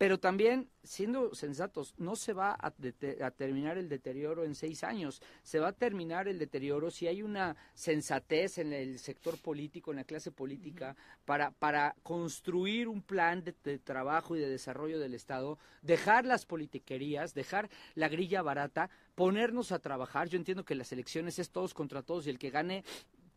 pero 0.00 0.18
también, 0.18 0.70
siendo 0.82 1.34
sensatos, 1.34 1.92
no 1.98 2.16
se 2.16 2.32
va 2.32 2.56
a, 2.58 2.70
terminar 3.32 3.76
el 3.76 3.90
deterioro 3.90 4.44
en 4.44 4.54
seis 4.54 4.82
años. 4.82 5.20
Se 5.42 5.58
va 5.58 5.68
a 5.68 5.72
terminar 5.74 6.26
el 6.26 6.38
deterioro 6.38 6.90
si 6.90 7.06
hay 7.06 7.22
una 7.22 7.54
sensatez 7.74 8.56
en 8.56 8.72
el 8.72 8.98
sector 8.98 9.36
político, 9.36 9.90
en 9.90 9.98
la 9.98 10.04
clase 10.04 10.32
política, 10.32 10.96
para, 11.26 11.50
para 11.50 11.94
construir 12.02 12.88
un 12.88 13.02
plan 13.02 13.44
de, 13.44 13.54
de, 13.62 13.78
trabajo 13.78 14.36
y 14.36 14.40
de 14.40 14.48
desarrollo 14.48 14.98
del 14.98 15.12
Estado, 15.12 15.58
dejar 15.82 16.24
las 16.24 16.46
politiquerías, 16.46 17.34
dejar 17.34 17.68
la 17.94 18.08
grilla 18.08 18.40
barata, 18.40 18.88
ponernos 19.14 19.70
a 19.70 19.80
trabajar. 19.80 20.30
Yo 20.30 20.38
entiendo 20.38 20.64
que 20.64 20.76
las 20.76 20.92
elecciones 20.92 21.38
es 21.38 21.50
todos 21.50 21.74
contra 21.74 22.00
todos 22.00 22.26
y 22.26 22.30
el 22.30 22.38
que 22.38 22.48
gane 22.48 22.84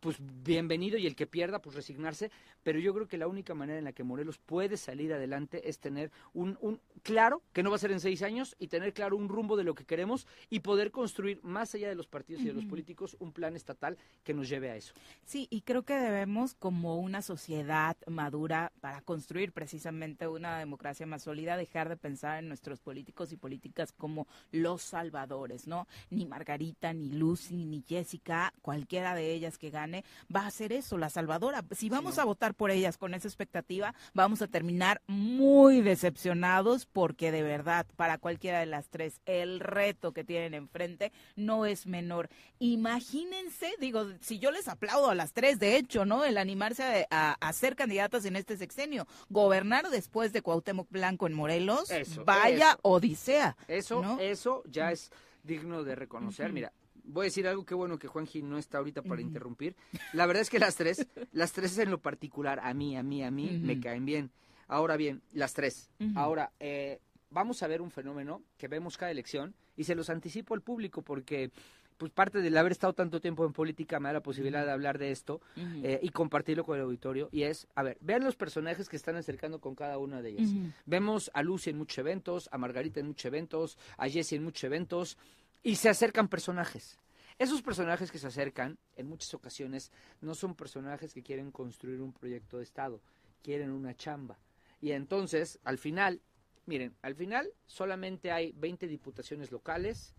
pues 0.04 0.18
bienvenido 0.20 0.98
y 0.98 1.06
el 1.06 1.16
que 1.16 1.26
pierda, 1.26 1.62
pues 1.62 1.74
resignarse. 1.74 2.30
Pero 2.62 2.78
yo 2.78 2.92
creo 2.92 3.08
que 3.08 3.16
la 3.16 3.26
única 3.26 3.54
manera 3.54 3.78
en 3.78 3.84
la 3.84 3.94
que 3.94 4.04
Morelos 4.04 4.36
puede 4.36 4.76
salir 4.76 5.14
adelante 5.14 5.66
es 5.70 5.78
tener 5.78 6.10
un, 6.34 6.58
un 6.60 6.78
claro, 7.02 7.40
que 7.54 7.62
no 7.62 7.70
va 7.70 7.76
a 7.76 7.78
ser 7.78 7.90
en 7.90 8.00
seis 8.00 8.22
años, 8.22 8.54
y 8.58 8.68
tener 8.68 8.92
claro 8.92 9.16
un 9.16 9.30
rumbo 9.30 9.56
de 9.56 9.64
lo 9.64 9.74
que 9.74 9.86
queremos 9.86 10.26
y 10.50 10.60
poder 10.60 10.90
construir, 10.90 11.40
más 11.42 11.74
allá 11.74 11.88
de 11.88 11.94
los 11.94 12.06
partidos 12.06 12.42
y 12.42 12.48
de 12.48 12.52
los 12.52 12.66
políticos, 12.66 13.16
un 13.18 13.32
plan 13.32 13.56
estatal 13.56 13.96
que 14.24 14.34
nos 14.34 14.46
lleve 14.46 14.70
a 14.70 14.76
eso. 14.76 14.92
Sí, 15.24 15.46
y 15.48 15.62
creo 15.62 15.84
que 15.84 15.94
debemos, 15.94 16.52
como 16.52 16.98
una 16.98 17.22
sociedad 17.22 17.96
madura, 18.06 18.72
para 18.82 19.00
construir 19.00 19.52
precisamente 19.52 20.28
una 20.28 20.58
democracia 20.58 21.06
más 21.06 21.22
sólida, 21.22 21.56
dejar 21.56 21.88
de 21.88 21.96
pensar 21.96 22.40
en 22.40 22.48
nuestros 22.48 22.80
políticos 22.80 23.32
y 23.32 23.38
políticas 23.38 23.92
como 23.92 24.26
los 24.52 24.82
salvadores, 24.82 25.66
¿no? 25.66 25.88
Ni 26.10 26.26
Margarita, 26.26 26.92
ni 26.92 27.08
Lucy, 27.08 27.64
ni 27.64 27.82
Jessica, 27.88 28.52
cualquiera 28.60 29.14
de 29.14 29.32
ellas 29.32 29.56
que 29.56 29.70
gane 29.70 29.93
va 30.34 30.46
a 30.46 30.50
ser 30.50 30.72
eso, 30.72 30.98
la 30.98 31.10
salvadora. 31.10 31.64
Si 31.70 31.88
vamos 31.88 32.18
a 32.18 32.24
votar 32.24 32.54
por 32.54 32.70
ellas 32.70 32.96
con 32.96 33.14
esa 33.14 33.28
expectativa, 33.28 33.94
vamos 34.14 34.42
a 34.42 34.48
terminar 34.48 35.02
muy 35.06 35.80
decepcionados 35.82 36.86
porque 36.86 37.30
de 37.30 37.42
verdad, 37.42 37.86
para 37.96 38.18
cualquiera 38.18 38.60
de 38.60 38.66
las 38.66 38.88
tres, 38.88 39.20
el 39.26 39.60
reto 39.60 40.12
que 40.12 40.24
tienen 40.24 40.54
enfrente 40.54 41.12
no 41.36 41.66
es 41.66 41.86
menor. 41.86 42.28
Imagínense, 42.58 43.72
digo, 43.78 44.06
si 44.20 44.38
yo 44.38 44.50
les 44.50 44.68
aplaudo 44.68 45.10
a 45.10 45.14
las 45.14 45.32
tres, 45.32 45.58
de 45.58 45.76
hecho, 45.76 46.04
¿no? 46.04 46.24
El 46.24 46.38
animarse 46.38 47.06
a, 47.10 47.52
ser 47.52 47.76
candidatas 47.76 48.24
en 48.24 48.36
este 48.36 48.56
sexenio, 48.56 49.06
gobernar 49.28 49.90
después 49.90 50.32
de 50.32 50.42
Cuauhtémoc 50.42 50.90
Blanco 50.90 51.26
en 51.26 51.34
Morelos, 51.34 51.88
vaya 52.24 52.78
odisea. 52.82 53.56
Eso, 53.68 54.18
eso 54.20 54.62
ya 54.66 54.90
es 54.90 55.10
digno 55.42 55.84
de 55.84 55.94
reconocer. 55.94 56.52
Mira, 56.52 56.72
voy 57.04 57.24
a 57.24 57.26
decir 57.26 57.46
algo 57.46 57.64
que 57.64 57.74
bueno 57.74 57.98
que 57.98 58.08
Juanji 58.08 58.42
no 58.42 58.58
está 58.58 58.78
ahorita 58.78 59.02
para 59.02 59.20
interrumpir. 59.20 59.76
La 60.12 60.26
verdad 60.26 60.42
es 60.42 60.50
que 60.50 60.58
las 60.58 60.76
tres, 60.76 61.06
las 61.32 61.52
tres 61.52 61.78
en 61.78 61.90
lo 61.90 61.98
particular, 61.98 62.60
a 62.62 62.74
mí, 62.74 62.96
a 62.96 63.02
mí, 63.02 63.22
a 63.22 63.30
mí, 63.30 63.58
me 63.62 63.80
caen 63.80 64.04
bien. 64.04 64.30
Ahora 64.66 64.96
bien, 64.96 65.22
las 65.32 65.52
tres. 65.52 65.90
Ahora, 66.14 66.52
eh, 66.58 67.00
vamos 67.30 67.62
a 67.62 67.66
ver 67.66 67.82
un 67.82 67.90
fenómeno 67.90 68.42
que 68.56 68.68
vemos 68.68 68.96
cada 68.96 69.10
elección 69.10 69.54
y 69.76 69.84
se 69.84 69.94
los 69.94 70.08
anticipo 70.08 70.54
al 70.54 70.62
público 70.62 71.02
porque 71.02 71.50
pues 71.96 72.10
parte 72.10 72.40
del 72.40 72.56
haber 72.56 72.72
estado 72.72 72.92
tanto 72.92 73.20
tiempo 73.20 73.44
en 73.44 73.52
política 73.52 74.00
me 74.00 74.08
da 74.08 74.14
la 74.14 74.22
posibilidad 74.22 74.64
de 74.64 74.72
hablar 74.72 74.98
de 74.98 75.10
esto 75.10 75.40
eh, 75.56 76.00
y 76.02 76.08
compartirlo 76.08 76.64
con 76.64 76.76
el 76.76 76.82
auditorio 76.82 77.28
y 77.30 77.42
es, 77.42 77.68
a 77.74 77.82
ver, 77.82 77.98
vean 78.00 78.24
los 78.24 78.36
personajes 78.36 78.88
que 78.88 78.96
están 78.96 79.16
acercando 79.16 79.60
con 79.60 79.74
cada 79.74 79.98
una 79.98 80.20
de 80.20 80.30
ellas. 80.30 80.50
Vemos 80.86 81.30
a 81.34 81.42
Lucy 81.42 81.70
en 81.70 81.78
muchos 81.78 81.98
eventos, 81.98 82.48
a 82.52 82.58
Margarita 82.58 83.00
en 83.00 83.06
muchos 83.06 83.26
eventos, 83.26 83.78
a 83.96 84.08
Jessie 84.08 84.36
en 84.36 84.44
muchos 84.44 84.64
eventos, 84.64 85.18
y 85.64 85.76
se 85.76 85.88
acercan 85.88 86.28
personajes. 86.28 86.98
Esos 87.36 87.62
personajes 87.62 88.12
que 88.12 88.18
se 88.18 88.28
acercan, 88.28 88.78
en 88.94 89.08
muchas 89.08 89.34
ocasiones, 89.34 89.90
no 90.20 90.36
son 90.36 90.54
personajes 90.54 91.12
que 91.12 91.22
quieren 91.24 91.50
construir 91.50 92.00
un 92.00 92.12
proyecto 92.12 92.58
de 92.58 92.62
Estado, 92.62 93.00
quieren 93.42 93.72
una 93.72 93.96
chamba. 93.96 94.38
Y 94.80 94.92
entonces, 94.92 95.58
al 95.64 95.78
final, 95.78 96.20
miren, 96.66 96.94
al 97.02 97.16
final 97.16 97.50
solamente 97.66 98.30
hay 98.30 98.52
20 98.52 98.86
diputaciones 98.86 99.50
locales, 99.50 100.14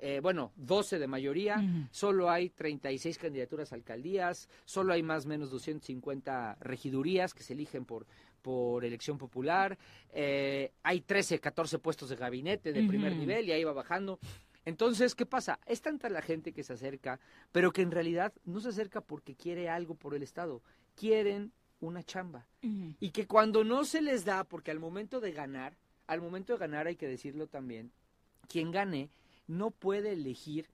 eh, 0.00 0.18
bueno, 0.20 0.52
12 0.56 0.98
de 0.98 1.06
mayoría, 1.06 1.62
solo 1.90 2.28
hay 2.28 2.50
36 2.50 3.18
candidaturas 3.18 3.72
a 3.72 3.76
alcaldías, 3.76 4.48
solo 4.64 4.92
hay 4.92 5.02
más 5.02 5.26
o 5.26 5.28
menos 5.28 5.50
250 5.50 6.56
regidurías 6.60 7.32
que 7.32 7.42
se 7.42 7.52
eligen 7.52 7.84
por, 7.84 8.06
por 8.42 8.84
elección 8.84 9.16
popular, 9.16 9.78
eh, 10.12 10.72
hay 10.82 11.02
13, 11.02 11.38
14 11.38 11.78
puestos 11.78 12.08
de 12.08 12.16
gabinete 12.16 12.72
de 12.72 12.86
primer 12.86 13.14
nivel 13.14 13.48
y 13.48 13.52
ahí 13.52 13.62
va 13.62 13.72
bajando. 13.72 14.18
Entonces, 14.66 15.14
¿qué 15.14 15.24
pasa? 15.24 15.60
Es 15.64 15.80
tanta 15.80 16.10
la 16.10 16.20
gente 16.20 16.52
que 16.52 16.64
se 16.64 16.72
acerca, 16.72 17.20
pero 17.52 17.72
que 17.72 17.82
en 17.82 17.92
realidad 17.92 18.34
no 18.44 18.60
se 18.60 18.70
acerca 18.70 19.00
porque 19.00 19.36
quiere 19.36 19.70
algo 19.70 19.94
por 19.94 20.14
el 20.14 20.24
Estado. 20.24 20.60
Quieren 20.96 21.52
una 21.80 22.02
chamba. 22.02 22.46
Y 22.60 23.10
que 23.10 23.28
cuando 23.28 23.62
no 23.62 23.84
se 23.84 24.02
les 24.02 24.24
da, 24.24 24.42
porque 24.42 24.72
al 24.72 24.80
momento 24.80 25.20
de 25.20 25.30
ganar, 25.30 25.76
al 26.08 26.20
momento 26.20 26.52
de 26.52 26.58
ganar 26.58 26.88
hay 26.88 26.96
que 26.96 27.06
decirlo 27.06 27.46
también, 27.46 27.92
quien 28.48 28.72
gane 28.72 29.08
no 29.46 29.70
puede 29.70 30.12
elegir 30.12 30.68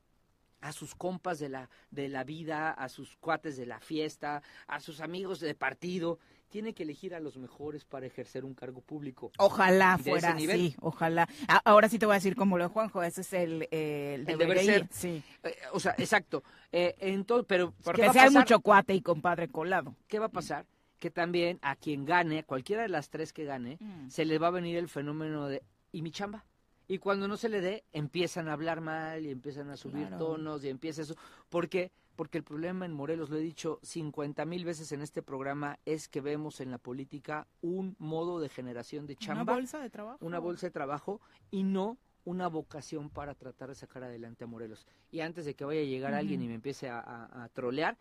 a 0.62 0.72
sus 0.72 0.94
compas 0.94 1.38
de 1.38 1.50
la, 1.50 1.68
de 1.90 2.08
la 2.08 2.24
vida, 2.24 2.70
a 2.70 2.88
sus 2.88 3.16
cuates 3.16 3.58
de 3.58 3.66
la 3.66 3.80
fiesta, 3.80 4.42
a 4.68 4.80
sus 4.80 5.00
amigos 5.00 5.40
de 5.40 5.54
partido. 5.54 6.18
Tiene 6.52 6.74
que 6.74 6.82
elegir 6.82 7.14
a 7.14 7.20
los 7.20 7.38
mejores 7.38 7.86
para 7.86 8.04
ejercer 8.04 8.44
un 8.44 8.52
cargo 8.52 8.82
público. 8.82 9.32
Ojalá 9.38 9.96
fuera 9.96 10.32
así, 10.32 10.76
ojalá. 10.82 11.26
ahora 11.64 11.88
sí 11.88 11.98
te 11.98 12.04
voy 12.04 12.12
a 12.12 12.16
decir 12.16 12.36
como 12.36 12.58
lo 12.58 12.64
de 12.64 12.68
Juanjo, 12.68 13.02
ese 13.02 13.22
es 13.22 13.32
el, 13.32 13.66
el, 13.70 14.26
deber 14.26 14.58
ser. 14.58 14.86
Sí. 14.90 15.22
Eh, 15.42 15.56
o 15.72 15.80
sea, 15.80 15.94
exacto. 15.96 16.44
Eh, 16.70 16.94
entonces, 16.98 17.46
pero 17.48 17.72
Porque 17.82 18.02
hay 18.02 18.28
mucho 18.28 18.60
cuate 18.60 18.92
y 18.92 19.00
compadre 19.00 19.48
colado. 19.48 19.96
¿Qué 20.08 20.18
va 20.18 20.26
a 20.26 20.28
pasar? 20.28 20.66
Que 20.98 21.10
también 21.10 21.58
a 21.62 21.74
quien 21.74 22.04
gane, 22.04 22.44
cualquiera 22.44 22.82
de 22.82 22.90
las 22.90 23.08
tres 23.08 23.32
que 23.32 23.44
gane, 23.44 23.78
mm. 23.80 24.10
se 24.10 24.26
le 24.26 24.38
va 24.38 24.48
a 24.48 24.50
venir 24.50 24.76
el 24.76 24.90
fenómeno 24.90 25.48
de 25.48 25.62
¿y 25.90 26.02
mi 26.02 26.10
chamba? 26.10 26.44
Y 26.86 26.98
cuando 26.98 27.28
no 27.28 27.38
se 27.38 27.48
le 27.48 27.62
dé, 27.62 27.84
empiezan 27.92 28.48
a 28.48 28.52
hablar 28.52 28.82
mal 28.82 29.24
y 29.24 29.30
empiezan 29.30 29.70
a 29.70 29.78
subir 29.78 30.10
tonos 30.18 30.62
y 30.64 30.68
empieza 30.68 31.00
eso. 31.00 31.16
¿Por 31.48 31.70
qué? 31.70 31.92
Porque 32.16 32.38
el 32.38 32.44
problema 32.44 32.84
en 32.84 32.92
Morelos, 32.92 33.30
lo 33.30 33.36
he 33.36 33.40
dicho 33.40 33.78
50 33.82 34.44
mil 34.44 34.64
veces 34.64 34.92
en 34.92 35.02
este 35.02 35.22
programa, 35.22 35.78
es 35.84 36.08
que 36.08 36.20
vemos 36.20 36.60
en 36.60 36.70
la 36.70 36.78
política 36.78 37.46
un 37.60 37.96
modo 37.98 38.40
de 38.40 38.48
generación 38.48 39.06
de 39.06 39.16
chamba. 39.16 39.42
Una 39.42 39.52
bolsa 39.54 39.78
de 39.80 39.90
trabajo. 39.90 40.18
Una 40.24 40.38
bolsa 40.38 40.66
de 40.66 40.70
trabajo 40.70 41.20
y 41.50 41.62
no 41.62 41.98
una 42.24 42.48
vocación 42.48 43.10
para 43.10 43.34
tratar 43.34 43.70
de 43.70 43.74
sacar 43.74 44.04
adelante 44.04 44.44
a 44.44 44.46
Morelos. 44.46 44.86
Y 45.10 45.20
antes 45.20 45.44
de 45.44 45.54
que 45.54 45.64
vaya 45.64 45.80
a 45.80 45.84
llegar 45.84 46.14
alguien 46.14 46.42
y 46.42 46.48
me 46.48 46.54
empiece 46.54 46.88
a, 46.88 47.00
a 47.00 47.48
trolear, 47.48 47.98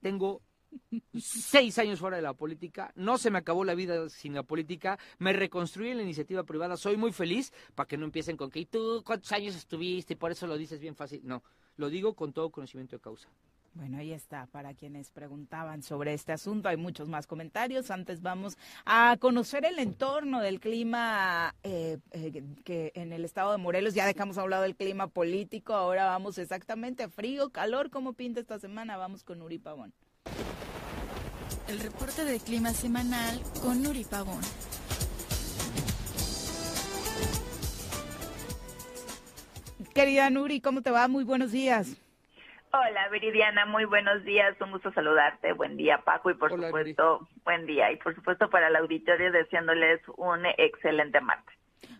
tengo 0.00 0.42
seis 1.18 1.78
años 1.78 2.00
fuera 2.00 2.16
de 2.16 2.22
la 2.22 2.34
política, 2.34 2.92
no 2.96 3.18
se 3.18 3.30
me 3.30 3.38
acabó 3.38 3.64
la 3.64 3.74
vida 3.74 4.08
sin 4.08 4.34
la 4.34 4.42
política, 4.42 4.98
me 5.18 5.32
reconstruí 5.32 5.90
en 5.90 5.98
la 5.98 6.02
iniciativa 6.02 6.44
privada, 6.44 6.76
soy 6.76 6.96
muy 6.96 7.12
feliz 7.12 7.52
para 7.74 7.86
que 7.86 7.96
no 7.96 8.04
empiecen 8.04 8.36
con 8.36 8.50
que 8.50 8.60
¿y 8.60 8.66
tú 8.66 9.02
cuántos 9.04 9.30
años 9.32 9.54
estuviste? 9.54 10.14
Y 10.14 10.16
por 10.16 10.30
eso 10.32 10.46
lo 10.46 10.56
dices 10.56 10.80
bien 10.80 10.94
fácil. 10.94 11.20
No, 11.24 11.42
lo 11.76 11.90
digo 11.90 12.14
con 12.14 12.32
todo 12.32 12.50
conocimiento 12.50 12.96
de 12.96 13.00
causa. 13.00 13.28
Bueno, 13.74 13.98
ahí 13.98 14.12
está, 14.12 14.46
para 14.46 14.72
quienes 14.72 15.10
preguntaban 15.10 15.82
sobre 15.82 16.14
este 16.14 16.30
asunto, 16.30 16.68
hay 16.68 16.76
muchos 16.76 17.08
más 17.08 17.26
comentarios. 17.26 17.90
Antes 17.90 18.22
vamos 18.22 18.56
a 18.84 19.16
conocer 19.18 19.64
el 19.64 19.80
entorno 19.80 20.40
del 20.40 20.60
clima 20.60 21.56
eh, 21.64 21.98
eh, 22.12 22.44
que 22.64 22.92
en 22.94 23.12
el 23.12 23.24
estado 23.24 23.50
de 23.50 23.58
Morelos, 23.58 23.94
ya 23.94 24.06
dejamos 24.06 24.38
hablado 24.38 24.62
del 24.62 24.76
clima 24.76 25.08
político, 25.08 25.74
ahora 25.74 26.04
vamos 26.04 26.38
exactamente 26.38 27.08
frío, 27.08 27.50
calor, 27.50 27.90
¿cómo 27.90 28.12
pinta 28.12 28.38
esta 28.38 28.60
semana? 28.60 28.96
Vamos 28.96 29.24
con 29.24 29.42
Uri 29.42 29.58
Pavón. 29.58 29.92
El 31.66 31.80
reporte 31.80 32.24
de 32.24 32.38
clima 32.38 32.72
semanal 32.72 33.42
con 33.60 33.84
Uri 33.84 34.04
Pavón. 34.04 34.40
Querida 39.92 40.30
Nuri, 40.30 40.60
¿cómo 40.60 40.80
te 40.80 40.92
va? 40.92 41.08
Muy 41.08 41.24
buenos 41.24 41.50
días. 41.50 41.96
Hola, 42.76 43.08
Viridiana, 43.08 43.66
muy 43.66 43.84
buenos 43.84 44.24
días, 44.24 44.60
un 44.60 44.72
gusto 44.72 44.92
saludarte. 44.92 45.52
Buen 45.52 45.76
día, 45.76 45.98
Paco, 45.98 46.30
y 46.30 46.34
por 46.34 46.50
supuesto, 46.50 47.28
buen 47.44 47.66
día. 47.66 47.92
Y 47.92 47.98
por 47.98 48.16
supuesto 48.16 48.50
para 48.50 48.66
el 48.66 48.74
auditorio 48.74 49.30
deseándoles 49.30 50.00
un 50.16 50.44
excelente 50.58 51.20
martes. 51.20 51.54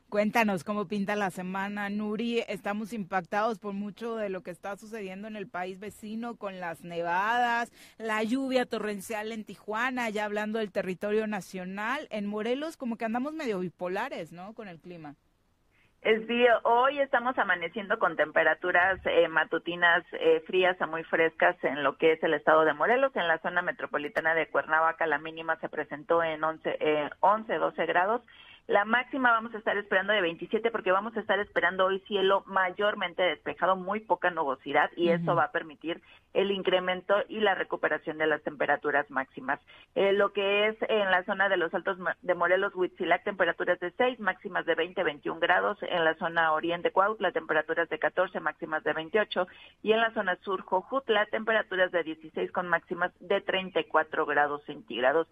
Cuéntanos 0.09 0.65
cómo 0.65 0.89
pinta 0.89 1.15
la 1.15 1.31
semana, 1.31 1.89
Nuri. 1.91 2.41
Estamos 2.49 2.93
impactados 2.93 3.61
por 3.61 3.73
mucho 3.73 4.17
de 4.17 4.31
lo 4.31 4.43
que 4.43 4.51
está 4.51 4.77
sucediendo 4.77 5.29
en 5.29 5.37
el 5.37 5.47
país 5.47 5.79
vecino 5.79 6.35
con 6.35 6.59
las 6.59 6.83
nevadas, 6.83 7.71
la 7.97 8.25
lluvia 8.25 8.67
torrencial 8.67 9.31
en 9.31 9.45
Tijuana, 9.45 10.11
ya 10.11 10.25
hablando 10.25 10.59
del 10.59 10.73
territorio 10.73 11.29
nacional. 11.29 12.09
En 12.11 12.27
Morelos 12.27 12.77
como 12.77 12.97
que 12.97 13.05
andamos 13.05 13.33
medio 13.33 13.61
bipolares, 13.61 14.33
¿no? 14.33 14.55
Con 14.55 14.67
el 14.67 14.81
clima. 14.81 15.15
Es 16.05 16.21
hoy 16.65 17.01
estamos 17.01 17.39
amaneciendo 17.39 17.99
con 17.99 18.15
temperaturas 18.15 19.01
eh, 19.07 19.27
matutinas 19.27 20.05
eh, 20.13 20.43
frías 20.47 20.79
a 20.83 20.87
muy 20.87 21.03
frescas 21.05 21.57
en 21.65 21.83
lo 21.83 21.97
que 21.97 22.13
es 22.13 22.23
el 22.23 22.35
estado 22.35 22.67
de 22.67 22.75
Morelos. 22.75 23.17
En 23.17 23.27
la 23.27 23.39
zona 23.39 23.63
metropolitana 23.63 24.35
de 24.35 24.49
Cuernavaca 24.49 25.07
la 25.07 25.17
mínima 25.17 25.57
se 25.61 25.71
presentó 25.71 26.23
en 26.23 26.45
11, 26.45 26.77
eh, 26.79 27.09
11 27.21 27.55
12 27.55 27.87
grados 27.87 28.21
la 28.67 28.87
máxima 28.87 29.31
vamos 29.31 29.55
a 29.55 29.59
estar 29.59 29.77
esperando 29.77 30.13
de 30.15 30.23
27 30.23 30.71
porque 30.71 30.91
vamos 30.91 31.15
a 31.17 31.21
estar 31.21 31.39
esperando 31.39 31.85
hoy 31.85 32.01
cielo 32.09 32.45
mayormente 32.47 33.23
despejado, 33.23 33.77
muy 33.77 34.01
poca 34.01 34.31
nubosidad 34.31 34.91
y 34.97 35.11
eso 35.11 35.35
va 35.35 35.45
a 35.45 35.53
permitir 35.53 36.01
el 36.33 36.51
incremento 36.51 37.15
y 37.29 37.41
la 37.41 37.55
recuperación 37.55 38.17
de 38.17 38.27
las 38.27 38.43
temperaturas 38.43 39.09
máximas. 39.11 39.61
Eh, 39.95 40.13
lo 40.13 40.33
que 40.33 40.69
es 40.69 40.77
en 40.89 41.11
la 41.11 41.25
zona 41.25 41.49
de 41.49 41.59
los 41.59 41.73
altos 41.75 41.99
de 42.23 42.35
Morelos, 42.35 42.75
Huitzilac, 42.75 43.23
temperaturas 43.23 43.79
de 43.81 43.93
6, 43.93 44.19
máximas 44.19 44.67
de 44.67 44.75
20, 44.75 45.03
21 45.03 45.41
grados. 45.41 45.79
En 45.83 46.05
la 46.05 46.15
zona 46.15 46.53
oriente, 46.53 46.91
Cuautla, 46.91 47.33
temperaturas 47.33 47.89
de 47.89 47.99
14, 47.99 48.41
máximas 48.41 48.83
de 48.83 48.93
28. 48.95 49.47
Y 49.83 49.93
en 49.93 50.01
la 50.01 50.13
zona 50.13 50.37
sur, 50.43 50.63
Jojutla, 50.63 51.27
temperaturas 51.27 51.93
de 51.93 52.03
16 52.03 52.51
con 52.51 52.67
máximas 52.69 53.13
de 53.21 53.41
34 53.41 54.27
grados 54.27 54.65
centígrados. 54.65 55.29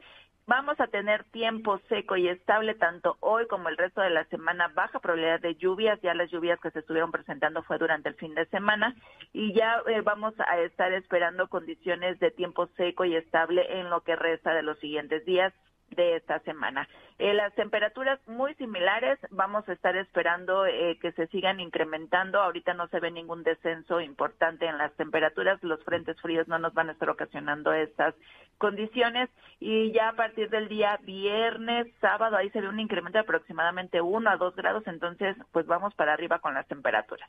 Vamos 0.46 0.80
a 0.80 0.88
tener 0.88 1.22
tiempo 1.30 1.78
seco 1.88 2.16
y 2.16 2.28
estable 2.28 2.74
tanto 2.74 3.16
hoy 3.20 3.46
como 3.46 3.68
el 3.68 3.76
resto 3.76 4.00
de 4.00 4.10
la 4.10 4.24
semana, 4.24 4.68
baja 4.74 4.98
probabilidad 4.98 5.40
de 5.40 5.54
lluvias, 5.54 6.00
ya 6.02 6.14
las 6.14 6.30
lluvias 6.32 6.58
que 6.60 6.72
se 6.72 6.80
estuvieron 6.80 7.12
presentando 7.12 7.62
fue 7.62 7.78
durante 7.78 8.08
el 8.08 8.16
fin 8.16 8.34
de 8.34 8.46
semana. 8.46 8.94
Y 9.32 9.54
ya 9.54 9.82
eh, 9.86 10.00
vamos 10.00 10.34
a 10.40 10.58
estar 10.58 10.92
esperando 10.92 11.48
condiciones 11.48 12.18
de 12.18 12.32
tiempo 12.32 12.66
seco 12.76 13.04
y 13.04 13.14
estable 13.14 13.80
en 13.80 13.88
lo 13.88 14.00
que 14.00 14.16
resta 14.16 14.52
de 14.52 14.64
los 14.64 14.78
siguientes 14.80 15.24
días 15.24 15.54
de 15.94 16.16
esta 16.16 16.38
semana. 16.40 16.88
Eh, 17.18 17.34
las 17.34 17.54
temperaturas 17.54 18.18
muy 18.26 18.54
similares, 18.54 19.18
vamos 19.30 19.68
a 19.68 19.72
estar 19.72 19.96
esperando 19.96 20.66
eh, 20.66 20.98
que 21.00 21.12
se 21.12 21.26
sigan 21.28 21.60
incrementando. 21.60 22.40
Ahorita 22.40 22.74
no 22.74 22.88
se 22.88 23.00
ve 23.00 23.10
ningún 23.10 23.42
descenso 23.42 24.00
importante 24.00 24.66
en 24.66 24.78
las 24.78 24.92
temperaturas, 24.94 25.62
los 25.62 25.82
frentes 25.84 26.20
fríos 26.20 26.48
no 26.48 26.58
nos 26.58 26.74
van 26.74 26.88
a 26.88 26.92
estar 26.92 27.10
ocasionando 27.10 27.72
estas 27.72 28.14
condiciones 28.58 29.28
y 29.60 29.92
ya 29.92 30.10
a 30.10 30.12
partir 30.14 30.50
del 30.50 30.68
día 30.68 30.98
viernes, 31.02 31.86
sábado, 32.00 32.36
ahí 32.36 32.50
se 32.50 32.60
ve 32.60 32.68
un 32.68 32.80
incremento 32.80 33.18
de 33.18 33.22
aproximadamente 33.22 34.00
1 34.00 34.30
a 34.30 34.36
2 34.36 34.56
grados, 34.56 34.86
entonces 34.86 35.36
pues 35.52 35.66
vamos 35.66 35.94
para 35.94 36.12
arriba 36.12 36.38
con 36.38 36.54
las 36.54 36.66
temperaturas. 36.66 37.28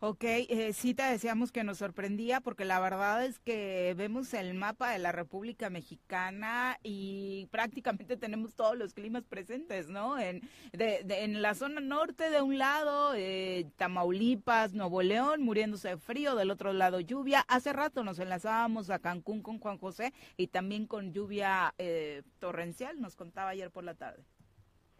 Ok, 0.00 0.24
eh, 0.24 0.72
sí 0.74 0.92
te 0.92 1.02
decíamos 1.02 1.50
que 1.50 1.64
nos 1.64 1.78
sorprendía 1.78 2.42
porque 2.42 2.66
la 2.66 2.78
verdad 2.78 3.24
es 3.24 3.38
que 3.38 3.94
vemos 3.96 4.34
el 4.34 4.52
mapa 4.52 4.90
de 4.90 4.98
la 4.98 5.12
República 5.12 5.70
Mexicana 5.70 6.78
y 6.82 7.46
prácticamente 7.50 8.16
tenemos 8.18 8.54
todos 8.54 8.76
los 8.76 8.92
climas 8.92 9.24
presentes, 9.24 9.88
¿no? 9.88 10.18
En, 10.18 10.42
en 10.72 11.40
la 11.40 11.54
zona 11.54 11.80
norte 11.80 12.28
de 12.28 12.42
un 12.42 12.58
lado, 12.58 13.14
eh, 13.14 13.66
Tamaulipas, 13.76 14.74
Nuevo 14.74 15.00
León, 15.00 15.42
muriéndose 15.42 15.88
de 15.88 15.96
frío, 15.96 16.34
del 16.34 16.50
otro 16.50 16.74
lado 16.74 17.00
lluvia. 17.00 17.44
Hace 17.48 17.72
rato 17.72 18.04
nos 18.04 18.18
enlazábamos 18.18 18.90
a 18.90 18.98
Cancún 18.98 19.42
con 19.42 19.58
Juan 19.58 19.78
José 19.78 20.12
y 20.36 20.48
también 20.48 20.86
con 20.86 21.14
lluvia 21.14 21.72
eh, 21.78 22.22
torrencial, 22.40 23.00
nos 23.00 23.16
contaba 23.16 23.50
ayer 23.50 23.70
por 23.70 23.84
la 23.84 23.94
tarde. 23.94 24.22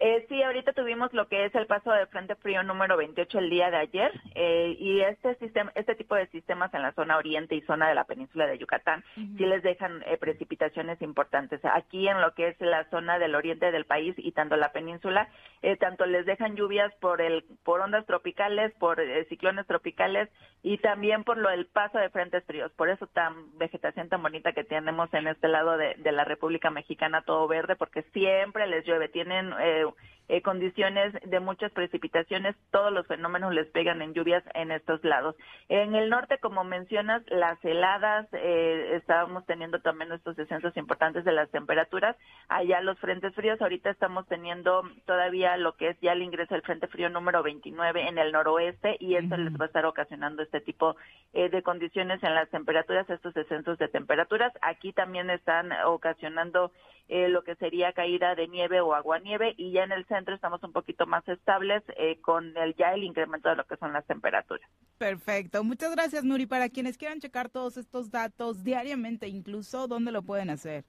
Eh, 0.01 0.27
sí, 0.29 0.43
ahorita 0.43 0.73
tuvimos 0.73 1.13
lo 1.13 1.29
que 1.29 1.45
es 1.45 1.55
el 1.55 1.67
paso 1.67 1.93
de 1.93 2.07
frente 2.07 2.35
frío 2.35 2.65
número 2.65 2.97
28 2.97 3.39
el 3.39 3.49
día 3.49 3.71
de 3.71 3.77
ayer 3.77 4.13
eh, 4.35 4.77
y 4.79 5.01
este 5.01 5.37
sistema, 5.37 5.71
este 5.77 5.95
tipo 5.95 6.17
de 6.17 6.27
sistemas 6.27 6.75
en 6.75 6.83
la 6.83 6.93
zona 6.93 7.17
oriente 7.17 7.55
y 7.55 7.61
zona 7.61 7.89
de 7.89 7.95
la 7.95 8.03
península 8.03 8.47
de 8.47 8.59
Yucatán 8.59 9.05
sí 9.15 9.47
les 9.47 9.63
dejan 9.63 10.03
eh, 10.07 10.17
precipitaciones 10.17 11.01
importantes. 11.01 11.61
Aquí 11.65 12.09
en 12.09 12.21
lo 12.21 12.35
que 12.35 12.49
es 12.49 12.61
la 12.61 12.91
zona 12.91 13.21
del 13.21 13.37
oriente 13.37 13.71
del 13.71 13.85
país 13.85 14.15
y 14.19 14.33
tanto 14.33 14.57
la 14.57 14.73
península, 14.73 15.29
eh, 15.63 15.77
tanto 15.77 16.07
les 16.07 16.27
dejan 16.27 16.57
lluvias 16.57 16.93
por 16.97 17.21
el 17.21 17.45
por 17.63 17.81
ondas 17.81 18.05
tropicales, 18.05 18.75
por 18.81 19.01
ciclones 19.29 19.67
tropicales 19.67 20.29
y 20.63 20.79
también 20.79 21.23
por 21.23 21.39
lo 21.39 21.51
del 21.51 21.67
paso 21.67 21.99
de 21.99 22.11
frentes 22.11 22.45
fríos. 22.45 22.73
Por 22.73 22.89
eso 22.89 23.07
tan 23.07 23.57
vegetación 23.59 24.09
tan 24.09 24.23
bonita 24.23 24.53
que 24.53 24.65
tenemos 24.65 25.13
en 25.15 25.29
este 25.29 25.47
lado 25.47 25.77
de, 25.77 25.95
de 25.95 26.13
la 26.13 26.25
República 26.25 26.71
Mexicana, 26.71 27.23
todo 27.23 27.47
verde, 27.47 27.77
porque 27.77 28.03
siempre 28.13 28.67
les 28.67 28.85
llueve. 28.85 29.09
Tienen 29.09 29.55
eh, 30.29 30.41
condiciones 30.41 31.13
de 31.23 31.41
muchas 31.41 31.71
precipitaciones, 31.73 32.57
todos 32.71 32.93
los 32.93 33.07
fenómenos 33.07 33.53
les 33.53 33.69
pegan 33.69 34.01
en 34.01 34.15
lluvias 34.15 34.43
en 34.55 34.71
estos 34.71 35.05
lados. 35.05 35.37
En 35.69 35.95
el 35.95 36.09
norte, 36.09 36.39
como 36.39 36.65
mencionas, 36.65 37.23
las 37.29 37.63
heladas, 37.65 38.27
eh, 38.33 38.97
estábamos 38.97 39.45
teniendo 39.45 39.81
también 39.81 40.13
estos 40.13 40.37
descensos 40.37 40.77
importantes 40.77 41.25
de 41.25 41.33
las 41.33 41.51
temperaturas. 41.51 42.17
Allá 42.49 42.81
los 42.81 42.99
frentes 42.99 43.35
fríos, 43.35 43.61
ahorita 43.61 43.91
estamos 43.91 44.27
teniendo 44.27 44.83
todavía 45.05 45.57
lo 45.59 45.77
que 45.77 45.91
es 45.91 46.01
ya 46.01 46.13
el 46.13 46.23
ingreso 46.23 46.55
del 46.55 46.63
frente 46.63 46.87
frío 46.89 47.11
número 47.11 47.43
29 47.43 48.09
en 48.09 48.19
el 48.19 48.33
noroeste 48.33 48.97
y 49.01 49.17
eso 49.17 49.37
les 49.37 49.53
va 49.61 49.65
a 49.65 49.69
estar 49.69 49.85
ocasionando 49.85 50.43
este 50.43 50.61
tipo 50.61 50.97
eh, 51.35 51.51
de 51.51 51.63
condiciones 51.63 52.23
en 52.23 52.35
las 52.35 52.49
temperaturas, 52.49 53.09
estos 53.11 53.35
descensos 53.35 53.77
de 53.79 53.89
temperaturas. 53.89 54.53
Aquí 54.63 54.93
también 54.93 55.29
están 55.29 55.71
ocasionando 55.85 56.73
eh, 57.09 57.29
lo 57.29 57.45
que 57.45 57.55
sería 57.57 57.93
caída 57.93 58.35
de 58.35 58.49
nieve 58.49 58.81
o 58.81 58.95
aguanieve 58.95 59.55
y 59.57 59.73
ya 59.73 59.85
en 59.85 59.93
el 59.93 60.07
centro 60.07 60.35
estamos 60.35 60.63
un 60.63 60.73
poquito 60.73 61.07
más 61.07 61.27
estables 61.29 61.83
eh, 61.97 62.21
con 62.21 62.57
el 62.57 62.75
ya 62.77 62.95
el 62.95 63.05
incremento 63.05 63.49
de 63.49 63.57
lo 63.57 63.65
que 63.65 63.77
son 63.77 63.93
las 63.93 64.07
temperaturas. 64.07 64.69
Perfecto, 64.99 65.63
muchas 65.65 65.95
gracias 65.95 66.25
Nuri. 66.25 66.47
Para 66.47 66.69
quienes 66.69 66.97
quieran 66.97 67.21
checar 67.21 67.49
todos 67.51 67.77
estos 67.77 68.11
datos 68.11 68.65
diariamente, 68.65 69.29
incluso, 69.29 69.87
¿dónde 69.87 70.13
lo 70.13 70.23
pueden 70.23 70.51
hacer? 70.51 70.85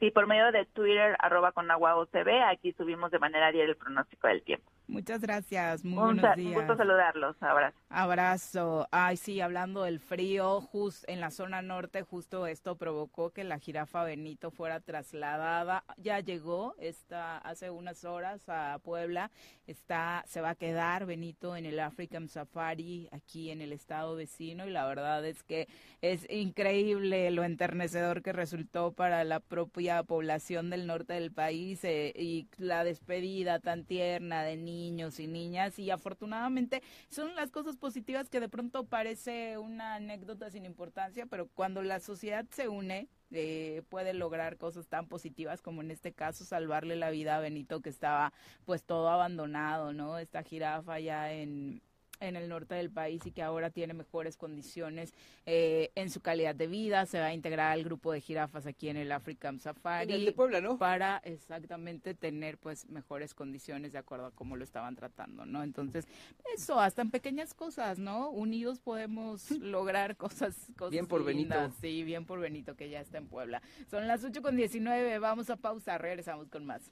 Sí, 0.00 0.10
por 0.10 0.26
medio 0.26 0.52
de 0.52 0.64
Twitter, 0.66 1.16
arroba 1.18 1.52
con 1.52 1.70
agua 1.70 1.96
OCB, 1.96 2.28
aquí 2.48 2.72
subimos 2.72 3.10
de 3.10 3.18
manera 3.18 3.50
diaria 3.50 3.72
el 3.72 3.76
pronóstico 3.76 4.28
del 4.28 4.42
tiempo. 4.42 4.70
Muchas 4.88 5.20
gracias, 5.20 5.84
muy 5.84 5.98
un, 5.98 6.16
buenos 6.16 6.34
días. 6.34 6.48
Un 6.48 6.54
gusto 6.54 6.76
saludarlos, 6.78 7.36
abrazo. 7.42 7.76
Abrazo. 7.90 8.88
Ay, 8.90 9.18
sí, 9.18 9.38
hablando 9.38 9.82
del 9.82 10.00
frío, 10.00 10.62
justo 10.62 11.04
en 11.12 11.20
la 11.20 11.30
zona 11.30 11.60
norte, 11.60 12.02
justo 12.02 12.46
esto 12.46 12.76
provocó 12.76 13.30
que 13.30 13.44
la 13.44 13.58
jirafa 13.58 14.04
Benito 14.04 14.50
fuera 14.50 14.80
trasladada. 14.80 15.84
Ya 15.98 16.20
llegó, 16.20 16.74
está 16.78 17.36
hace 17.36 17.68
unas 17.68 18.06
horas 18.06 18.48
a 18.48 18.78
Puebla. 18.82 19.30
Está, 19.66 20.24
se 20.26 20.40
va 20.40 20.50
a 20.50 20.54
quedar 20.54 21.04
Benito 21.04 21.54
en 21.54 21.66
el 21.66 21.78
African 21.80 22.26
Safari 22.26 23.10
aquí 23.12 23.50
en 23.50 23.60
el 23.60 23.74
estado 23.74 24.16
vecino 24.16 24.66
y 24.66 24.70
la 24.70 24.86
verdad 24.86 25.22
es 25.26 25.42
que 25.42 25.68
es 26.00 26.26
increíble 26.30 27.30
lo 27.30 27.44
enternecedor 27.44 28.22
que 28.22 28.32
resultó 28.32 28.92
para 28.92 29.22
la 29.24 29.40
propia 29.40 30.02
población 30.02 30.70
del 30.70 30.86
norte 30.86 31.12
del 31.12 31.30
país 31.30 31.84
eh, 31.84 32.14
y 32.16 32.48
la 32.56 32.84
despedida 32.84 33.58
tan 33.58 33.84
tierna 33.84 34.42
de 34.42 34.56
niños 34.56 34.77
niños 34.78 35.18
y 35.18 35.26
niñas 35.26 35.78
y 35.78 35.90
afortunadamente 35.90 36.82
son 37.08 37.34
las 37.34 37.50
cosas 37.50 37.76
positivas 37.76 38.30
que 38.30 38.40
de 38.40 38.48
pronto 38.48 38.84
parece 38.84 39.58
una 39.58 39.96
anécdota 39.96 40.50
sin 40.50 40.64
importancia, 40.64 41.26
pero 41.26 41.48
cuando 41.48 41.82
la 41.82 42.00
sociedad 42.00 42.46
se 42.50 42.68
une 42.68 43.08
eh, 43.30 43.82
puede 43.90 44.14
lograr 44.14 44.56
cosas 44.56 44.86
tan 44.88 45.06
positivas 45.06 45.60
como 45.60 45.82
en 45.82 45.90
este 45.90 46.12
caso 46.12 46.44
salvarle 46.44 46.96
la 46.96 47.10
vida 47.10 47.36
a 47.36 47.40
Benito 47.40 47.82
que 47.82 47.90
estaba 47.90 48.32
pues 48.64 48.84
todo 48.84 49.10
abandonado, 49.10 49.92
¿no? 49.92 50.18
Esta 50.18 50.42
jirafa 50.42 50.98
ya 50.98 51.32
en 51.32 51.82
en 52.20 52.36
el 52.36 52.48
norte 52.48 52.74
del 52.74 52.90
país 52.90 53.24
y 53.26 53.32
que 53.32 53.42
ahora 53.42 53.70
tiene 53.70 53.94
mejores 53.94 54.36
condiciones 54.36 55.12
eh, 55.46 55.90
en 55.94 56.10
su 56.10 56.20
calidad 56.20 56.54
de 56.54 56.66
vida. 56.66 57.06
Se 57.06 57.18
va 57.18 57.26
a 57.26 57.34
integrar 57.34 57.72
al 57.72 57.84
grupo 57.84 58.12
de 58.12 58.20
jirafas 58.20 58.66
aquí 58.66 58.88
en 58.88 58.96
el 58.96 59.12
African 59.12 59.58
Safari. 59.58 60.12
En 60.12 60.20
el 60.20 60.24
de 60.24 60.32
Puebla, 60.32 60.60
¿no? 60.60 60.78
Para 60.78 61.18
exactamente 61.24 62.14
tener 62.14 62.58
pues 62.58 62.88
mejores 62.88 63.34
condiciones 63.34 63.92
de 63.92 63.98
acuerdo 63.98 64.26
a 64.26 64.30
cómo 64.30 64.56
lo 64.56 64.64
estaban 64.64 64.96
tratando, 64.96 65.46
¿no? 65.46 65.62
Entonces, 65.62 66.06
eso, 66.54 66.80
hasta 66.80 67.02
en 67.02 67.10
pequeñas 67.10 67.54
cosas, 67.54 67.98
¿no? 67.98 68.30
Unidos 68.30 68.80
podemos 68.80 69.50
lograr 69.60 70.16
cosas, 70.16 70.54
cosas 70.76 70.90
Bien 70.90 71.06
por 71.06 71.24
lindas. 71.24 71.58
Benito. 71.58 71.76
Sí, 71.80 72.02
bien 72.02 72.24
por 72.24 72.40
Benito 72.40 72.76
que 72.76 72.88
ya 72.90 73.00
está 73.00 73.18
en 73.18 73.28
Puebla. 73.28 73.62
Son 73.90 74.06
las 74.06 74.24
8 74.24 74.42
con 74.42 74.56
19, 74.56 75.18
vamos 75.18 75.50
a 75.50 75.56
pausa, 75.56 75.98
regresamos 75.98 76.48
con 76.48 76.64
más. 76.64 76.90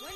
Bueno, 0.00 0.15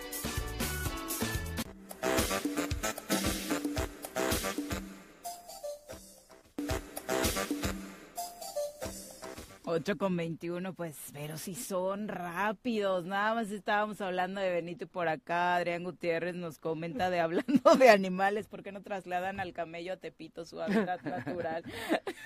Ocho 9.73 9.97
con 9.97 10.17
21, 10.17 10.73
pues, 10.73 10.97
pero 11.13 11.37
si 11.37 11.55
son 11.55 12.09
rápidos. 12.09 13.05
Nada 13.05 13.35
más 13.35 13.51
estábamos 13.51 14.01
hablando 14.01 14.41
de 14.41 14.51
Benito 14.51 14.83
y 14.83 14.87
por 14.87 15.07
acá 15.07 15.55
Adrián 15.55 15.85
Gutiérrez 15.85 16.35
nos 16.35 16.59
comenta 16.59 17.09
de 17.09 17.21
hablando 17.21 17.75
de 17.79 17.89
animales, 17.89 18.47
¿por 18.47 18.63
qué 18.63 18.73
no 18.73 18.81
trasladan 18.81 19.39
al 19.39 19.53
camello 19.53 19.93
a 19.93 19.97
Tepito 19.97 20.43
su 20.43 20.61
hábitat 20.61 21.03
natural? 21.03 21.63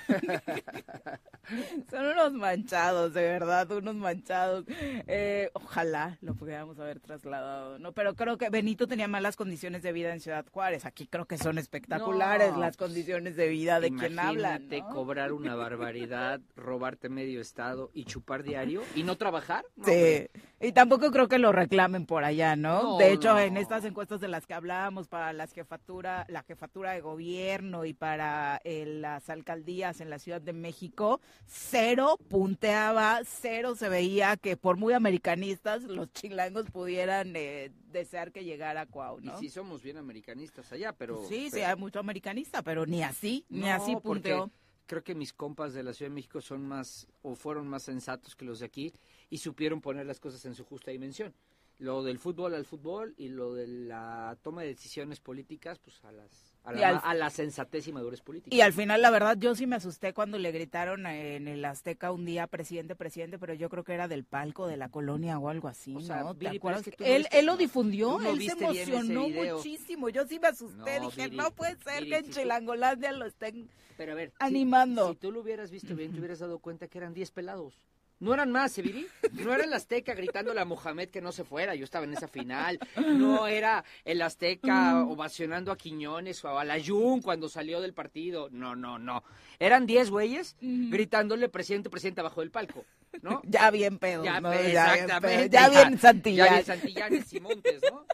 son 1.92 2.06
unos 2.08 2.34
manchados, 2.34 3.14
de 3.14 3.22
verdad, 3.22 3.72
unos 3.72 3.96
manchados. 3.96 4.66
Eh, 5.06 5.52
ojalá 5.54 6.18
lo 6.22 6.34
pudiéramos 6.34 6.80
haber 6.80 7.00
trasladado, 7.00 7.78
¿no? 7.78 7.92
Pero 7.92 8.16
creo 8.16 8.40
que 8.40 8.50
Benito 8.50 8.88
tenía 8.88 9.08
malas 9.08 9.36
condiciones 9.36 9.84
de 9.84 9.92
vida 9.92 10.12
en 10.12 10.20
Ciudad 10.20 10.48
Juárez. 10.52 10.84
Aquí 10.86 11.06
creo 11.06 11.26
que 11.26 11.38
son 11.38 11.60
espectaculares 11.60 12.54
No, 12.54 12.60
las 12.60 12.76
condiciones 12.76 13.36
de 13.36 13.48
vida 13.50 13.80
de 13.80 13.92
quien 13.92 14.18
habla. 14.18 14.56
Imagínate 14.56 14.82
¿no? 14.82 14.90
cobrar 14.90 15.32
una 15.32 15.54
barbaridad, 15.54 16.42
robarte 16.56 17.08
medio 17.08 17.35
estado 17.42 17.92
y 17.94 18.06
chupar 18.06 18.44
diario 18.44 18.82
y 18.96 19.04
no 19.04 19.18
trabajar. 19.18 19.66
No, 19.76 19.86
Sí, 19.86 19.92
hombre. 19.92 20.30
y 20.62 20.72
tampoco 20.72 21.12
creo 21.12 21.28
que 21.28 21.38
lo 21.40 21.52
reclamen 21.52 22.06
por 22.06 22.24
allá, 22.24 22.56
¿no? 22.56 22.84
No, 22.84 22.98
de 22.98 23.12
hecho, 23.14 23.34
no. 23.34 23.40
en 23.40 23.58
estas 23.58 23.86
encuestas 23.86 24.20
de 24.22 24.28
las 24.28 24.46
que 24.48 24.54
hablábamos 24.54 25.08
para 25.08 25.34
las 25.34 25.54
jefatura, 25.54 26.26
la 26.30 26.44
jefatura 26.44 26.92
de 26.94 27.02
gobierno 27.02 27.86
y 27.86 27.94
para 27.94 28.60
eh, 28.64 28.86
las 28.86 29.30
alcaldías 29.30 30.02
en 30.02 30.10
la 30.10 30.20
Ciudad 30.20 30.42
de 30.42 30.54
México, 30.54 31.22
cero 31.48 32.18
punteaba, 32.30 33.22
cero 33.26 33.76
se 33.76 33.90
veía 33.90 34.38
que 34.38 34.58
por 34.58 34.78
muy 34.78 34.94
americanistas 34.94 35.84
los 35.84 36.12
chilangos 36.14 36.70
pudieran 36.72 37.34
eh, 37.36 37.72
desear 37.92 38.32
que 38.32 38.44
llegara 38.44 38.86
Cuau, 38.86 39.20
¿no? 39.22 39.36
Y 39.38 39.40
sí 39.40 39.50
somos 39.50 39.82
bien 39.82 39.98
americanistas 39.98 40.72
allá, 40.72 40.94
pero... 40.94 41.24
sí, 41.28 41.46
sí, 41.46 41.50
pero- 41.54 41.68
hay 41.68 41.76
mucho 41.76 42.00
americanista, 42.00 42.62
pero 42.62 42.86
ni 42.86 43.04
así, 43.04 43.46
ni 43.50 43.70
así 43.70 43.94
porque 43.94 44.08
punteó. 44.32 44.52
Creo 44.88 45.04
que 45.04 45.16
mis 45.16 45.34
compas 45.34 45.74
de 45.74 45.84
la 45.84 45.94
Ciudad 45.94 46.12
de 46.12 46.16
México 46.16 46.42
son 46.42 46.68
más 46.68 47.08
o 47.24 47.36
fueron 47.36 47.68
más 47.68 47.84
sensatos 47.84 48.36
que 48.36 48.46
los 48.46 48.60
de 48.60 48.68
aquí 48.68 48.94
y 49.30 49.40
supieron 49.40 49.82
poner 49.82 50.06
las 50.06 50.20
cosas 50.20 50.46
en 50.46 50.54
su 50.54 50.64
justa 50.64 50.92
dimensión. 50.92 51.34
Lo 51.80 52.04
del 52.04 52.20
fútbol 52.20 52.54
al 52.54 52.66
fútbol 52.66 53.14
y 53.18 53.30
lo 53.30 53.54
de 53.54 53.68
la 53.68 54.38
toma 54.42 54.62
de 54.62 54.70
decisiones 54.70 55.20
políticas, 55.20 55.80
pues 55.80 56.04
a 56.04 56.12
las 56.12 56.55
a 56.66 56.74
la, 56.74 56.90
al- 56.90 57.02
a 57.04 57.14
la 57.14 57.30
sensatez 57.30 57.88
y 57.88 57.92
madurez 57.94 58.22
política. 58.22 58.56
Y 58.56 58.62
al 58.62 58.74
final, 58.74 59.02
la 59.02 59.10
verdad, 59.12 59.38
yo 59.38 59.56
sí 59.56 59.68
me 59.68 59.76
asusté 59.76 60.14
cuando 60.14 60.38
le 60.38 60.52
gritaron 60.52 61.06
en 61.06 61.48
el 61.48 61.64
Azteca 61.64 62.12
un 62.12 62.26
día, 62.26 62.48
presidente, 62.48 62.96
presidente, 62.96 63.38
pero 63.40 63.54
yo 63.54 63.70
creo 63.70 63.84
que 63.84 63.94
era 63.94 64.08
del 64.08 64.24
palco 64.24 64.68
de 64.68 64.78
la 64.78 64.90
colonia 64.90 65.38
o 65.40 65.50
algo 65.50 65.68
así, 65.68 65.96
O 65.96 66.02
sea, 66.02 66.24
¿no? 66.24 66.36
¿Te 66.36 66.48
acuerdas? 66.48 66.82
es 66.82 66.92
que 66.92 66.98
tú 66.98 67.04
él, 67.04 67.22
viste- 67.24 67.40
él 67.40 67.46
lo 67.46 67.58
difundió, 67.58 68.10
tú 68.18 68.20
no 68.22 68.30
él 68.32 68.42
se 68.42 68.52
emocionó 68.52 69.30
muchísimo. 69.30 70.10
Yo 70.10 70.26
sí 70.28 70.40
me 70.40 70.48
asusté, 70.48 71.00
No, 71.00 71.06
dije, 71.06 71.30
no 71.30 71.52
puede 71.52 71.76
ser 71.84 72.00
Viri, 72.04 72.10
que 72.10 72.18
en 72.18 72.26
si 72.26 72.32
tú- 72.32 72.40
Chilangolandia 72.40 73.12
lo 73.12 73.26
estén 73.26 73.70
Pero 73.98 74.12
a 74.14 74.16
ver, 74.16 74.30
si- 74.30 74.36
animando. 74.40 75.10
Si, 75.12 75.16
tú 75.18 75.32
lo 75.32 75.42
hubieras 75.42 75.72
visto 75.72 75.96
bien, 75.96 76.12
te 76.14 76.20
hubieras 76.20 76.40
dado 76.40 76.60
cuenta 76.60 76.88
que 76.88 76.98
eran 76.98 77.14
10 77.14 77.32
pelados. 77.32 77.82
No 78.20 78.34
eran 78.34 78.52
más, 78.52 78.78
¿eh, 78.78 78.82
Viri? 78.82 79.08
No 79.34 79.54
era 79.54 79.66
el 79.66 79.74
Azteca 79.74 80.14
gritándole 80.14 80.62
a 80.62 80.66
Mohamed 80.66 81.10
que 81.10 81.22
no 81.22 81.32
se 81.32 81.44
fuera, 81.44 81.76
yo 81.76 81.84
estaba 81.84 82.06
en 82.06 82.14
esa 82.14 82.28
final. 82.28 82.80
No 82.96 83.48
era 83.48 83.84
el 84.06 84.22
Azteca 84.22 85.04
ovacionando 85.04 85.72
a 85.72 85.78
Quiñones 85.78 86.44
o 86.46 86.58
a 86.58 86.64
Layún 86.64 87.22
cuando 87.22 87.50
salió 87.50 87.82
del 87.82 87.94
partido. 87.94 88.50
No, 88.52 88.76
no, 88.76 88.98
no. 88.98 89.24
Eran 89.60 89.86
10 89.86 90.10
güeyes 90.10 90.56
gritándole 90.62 91.50
presidente, 91.50 91.90
presidente 91.90 92.22
abajo 92.22 92.42
del 92.42 92.52
palco, 92.52 92.86
¿no? 93.22 93.42
Ya 93.44 93.70
bien 93.72 94.00
pedo, 94.00 94.24
Ya, 94.24 94.40
bien 94.40 95.22
pedo, 95.22 95.48
Ya 95.48 95.70
bien 95.70 96.00
Santillán. 96.00 96.48
Ya 96.48 96.54
bien 96.54 96.66
Santillanes 96.66 97.34
y 97.34 97.40
Montes, 97.40 97.82
¿no? 97.92 98.06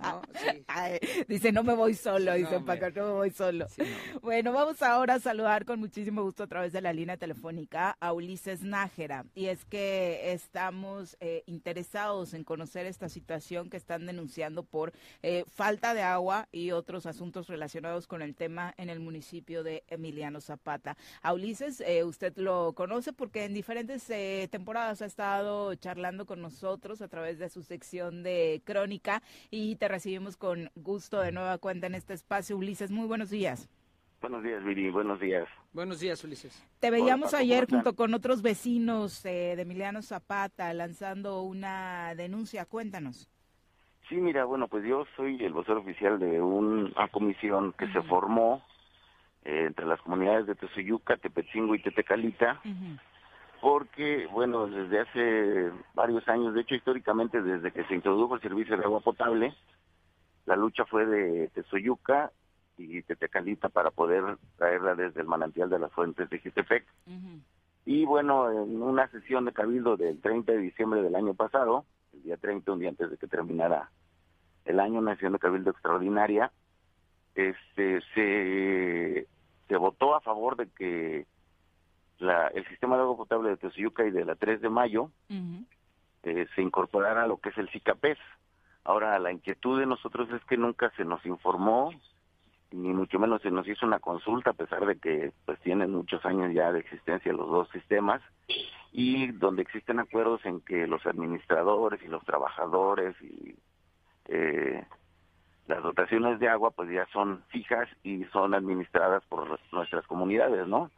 ¿No? 0.00 0.22
Sí. 0.34 0.64
Ay, 0.68 0.98
dice, 1.28 1.52
no 1.52 1.62
me 1.62 1.74
voy 1.74 1.94
solo, 1.94 2.32
No, 2.32 2.36
dice 2.36 2.56
hombre. 2.56 2.76
Paco, 2.78 3.00
no 3.00 3.06
me 3.06 3.12
voy 3.12 3.30
solo. 3.30 3.66
Sí, 3.68 3.82
no. 3.82 4.20
Bueno, 4.20 4.52
vamos 4.52 4.82
ahora 4.82 5.14
a 5.14 5.20
saludar 5.20 5.64
con 5.64 5.80
muchísimo 5.80 6.22
gusto 6.22 6.42
a 6.44 6.46
través 6.46 6.72
de 6.72 6.80
la 6.80 6.92
línea 6.92 7.16
telefónica 7.16 7.96
a 8.00 8.12
Ulises 8.12 8.62
Nájera. 8.62 9.24
Y 9.34 9.46
es 9.46 9.64
que 9.64 10.32
estamos 10.32 11.16
eh, 11.20 11.42
interesados 11.46 12.34
en 12.34 12.44
conocer 12.44 12.86
esta 12.86 13.08
situación 13.08 13.70
que 13.70 13.76
están 13.76 14.06
denunciando 14.06 14.62
por 14.62 14.92
eh, 15.22 15.44
falta 15.48 15.94
de 15.94 16.02
agua 16.02 16.48
y 16.52 16.70
otros 16.72 17.06
asuntos 17.06 17.48
relacionados 17.48 18.06
con 18.06 18.22
el 18.22 18.34
tema 18.34 18.74
en 18.76 18.90
el 18.90 19.00
municipio 19.00 19.62
de 19.62 19.84
Emiliano 19.88 20.40
Zapata. 20.40 20.96
A 21.22 21.32
Ulises, 21.32 21.80
eh, 21.80 22.04
usted 22.04 22.36
lo 22.36 22.72
conoce 22.74 23.12
porque 23.12 23.44
en 23.44 23.54
diferentes 23.54 24.08
eh, 24.10 24.48
temporadas 24.50 25.02
ha 25.02 25.06
estado 25.06 25.74
charlando 25.74 26.26
con 26.26 26.40
nosotros 26.40 27.02
a 27.02 27.08
través 27.08 27.38
de 27.38 27.48
su 27.48 27.62
sección 27.62 28.22
de 28.22 28.62
crónica 28.64 29.22
y 29.50 29.65
te 29.74 29.88
recibimos 29.88 30.36
con 30.36 30.70
gusto 30.76 31.20
de 31.20 31.32
nueva 31.32 31.58
cuenta 31.58 31.88
en 31.88 31.96
este 31.96 32.14
espacio. 32.14 32.56
Ulises, 32.56 32.92
muy 32.92 33.08
buenos 33.08 33.30
días. 33.30 33.68
Buenos 34.20 34.42
días, 34.44 34.62
Viri. 34.62 34.90
Buenos 34.90 35.18
días. 35.18 35.48
Buenos 35.72 36.00
días, 36.00 36.22
Ulises. 36.22 36.64
Te 36.80 36.90
veíamos 36.90 37.32
Paco, 37.32 37.42
ayer 37.42 37.66
junto 37.68 37.94
con 37.94 38.14
otros 38.14 38.42
vecinos 38.42 39.24
eh, 39.24 39.54
de 39.56 39.62
Emiliano 39.62 40.02
Zapata 40.02 40.72
lanzando 40.72 41.42
una 41.42 42.14
denuncia. 42.14 42.64
Cuéntanos. 42.64 43.28
Sí, 44.08 44.14
mira, 44.16 44.44
bueno, 44.44 44.68
pues 44.68 44.84
yo 44.84 45.04
soy 45.16 45.44
el 45.44 45.52
vocero 45.52 45.80
oficial 45.80 46.18
de 46.18 46.40
una 46.40 47.08
comisión 47.08 47.72
que 47.72 47.92
se 47.92 48.02
formó 48.02 48.62
eh, 49.44 49.64
entre 49.66 49.84
las 49.84 50.00
comunidades 50.00 50.46
de 50.46 50.54
Tezuyuca, 50.54 51.16
Tepetzingo 51.16 51.74
y 51.74 51.82
Tetecalita, 51.82 52.60
porque, 53.60 54.26
bueno, 54.32 54.66
desde 54.66 55.00
hace 55.00 55.72
varios 55.94 56.26
años, 56.28 56.54
de 56.54 56.60
hecho 56.60 56.74
históricamente 56.74 57.42
desde 57.42 57.72
que 57.72 57.84
se 57.84 57.94
introdujo 57.94 58.34
el 58.34 58.40
servicio 58.40 58.76
de 58.76 58.84
agua 58.84 59.00
potable, 59.00 59.54
la 60.44 60.56
lucha 60.56 60.84
fue 60.84 61.06
de 61.06 61.48
Tezuyuca 61.48 62.30
y 62.78 63.02
Tetecalita 63.02 63.68
para 63.68 63.90
poder 63.90 64.36
traerla 64.56 64.94
desde 64.94 65.20
el 65.20 65.26
manantial 65.26 65.70
de 65.70 65.78
las 65.78 65.92
fuentes 65.92 66.28
de 66.30 66.38
Jitepec. 66.38 66.84
Y 67.84 68.04
bueno, 68.04 68.50
en 68.50 68.82
una 68.82 69.08
sesión 69.08 69.44
de 69.44 69.52
cabildo 69.52 69.96
del 69.96 70.20
30 70.20 70.52
de 70.52 70.58
diciembre 70.58 71.02
del 71.02 71.14
año 71.14 71.34
pasado, 71.34 71.84
el 72.12 72.22
día 72.22 72.36
30, 72.36 72.72
un 72.72 72.80
día 72.80 72.88
antes 72.90 73.10
de 73.10 73.16
que 73.16 73.26
terminara 73.26 73.90
el 74.64 74.80
año, 74.80 74.98
una 74.98 75.14
sesión 75.14 75.32
de 75.32 75.38
cabildo 75.38 75.70
extraordinaria, 75.70 76.50
este, 77.34 78.00
se, 78.14 79.26
se 79.68 79.76
votó 79.76 80.14
a 80.14 80.20
favor 80.20 80.56
de 80.56 80.68
que 80.68 81.26
la, 82.18 82.48
el 82.48 82.66
sistema 82.68 82.96
de 82.96 83.02
agua 83.02 83.16
potable 83.16 83.50
de 83.50 83.56
Tezuyuca 83.56 84.04
y 84.04 84.10
de 84.10 84.24
la 84.24 84.34
3 84.34 84.60
de 84.60 84.70
mayo 84.70 85.10
eh, 86.22 86.46
se 86.54 86.62
incorporara 86.62 87.24
a 87.24 87.26
lo 87.26 87.38
que 87.38 87.50
es 87.50 87.58
el 87.58 87.68
CICAPES. 87.68 88.18
Ahora, 88.84 89.18
la 89.18 89.32
inquietud 89.32 89.78
de 89.78 89.86
nosotros 89.86 90.28
es 90.30 90.44
que 90.44 90.56
nunca 90.56 90.90
se 90.96 91.04
nos 91.04 91.24
informó, 91.26 91.92
ni 92.70 92.88
mucho 92.88 93.18
menos 93.18 93.42
se 93.42 93.50
nos 93.50 93.66
hizo 93.68 93.86
una 93.86 94.00
consulta, 94.00 94.50
a 94.50 94.54
pesar 94.54 94.86
de 94.86 94.98
que 94.98 95.32
pues 95.44 95.58
tienen 95.60 95.92
muchos 95.92 96.24
años 96.24 96.52
ya 96.52 96.72
de 96.72 96.80
existencia 96.80 97.32
los 97.32 97.48
dos 97.48 97.68
sistemas, 97.70 98.22
y 98.92 99.28
donde 99.32 99.62
existen 99.62 99.98
acuerdos 99.98 100.44
en 100.46 100.60
que 100.60 100.86
los 100.86 101.04
administradores 101.06 102.02
y 102.02 102.08
los 102.08 102.24
trabajadores 102.24 103.14
y 103.20 103.56
eh, 104.28 104.84
las 105.66 105.82
dotaciones 105.82 106.38
de 106.38 106.48
agua 106.48 106.70
pues 106.70 106.90
ya 106.90 107.06
son 107.12 107.42
fijas 107.48 107.88
y 108.02 108.24
son 108.26 108.54
administradas 108.54 109.24
por 109.26 109.58
nuestras 109.72 110.06
comunidades, 110.06 110.66
¿no? 110.66 110.90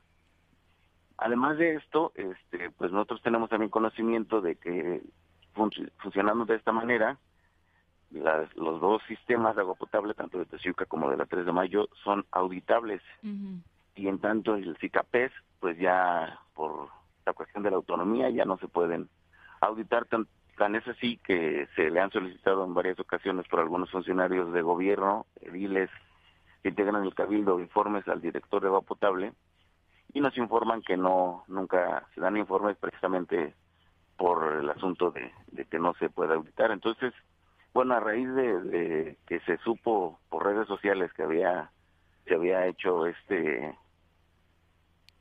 Además 1.18 1.58
de 1.58 1.74
esto, 1.74 2.12
este, 2.14 2.70
pues 2.70 2.92
nosotros 2.92 3.20
tenemos 3.22 3.50
también 3.50 3.70
conocimiento 3.70 4.40
de 4.40 4.56
que 4.56 5.02
func- 5.54 5.90
funcionando 5.98 6.44
de 6.44 6.54
esta 6.56 6.72
manera, 6.72 7.18
las- 8.10 8.54
los 8.56 8.80
dos 8.80 9.02
sistemas 9.08 9.54
de 9.56 9.62
agua 9.62 9.74
potable, 9.74 10.14
tanto 10.14 10.38
de 10.38 10.46
Teciuca 10.46 10.86
como 10.86 11.10
de 11.10 11.16
la 11.16 11.26
3 11.26 11.44
de 11.44 11.52
Mayo, 11.52 11.88
son 12.04 12.24
auditables. 12.30 13.02
Y 13.96 14.06
en 14.08 14.20
tanto 14.20 14.54
el 14.54 14.76
CICAPES, 14.78 15.32
pues 15.60 15.76
ya 15.78 16.38
por 16.54 16.88
la 17.26 17.32
cuestión 17.32 17.62
de 17.64 17.70
la 17.70 17.76
autonomía 17.76 18.30
ya 18.30 18.44
no 18.44 18.56
se 18.58 18.68
pueden 18.68 19.08
auditar. 19.60 20.06
Tan, 20.06 20.26
tan 20.56 20.76
es 20.76 20.86
así 20.86 21.18
que 21.18 21.68
se 21.74 21.90
le 21.90 22.00
han 22.00 22.10
solicitado 22.12 22.64
en 22.64 22.74
varias 22.74 22.98
ocasiones 23.00 23.46
por 23.48 23.58
algunos 23.60 23.90
funcionarios 23.90 24.52
de 24.52 24.62
gobierno, 24.62 25.26
ediles 25.40 25.90
que 26.62 26.68
integran 26.70 27.02
el 27.02 27.14
cabildo 27.14 27.58
informes 27.60 28.06
al 28.08 28.20
director 28.20 28.62
de 28.62 28.68
agua 28.68 28.82
potable 28.82 29.32
y 30.12 30.20
nos 30.20 30.36
informan 30.38 30.82
que 30.82 30.96
no 30.96 31.44
nunca 31.48 32.06
se 32.14 32.20
dan 32.20 32.36
informes 32.36 32.76
precisamente 32.76 33.54
por 34.16 34.52
el 34.52 34.68
asunto 34.68 35.10
de, 35.10 35.32
que 35.66 35.78
no 35.78 35.94
se 35.94 36.10
pueda 36.10 36.34
auditar. 36.34 36.70
Entonces, 36.70 37.12
bueno, 37.72 37.94
a 37.94 38.00
raíz 38.00 38.28
de, 38.34 39.16
que 39.26 39.40
se 39.40 39.58
supo 39.58 40.18
por 40.28 40.44
redes 40.44 40.66
sociales 40.66 41.12
que 41.12 41.22
había 41.22 41.70
se 42.26 42.34
había 42.34 42.66
hecho 42.66 43.06
este 43.06 43.74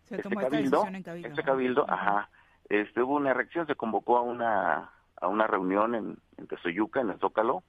este 0.09 0.35
cabildo, 0.35 0.85
este 0.87 1.43
cabildo, 1.43 1.85
ajá, 1.89 2.29
este 2.69 3.01
hubo 3.01 3.15
una 3.15 3.33
reacción, 3.33 3.67
se 3.67 3.75
convocó 3.75 4.17
a 4.17 4.21
una 4.21 4.91
a 5.19 5.27
una 5.27 5.47
reunión 5.47 5.95
en, 5.95 6.17
en 6.37 6.47
Tezoyuca, 6.47 7.01
en 7.01 7.09
el 7.09 7.19
Zócalo, 7.19 7.63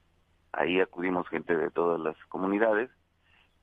ahí 0.51 0.79
acudimos 0.79 1.27
gente 1.29 1.55
de 1.55 1.69
todas 1.71 1.99
las 1.99 2.15
comunidades 2.25 2.89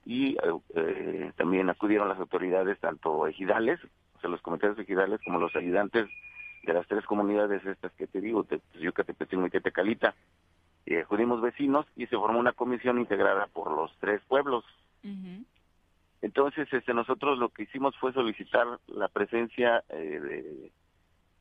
y 0.06 0.36
eh, 0.74 1.32
también 1.36 1.68
acudieron 1.68 2.08
las 2.08 2.18
autoridades, 2.20 2.78
tanto 2.78 3.26
ejidales, 3.26 3.80
o 4.14 4.20
sea, 4.20 4.30
los 4.30 4.40
comités 4.40 4.78
ejidales, 4.78 5.20
como 5.24 5.40
los 5.40 5.54
ayudantes 5.56 6.08
de 6.62 6.72
las 6.72 6.86
tres 6.86 7.04
comunidades 7.04 7.66
estas 7.66 7.92
que 7.94 8.06
te 8.06 8.20
digo, 8.20 8.44
Tezuyuca, 8.44 9.02
Tepetingo 9.02 9.46
y 9.46 9.50
Tetecalita. 9.50 10.14
Y 10.86 10.94
acudimos 10.94 11.40
vecinos 11.40 11.86
y 11.96 12.06
se 12.06 12.16
formó 12.16 12.38
una 12.38 12.52
comisión 12.52 13.00
integrada 13.00 13.48
por 13.48 13.72
los 13.72 13.92
tres 13.98 14.22
pueblos. 14.28 14.64
Entonces, 16.22 16.72
este, 16.72 16.94
nosotros 16.94 17.38
lo 17.38 17.48
que 17.48 17.64
hicimos 17.64 17.96
fue 17.98 18.12
solicitar 18.12 18.66
la 18.86 19.08
presencia 19.08 19.82
eh, 19.88 20.20
de, 20.20 20.70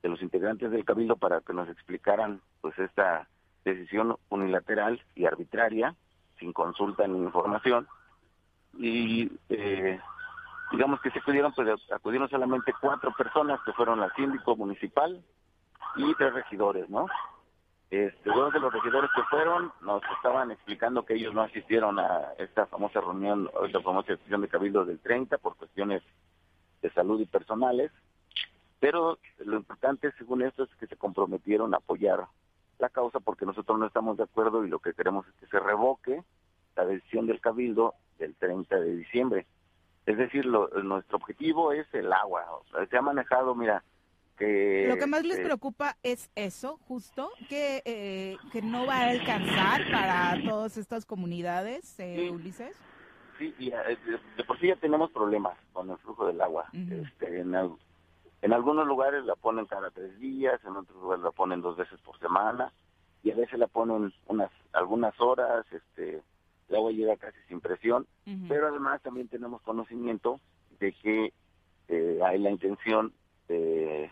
de, 0.02 0.10
los 0.10 0.22
integrantes 0.24 0.72
del 0.72 0.86
cabildo 0.86 1.16
para 1.16 1.42
que 1.42 1.54
nos 1.54 1.70
explicaran, 1.70 2.42
pues, 2.62 2.78
esta 2.80 3.28
decisión 3.64 4.18
unilateral 4.30 5.02
y 5.16 5.26
arbitraria, 5.26 5.96
sin 6.40 6.52
consulta 6.52 7.08
ni 7.08 7.18
información, 7.18 7.88
y 8.78 9.32
eh, 9.50 10.00
digamos 10.72 11.00
que 11.02 11.12
se 11.12 11.20
acudieron, 11.20 11.54
pues 11.54 11.68
acudieron 11.92 12.30
solamente 12.30 12.74
cuatro 12.80 13.14
personas 13.14 13.60
que 13.66 13.74
fueron 13.74 14.00
la 14.00 14.10
síndico 14.14 14.56
municipal 14.56 15.24
y 15.96 16.14
tres 16.16 16.34
regidores, 16.34 16.90
¿no? 16.90 17.08
Este, 17.90 18.30
dos 18.30 18.52
de 18.52 18.60
los 18.60 18.74
regidores 18.74 19.10
que 19.16 19.24
fueron 19.24 19.72
nos 19.82 20.02
estaban 20.18 20.52
explicando 20.52 21.06
que 21.06 21.14
ellos 21.14 21.34
no 21.34 21.42
asistieron 21.42 22.00
a 22.00 22.34
esta 22.38 22.66
famosa 22.66 23.00
reunión, 23.00 23.50
esta 23.66 23.80
famosa 23.82 24.18
sesión 24.18 24.42
de 24.42 24.48
cabildo 24.48 24.86
del 24.86 25.00
30 25.00 25.38
por 25.38 25.56
cuestiones 25.56 26.02
de 26.82 26.90
salud 26.92 27.22
y 27.22 27.26
personales, 27.26 27.92
pero 28.80 29.20
lo 29.38 29.56
importante 29.58 30.12
según 30.18 30.42
esto 30.42 30.64
es 30.64 30.76
que 30.76 30.88
se 30.88 30.98
comprometieron 30.98 31.74
a 31.74 31.78
apoyar 31.78 32.26
la 32.80 32.90
causa 32.90 33.20
porque 33.20 33.46
nosotros 33.46 33.80
no 33.80 33.86
estamos 33.86 34.18
de 34.18 34.24
acuerdo 34.24 34.66
y 34.66 34.70
lo 34.70 34.80
que 34.80 34.94
queremos 34.94 35.28
es 35.28 35.34
que 35.36 35.48
se 35.48 35.60
revoque 35.60 36.24
la 36.76 36.86
decisión 36.86 37.28
del 37.28 37.40
cabildo 37.40 37.94
del 38.18 38.36
30 38.36 38.80
de 38.80 38.96
diciembre. 38.96 39.46
Es 40.06 40.18
decir, 40.18 40.46
nuestro 40.46 41.18
objetivo 41.18 41.72
es 41.72 41.88
el 41.94 42.12
agua. 42.14 42.46
se 42.90 42.98
ha 42.98 43.02
manejado, 43.02 43.56
mira, 43.56 43.84
que... 44.38 44.86
Lo 44.88 44.98
que 44.98 45.08
más 45.08 45.24
les 45.24 45.40
preocupa 45.40 45.98
es 46.04 46.30
eso, 46.36 46.78
justo, 46.88 47.32
que, 47.50 47.82
eh, 47.86 48.38
que 48.52 48.62
no 48.62 48.86
va 48.86 48.98
a 48.98 49.10
alcanzar 49.10 49.82
para 49.92 50.38
todas 50.44 50.78
estas 50.78 51.06
comunidades, 51.06 52.00
eh, 52.00 52.30
Ulises. 52.30 52.76
Sí, 53.40 53.54
y 53.58 53.70
eh, 53.70 53.98
de, 54.38 54.44
por 54.44 54.60
sí 54.60 54.68
ya 54.68 54.76
tenemos 54.76 55.12
problemas 55.12 55.58
con 55.74 55.90
el 55.90 55.98
flujo 55.98 56.28
del 56.28 56.40
agua. 56.40 56.68
este, 56.74 57.40
en, 57.40 57.56
en 58.42 58.54
algunos 58.54 58.86
lugares 58.88 59.26
la 59.26 59.36
ponen 59.36 59.66
cada 59.66 59.90
tres 59.90 60.20
días, 60.20 60.64
en 60.66 60.76
otros 60.76 61.02
lugares 61.02 61.24
la 61.24 61.32
ponen 61.32 61.62
dos 61.62 61.76
veces 61.78 62.00
por 62.02 62.20
semana, 62.20 62.72
y 63.24 63.32
a 63.32 63.36
veces 63.36 63.58
la 63.58 63.68
ponen 63.68 64.14
unas 64.28 64.52
algunas 64.72 65.20
horas, 65.20 65.66
este 65.72 66.22
el 66.70 66.76
agua 66.76 66.92
llega 66.92 67.18
casi 67.18 67.38
sin 67.48 67.62
presión, 67.62 68.08
pero 68.48 68.68
además 68.68 69.02
también 69.02 69.28
tenemos 69.28 69.62
conocimiento 69.62 70.40
de 70.80 70.94
que 70.94 71.34
eh, 71.88 72.20
hay 72.24 72.40
la 72.40 72.50
intención 72.50 73.14
de, 73.48 74.10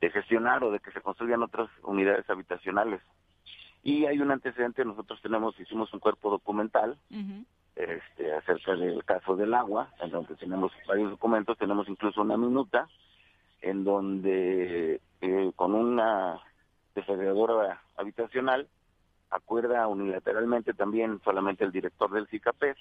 gestionar 0.00 0.64
o 0.64 0.70
de 0.70 0.80
que 0.80 0.90
se 0.90 1.00
construyan 1.00 1.42
otras 1.42 1.68
unidades 1.82 2.28
habitacionales. 2.28 3.00
Y 3.82 4.06
hay 4.06 4.18
un 4.18 4.30
antecedente, 4.30 4.84
nosotros 4.84 5.20
tenemos, 5.22 5.58
hicimos 5.60 5.92
un 5.92 6.00
cuerpo 6.00 6.30
documental 6.30 6.98
este, 7.76 8.32
acerca 8.34 8.74
del 8.74 9.04
caso 9.04 9.36
del 9.36 9.54
agua, 9.54 9.90
en 10.00 10.10
donde 10.10 10.34
tenemos 10.36 10.72
varios 10.86 11.10
documentos, 11.10 11.56
tenemos 11.58 11.88
incluso 11.88 12.20
una 12.20 12.36
minuta 12.36 12.88
en 13.62 13.84
donde 13.84 15.00
eh, 15.20 15.52
con 15.56 15.74
una 15.74 16.40
desagregadora 16.94 17.80
habitacional 17.96 18.68
acuerda 19.30 19.86
unilateralmente 19.86 20.74
también 20.74 21.20
solamente 21.24 21.64
el 21.64 21.72
director 21.72 22.10
del 22.10 22.28
CICAPES 22.28 22.76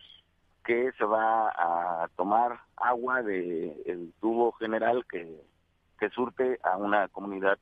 que 0.63 0.91
se 0.97 1.05
va 1.05 1.49
a 1.49 2.09
tomar 2.15 2.59
agua 2.75 3.21
del 3.23 3.73
el 3.85 4.13
tubo 4.19 4.51
general 4.53 5.05
que, 5.09 5.41
que 5.97 6.09
surte 6.09 6.59
a 6.63 6.77
una 6.77 7.07
comunidad 7.07 7.57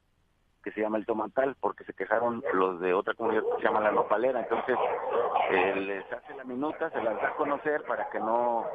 que 0.63 0.71
se 0.71 0.81
llama 0.81 0.97
el 0.97 1.05
Tomatal, 1.05 1.55
porque 1.59 1.83
se 1.83 1.93
quejaron 1.93 2.43
los 2.53 2.79
de 2.79 2.95
otra 2.95 3.13
comunidad 3.13 3.43
que 3.43 3.61
se 3.61 3.67
llama 3.67 3.81
la 3.81 3.91
Nopalera. 3.91 4.39
Entonces, 4.39 4.75
eh, 5.51 5.75
les 5.75 6.11
hace 6.11 6.33
la 6.33 6.43
minuta, 6.43 6.89
se 6.89 7.03
las 7.03 7.21
da 7.21 7.27
a 7.27 7.35
conocer 7.35 7.83
para 7.83 8.09
que 8.09 8.19
no, 8.19 8.65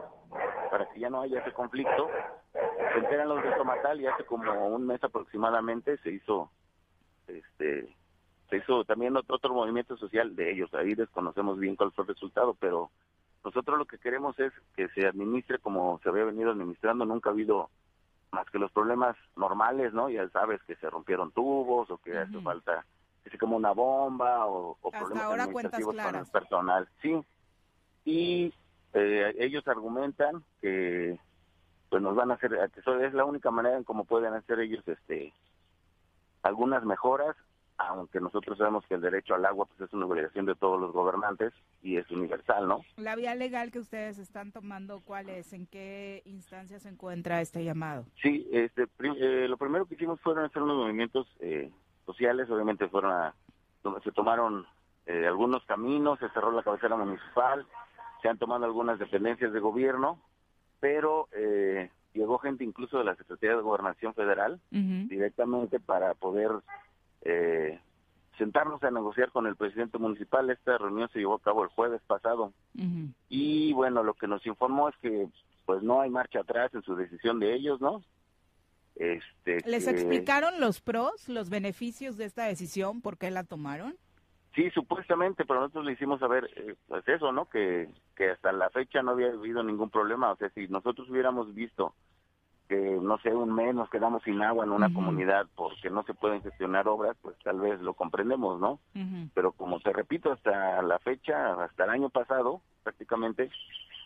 para 0.71 0.89
que 0.89 1.01
ya 1.01 1.11
no 1.11 1.23
haya 1.23 1.41
ese 1.41 1.53
conflicto. 1.53 2.09
Se 2.53 2.99
enteran 3.01 3.29
los 3.29 3.43
de 3.43 3.51
Tomatal 3.53 4.01
y 4.01 4.07
hace 4.07 4.25
como 4.25 4.69
un 4.69 4.87
mes 4.87 5.03
aproximadamente 5.03 5.99
se 5.99 6.13
hizo 6.13 6.53
este 7.27 7.93
se 8.51 8.59
hizo 8.59 8.85
también 8.85 9.17
otro, 9.17 9.37
otro 9.37 9.55
movimiento 9.55 9.97
social 9.97 10.35
de 10.37 10.53
ellos, 10.53 10.73
ahí 10.75 10.95
desconocemos 10.95 11.59
bien 11.59 11.77
cuál 11.77 11.93
fue 11.93 12.05
el 12.05 12.09
resultado, 12.09 12.55
pero 12.55 12.91
nosotros 13.45 13.79
lo 13.79 13.87
que 13.87 13.99
queremos 13.99 14.39
es 14.39 14.53
que 14.77 14.89
se 14.89 15.07
administre 15.07 15.59
como 15.59 15.99
se 16.03 16.09
había 16.09 16.25
venido 16.25 16.51
administrando, 16.51 17.07
nunca 17.07 17.31
ha 17.31 17.33
habido 17.33 17.71
más 18.33 18.49
que 18.51 18.59
los 18.59 18.71
problemas 18.73 19.17
normales, 19.37 19.93
¿no? 19.93 20.09
Ya 20.11 20.29
sabes 20.29 20.63
que 20.65 20.77
se 20.77 20.91
rompieron 20.91 21.33
tubos 21.33 21.91
o 21.91 21.99
que 21.99 22.17
hace 22.17 22.41
falta 22.41 22.85
que 23.25 23.31
se 23.31 23.39
como 23.39 23.57
una 23.57 23.73
bomba 23.73 24.47
o, 24.47 24.77
problemas 24.83 25.25
administrativos 25.25 25.97
con 25.97 26.15
el 26.15 26.27
personal, 26.27 26.89
sí. 27.03 27.21
Y 28.05 28.53
eh, 28.95 29.35
ellos 29.39 29.67
argumentan 29.69 30.43
que 30.61 31.19
pues 31.89 32.03
nos 32.03 32.15
van 32.15 32.31
a 32.31 32.35
hacer, 32.35 32.55
es 33.03 33.15
la 33.15 33.25
única 33.25 33.51
manera 33.51 33.77
en 33.77 33.85
cómo 33.85 34.05
pueden 34.05 34.33
hacer 34.35 34.61
ellos 34.61 34.87
este 34.87 35.33
algunas 36.43 36.85
mejoras 36.85 37.37
aunque 37.89 38.21
nosotros 38.21 38.59
sabemos 38.59 38.85
que 38.87 38.95
el 38.95 39.01
derecho 39.01 39.35
al 39.35 39.45
agua 39.45 39.67
pues 39.67 39.81
es 39.89 39.93
una 39.95 40.07
obligación 40.07 40.47
de 40.47 40.55
todos 40.55 40.81
los 40.81 40.93
gobernantes 40.93 41.53
y 41.83 41.97
es 41.97 42.11
universal, 42.11 42.69
¿no? 42.69 42.81
La 42.97 43.17
vía 43.17 43.35
legal 43.35 43.71
que 43.71 43.79
ustedes 43.79 44.19
están 44.19 44.53
tomando, 44.53 45.01
¿cuál 45.01 45.29
es? 45.29 45.53
¿En 45.53 45.67
qué 45.67 46.23
instancia 46.27 46.79
se 46.79 46.89
encuentra 46.89 47.41
este 47.41 47.65
llamado? 47.65 48.05
Sí, 48.23 48.49
este, 48.53 48.87
eh, 48.99 49.47
lo 49.49 49.57
primero 49.57 49.87
que 49.87 49.95
hicimos 49.95 50.21
fueron 50.21 50.45
hacer 50.45 50.63
unos 50.63 50.77
movimientos 50.77 51.27
eh, 51.41 51.71
sociales, 52.07 52.51
obviamente 52.51 52.89
fueron 52.89 53.13
a, 53.13 53.35
se 54.05 54.13
tomaron 54.13 54.67
eh, 55.07 55.27
algunos 55.27 55.65
caminos, 55.65 56.19
se 56.19 56.29
cerró 56.31 56.53
la 56.53 56.63
cabecera 56.63 56.97
municipal, 56.97 57.67
se 58.21 58.29
han 58.29 58.39
tomado 58.39 58.65
algunas 58.67 58.99
dependencias 58.99 59.53
de 59.53 59.61
gobierno, 59.61 60.21
pero 60.81 61.29
llegó 62.13 62.39
gente 62.39 62.65
incluso 62.65 62.99
de 62.99 63.05
la 63.05 63.15
Secretaría 63.17 63.57
de 63.57 63.63
Gobernación 63.63 64.15
Federal 64.15 64.61
directamente 64.71 65.79
para 65.81 66.15
poder 66.15 66.51
eh, 67.23 67.81
sentarnos 68.39 68.83
a 68.83 68.91
negociar 68.91 69.31
con 69.31 69.47
el 69.47 69.57
presidente 69.57 69.99
municipal. 69.99 70.49
Esta 70.51 70.79
reunión 70.79 71.09
se 71.13 71.19
llevó 71.19 71.35
a 71.35 71.41
cabo 71.41 71.63
el 71.63 71.69
jueves 71.71 72.01
pasado. 72.07 72.53
Y 73.29 73.73
bueno, 73.75 74.03
lo 74.03 74.15
que 74.15 74.27
nos 74.27 74.45
informó 74.47 74.89
es 74.89 74.97
que 74.97 75.29
pues 75.67 75.83
no 75.83 76.01
hay 76.01 76.11
marcha 76.11 76.41
atrás 76.41 76.75
en 76.75 76.83
su 76.83 76.97
decisión 76.97 77.39
de 77.39 77.55
ellos, 77.55 77.81
¿no? 77.81 78.03
Este, 78.97 79.59
¿Les 79.67 79.87
explicaron 79.87 80.59
los 80.59 80.81
pros, 80.81 81.29
los 81.29 81.49
beneficios 81.49 82.17
de 82.17 82.25
esta 82.25 82.45
decisión? 82.45 83.01
¿Por 83.01 83.19
qué 83.19 83.31
la 83.31 83.45
tomaron? 83.45 83.95
Sí, 84.55 84.69
supuestamente, 84.71 85.45
pero 85.45 85.61
nosotros 85.61 85.85
le 85.85 85.93
hicimos 85.93 86.19
saber, 86.19 86.51
eh, 86.57 86.75
pues 86.89 87.07
eso, 87.07 87.31
¿no? 87.31 87.49
Que, 87.49 87.89
que 88.17 88.31
hasta 88.31 88.53
la 88.53 88.69
fecha 88.71 89.03
no 89.03 89.13
había 89.13 89.29
habido 89.29 89.63
ningún 89.63 89.91
problema. 89.91 90.33
O 90.33 90.37
sea, 90.37 90.51
si 90.51 90.67
nosotros 90.67 91.09
hubiéramos 91.09 91.55
visto 91.55 91.95
que 92.71 93.01
no 93.03 93.19
sé, 93.19 93.35
un 93.35 93.53
mes 93.53 93.75
nos 93.75 93.91
quedamos 93.91 94.23
sin 94.23 94.41
agua 94.43 94.65
en 94.65 94.71
una 94.71 94.95
comunidad 94.95 95.49
porque 95.57 95.91
no 95.91 96.05
se 96.05 96.15
pueden 96.15 96.41
gestionar 96.41 96.87
obras, 96.87 97.17
pues 97.21 97.37
tal 97.43 97.59
vez 97.59 97.81
lo 97.81 97.95
comprendemos, 97.95 98.61
¿no? 98.61 98.79
Pero 99.35 99.51
como 99.51 99.81
te 99.81 99.93
repito, 99.93 100.31
hasta 100.31 100.81
la 100.81 101.01
fecha, 101.01 101.65
hasta 101.65 101.83
el 101.83 101.91
año 101.91 102.11
pasado, 102.11 102.61
prácticamente, 102.85 103.51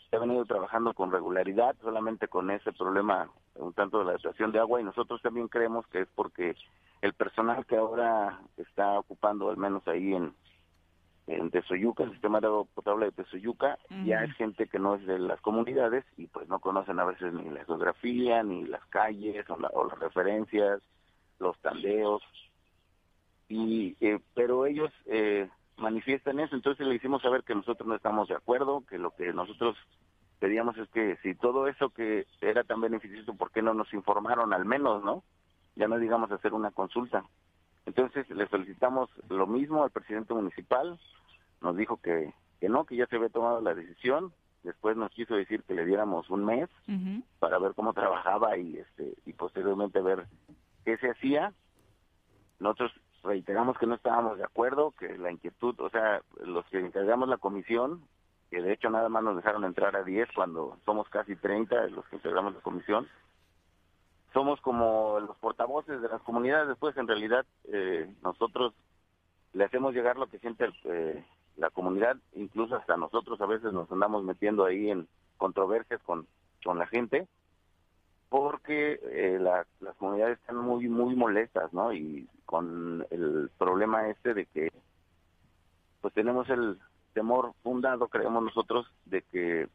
se 0.08 0.16
ha 0.16 0.18
venido 0.18 0.46
trabajando 0.46 0.94
con 0.94 1.12
regularidad, 1.12 1.76
solamente 1.82 2.26
con 2.26 2.50
ese 2.50 2.72
problema 2.72 3.28
un 3.56 3.74
tanto 3.74 3.98
de 3.98 4.06
la 4.06 4.16
situación 4.16 4.50
de 4.50 4.60
agua 4.60 4.80
y 4.80 4.84
nosotros 4.84 5.20
también 5.20 5.48
creemos 5.48 5.86
que 5.88 6.00
es 6.00 6.08
porque 6.14 6.56
el 7.02 7.12
personal 7.12 7.66
que 7.66 7.76
ahora 7.76 8.40
está 8.56 8.98
ocupando, 8.98 9.50
al 9.50 9.58
menos 9.58 9.86
ahí 9.86 10.14
en, 10.14 10.32
en 11.26 11.50
Tezoyuca, 11.50 12.04
el 12.04 12.12
sistema 12.12 12.40
de 12.40 12.48
agua 12.48 12.64
potable 12.74 13.06
de 13.06 13.12
Tezoyuca, 13.12 13.78
ya 14.04 14.24
es 14.24 14.34
gente 14.34 14.66
que 14.66 14.78
no 14.78 14.96
es 14.96 15.06
de 15.06 15.18
las 15.18 15.40
comunidades 15.40 16.04
y 16.18 16.26
pues 16.26 16.48
no 16.48 16.58
conocen 16.58 17.00
a 17.00 17.04
veces 17.04 17.32
ni 17.32 17.48
la 17.48 17.64
geografía, 17.64 18.42
ni 18.42 18.64
las 18.64 18.84
calles 18.86 19.46
o, 19.48 19.84
las 19.86 19.98
referencias, 19.98 20.82
los 21.38 21.58
tandeos. 21.60 22.22
Y, 23.48 23.96
eh, 24.00 24.18
pero 24.34 24.66
ellos 24.66 24.90
eh, 25.06 25.48
manifiestan 25.78 26.40
eso, 26.40 26.54
entonces 26.54 26.86
le 26.86 26.94
hicimos 26.94 27.22
saber 27.22 27.42
que 27.42 27.54
nosotros 27.54 27.88
no 27.88 27.94
estamos 27.94 28.28
de 28.28 28.34
acuerdo, 28.34 28.84
que 28.86 28.98
lo 28.98 29.10
que 29.12 29.32
nosotros 29.32 29.76
pedíamos 30.38 30.76
es 30.76 30.88
que 30.90 31.16
si 31.22 31.34
todo 31.34 31.68
eso 31.68 31.88
que 31.88 32.26
era 32.42 32.64
tan 32.64 32.80
beneficioso, 32.80 33.34
¿por 33.34 33.50
qué 33.50 33.62
no 33.62 33.72
nos 33.72 33.92
informaron 33.94 34.52
al 34.52 34.66
menos, 34.66 35.02
no? 35.02 35.24
Ya 35.74 35.88
no 35.88 35.98
digamos 35.98 36.30
hacer 36.30 36.52
una 36.52 36.70
consulta. 36.70 37.24
Entonces 37.86 38.28
le 38.30 38.46
solicitamos 38.48 39.10
lo 39.28 39.46
mismo 39.46 39.84
al 39.84 39.90
presidente 39.90 40.34
municipal, 40.34 40.98
nos 41.60 41.76
dijo 41.76 41.98
que, 41.98 42.32
que 42.60 42.68
no, 42.68 42.84
que 42.84 42.96
ya 42.96 43.06
se 43.06 43.16
había 43.16 43.28
tomado 43.28 43.60
la 43.60 43.74
decisión, 43.74 44.32
después 44.62 44.96
nos 44.96 45.10
quiso 45.10 45.34
decir 45.34 45.62
que 45.64 45.74
le 45.74 45.84
diéramos 45.84 46.30
un 46.30 46.44
mes 46.44 46.70
para 47.38 47.58
ver 47.58 47.74
cómo 47.74 47.92
trabajaba 47.92 48.56
y 48.56 48.78
este 48.78 49.14
y 49.26 49.34
posteriormente 49.34 50.00
ver 50.00 50.26
qué 50.84 50.96
se 50.96 51.10
hacía. 51.10 51.52
Nosotros 52.58 52.92
reiteramos 53.22 53.76
que 53.78 53.86
no 53.86 53.94
estábamos 53.94 54.38
de 54.38 54.44
acuerdo, 54.44 54.92
que 54.92 55.18
la 55.18 55.30
inquietud, 55.30 55.78
o 55.80 55.90
sea, 55.90 56.22
los 56.42 56.64
que 56.66 56.78
encargamos 56.78 57.28
la 57.28 57.36
comisión, 57.36 58.02
que 58.50 58.62
de 58.62 58.72
hecho 58.72 58.88
nada 58.88 59.08
más 59.08 59.22
nos 59.22 59.36
dejaron 59.36 59.64
entrar 59.64 59.96
a 59.96 60.04
10 60.04 60.28
cuando 60.34 60.78
somos 60.84 61.08
casi 61.08 61.36
30 61.36 61.88
los 61.88 62.06
que 62.06 62.16
integramos 62.16 62.54
la 62.54 62.60
comisión, 62.60 63.06
somos 64.34 64.60
como 64.60 65.20
los 65.20 65.36
portavoces 65.38 66.02
de 66.02 66.08
las 66.08 66.20
comunidades, 66.22 66.68
después 66.68 66.94
en 66.96 67.06
realidad 67.06 67.46
eh, 67.72 68.12
nosotros 68.22 68.74
le 69.52 69.64
hacemos 69.64 69.94
llegar 69.94 70.18
lo 70.18 70.26
que 70.26 70.40
siente 70.40 70.68
eh, 70.84 71.24
la 71.56 71.70
comunidad, 71.70 72.16
incluso 72.34 72.74
hasta 72.74 72.96
nosotros 72.96 73.40
a 73.40 73.46
veces 73.46 73.72
nos 73.72 73.90
andamos 73.92 74.24
metiendo 74.24 74.64
ahí 74.64 74.90
en 74.90 75.06
controversias 75.38 76.02
con, 76.02 76.26
con 76.64 76.78
la 76.78 76.86
gente, 76.88 77.28
porque 78.28 78.98
eh, 79.04 79.38
las 79.40 79.96
comunidades 79.98 80.40
están 80.40 80.56
muy, 80.56 80.88
muy 80.88 81.14
molestas, 81.14 81.72
¿no? 81.72 81.92
Y 81.92 82.28
con 82.44 83.06
el 83.10 83.48
problema 83.56 84.08
este 84.08 84.34
de 84.34 84.46
que, 84.46 84.72
pues 86.00 86.12
tenemos 86.12 86.50
el 86.50 86.80
temor 87.12 87.52
fundado, 87.62 88.08
creemos 88.08 88.42
nosotros, 88.42 88.86
de 89.04 89.22
que 89.22 89.68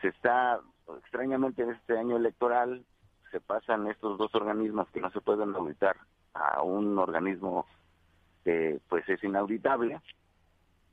se 0.00 0.08
está, 0.08 0.60
extrañamente 0.98 1.62
en 1.62 1.70
este 1.70 1.96
año 1.96 2.16
electoral, 2.16 2.84
se 3.30 3.40
pasan 3.40 3.86
estos 3.88 4.18
dos 4.18 4.34
organismos 4.34 4.88
que 4.90 5.00
no 5.00 5.10
se 5.10 5.20
pueden 5.20 5.54
auditar 5.54 5.96
a 6.34 6.62
un 6.62 6.98
organismo 6.98 7.66
que 8.44 8.80
pues 8.88 9.08
es 9.08 9.22
inauditable 9.24 10.00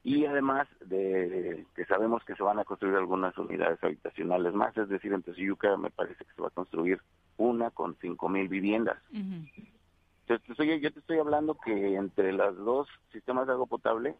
y 0.04 0.26
además 0.26 0.68
de 0.86 1.66
que 1.76 1.86
sabemos 1.86 2.24
que 2.26 2.36
se 2.36 2.44
van 2.44 2.60
a 2.60 2.66
construir 2.66 2.96
algunas 2.96 3.38
unidades 3.38 3.82
habitacionales 3.84 4.54
más, 4.54 4.76
es 4.78 4.90
decir, 4.90 5.14
en 5.14 5.22
Tezuyuca 5.22 5.78
me 5.78 5.92
parece 5.92 6.26
que 6.26 6.34
se 6.34 6.42
va 6.42 6.50
a 6.50 6.52
construir 6.52 7.00
una 7.38 7.72
con 7.72 7.96
cinco 8.02 8.28
mil 8.28 8.48
viviendas. 8.50 8.98
Entonces, 9.12 10.82
yo 10.82 10.92
te 10.92 11.00
estoy 11.00 11.20
hablando 11.20 11.56
que 11.56 11.96
entre 11.96 12.34
los 12.34 12.58
dos 12.58 12.88
sistemas 13.12 13.48
de 13.48 13.54
agua 13.54 13.66
potable, 13.66 14.16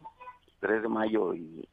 3 0.60 0.82
de 0.82 0.88
mayo 0.88 1.34
y, 1.34 1.68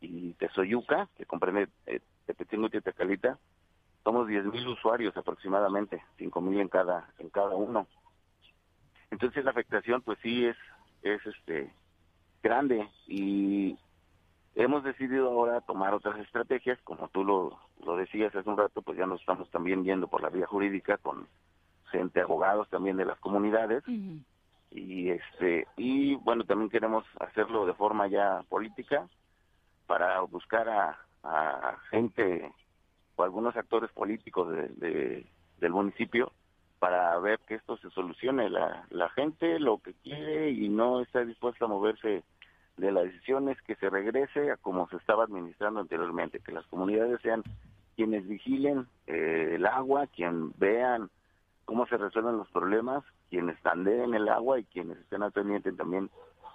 y 0.00 0.32
Tezoyuca, 0.34 1.08
que 1.16 1.24
comprende 1.26 1.68
eh, 1.86 2.00
Tepetingo 2.26 2.66
y 2.66 2.70
Tetecalita, 2.70 3.38
somos 4.04 4.28
10.000 4.28 4.66
usuarios 4.66 5.16
aproximadamente, 5.16 6.02
5.000 6.18 6.60
en 6.60 6.68
cada 6.68 7.12
en 7.18 7.28
cada 7.30 7.54
uno. 7.54 7.86
Entonces 9.10 9.44
la 9.44 9.50
afectación 9.50 10.02
pues 10.02 10.18
sí 10.22 10.46
es 10.46 10.56
es 11.02 11.24
este 11.26 11.72
grande 12.42 12.88
y 13.06 13.78
hemos 14.54 14.84
decidido 14.84 15.28
ahora 15.28 15.60
tomar 15.60 15.94
otras 15.94 16.18
estrategias, 16.18 16.78
como 16.82 17.08
tú 17.08 17.24
lo, 17.24 17.58
lo 17.84 17.96
decías 17.96 18.34
hace 18.34 18.48
un 18.48 18.56
rato, 18.56 18.82
pues 18.82 18.98
ya 18.98 19.06
nos 19.06 19.20
estamos 19.20 19.50
también 19.50 19.84
yendo 19.84 20.08
por 20.08 20.22
la 20.22 20.28
vía 20.30 20.46
jurídica 20.46 20.98
con 20.98 21.26
gente, 21.90 22.20
abogados 22.20 22.68
también 22.68 22.96
de 22.96 23.04
las 23.04 23.18
comunidades. 23.18 23.84
Y 24.70 25.10
este 25.10 25.66
y 25.76 26.14
bueno 26.16 26.44
también 26.44 26.70
queremos 26.70 27.04
hacerlo 27.18 27.66
de 27.66 27.74
forma 27.74 28.06
ya 28.06 28.44
política 28.48 29.08
para 29.86 30.20
buscar 30.20 30.68
a, 30.68 30.98
a 31.24 31.76
gente 31.90 32.52
algunos 33.22 33.56
actores 33.56 33.90
políticos 33.92 34.50
de, 34.52 35.26
del 35.58 35.72
municipio 35.72 36.32
para 36.78 37.18
ver 37.18 37.38
que 37.46 37.54
esto 37.54 37.76
se 37.76 37.90
solucione. 37.90 38.48
La, 38.48 38.86
la 38.90 39.08
gente 39.10 39.58
lo 39.58 39.78
que 39.78 39.94
quiere 39.94 40.50
y 40.50 40.68
no 40.68 41.00
está 41.00 41.24
dispuesta 41.24 41.66
a 41.66 41.68
moverse 41.68 42.24
de 42.76 42.92
las 42.92 43.04
decisiones, 43.04 43.60
que 43.62 43.76
se 43.76 43.90
regrese 43.90 44.50
a 44.50 44.56
como 44.56 44.88
se 44.88 44.96
estaba 44.96 45.24
administrando 45.24 45.80
anteriormente, 45.80 46.40
que 46.40 46.52
las 46.52 46.66
comunidades 46.66 47.20
sean 47.20 47.42
quienes 47.94 48.26
vigilen 48.26 48.86
eh, 49.06 49.52
el 49.56 49.66
agua, 49.66 50.06
quien 50.06 50.52
vean 50.56 51.10
cómo 51.66 51.86
se 51.86 51.98
resuelven 51.98 52.38
los 52.38 52.48
problemas, 52.50 53.04
quienes 53.28 53.60
tandeen 53.62 54.14
el 54.14 54.28
agua 54.28 54.58
y 54.58 54.64
quienes 54.64 54.98
estén 54.98 55.22
al 55.22 55.32
pendiente 55.32 55.72
también 55.72 56.10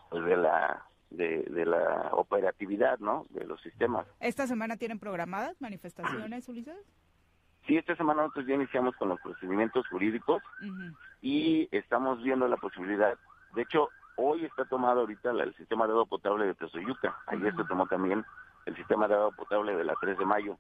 pues, 0.10 0.26
de 0.26 0.38
la 0.38 0.84
de, 1.16 1.44
de, 1.44 1.66
la 1.66 2.10
operatividad, 2.14 3.00
¿no? 3.00 3.26
De 3.30 3.46
los 3.46 3.62
sistemas. 3.62 4.06
¿Esta 4.20 4.48
semana 4.48 4.78
tienen 4.78 5.00
programadas 5.00 5.60
manifestaciones, 5.62 6.48
Ulises? 6.50 6.78
Sí, 7.68 7.78
esta 7.78 7.96
semana 7.96 8.24
nosotros 8.24 8.46
ya 8.48 8.56
iniciamos 8.56 8.96
con 8.96 9.10
los 9.10 9.20
procedimientos 9.22 9.88
jurídicos 9.88 10.44
y 11.22 11.68
estamos 11.72 12.22
viendo 12.22 12.48
la 12.48 12.58
posibilidad. 12.58 13.18
De 13.56 13.64
hecho, 13.64 13.90
hoy 14.18 14.46
está 14.46 14.66
tomado 14.66 15.02
ahorita 15.02 15.32
el 15.32 15.56
sistema 15.56 15.88
de 15.88 15.94
agua 15.94 16.06
potable 16.06 16.46
de 16.46 16.54
Tezoyuca. 16.54 17.18
Ayer 17.28 17.56
se 17.56 17.64
tomó 17.64 17.88
también 17.88 18.24
el 18.66 18.76
sistema 18.76 19.08
de 19.08 19.16
agua 19.16 19.32
potable 19.32 19.76
de 19.76 19.84
la 19.84 19.96
3 20.00 20.18
de 20.18 20.26
mayo. 20.26 20.58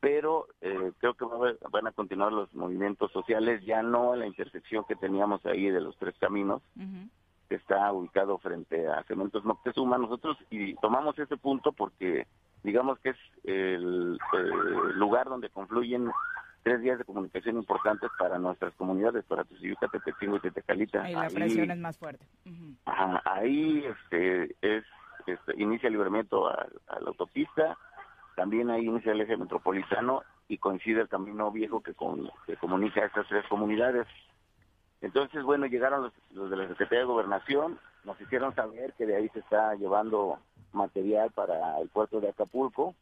Pero 0.00 0.46
eh, 0.62 0.92
creo 0.98 1.12
que 1.12 1.26
van 1.70 1.86
a 1.86 1.92
continuar 1.92 2.32
los 2.32 2.54
movimientos 2.54 3.12
sociales, 3.12 3.62
ya 3.66 3.82
no 3.82 4.14
en 4.14 4.20
la 4.20 4.26
intersección 4.26 4.84
que 4.88 4.96
teníamos 4.96 5.44
ahí 5.44 5.68
de 5.68 5.82
los 5.82 5.94
tres 5.98 6.14
caminos, 6.18 6.62
que 7.50 7.56
está 7.56 7.92
ubicado 7.92 8.38
frente 8.38 8.86
a 8.86 9.02
Cementos 9.02 9.44
Moctezuma. 9.44 9.98
Nosotros 9.98 10.38
y 10.50 10.74
tomamos 10.76 11.18
ese 11.18 11.36
punto 11.36 11.72
porque 11.72 12.28
digamos 12.62 13.00
que 13.00 13.10
es 13.10 13.16
el, 13.42 14.16
lugar 14.94 15.28
donde 15.28 15.50
confluyen 15.50 16.12
tres 16.62 16.80
días 16.80 16.98
de 16.98 17.04
comunicación 17.04 17.56
importantes 17.56 18.08
para 18.20 18.38
nuestras 18.38 18.72
comunidades, 18.74 19.24
para 19.24 19.42
Tuziyuca, 19.42 19.88
Tepetingo 19.88 20.36
y 20.36 20.40
Tetecalita. 20.40 21.02
Ahí 21.02 21.14
la 21.14 21.28
presión 21.28 21.72
es 21.72 21.78
más 21.78 21.98
fuerte. 21.98 22.24
ahí 23.24 23.84
este, 23.84 24.54
es, 24.62 24.84
este, 25.26 25.60
inicia 25.60 25.88
el 25.88 25.94
libramiento 25.94 26.48
a, 26.48 26.68
la 27.00 27.08
autopista, 27.08 27.76
también 28.36 28.70
ahí 28.70 28.86
inicia 28.86 29.10
el 29.10 29.22
eje 29.22 29.36
metropolitano 29.36 30.22
y 30.46 30.58
coincide 30.58 31.00
el 31.00 31.08
camino 31.08 31.50
viejo 31.50 31.82
que, 31.82 31.94
con, 31.94 32.30
que 32.46 32.56
comunica 32.58 33.00
a 33.00 33.06
estas 33.06 33.26
tres 33.26 33.44
comunidades. 33.48 34.06
Entonces, 35.02 35.42
bueno, 35.42 35.66
llegaron 35.66 36.10
los, 36.32 36.50
de 36.50 36.56
la 36.56 36.68
Secretaría 36.68 37.00
de 37.00 37.06
Gobernación, 37.06 37.78
nos 38.04 38.20
hicieron 38.20 38.54
saber 38.54 38.92
que 38.94 39.06
de 39.06 39.16
ahí 39.16 39.28
se 39.30 39.40
está 39.40 39.74
llevando 39.74 40.38
material 40.72 41.30
para 41.30 41.78
el 41.80 41.88
puerto 41.88 42.20
de 42.20 42.28
Acapulco 42.28 42.94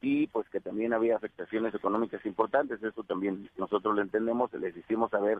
y 0.00 0.26
pues 0.28 0.48
que 0.48 0.60
también 0.60 0.92
había 0.92 1.16
afectaciones 1.16 1.74
económicas 1.74 2.24
importantes, 2.26 2.82
eso 2.82 3.02
también 3.04 3.48
nosotros 3.56 3.94
lo 3.94 4.02
entendemos, 4.02 4.52
les 4.52 4.76
hicimos 4.76 5.10
saber 5.10 5.38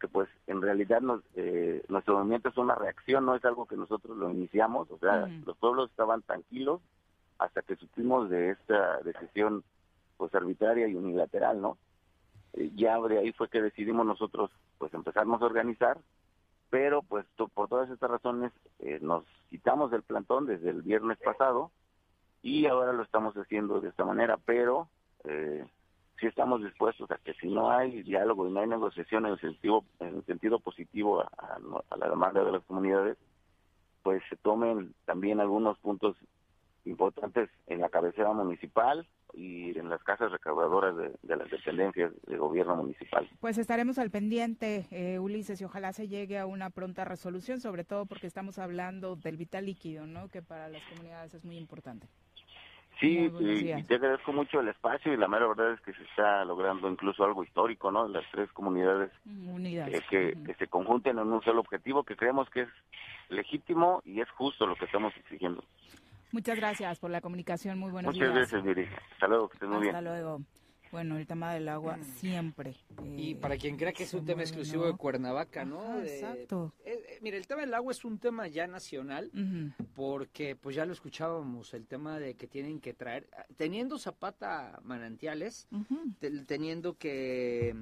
que 0.00 0.08
pues 0.08 0.28
en 0.46 0.60
realidad 0.60 1.00
nos, 1.00 1.22
eh, 1.36 1.82
nuestro 1.88 2.18
movimiento 2.18 2.48
es 2.48 2.56
una 2.56 2.74
reacción, 2.74 3.24
no 3.24 3.34
es 3.34 3.44
algo 3.44 3.66
que 3.66 3.76
nosotros 3.76 4.16
lo 4.16 4.30
iniciamos, 4.30 4.90
o 4.90 4.98
sea, 4.98 5.28
los 5.46 5.56
pueblos 5.58 5.90
estaban 5.90 6.22
tranquilos 6.22 6.80
hasta 7.38 7.62
que 7.62 7.76
supimos 7.76 8.30
de 8.30 8.50
esta 8.50 8.98
decisión 9.02 9.62
pues 10.16 10.34
arbitraria 10.34 10.88
y 10.88 10.94
unilateral, 10.94 11.60
¿no? 11.60 11.78
Eh, 12.54 12.70
ya 12.74 13.00
de 13.00 13.18
ahí 13.18 13.32
fue 13.32 13.48
que 13.48 13.62
decidimos 13.62 14.06
nosotros 14.06 14.50
pues 14.82 14.94
empezarnos 14.94 15.40
a 15.40 15.46
organizar, 15.46 15.96
pero 16.68 17.02
pues 17.02 17.24
por 17.54 17.68
todas 17.68 17.88
estas 17.88 18.10
razones 18.10 18.50
eh, 18.80 18.98
nos 19.00 19.24
quitamos 19.48 19.92
del 19.92 20.02
plantón 20.02 20.44
desde 20.44 20.70
el 20.70 20.82
viernes 20.82 21.18
pasado 21.24 21.70
y 22.42 22.66
ahora 22.66 22.92
lo 22.92 23.04
estamos 23.04 23.32
haciendo 23.36 23.80
de 23.80 23.90
esta 23.90 24.04
manera, 24.04 24.40
pero 24.44 24.88
eh, 25.22 25.64
sí 26.18 26.26
estamos 26.26 26.64
dispuestos 26.64 27.08
a 27.12 27.18
que 27.18 27.32
si 27.34 27.46
no 27.46 27.70
hay 27.70 28.02
diálogo 28.02 28.48
y 28.48 28.50
no 28.50 28.58
hay 28.58 28.66
negociación 28.66 29.24
en 29.26 29.34
el 29.34 29.40
sentido, 29.40 29.84
en 30.00 30.16
el 30.16 30.26
sentido 30.26 30.58
positivo 30.58 31.20
a 31.20 31.96
la 31.96 32.08
demanda 32.08 32.42
de 32.42 32.50
las 32.50 32.64
comunidades, 32.64 33.16
pues 34.02 34.20
se 34.28 34.34
tomen 34.34 34.96
también 35.04 35.38
algunos 35.38 35.78
puntos 35.78 36.16
importantes 36.86 37.48
en 37.68 37.82
la 37.82 37.88
cabecera 37.88 38.32
municipal 38.32 39.06
y 39.34 39.76
en 39.78 39.88
las 39.88 40.02
casas 40.02 40.30
recaudadoras 40.30 40.96
de, 40.96 41.36
las 41.36 41.50
dependencias 41.50 42.12
de 42.26 42.36
gobierno 42.36 42.76
municipal. 42.76 43.28
Pues 43.40 43.58
estaremos 43.58 43.98
al 43.98 44.10
pendiente, 44.10 44.86
eh, 44.90 45.18
Ulises, 45.18 45.60
y 45.60 45.64
ojalá 45.64 45.92
se 45.92 46.08
llegue 46.08 46.38
a 46.38 46.46
una 46.46 46.70
pronta 46.70 47.04
resolución, 47.04 47.60
sobre 47.60 47.84
todo 47.84 48.06
porque 48.06 48.26
estamos 48.26 48.58
hablando 48.58 49.16
del 49.16 49.36
vital 49.36 49.66
líquido, 49.66 50.06
¿no? 50.06 50.28
Que 50.28 50.42
para 50.42 50.68
las 50.68 50.82
comunidades 50.84 51.34
es 51.34 51.44
muy 51.44 51.56
importante. 51.56 52.06
Sí, 53.00 53.32
y, 53.40 53.82
te 53.82 53.94
agradezco 53.96 54.32
mucho 54.32 54.60
el 54.60 54.68
espacio 54.68 55.12
y 55.12 55.16
la 55.16 55.26
mera 55.26 55.48
verdad 55.48 55.72
es 55.72 55.80
que 55.80 55.92
se 55.92 56.04
está 56.04 56.44
logrando 56.44 56.88
incluso 56.88 57.24
algo 57.24 57.42
histórico, 57.42 57.90
¿no? 57.90 58.06
Las 58.06 58.24
tres 58.30 58.52
comunidades 58.52 59.10
Unidas. 59.24 59.90
que, 60.08 60.36
que 60.46 60.54
se 60.54 60.68
conjunten 60.68 61.18
en 61.18 61.26
un 61.26 61.42
solo 61.42 61.60
objetivo 61.60 62.04
que 62.04 62.14
creemos 62.14 62.48
que 62.50 62.60
es 62.60 62.68
legítimo 63.28 64.02
y 64.04 64.20
es 64.20 64.30
justo 64.30 64.66
lo 64.66 64.76
que 64.76 64.84
estamos 64.84 65.12
exigiendo. 65.16 65.64
Muchas 66.32 66.56
gracias 66.56 66.98
por 66.98 67.10
la 67.10 67.20
comunicación. 67.20 67.78
Muy 67.78 67.90
buenos 67.90 68.14
Muchas 68.14 68.34
días. 68.34 68.52
Muchas 68.52 68.64
gracias, 68.64 68.76
Miri. 68.76 68.88
Hasta 69.12 69.28
luego, 69.28 69.48
que 69.48 69.54
estés 69.54 69.68
muy 69.68 69.82
bien. 69.82 69.94
Hasta 69.94 70.10
luego. 70.10 70.40
Bueno, 70.92 71.16
el 71.16 71.26
tema 71.26 71.54
del 71.54 71.68
agua 71.70 71.98
siempre. 72.02 72.76
y 73.16 73.34
para 73.34 73.56
quien 73.56 73.78
crea 73.78 73.94
que 73.94 74.02
es 74.02 74.12
un 74.12 74.26
tema 74.26 74.42
exclusivo 74.42 74.86
de 74.86 74.92
Cuernavaca, 74.92 75.64
¿no? 75.64 75.98
exacto. 76.02 76.74
Eh, 76.84 77.18
mire, 77.22 77.38
el 77.38 77.46
tema 77.46 77.62
del 77.62 77.72
agua 77.72 77.92
es 77.92 78.04
un 78.04 78.18
tema 78.18 78.46
ya 78.46 78.66
nacional, 78.66 79.30
porque 79.94 80.54
pues 80.54 80.76
ya 80.76 80.84
lo 80.84 80.92
escuchábamos, 80.92 81.72
el 81.72 81.86
tema 81.86 82.18
de 82.18 82.34
que 82.34 82.46
tienen 82.46 82.78
que 82.78 82.92
traer, 82.92 83.26
teniendo 83.56 83.98
Zapata 83.98 84.80
manantiales, 84.84 85.66
teniendo 86.46 86.98
que 86.98 87.74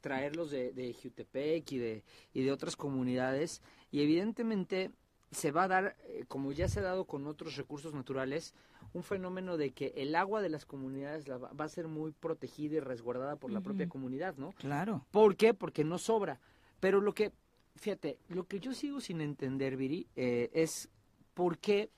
traerlos 0.00 0.52
de, 0.52 0.72
de 0.72 0.94
Jutepec 0.94 1.72
y 1.72 1.78
de, 1.78 2.04
y 2.32 2.44
de 2.44 2.52
otras 2.52 2.76
comunidades, 2.76 3.60
y 3.90 4.02
evidentemente 4.02 4.92
se 5.32 5.50
va 5.50 5.64
a 5.64 5.68
dar, 5.68 5.96
eh, 6.04 6.24
como 6.28 6.52
ya 6.52 6.68
se 6.68 6.80
ha 6.80 6.82
dado 6.82 7.06
con 7.06 7.26
otros 7.26 7.56
recursos 7.56 7.94
naturales, 7.94 8.54
un 8.92 9.02
fenómeno 9.02 9.56
de 9.56 9.70
que 9.70 9.94
el 9.96 10.14
agua 10.14 10.42
de 10.42 10.50
las 10.50 10.66
comunidades 10.66 11.24
va, 11.28 11.64
a 11.64 11.68
ser 11.68 11.88
muy 11.88 12.12
protegida 12.12 12.76
y 12.76 12.80
resguardada 12.80 13.36
por 13.36 13.50
la 13.50 13.62
propia 13.62 13.88
comunidad, 13.88 14.36
¿no? 14.36 14.52
Claro. 14.52 15.06
¿Por 15.10 15.36
qué? 15.36 15.54
Porque 15.54 15.84
no 15.84 15.96
sobra. 15.96 16.38
Pero 16.80 17.00
lo 17.00 17.14
que, 17.14 17.32
fíjate, 17.76 18.18
lo 18.28 18.44
que 18.44 18.60
yo 18.60 18.74
sigo 18.74 19.00
sin 19.00 19.22
entender, 19.22 19.76
Viri, 19.76 20.06
eh, 20.16 20.50
es 20.52 20.90
por 21.32 21.58
qué, 21.58 21.90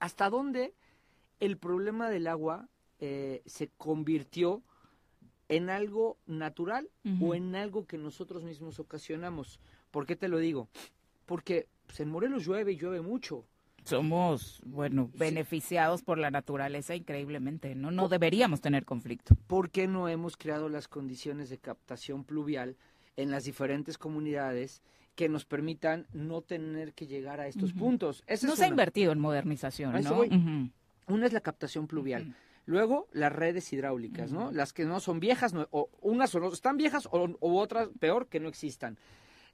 hasta 0.00 0.30
dónde 0.30 0.74
el 1.40 1.58
problema 1.58 2.08
del 2.08 2.26
agua 2.26 2.68
eh, 2.98 3.42
se 3.44 3.68
convirtió 3.76 4.62
en 5.50 5.68
algo 5.70 6.18
natural 6.26 6.90
o 7.20 7.34
en 7.34 7.54
algo 7.54 7.86
que 7.86 7.96
nosotros 7.96 8.44
mismos 8.44 8.78
ocasionamos. 8.80 9.60
¿Por 9.90 10.04
qué 10.04 10.14
te 10.14 10.28
lo 10.28 10.38
digo? 10.38 10.68
Porque 11.24 11.68
pues, 11.88 12.00
en 12.00 12.10
Morelos 12.10 12.44
llueve 12.46 12.72
y 12.72 12.76
llueve 12.76 13.00
mucho. 13.00 13.44
Somos, 13.84 14.60
bueno, 14.66 15.10
beneficiados 15.14 16.02
por 16.02 16.18
la 16.18 16.30
naturaleza 16.30 16.94
increíblemente, 16.94 17.74
¿no? 17.74 17.90
No 17.90 18.08
deberíamos 18.08 18.60
tener 18.60 18.84
conflicto. 18.84 19.34
¿Por 19.46 19.70
qué 19.70 19.88
no 19.88 20.08
hemos 20.08 20.36
creado 20.36 20.68
las 20.68 20.88
condiciones 20.88 21.48
de 21.48 21.58
captación 21.58 22.24
pluvial 22.24 22.76
en 23.16 23.30
las 23.30 23.44
diferentes 23.44 23.96
comunidades 23.96 24.82
que 25.14 25.30
nos 25.30 25.46
permitan 25.46 26.06
no 26.12 26.42
tener 26.42 26.92
que 26.92 27.06
llegar 27.06 27.40
a 27.40 27.48
estos 27.48 27.72
puntos? 27.72 28.22
no 28.42 28.56
se 28.56 28.64
ha 28.64 28.68
invertido 28.68 29.10
en 29.10 29.20
modernización, 29.20 30.00
¿no? 30.04 30.22
Una 31.06 31.26
es 31.26 31.32
la 31.32 31.40
captación 31.40 31.86
pluvial. 31.86 32.34
Luego, 32.66 33.08
las 33.12 33.32
redes 33.32 33.72
hidráulicas, 33.72 34.30
¿no? 34.30 34.52
Las 34.52 34.74
que 34.74 34.84
no 34.84 35.00
son 35.00 35.20
viejas, 35.20 35.54
o 35.70 35.88
unas 36.02 36.34
o 36.34 36.52
están 36.52 36.76
viejas, 36.76 37.08
o, 37.10 37.34
otras, 37.40 37.88
peor, 37.98 38.26
que 38.26 38.40
no 38.40 38.48
existan. 38.50 38.98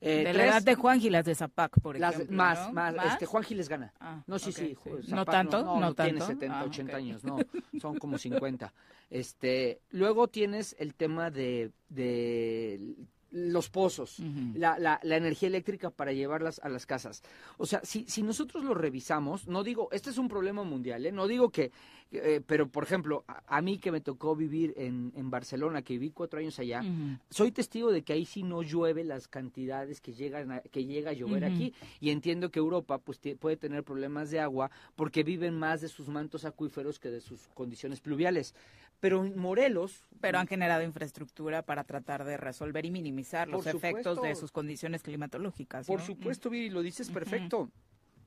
Eh, 0.07 0.23
de 0.23 0.35
la 0.35 0.45
edad 0.45 0.63
de 0.63 0.75
Juan 0.75 1.01
Giles 1.01 1.25
de 1.25 1.35
Zapac, 1.35 1.81
por 1.81 1.97
ejemplo. 1.97 2.37
Más, 2.37 2.71
más, 2.75 2.95
este, 3.13 3.25
Juan 3.25 3.43
Giles 3.43 3.71
gana. 3.71 3.91
Ah, 3.99 4.23
no, 4.27 4.39
sí, 4.39 4.53
sí. 4.53 4.77
¿No 5.09 5.25
tanto? 5.25 5.65
No, 5.65 5.81
no, 5.81 5.95
tiene 5.95 6.21
70, 6.21 6.65
80 6.65 6.93
ah, 6.93 6.97
años, 6.97 7.25
no, 7.25 7.39
son 7.81 7.99
como 7.99 8.19
50. 8.19 8.71
Este, 9.09 9.81
luego 9.91 10.29
tienes 10.29 10.77
el 10.79 10.95
tema 10.95 11.31
de, 11.31 11.71
de 11.89 12.97
los 13.35 13.69
pozos, 13.69 14.21
la, 14.55 14.79
la, 14.79 15.01
la, 15.03 15.17
energía 15.17 15.49
eléctrica 15.49 15.91
para 15.91 16.13
llevarlas 16.13 16.61
a 16.63 16.69
las 16.69 16.87
casas. 16.87 17.21
O 17.59 17.67
sea, 17.67 17.81
si, 17.83 18.05
si 18.07 18.23
nosotros 18.23 18.63
lo 18.63 18.75
revisamos, 18.75 19.49
no 19.49 19.65
digo, 19.65 19.89
este 19.91 20.11
es 20.11 20.19
un 20.19 20.29
problema 20.29 20.63
mundial, 20.63 21.05
¿eh? 21.05 21.11
no 21.11 21.27
digo 21.27 21.51
que, 21.51 21.73
eh, 22.13 22.41
pero 22.47 22.69
por 22.69 22.85
ejemplo, 22.85 23.25
a, 23.27 23.61
mí 23.61 23.79
que 23.79 23.91
me 23.91 24.01
tocó 24.01 24.37
vivir 24.37 24.73
en, 24.77 25.13
en 25.17 25.31
Barcelona, 25.31 25.83
que 25.83 25.95
viví 25.95 26.11
cuatro 26.11 26.39
años 26.39 26.61
allá, 26.61 26.85
soy 27.29 27.51
testigo 27.51 27.91
de 27.91 28.03
que 28.03 28.13
ahí 28.13 28.25
sí 28.25 28.45
no 28.45 28.63
llueve 28.63 29.03
las 29.03 29.27
cantidades 29.27 30.01
que, 30.01 30.13
llegan 30.13 30.63
que 30.71 30.85
llega 30.85 31.11
a 31.11 31.15
llover 31.15 31.45
aquí 31.45 31.75
y 32.01 32.11
entiendo 32.11 32.53
que 32.53 32.61
Europa 32.61 32.99
pues 32.99 33.21
puede 33.41 33.57
tener 33.57 33.83
problemas 33.83 34.31
de 34.31 34.39
agua 34.39 34.71
porque 34.95 35.25
viven 35.25 35.59
más 35.59 35.81
de 35.81 35.89
sus 35.89 36.07
mantos 36.07 36.45
acuíferos 36.45 37.01
que 37.01 37.11
de 37.11 37.21
sus 37.21 37.49
condiciones 37.49 38.01
pluviales. 38.01 38.55
Pero 39.01 39.25
en 39.25 39.39
Morelos... 39.39 40.03
Pero 40.21 40.39
han 40.39 40.47
generado 40.47 40.83
infraestructura 40.83 41.63
para 41.63 41.85
tratar 41.85 42.25
de 42.25 42.39
resolver 42.39 42.87
y 42.87 42.91
minimizar 42.91 43.47
los 43.47 43.67
efectos 43.67 44.23
de 44.23 44.35
sus 44.35 44.51
condiciones 44.53 45.03
climatológicas. 45.03 45.87
Por 45.87 46.01
supuesto, 46.01 46.49
Viri, 46.49 46.71
lo 46.71 46.81
dices 46.81 47.11
perfecto. 47.11 47.71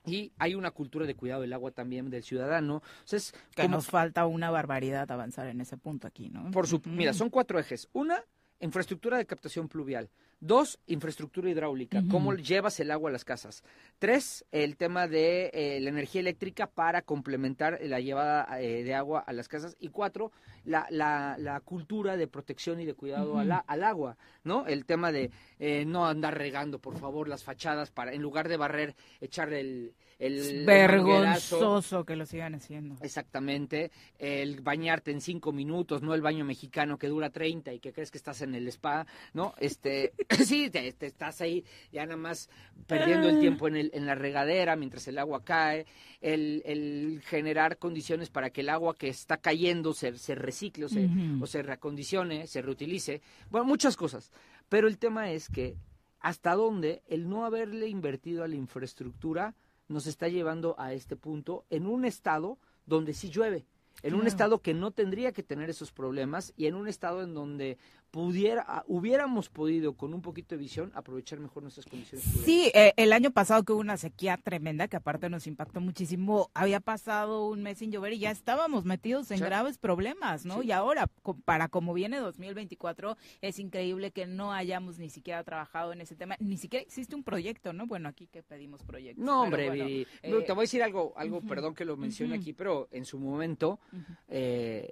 Y 0.06 0.32
hay 0.38 0.54
una 0.54 0.72
cultura 0.72 1.06
de 1.06 1.16
cuidado 1.16 1.42
del 1.42 1.54
agua 1.54 1.72
también 1.72 2.10
del 2.10 2.24
ciudadano. 2.24 2.84
Entonces, 3.00 3.34
que 3.56 3.68
nos 3.68 3.88
falta 3.88 4.26
una 4.28 4.52
barbaridad 4.52 5.12
avanzar 5.12 5.48
en 5.48 5.60
ese 5.60 5.76
punto 5.76 6.08
aquí, 6.08 6.30
¿no? 6.30 6.52
Por 6.52 6.68
su... 6.68 6.82
Mira, 6.86 7.14
son 7.14 7.30
cuatro 7.30 7.60
ejes. 7.60 7.90
Una, 7.94 8.24
infraestructura 8.60 9.18
de 9.18 9.26
captación 9.26 9.68
pluvial. 9.68 10.10
Dos, 10.40 10.80
infraestructura 10.86 11.50
hidráulica, 11.50 12.04
cómo 12.12 12.36
llevas 12.36 12.80
el 12.80 12.92
agua 12.92 13.10
a 13.10 13.14
las 13.14 13.26
casas. 13.26 13.64
Tres, 13.98 14.46
el 14.52 14.78
tema 14.78 15.08
de 15.08 15.50
eh, 15.52 15.80
la 15.82 15.90
energía 15.90 16.22
eléctrica 16.22 16.68
para 16.68 17.02
complementar 17.02 17.80
la 17.82 18.00
llevada 18.00 18.62
eh, 18.62 18.84
de 18.84 18.94
agua 18.94 19.20
a 19.20 19.34
las 19.34 19.48
casas. 19.48 19.76
Y 19.80 19.90
cuatro, 19.90 20.32
la, 20.68 20.86
la, 20.90 21.36
la 21.40 21.60
cultura 21.62 22.18
de 22.18 22.28
protección 22.28 22.80
y 22.80 22.86
de 22.86 22.94
cuidado 22.94 23.40
al, 23.40 23.52
al, 23.66 23.84
agua, 23.84 24.18
¿no? 24.44 24.68
El 24.68 24.86
tema 24.86 25.12
de 25.12 25.32
eh, 25.60 25.86
no 25.86 26.06
andar 26.06 26.38
regando, 26.38 26.80
por 26.80 26.98
favor, 26.98 27.30
las 27.30 27.44
fachadas 27.44 27.90
para, 27.90 28.14
en 28.14 28.22
lugar 28.22 28.50
de 28.50 28.58
barrer, 28.58 28.96
echar 29.22 29.54
el, 29.54 29.94
el 30.20 30.66
vergonzoso 30.66 32.04
que 32.04 32.16
lo 32.16 32.26
sigan 32.26 32.56
haciendo. 32.56 32.96
Exactamente, 33.02 33.92
el 34.20 34.62
bañarte 34.62 35.12
en 35.12 35.22
cinco 35.22 35.52
minutos, 35.52 36.02
no 36.02 36.14
el 36.14 36.22
baño 36.22 36.44
mexicano 36.44 36.98
que 36.98 37.08
dura 37.08 37.30
30 37.30 37.74
y 37.74 37.80
que 37.80 37.94
crees 37.94 38.12
que 38.12 38.18
estás 38.18 38.42
en 38.42 38.54
el 38.54 38.68
spa, 38.68 39.06
¿no? 39.34 39.54
Este, 39.60 40.14
sí, 40.46 40.70
te, 40.70 40.94
estás 41.00 41.40
ahí 41.40 41.64
ya 41.92 42.06
nada 42.06 42.18
más 42.18 42.50
perdiendo 42.88 43.30
el 43.30 43.40
tiempo 43.40 43.68
en, 43.68 43.78
el, 43.78 43.92
en 43.94 44.06
la 44.06 44.16
regadera 44.16 44.76
mientras 44.76 45.08
el 45.08 45.18
agua 45.18 45.44
cae, 45.44 45.86
el, 46.20 46.62
el 46.66 47.22
generar 47.26 47.78
condiciones 47.78 48.30
para 48.30 48.50
que 48.50 48.62
el 48.62 48.70
agua 48.70 48.96
que 48.96 49.10
está 49.10 49.38
cayendo 49.38 49.94
se, 49.94 50.18
se 50.18 50.36
recicle 50.58 50.86
o 50.86 50.90
se, 50.90 51.10
o 51.40 51.46
se 51.46 51.62
reacondicione, 51.62 52.48
se 52.48 52.62
reutilice, 52.62 53.22
bueno, 53.52 53.66
muchas 53.66 53.96
cosas. 53.96 54.32
Pero 54.70 54.88
el 54.88 54.98
tema 54.98 55.32
es 55.32 55.50
que 55.50 55.78
hasta 56.20 56.56
dónde 56.56 57.04
el 57.08 57.30
no 57.30 57.46
haberle 57.46 57.88
invertido 57.88 58.44
a 58.44 58.48
la 58.48 58.56
infraestructura 58.56 59.56
nos 59.88 60.08
está 60.08 60.28
llevando 60.28 60.76
a 60.80 60.94
este 60.94 61.16
punto 61.16 61.66
en 61.70 61.86
un 61.86 62.06
estado 62.06 62.58
donde 62.86 63.14
sí 63.14 63.30
llueve, 63.30 63.66
en 64.02 64.16
un 64.16 64.26
estado 64.28 64.62
que 64.62 64.74
no 64.74 64.92
tendría 64.92 65.32
que 65.32 65.44
tener 65.44 65.70
esos 65.70 65.92
problemas 65.92 66.54
y 66.58 66.66
en 66.66 66.76
un 66.76 66.88
estado 66.88 67.22
en 67.22 67.34
donde 67.34 67.78
pudiera, 68.18 68.84
hubiéramos 68.88 69.48
podido 69.48 69.94
con 69.94 70.12
un 70.16 70.24
poquito 70.24 70.56
de 70.56 70.60
visión 70.60 70.92
aprovechar 70.96 71.40
mejor 71.40 71.62
nuestras 71.62 71.86
condiciones. 71.86 72.26
Sí, 72.44 72.72
eh, 72.74 72.92
el 72.98 73.14
año 73.14 73.30
pasado 73.30 73.62
que 73.62 73.74
hubo 73.74 73.80
una 73.80 73.96
sequía 73.96 74.38
tremenda 74.38 74.88
que 74.88 74.96
aparte 74.96 75.30
nos 75.30 75.46
impactó 75.46 75.82
muchísimo, 75.82 76.50
había 76.56 76.80
pasado 76.80 77.48
un 77.48 77.62
mes 77.62 77.78
sin 77.78 77.92
llover 77.92 78.14
y 78.14 78.18
ya 78.18 78.32
estábamos 78.32 78.86
metidos 78.86 79.30
en 79.30 79.40
graves 79.40 79.78
problemas, 79.78 80.48
¿no? 80.48 80.64
Y 80.64 80.72
ahora, 80.72 81.06
para 81.46 81.68
como 81.68 81.94
viene 81.94 82.18
2024, 82.18 83.18
es 83.42 83.60
increíble 83.60 84.10
que 84.10 84.26
no 84.26 84.52
hayamos 84.52 84.98
ni 84.98 85.12
siquiera 85.12 85.44
trabajado 85.44 85.94
en 85.94 86.02
ese 86.02 86.16
tema, 86.16 86.38
ni 86.40 86.58
siquiera 86.58 86.82
existe 86.82 87.14
un 87.14 87.22
proyecto, 87.22 87.72
¿no? 87.72 87.86
Bueno, 87.86 88.10
aquí 88.10 88.26
que 88.26 88.42
pedimos 88.42 88.82
proyectos. 88.82 89.24
No, 89.24 89.44
hombre, 89.44 89.68
eh, 90.02 90.08
te 90.24 90.32
voy 90.54 90.62
a 90.62 90.62
decir 90.62 90.82
algo, 90.82 91.14
algo, 91.18 91.42
perdón 91.42 91.76
que 91.76 91.86
lo 91.86 91.96
mencione 91.98 92.34
aquí, 92.34 92.52
pero 92.52 92.88
en 92.90 93.06
su 93.06 93.20
momento, 93.20 93.80
eh, 94.28 94.92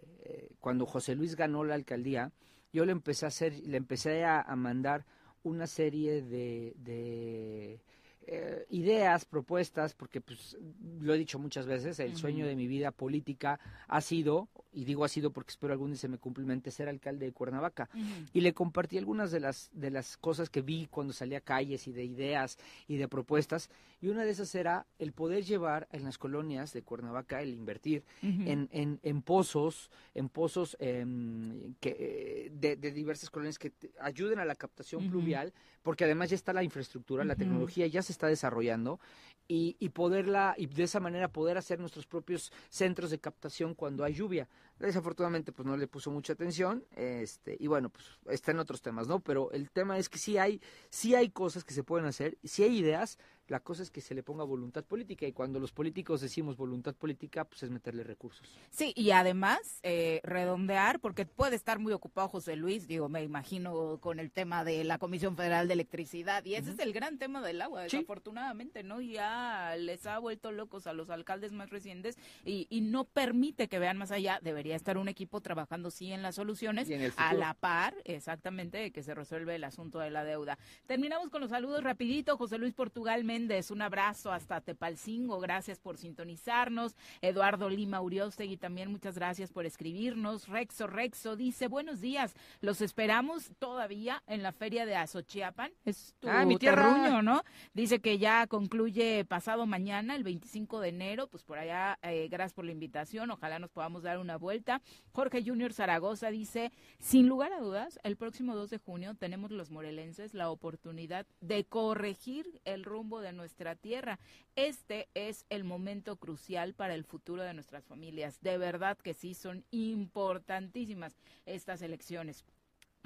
cuando 0.60 0.86
José 0.86 1.16
Luis 1.16 1.36
ganó 1.36 1.64
la 1.64 1.74
alcaldía, 1.74 2.32
yo 2.76 2.86
le 2.86 2.92
empecé 2.92 3.26
a 3.26 3.30
hacer, 3.30 3.54
le 3.66 3.78
empecé 3.78 4.26
a, 4.26 4.54
mandar 4.58 5.06
una 5.44 5.66
serie 5.66 6.22
de, 6.22 6.74
de 6.76 7.80
eh, 8.28 8.66
ideas, 8.70 9.24
propuestas, 9.24 9.94
porque 9.94 10.20
pues 10.20 10.58
lo 11.00 11.14
he 11.14 11.18
dicho 11.18 11.40
muchas 11.40 11.68
veces, 11.68 12.00
el 12.02 12.18
sueño 12.18 12.46
de 12.46 12.58
mi 12.58 12.68
vida 12.68 12.92
política 12.92 13.62
ha 13.88 14.02
sido, 14.02 14.50
y 14.76 14.84
digo 14.84 15.06
ha 15.06 15.08
sido 15.08 15.32
porque 15.32 15.52
espero 15.52 15.74
algún 15.74 15.92
día 15.92 15.98
se 15.98 16.10
me 16.10 16.18
cumplimente, 16.18 16.70
ser 16.70 16.90
alcalde 16.90 17.26
de 17.26 17.32
Cuernavaca. 17.32 17.90
Y 18.34 18.42
le 18.42 18.54
compartí 18.54 18.98
algunas 18.98 19.32
de 19.32 19.40
las, 19.40 19.70
de 19.74 19.90
las 19.90 20.18
cosas 20.18 20.50
que 20.50 20.62
vi 20.62 20.88
cuando 20.92 21.14
salía 21.14 21.38
a 21.38 21.42
calles 21.42 21.88
y 21.88 21.94
de 21.94 22.04
ideas 22.04 22.58
y 22.88 22.98
de 22.98 23.08
propuestas, 23.08 23.70
y 24.02 24.10
una 24.10 24.24
de 24.24 24.32
esas 24.32 24.54
era 24.54 24.86
el 25.00 25.14
poder 25.14 25.46
llevar 25.46 25.88
en 25.92 26.04
las 26.04 26.18
colonias 26.18 26.74
de 26.74 26.82
Cuernavaca, 26.82 27.42
el 27.42 27.54
invertir 27.54 28.04
en, 28.22 28.70
en, 28.72 29.00
en, 29.02 29.22
pozos, 29.22 29.90
en 30.14 30.30
pozos 30.30 30.76
em, 30.80 31.74
que, 31.80 32.52
de, 32.54 32.76
diversas 32.76 33.30
colonias 33.30 33.58
que 33.58 33.72
ayuden 34.02 34.40
a 34.40 34.46
la 34.46 34.56
captación 34.56 35.10
pluvial, 35.10 35.54
porque 35.82 36.04
además 36.04 36.30
ya 36.30 36.36
está 36.36 36.52
la 36.52 36.64
infraestructura, 36.64 37.24
la 37.24 37.36
tecnología 37.36 37.88
ya 37.88 38.02
se 38.02 38.12
está 38.12 38.28
desarrollando 38.28 39.00
y, 39.48 39.76
y, 39.80 39.90
poderla 39.90 40.56
y 40.58 40.66
de 40.66 40.84
esa 40.84 41.00
manera 41.00 41.28
poder 41.28 41.58
hacer 41.58 41.80
nuestros 41.80 42.06
propios 42.06 42.52
centros 42.70 43.12
de 43.12 43.20
captación 43.20 43.76
cuando 43.76 44.04
hay 44.04 44.14
lluvia. 44.14 44.48
Desafortunadamente 44.80 45.54
pues 45.54 45.66
no 45.66 45.78
le 45.78 45.88
puso 45.88 46.12
mucha 46.12 46.34
atención, 46.34 46.84
este 46.92 47.56
y 47.60 47.68
bueno, 47.68 47.90
pues 47.90 48.06
está 48.30 48.52
en 48.52 48.60
otros 48.60 48.82
temas, 48.82 49.08
¿no? 49.08 49.22
Pero 49.22 49.52
el 49.52 49.72
tema 49.72 49.98
es 49.98 50.10
que 50.10 50.18
sí 50.18 50.38
hay 50.38 50.62
sí 50.90 51.16
hay 51.16 51.30
cosas 51.30 51.64
que 51.64 51.74
se 51.74 51.84
pueden 51.84 52.06
hacer, 52.06 52.38
sí 52.44 52.64
hay 52.64 52.78
ideas, 52.78 53.18
la 53.48 53.60
cosa 53.60 53.84
es 53.84 53.92
que 53.92 54.02
se 54.02 54.16
le 54.16 54.24
ponga 54.24 54.44
voluntad 54.44 54.84
política 54.84 55.28
y 55.28 55.34
cuando 55.34 55.60
los 55.60 55.72
políticos 55.72 56.22
decimos 56.22 56.58
voluntad 56.58 56.96
política, 56.96 57.46
pues 57.46 57.64
es 57.64 57.70
meterle 57.70 58.04
recursos. 58.04 58.48
Sí, 58.70 58.94
y 58.96 59.12
además 59.12 59.80
eh, 59.84 60.22
redondear, 60.24 61.00
porque 61.00 61.26
puede 61.26 61.56
estar 61.56 61.80
muy 61.80 61.94
ocupado 61.94 62.28
José 62.28 62.56
Luis, 62.56 62.88
digo, 62.88 63.10
me 63.10 63.24
imagino 63.24 64.00
con 64.00 64.20
el 64.20 64.32
tema 64.32 64.64
de 64.64 64.84
la 64.84 64.98
Comisión 64.98 65.36
Federal 65.36 65.68
de 65.68 65.74
Electricidad, 65.74 66.44
y 66.46 66.56
ese 66.56 66.72
es 66.72 66.80
el 66.80 66.94
gran 66.94 67.18
tema 67.18 67.42
del 67.42 67.62
agua, 67.62 67.84
desafortunadamente, 67.84 68.84
¿no? 68.84 69.02
Ya 69.02 69.76
les 69.78 70.06
ha 70.06 70.20
vuelto 70.20 70.52
locos 70.52 70.88
a 70.88 70.94
los 70.94 71.10
alcaldes 71.10 71.52
más 71.52 71.70
recientes 71.70 72.18
y, 72.44 72.68
y 72.70 72.82
no 72.82 73.06
permite 73.06 73.68
que 73.68 73.80
vean 73.80 73.98
más 73.98 74.12
allá, 74.12 74.40
debería 74.42 74.76
estar 74.76 74.98
un 74.98 75.08
equipo 75.08 75.42
trabajando 75.42 75.92
sí 75.92 76.12
en 76.12 76.22
las 76.22 76.36
soluciones 76.36 76.90
en 76.90 77.12
a 77.18 77.34
la 77.34 77.54
par, 77.54 77.96
exactamente, 78.06 78.78
de 78.78 78.92
que 78.92 79.04
se 79.04 79.14
resuelve 79.14 79.56
el 79.56 79.64
asunto 79.64 80.00
de 80.00 80.10
la 80.10 80.24
deuda. 80.24 80.58
Terminamos 80.88 81.30
con 81.30 81.42
los 81.42 81.50
saludos 81.50 81.84
rapidito. 81.84 82.38
José 82.38 82.58
Luis 82.58 82.74
Portugal 82.74 83.24
Méndez, 83.36 83.70
un 83.70 83.82
abrazo 83.82 84.32
hasta 84.32 84.62
Tepalcingo, 84.62 85.42
gracias 85.42 85.78
por 85.78 85.98
sintonizarnos. 85.98 86.96
Eduardo 87.22 87.70
Lima 87.70 88.00
Uriostegui 88.00 88.56
también 88.56 88.90
muchas 88.90 89.16
gracias 89.16 89.52
por 89.52 89.66
escribirnos. 89.66 90.48
Rexo 90.48 90.88
Rexo 90.88 91.36
dice, 91.36 91.68
buenos 91.68 92.00
días, 92.00 92.34
los 92.62 92.80
esperamos 92.80 93.52
todavía 93.60 94.24
en 94.28 94.42
la 94.42 94.54
feria 94.54 94.86
de 94.86 94.96
Azochiapan. 94.96 95.74
Es 95.84 96.16
tu 96.22 96.30
Ah, 96.30 96.46
mi 96.46 96.56
tierra. 96.56 96.84
terruño, 96.84 97.22
¿no? 97.22 97.44
Dice 97.74 98.00
que 98.00 98.18
ya 98.20 98.48
concluye 98.48 99.26
pasado 99.26 99.66
mañana, 99.66 100.16
el 100.16 100.24
25 100.24 100.80
de 100.80 100.88
enero, 100.88 101.28
pues 101.28 101.44
por 101.44 101.58
allá, 101.58 102.00
eh, 102.04 102.30
gracias 102.32 102.54
por 102.54 102.64
la 102.64 102.72
invitación, 102.72 103.32
ojalá 103.32 103.60
nos 103.60 103.70
podamos 103.72 104.02
dar 104.04 104.18
una 104.18 104.38
vuelta. 104.38 104.82
Jorge 105.12 105.44
Junior 105.46 105.74
Zaragoza 105.74 106.30
dice, 106.32 106.72
sin 107.00 107.28
lugar 107.28 107.52
a 107.52 107.60
dudas, 107.60 108.00
el 108.04 108.16
próximo 108.16 108.56
2 108.56 108.70
de 108.70 108.78
junio 108.78 109.14
tenemos 109.16 109.52
los 109.52 109.72
morelenses 109.72 110.34
la 110.34 110.50
oportunidad 110.50 111.26
de 111.42 111.66
corregir 111.66 112.62
el 112.64 112.86
rumbo 112.86 113.20
de 113.20 113.25
nuestra 113.32 113.76
tierra. 113.76 114.20
Este 114.56 115.08
es 115.14 115.46
el 115.50 115.64
momento 115.64 116.16
crucial 116.18 116.74
para 116.74 116.94
el 116.94 117.04
futuro 117.04 117.44
de 117.44 117.54
nuestras 117.54 117.86
familias. 117.86 118.40
De 118.42 118.58
verdad 118.58 118.98
que 118.98 119.14
sí, 119.14 119.34
son 119.34 119.64
importantísimas 119.72 121.16
estas 121.46 121.82
elecciones. 121.82 122.44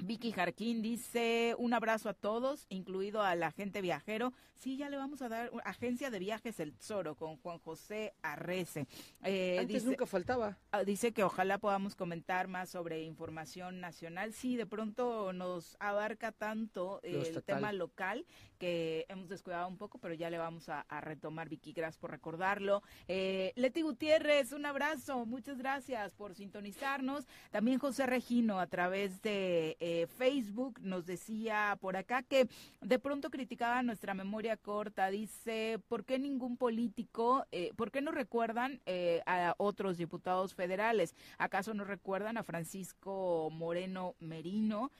Vicky 0.02 0.32
Jarquín 0.32 0.82
dice 0.82 1.54
un 1.58 1.74
abrazo 1.74 2.08
a 2.08 2.14
todos, 2.14 2.66
incluido 2.68 3.22
al 3.22 3.42
agente 3.42 3.80
viajero. 3.80 4.32
Sí, 4.54 4.76
ya 4.76 4.90
le 4.90 4.96
vamos 4.96 5.22
a 5.22 5.28
dar 5.28 5.50
agencia 5.64 6.10
de 6.10 6.18
viajes 6.18 6.60
El 6.60 6.74
Tesoro 6.74 7.14
con 7.14 7.36
Juan 7.38 7.58
José 7.58 8.14
Arrece. 8.22 8.86
Eh, 9.24 9.58
Antes 9.58 9.84
nunca 9.84 10.06
faltaba. 10.06 10.58
Ah, 10.70 10.84
Dice 10.84 11.12
que 11.12 11.24
ojalá 11.24 11.58
podamos 11.58 11.94
comentar 11.94 12.48
más 12.48 12.70
sobre 12.70 13.02
información 13.02 13.80
nacional. 13.80 14.32
Sí, 14.32 14.56
de 14.56 14.66
pronto 14.66 15.32
nos 15.32 15.76
abarca 15.80 16.32
tanto 16.32 17.00
eh, 17.02 17.22
el 17.34 17.42
tema 17.42 17.72
local 17.72 18.26
que 18.60 19.06
hemos 19.08 19.30
descuidado 19.30 19.66
un 19.66 19.78
poco, 19.78 19.98
pero 19.98 20.12
ya 20.12 20.28
le 20.28 20.36
vamos 20.36 20.68
a, 20.68 20.84
retomar, 21.00 21.48
Vicky. 21.48 21.72
Gracias 21.72 21.96
por 21.96 22.10
recordarlo. 22.10 22.82
Eh, 23.08 23.52
Leti 23.56 23.80
Gutiérrez, 23.80 24.52
un 24.52 24.66
abrazo. 24.66 25.24
Muchas 25.24 25.56
gracias 25.56 26.14
por 26.14 26.34
sintonizarnos. 26.34 27.26
También 27.50 27.78
José 27.78 28.04
Regino 28.04 28.60
a 28.60 28.66
través 28.66 29.22
de 29.22 29.78
eh, 29.80 30.06
Facebook 30.18 30.78
nos 30.82 31.06
decía 31.06 31.78
por 31.80 31.96
acá 31.96 32.22
que 32.22 32.48
de 32.82 32.98
pronto 32.98 33.30
criticaba 33.30 33.82
nuestra 33.82 34.12
memoria 34.12 34.58
corta. 34.58 35.10
Dice, 35.10 35.80
¿por 35.88 36.04
qué 36.04 36.18
ningún 36.18 36.58
político, 36.58 37.46
eh, 37.52 37.72
por 37.76 37.90
qué 37.90 38.02
no 38.02 38.12
recuerdan 38.12 38.82
a 39.24 39.54
otros 39.56 39.96
diputados 39.96 40.54
federales? 40.54 41.14
¿Acaso 41.38 41.72
no 41.72 41.84
recuerdan 41.84 42.36
a 42.36 42.42
Francisco 42.42 43.48
Moreno 43.50 44.16
Merino, 44.20 44.90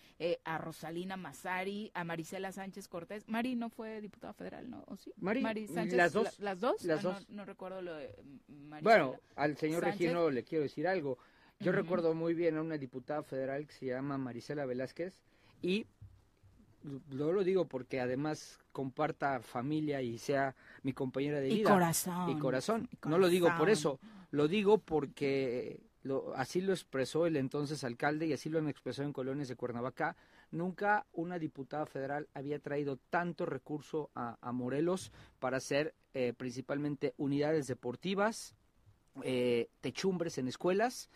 a 0.44 0.56
Rosalina 0.56 1.18
Mazari, 1.18 1.90
a 1.92 2.04
Marisela 2.04 2.52
Sánchez 2.52 2.88
Cortés? 2.88 3.28
Mari 3.50 3.56
no 3.56 3.70
fue 3.70 4.00
diputada 4.00 4.32
federal, 4.32 4.68
¿no? 4.70 4.84
¿O 4.86 4.96
sí? 4.96 5.12
Mari, 5.18 5.66
Sánchez, 5.66 5.94
las 5.94 6.12
dos. 6.12 6.38
la- 6.38 6.44
¿Las 6.50 6.60
dos? 6.60 6.84
Las 6.84 7.00
Ah, 7.04 7.08
no- 7.08 7.14
dos. 7.14 7.28
No, 7.30 7.44
recuerdo 7.44 7.82
lo 7.82 7.94
de 7.94 8.14
mm, 8.48 8.52
Marisela. 8.68 8.80
Bueno, 8.82 9.20
al 9.36 9.56
señor 9.56 9.82
Sánchez. 9.82 10.00
Regino 10.00 10.30
le 10.30 10.44
quiero 10.44 10.62
decir 10.62 10.86
algo. 10.86 11.18
Yo 11.60 11.72
recuerdo 11.72 12.14
muy 12.14 12.32
bien 12.34 12.56
a 12.56 12.62
una 12.62 12.78
diputada 12.78 13.22
federal 13.22 13.66
que 13.66 13.72
se 13.74 13.86
llama 13.86 14.16
Marisela 14.16 14.64
Velázquez 14.64 15.20
y 15.60 15.86
yo 17.10 17.32
lo 17.32 17.44
digo 17.44 17.66
porque 17.66 18.00
además 18.00 18.58
comparta 18.72 19.40
familia 19.40 20.00
y 20.00 20.16
sea 20.16 20.54
mi 20.82 20.92
compañera 20.94 21.40
de 21.40 21.50
Y 21.50 21.56
vida. 21.56 21.70
corazón. 21.70 22.30
Y 22.30 22.38
corazón. 22.38 22.88
Y 22.92 23.08
No 23.08 23.18
lo 23.18 23.28
digo 23.28 23.48
por 23.48 23.58
corazón. 23.58 23.98
eso, 24.00 24.00
lo 24.30 24.48
digo 24.48 24.78
porque 24.78 25.80
lo, 26.02 26.34
así 26.34 26.62
lo 26.62 26.72
expresó 26.72 27.26
el 27.26 27.36
entonces 27.36 27.84
alcalde 27.84 28.26
y 28.26 28.32
así 28.32 28.48
lo 28.48 28.58
han 28.58 28.68
expresado 28.68 29.06
en 29.06 29.12
colonias 29.12 29.48
de 29.48 29.56
Cuernavaca. 29.56 30.16
Nunca 30.50 31.06
una 31.12 31.38
diputada 31.38 31.86
federal 31.86 32.28
había 32.34 32.58
traído 32.58 32.98
tanto 33.08 33.46
recurso 33.46 34.10
a, 34.14 34.52
Morelos 34.52 35.12
para 35.38 35.58
hacer 35.58 35.94
eh, 36.12 36.32
principalmente 36.36 37.14
unidades 37.16 37.66
deportivas, 37.66 38.54
eh, 39.22 39.68
techumbres 39.80 40.38
en 40.38 40.48
escuelas 40.48 41.08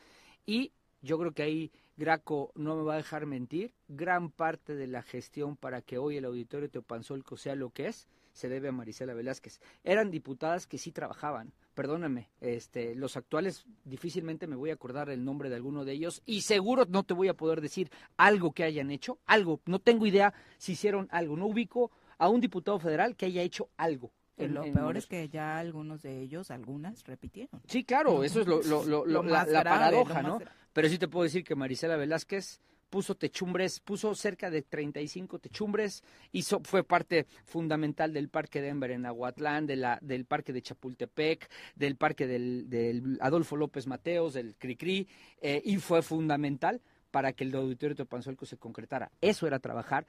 y 0.46 0.72
yo 1.04 1.18
creo 1.18 1.32
que 1.32 1.42
ahí 1.42 1.72
Graco 1.96 2.50
no 2.54 2.76
me 2.76 2.82
va 2.82 2.94
a 2.94 2.98
dejar 2.98 3.26
mentir, 3.26 3.74
gran 3.88 4.30
parte 4.30 4.74
de 4.74 4.86
la 4.86 5.02
gestión 5.02 5.56
para 5.56 5.82
que 5.82 5.98
hoy 5.98 6.16
el 6.16 6.24
auditorio 6.24 6.70
Teopanzolco 6.70 7.36
sea 7.36 7.54
lo 7.54 7.70
que 7.70 7.88
es, 7.88 8.08
se 8.32 8.48
debe 8.48 8.68
a 8.68 8.72
Marisela 8.72 9.14
Velázquez. 9.14 9.60
Eran 9.84 10.10
diputadas 10.10 10.66
que 10.66 10.78
sí 10.78 10.92
trabajaban, 10.92 11.52
perdóname, 11.74 12.30
este, 12.40 12.94
los 12.94 13.16
actuales 13.16 13.66
difícilmente 13.84 14.46
me 14.46 14.56
voy 14.56 14.70
a 14.70 14.74
acordar 14.74 15.10
el 15.10 15.24
nombre 15.24 15.48
de 15.50 15.56
alguno 15.56 15.84
de 15.84 15.92
ellos 15.92 16.22
y 16.24 16.42
seguro 16.42 16.86
no 16.88 17.02
te 17.02 17.14
voy 17.14 17.28
a 17.28 17.34
poder 17.34 17.60
decir 17.60 17.90
algo 18.16 18.52
que 18.52 18.64
hayan 18.64 18.90
hecho, 18.90 19.18
algo, 19.26 19.60
no 19.66 19.78
tengo 19.80 20.06
idea 20.06 20.32
si 20.58 20.72
hicieron 20.72 21.08
algo, 21.10 21.36
no 21.36 21.46
ubico 21.46 21.90
a 22.18 22.28
un 22.28 22.40
diputado 22.40 22.78
federal 22.78 23.16
que 23.16 23.26
haya 23.26 23.42
hecho 23.42 23.68
algo. 23.76 24.12
En- 24.36 24.54
lo 24.54 24.64
en 24.64 24.72
peor 24.72 24.96
es 24.96 25.06
que 25.06 25.28
ya 25.28 25.58
algunos 25.58 26.02
de 26.02 26.20
ellos, 26.20 26.50
algunas, 26.50 27.04
repitieron. 27.04 27.60
Sí, 27.68 27.84
claro, 27.84 28.24
eso 28.24 28.40
es 28.40 28.46
lo, 28.46 28.62
lo- 28.62 29.06
lo- 29.06 29.22
la, 29.22 29.44
la 29.46 29.62
paradoja, 29.64 30.22
¿no? 30.22 30.38
Pero 30.72 30.88
sí 30.88 30.98
te 30.98 31.06
puedo 31.08 31.22
decir 31.24 31.44
que 31.44 31.54
Marisela 31.54 31.96
Velázquez 31.96 32.60
puso 32.90 33.14
techumbres, 33.14 33.80
puso 33.80 34.14
cerca 34.14 34.50
de 34.50 34.62
35 34.62 35.38
techumbres, 35.38 36.02
hizo, 36.32 36.60
fue 36.64 36.84
parte 36.84 37.26
fundamental 37.44 38.12
del 38.12 38.28
Parque 38.28 38.60
Denver 38.60 38.90
en 38.90 39.06
Aguatlán, 39.06 39.66
de 39.66 39.76
la, 39.76 39.98
del 40.00 40.24
Parque 40.24 40.52
de 40.52 40.62
Chapultepec, 40.62 41.48
del 41.74 41.96
Parque 41.96 42.26
del, 42.26 43.18
Adolfo 43.20 43.56
López 43.56 43.86
Mateos, 43.86 44.34
del 44.34 44.54
Cricri, 44.56 45.08
eh, 45.40 45.62
y 45.64 45.76
fue 45.76 46.02
fundamental 46.02 46.80
para 47.14 47.32
que 47.32 47.44
el 47.44 47.54
auditorio 47.54 47.94
de 47.94 48.06
Panzuelco 48.06 48.44
se 48.44 48.56
concretara. 48.56 49.12
Eso 49.20 49.46
era 49.46 49.60
trabajar 49.60 50.04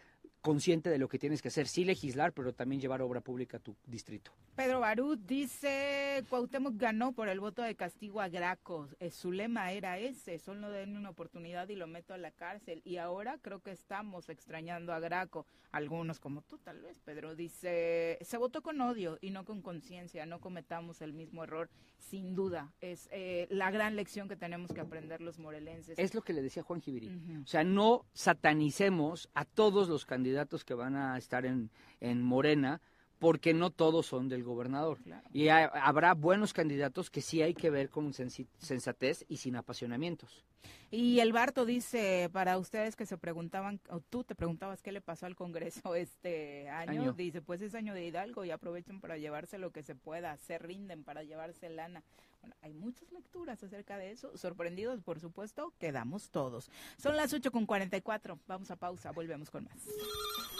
consciente 0.45 0.91
de 0.91 0.99
lo 0.99 1.09
que 1.09 1.17
tienes 1.17 1.41
que 1.41 1.47
hacer, 1.47 1.67
sí 1.67 1.85
legislar, 1.85 2.31
pero 2.31 2.53
también 2.53 2.79
llevar 2.79 3.01
obra 3.01 3.19
pública 3.19 3.57
a 3.57 3.59
tu 3.59 3.75
distrito. 3.87 4.31
Pedro 4.55 4.79
Barut 4.79 5.19
dice, 5.25 6.23
Cuauhtémoc 6.29 6.77
ganó 6.77 7.13
por 7.13 7.29
el 7.29 7.39
voto 7.39 7.63
de 7.63 7.73
castigo 7.73 8.21
a 8.21 8.29
Graco. 8.29 8.87
Eh, 8.99 9.09
su 9.09 9.31
lema 9.31 9.71
era 9.71 9.97
ese, 9.97 10.37
solo 10.37 10.69
den 10.69 10.97
una 10.97 11.09
oportunidad 11.09 11.67
y 11.69 11.75
lo 11.75 11.87
meto 11.87 12.13
a 12.13 12.17
la 12.17 12.29
cárcel. 12.29 12.83
Y 12.85 12.97
ahora 12.97 13.39
creo 13.41 13.61
que 13.61 13.71
estamos 13.71 14.29
extrañando 14.29 14.93
a 14.93 14.99
Graco. 14.99 15.47
Algunos 15.71 16.19
como 16.19 16.43
tú 16.43 16.59
tal 16.59 16.79
vez, 16.79 16.99
Pedro, 16.99 17.35
dice, 17.35 18.19
se 18.21 18.37
votó 18.37 18.61
con 18.61 18.79
odio 18.81 19.17
y 19.21 19.31
no 19.31 19.45
con 19.45 19.63
conciencia. 19.63 20.27
No 20.27 20.39
cometamos 20.39 21.01
el 21.01 21.11
mismo 21.11 21.43
error, 21.43 21.71
sin 21.97 22.35
duda. 22.35 22.71
Es 22.81 23.09
eh, 23.11 23.47
la 23.49 23.71
gran 23.71 23.95
lección 23.95 24.29
que 24.29 24.35
tenemos 24.35 24.71
que 24.71 24.79
aprender 24.79 25.21
los 25.21 25.39
morelenses. 25.39 25.97
Es 25.97 26.13
lo 26.13 26.21
que 26.21 26.33
le 26.33 26.43
decía 26.43 26.61
Juan. 26.61 26.75
Ujú. 26.85 27.41
O 27.43 27.47
sea, 27.47 27.63
no 27.63 28.05
satanicemos 28.13 29.29
a 29.33 29.43
todos 29.43 29.89
los 29.89 30.05
candidatos 30.05 30.34
que 30.65 30.73
van 30.73 30.95
a 30.95 31.17
estar 31.17 31.45
en, 31.45 31.69
en 32.01 32.21
Morena, 32.21 32.81
porque 33.19 33.53
no 33.53 33.69
todos 33.71 34.05
son 34.05 34.27
del 34.29 34.43
gobernador. 34.43 34.99
Claro. 35.01 35.27
Y 35.31 35.47
ha- 35.49 35.65
habrá 35.67 36.13
buenos 36.13 36.53
candidatos 36.53 37.09
que 37.09 37.21
sí 37.21 37.41
hay 37.41 37.53
que 37.53 37.69
ver 37.69 37.89
con 37.89 38.11
sensi- 38.13 38.47
sensatez 38.59 39.25
y 39.27 39.37
sin 39.37 39.55
apasionamientos. 39.55 40.43
Y 40.91 41.19
el 41.19 41.31
Barto 41.33 41.65
dice, 41.65 42.29
para 42.31 42.57
ustedes 42.57 42.95
que 42.95 43.05
se 43.05 43.17
preguntaban, 43.17 43.79
o 43.89 43.99
tú 43.99 44.23
te 44.23 44.33
preguntabas 44.35 44.81
qué 44.81 44.91
le 44.91 45.01
pasó 45.01 45.25
al 45.25 45.35
Congreso 45.35 45.93
este 45.95 46.69
año, 46.69 47.01
Año. 47.01 47.13
dice, 47.13 47.41
pues 47.41 47.61
es 47.61 47.75
año 47.75 47.93
de 47.93 48.05
Hidalgo 48.05 48.45
y 48.45 48.51
aprovechen 48.51 48.99
para 49.01 49.17
llevarse 49.17 49.57
lo 49.57 49.71
que 49.71 49.83
se 49.83 49.95
pueda, 49.95 50.37
se 50.37 50.57
rinden 50.57 51.03
para 51.03 51.23
llevarse 51.23 51.69
lana. 51.69 52.03
Bueno, 52.41 52.55
hay 52.61 52.73
muchas 52.73 53.11
lecturas 53.11 53.61
acerca 53.63 53.97
de 53.97 54.11
eso, 54.11 54.35
sorprendidos, 54.37 55.01
por 55.01 55.19
supuesto, 55.19 55.73
quedamos 55.79 56.29
todos. 56.29 56.69
Son 56.97 57.15
las 57.15 57.33
8 57.33 57.51
con 57.51 57.65
44, 57.65 58.39
vamos 58.47 58.69
a 58.71 58.75
pausa, 58.75 59.11
volvemos 59.11 59.49
con 59.49 59.65
más. 59.65 59.77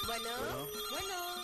Bueno, 0.07 0.29
bueno, 0.47 0.67
Bueno. 0.91 1.34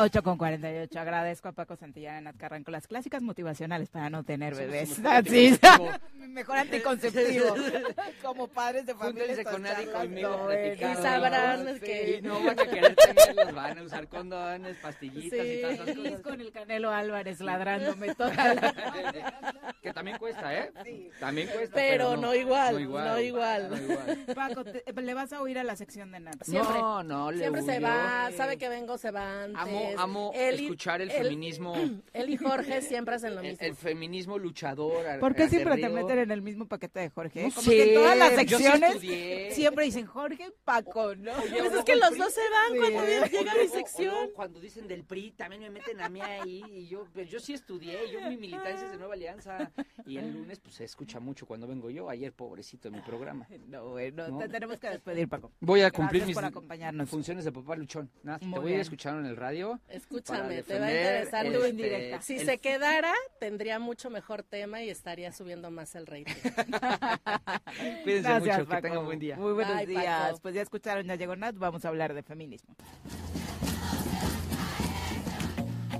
8 0.00 0.22
con 0.22 0.38
48. 0.38 1.00
Agradezco 1.00 1.48
a 1.48 1.52
Paco 1.52 1.74
Santillán 1.76 2.16
en 2.18 2.26
Atcarran 2.28 2.62
con 2.62 2.72
las 2.72 2.86
clásicas 2.86 3.20
motivacionales 3.22 3.88
para 3.88 4.08
no 4.10 4.22
tener 4.22 4.54
bebés. 4.54 4.98
Así 5.04 5.58
motivo. 5.62 5.90
Mejor 6.28 6.58
anticonceptivo. 6.58 7.54
Como 8.22 8.46
padres 8.48 8.86
de 8.86 8.94
familia. 8.94 9.42
Con 9.44 9.62
nadie 9.62 9.90
conmigo. 9.90 10.28
no, 10.48 10.52
y 10.52 10.76
¿no? 10.80 11.02
sabrán 11.02 11.74
Sí, 11.74 11.80
que- 11.80 12.20
no 12.22 12.34
van 12.44 12.60
a 12.60 12.66
querer 12.70 12.94
tenerlos, 12.94 13.54
van 13.54 13.78
a 13.78 13.82
usar 13.82 14.08
condones, 14.08 14.76
pastillitas 14.76 15.38
y 15.46 15.60
todas 15.62 15.78
esas 15.80 15.96
cosas. 15.96 16.20
con 16.20 16.40
el 16.40 16.52
Canelo 16.52 16.90
Álvarez 16.90 17.40
ladrándome 17.40 18.14
toda 18.14 18.54
la... 18.54 19.74
Que 19.82 19.92
también 19.92 20.18
cuesta, 20.18 20.54
¿eh? 20.54 20.72
También 21.18 21.48
cuesta. 21.48 21.74
Pero 21.74 22.16
no 22.16 22.34
igual, 22.34 22.74
no 22.74 22.80
igual. 22.80 23.08
no 23.08 23.20
igual. 23.20 23.70
no 23.70 23.76
igual. 23.76 24.26
Paco, 24.34 24.64
te- 24.64 24.84
le 25.02 25.14
vas 25.14 25.32
a 25.32 25.40
oír 25.40 25.58
a 25.58 25.64
la 25.64 25.76
sección 25.76 26.10
de 26.12 26.20
Nat. 26.20 26.42
Siempre. 26.42 26.74
No, 26.78 27.02
no, 27.02 27.30
le 27.32 27.38
Siempre 27.38 27.62
se 27.62 27.80
va, 27.80 28.30
sabe 28.36 28.58
que 28.58 28.68
vengo, 28.68 28.98
se 28.98 29.10
va 29.10 29.44
antes. 29.44 29.56
Amo, 29.96 30.28
amo 30.28 30.32
Él 30.34 30.60
y- 30.60 30.64
escuchar 30.64 31.00
el 31.00 31.10
él- 31.10 31.22
feminismo. 31.24 31.74
Él 32.12 32.30
y 32.30 32.36
Jorge 32.36 32.82
siempre 32.82 33.14
hacen 33.14 33.34
lo 33.34 33.42
mismo. 33.42 33.58
el 33.60 33.74
feminismo 33.74 34.38
luchador. 34.38 35.06
a- 35.06 35.20
¿Por 35.20 35.34
qué 35.34 35.48
siempre 35.48 35.76
te 35.76 35.88
meten 35.88 36.18
en 36.18 36.30
el 36.30 36.42
mismo 36.42 36.66
paquete 36.66 37.00
de 37.00 37.10
Jorge? 37.10 37.42
No 37.44 37.50
Como 37.50 37.62
sé, 37.62 37.70
que 37.70 37.88
en 37.88 37.94
todas 37.94 38.16
las 38.18 38.30
sí 38.30 38.36
secciones 38.36 39.54
siempre 39.54 39.84
dicen 39.84 40.06
Jorge, 40.06 40.52
Paco, 40.64 41.14
¿no? 41.16 41.32
Pues 41.32 41.72
es 41.72 41.84
que 41.84 41.96
los 41.96 42.16
dos 42.16 42.32
se 42.32 42.40
van 42.40 42.72
Sí. 42.72 42.78
cuando 42.92 43.04
llega 43.10 43.54
mi 43.54 43.66
o 43.66 43.70
sección. 43.70 44.14
cuando 44.34 44.60
dicen 44.60 44.88
del 44.88 45.04
PRI, 45.04 45.32
también 45.32 45.62
me 45.62 45.70
meten 45.70 46.00
a 46.00 46.08
mí 46.08 46.20
ahí. 46.20 46.62
Y 46.70 46.88
yo, 46.88 47.06
pues 47.12 47.28
yo 47.30 47.40
sí 47.40 47.54
estudié, 47.54 47.98
yo 48.12 48.20
mi 48.28 48.36
militancia 48.36 48.84
es 48.86 48.90
de 48.92 48.96
Nueva 48.98 49.14
Alianza. 49.14 49.70
Y 50.06 50.16
el 50.18 50.32
lunes, 50.32 50.58
pues 50.60 50.74
se 50.76 50.84
escucha 50.84 51.20
mucho 51.20 51.46
cuando 51.46 51.66
vengo 51.66 51.90
yo. 51.90 52.08
Ayer, 52.08 52.32
pobrecito, 52.32 52.88
en 52.88 52.94
mi 52.94 53.00
programa. 53.02 53.46
No, 53.68 53.88
bueno, 53.90 54.28
¿No? 54.28 54.38
te 54.38 54.48
tenemos 54.48 54.78
que 54.78 54.88
despedir, 54.90 55.28
Paco. 55.28 55.52
Voy 55.60 55.80
a 55.80 55.84
Gracias 55.84 55.96
cumplir 55.96 56.26
mis 56.26 56.34
por 56.34 56.44
acompañarnos. 56.44 57.08
funciones 57.08 57.44
de 57.44 57.52
papá 57.52 57.76
luchón. 57.76 58.10
Nada, 58.22 58.38
te 58.38 58.46
voy 58.46 58.58
a 58.58 58.62
bien. 58.66 58.80
escuchar 58.80 59.18
en 59.18 59.26
el 59.26 59.36
radio. 59.36 59.77
Escúchame, 59.88 60.62
te 60.62 60.78
va 60.78 60.86
a 60.86 60.90
interesar 60.90 61.46
tu 61.46 61.52
este, 61.52 61.68
indirecta. 61.70 62.22
Si 62.22 62.36
el- 62.38 62.46
se 62.46 62.58
quedara, 62.58 63.12
tendría 63.40 63.78
mucho 63.78 64.10
mejor 64.10 64.42
tema 64.42 64.82
y 64.82 64.90
estaría 64.90 65.32
subiendo 65.32 65.70
más 65.70 65.94
el 65.94 66.06
rating. 66.06 66.24
Cuídense 68.04 68.28
Gracias, 68.28 68.40
mucho, 68.40 68.58
que 68.58 68.64
Paco. 68.70 68.82
tengan 68.82 69.04
buen 69.04 69.18
día. 69.18 69.36
Muy 69.36 69.52
buenos 69.52 69.74
Bye, 69.76 69.86
Paco. 69.86 70.00
días. 70.00 70.40
Pues 70.40 70.54
ya 70.54 70.62
escucharon, 70.62 71.06
ya 71.06 71.14
llegó 71.14 71.36
Nat, 71.36 71.54
vamos 71.56 71.84
a 71.84 71.88
hablar 71.88 72.14
de 72.14 72.22
feminismo. 72.22 72.74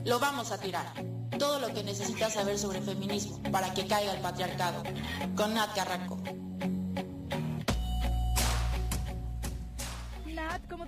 Lo 0.04 0.18
vamos 0.18 0.52
a 0.52 0.58
tirar. 0.58 0.86
Todo 1.38 1.60
lo 1.60 1.72
que 1.72 1.84
necesitas 1.84 2.32
saber 2.34 2.58
sobre 2.58 2.80
feminismo 2.80 3.40
para 3.52 3.72
que 3.74 3.86
caiga 3.86 4.12
el 4.14 4.20
patriarcado. 4.20 4.82
Con 5.36 5.54
Nat 5.54 5.74
Carranco. 5.74 6.20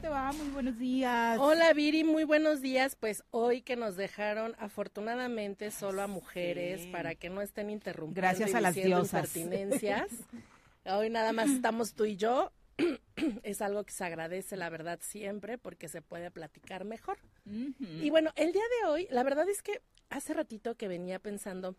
Te 0.01 0.09
va? 0.09 0.33
Muy 0.33 0.49
buenos 0.49 0.79
días. 0.79 1.39
Hola 1.41 1.73
Viri, 1.73 2.05
muy 2.05 2.25
buenos 2.25 2.61
días. 2.61 2.97
Pues 2.97 3.23
hoy 3.31 3.61
que 3.63 3.77
nos 3.77 3.97
dejaron 3.97 4.55
afortunadamente 4.59 5.71
solo 5.71 6.03
a 6.03 6.07
mujeres 6.07 6.83
Sí. 6.83 6.91
para 6.91 7.15
que 7.15 7.29
no 7.29 7.43
estén 7.43 7.71
interrumpiendo 7.71 8.21
Gracias 8.21 8.51
y 8.51 8.55
a 8.55 8.61
las 8.61 8.75
diosas. 8.75 9.37
impertinencias. 9.37 10.09
Hoy 10.87 11.11
nada 11.11 11.33
más 11.33 11.51
estamos 11.51 11.93
tú 11.93 12.07
y 12.07 12.17
yo. 12.17 12.53
es 13.43 13.61
algo 13.61 13.85
que 13.85 13.93
se 13.93 14.03
agradece, 14.05 14.57
la 14.57 14.71
verdad, 14.71 14.99
siempre 15.03 15.59
porque 15.59 15.89
se 15.89 16.01
puede 16.01 16.31
platicar 16.31 16.85
mejor. 16.85 17.19
Y 17.45 18.09
bueno, 18.09 18.31
el 18.37 18.53
día 18.53 18.63
de 18.83 18.89
hoy, 18.89 19.07
la 19.11 19.23
verdad 19.23 19.47
es 19.49 19.61
que 19.63 19.83
hace 20.09 20.33
ratito 20.33 20.77
que 20.77 20.89
venía 20.89 21.19
pensando 21.19 21.77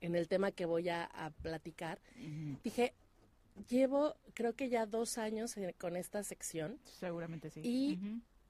en 0.00 0.14
el 0.14 0.28
tema 0.28 0.50
que 0.52 0.64
voy 0.64 0.88
a, 0.88 1.04
a 1.04 1.30
platicar, 1.30 2.00
dije, 2.62 2.94
llevo 3.68 4.16
creo 4.34 4.54
que 4.54 4.68
ya 4.68 4.86
dos 4.86 5.18
años 5.18 5.56
eh, 5.56 5.74
con 5.78 5.96
esta 5.96 6.22
sección 6.22 6.78
Seguramente 6.84 7.50
sí. 7.50 7.60
y 7.62 7.98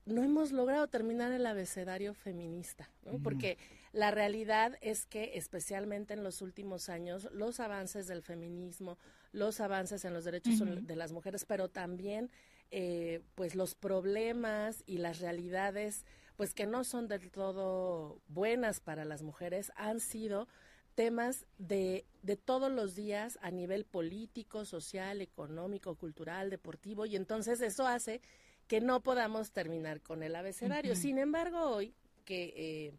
no 0.06 0.22
hemos 0.22 0.52
logrado 0.52 0.86
terminar 0.88 1.32
el 1.32 1.46
abecedario 1.46 2.14
feminista, 2.14 2.90
¿no? 3.04 3.18
porque 3.22 3.56
la 3.92 4.10
realidad 4.10 4.76
es 4.82 5.06
que 5.06 5.32
especialmente 5.38 6.14
en 6.14 6.22
los 6.22 6.42
últimos 6.42 6.88
años 6.88 7.28
los 7.32 7.58
avances 7.60 8.06
del 8.06 8.22
feminismo, 8.22 8.98
los 9.32 9.60
avances 9.60 10.04
en 10.04 10.12
los 10.12 10.24
derechos 10.24 10.60
de 10.86 10.96
las 10.96 11.12
mujeres, 11.12 11.44
pero 11.46 11.68
también 11.68 12.30
eh, 12.70 13.22
pues 13.34 13.54
los 13.54 13.74
problemas 13.74 14.82
y 14.86 14.98
las 14.98 15.20
realidades 15.20 16.04
pues 16.36 16.52
que 16.52 16.66
no 16.66 16.84
son 16.84 17.06
del 17.08 17.30
todo 17.30 18.20
buenas 18.26 18.80
para 18.80 19.04
las 19.04 19.22
mujeres 19.22 19.72
han 19.76 20.00
sido 20.00 20.48
temas 20.94 21.46
de, 21.58 22.04
de 22.22 22.36
todos 22.36 22.70
los 22.70 22.94
días 22.94 23.38
a 23.42 23.50
nivel 23.50 23.84
político, 23.84 24.64
social, 24.64 25.20
económico, 25.22 25.94
cultural, 25.96 26.50
deportivo, 26.50 27.06
y 27.06 27.16
entonces 27.16 27.60
eso 27.60 27.86
hace 27.86 28.20
que 28.68 28.80
no 28.80 29.00
podamos 29.02 29.50
terminar 29.52 30.00
con 30.00 30.22
el 30.22 30.34
abecedario. 30.36 30.94
Sin 30.96 31.18
embargo, 31.18 31.58
hoy 31.70 31.94
que 32.24 32.54
eh, 32.56 32.92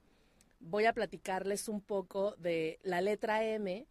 voy 0.59 0.85
a 0.85 0.93
platicarles 0.93 1.67
un 1.67 1.81
poco 1.81 2.35
de 2.37 2.79
la 2.83 3.01
letra 3.01 3.43
M 3.43 3.87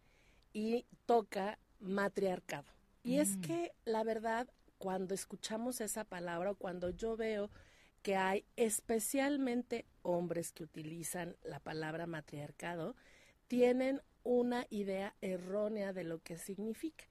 y 0.53 0.87
toca 1.07 1.59
matriarcado. 1.81 2.71
Y 3.03 3.19
es 3.19 3.37
Mm. 3.37 3.41
que 3.41 3.73
la 3.85 4.05
verdad, 4.05 4.49
cuando 4.79 5.15
escuchamos 5.15 5.81
esa 5.81 6.05
palabra 6.05 6.53
o 6.53 6.55
cuando 6.55 6.91
yo 6.91 7.17
veo 7.17 7.51
que 8.03 8.17
hay 8.17 8.45
especialmente 8.57 9.87
hombres 10.03 10.53
que 10.53 10.63
utilizan 10.63 11.37
la 11.43 11.59
palabra 11.59 12.07
matriarcado, 12.07 12.95
tienen 13.49 14.03
una 14.23 14.67
idea 14.71 15.15
errónea 15.21 15.93
de 15.93 16.05
lo 16.05 16.21
que 16.21 16.39
significa 16.39 17.05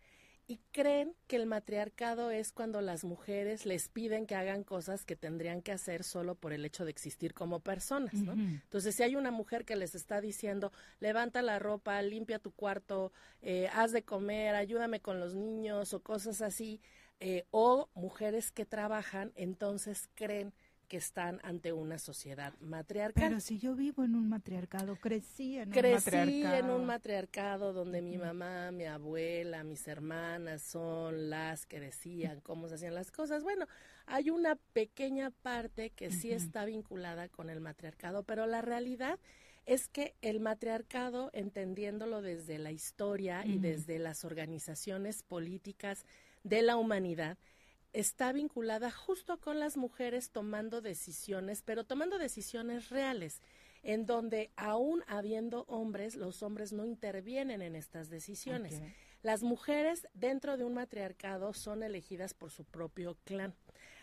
y 0.46 0.60
creen 0.72 1.16
que 1.28 1.38
el 1.38 1.46
matriarcado 1.46 2.30
es 2.30 2.52
cuando 2.52 2.82
las 2.82 3.06
mujeres 3.06 3.66
les 3.66 3.88
piden 3.88 4.26
que 4.26 4.36
hagan 4.36 4.64
cosas 4.64 5.06
que 5.06 5.16
tendrían 5.16 5.62
que 5.62 5.72
hacer 5.72 6.04
solo 6.04 6.36
por 6.36 6.52
el 6.52 6.66
hecho 6.66 6.84
de 6.84 6.92
existir 6.92 7.34
como 7.34 7.62
personas. 7.62 8.14
Entonces, 8.14 8.96
si 8.96 9.04
hay 9.04 9.16
una 9.16 9.32
mujer 9.32 9.64
que 9.64 9.78
les 9.78 9.96
está 9.96 10.20
diciendo, 10.20 10.74
levanta 11.00 11.42
la 11.42 11.60
ropa, 11.60 12.02
limpia 12.02 12.40
tu 12.40 12.52
cuarto, 12.52 13.14
eh, 13.42 13.70
haz 13.74 13.94
de 13.94 14.04
comer, 14.04 14.56
ayúdame 14.56 15.00
con 15.00 15.20
los 15.20 15.34
niños 15.34 15.94
o 15.94 16.02
cosas 16.02 16.42
así, 16.42 16.82
eh, 17.22 17.46
o 17.52 17.90
mujeres 17.94 18.52
que 18.52 18.66
trabajan, 18.66 19.32
entonces 19.36 20.10
creen 20.14 20.54
que 20.94 20.98
están 20.98 21.40
ante 21.42 21.74
una 21.74 21.98
sociedad 21.98 22.54
matriarcal. 22.60 23.24
Pero 23.30 23.40
si 23.40 23.58
yo 23.58 23.74
vivo 23.74 24.04
en 24.04 24.14
un 24.14 24.30
matriarcado, 24.30 24.96
crecí 24.96 25.58
en 25.58 25.70
un 25.70 25.74
Crecí 25.74 25.96
matriarcado. 26.12 26.56
en 26.56 26.70
un 26.70 26.86
matriarcado 26.86 27.74
donde 27.74 28.04
mi 28.04 28.20
mamá, 28.20 28.70
mi 28.70 28.86
abuela, 28.86 29.64
mis 29.64 29.88
hermanas 29.88 30.62
son 30.62 31.32
las 31.32 31.66
que 31.66 31.80
decían 31.80 32.42
cómo 32.42 32.68
se 32.68 32.76
hacían 32.76 32.94
las 32.94 33.10
cosas. 33.12 33.42
Bueno, 33.42 33.66
hay 34.06 34.30
una 34.30 34.56
pequeña 34.74 35.32
parte 35.32 35.90
que 35.90 36.12
sí 36.12 36.32
está 36.32 36.64
vinculada 36.64 37.28
con 37.28 37.50
el 37.50 37.60
matriarcado, 37.60 38.22
pero 38.22 38.46
la 38.46 38.62
realidad 38.62 39.18
es 39.66 39.88
que 39.88 40.14
el 40.22 40.40
matriarcado, 40.42 41.32
entendiéndolo 41.34 42.22
desde 42.22 42.60
la 42.60 42.72
historia 42.72 43.44
y 43.48 43.54
Ujú. 43.54 43.62
desde 43.62 43.98
las 43.98 44.26
organizaciones 44.26 45.24
políticas 45.24 46.06
de 46.44 46.62
la 46.62 46.76
humanidad, 46.76 47.40
está 47.94 48.34
vinculada 48.34 48.92
justo 48.92 49.40
con 49.40 49.60
las 49.60 49.78
mujeres 49.78 50.32
tomando 50.32 50.82
decisiones, 50.82 51.62
pero 51.62 51.84
tomando 51.84 52.18
decisiones 52.18 52.90
reales, 52.90 53.42
en 53.84 54.06
donde 54.06 54.52
aún 54.56 55.04
habiendo 55.08 55.66
hombres, 55.68 56.16
los 56.16 56.42
hombres 56.42 56.74
no 56.74 56.86
intervienen 56.86 57.62
en 57.62 57.76
estas 57.76 58.10
decisiones. 58.10 58.82
Las 59.22 59.44
mujeres 59.44 60.08
dentro 60.14 60.58
de 60.58 60.66
un 60.66 60.74
matriarcado 60.74 61.54
son 61.54 61.84
elegidas 61.84 62.34
por 62.34 62.50
su 62.52 62.66
propio 62.66 63.18
clan. 63.24 63.54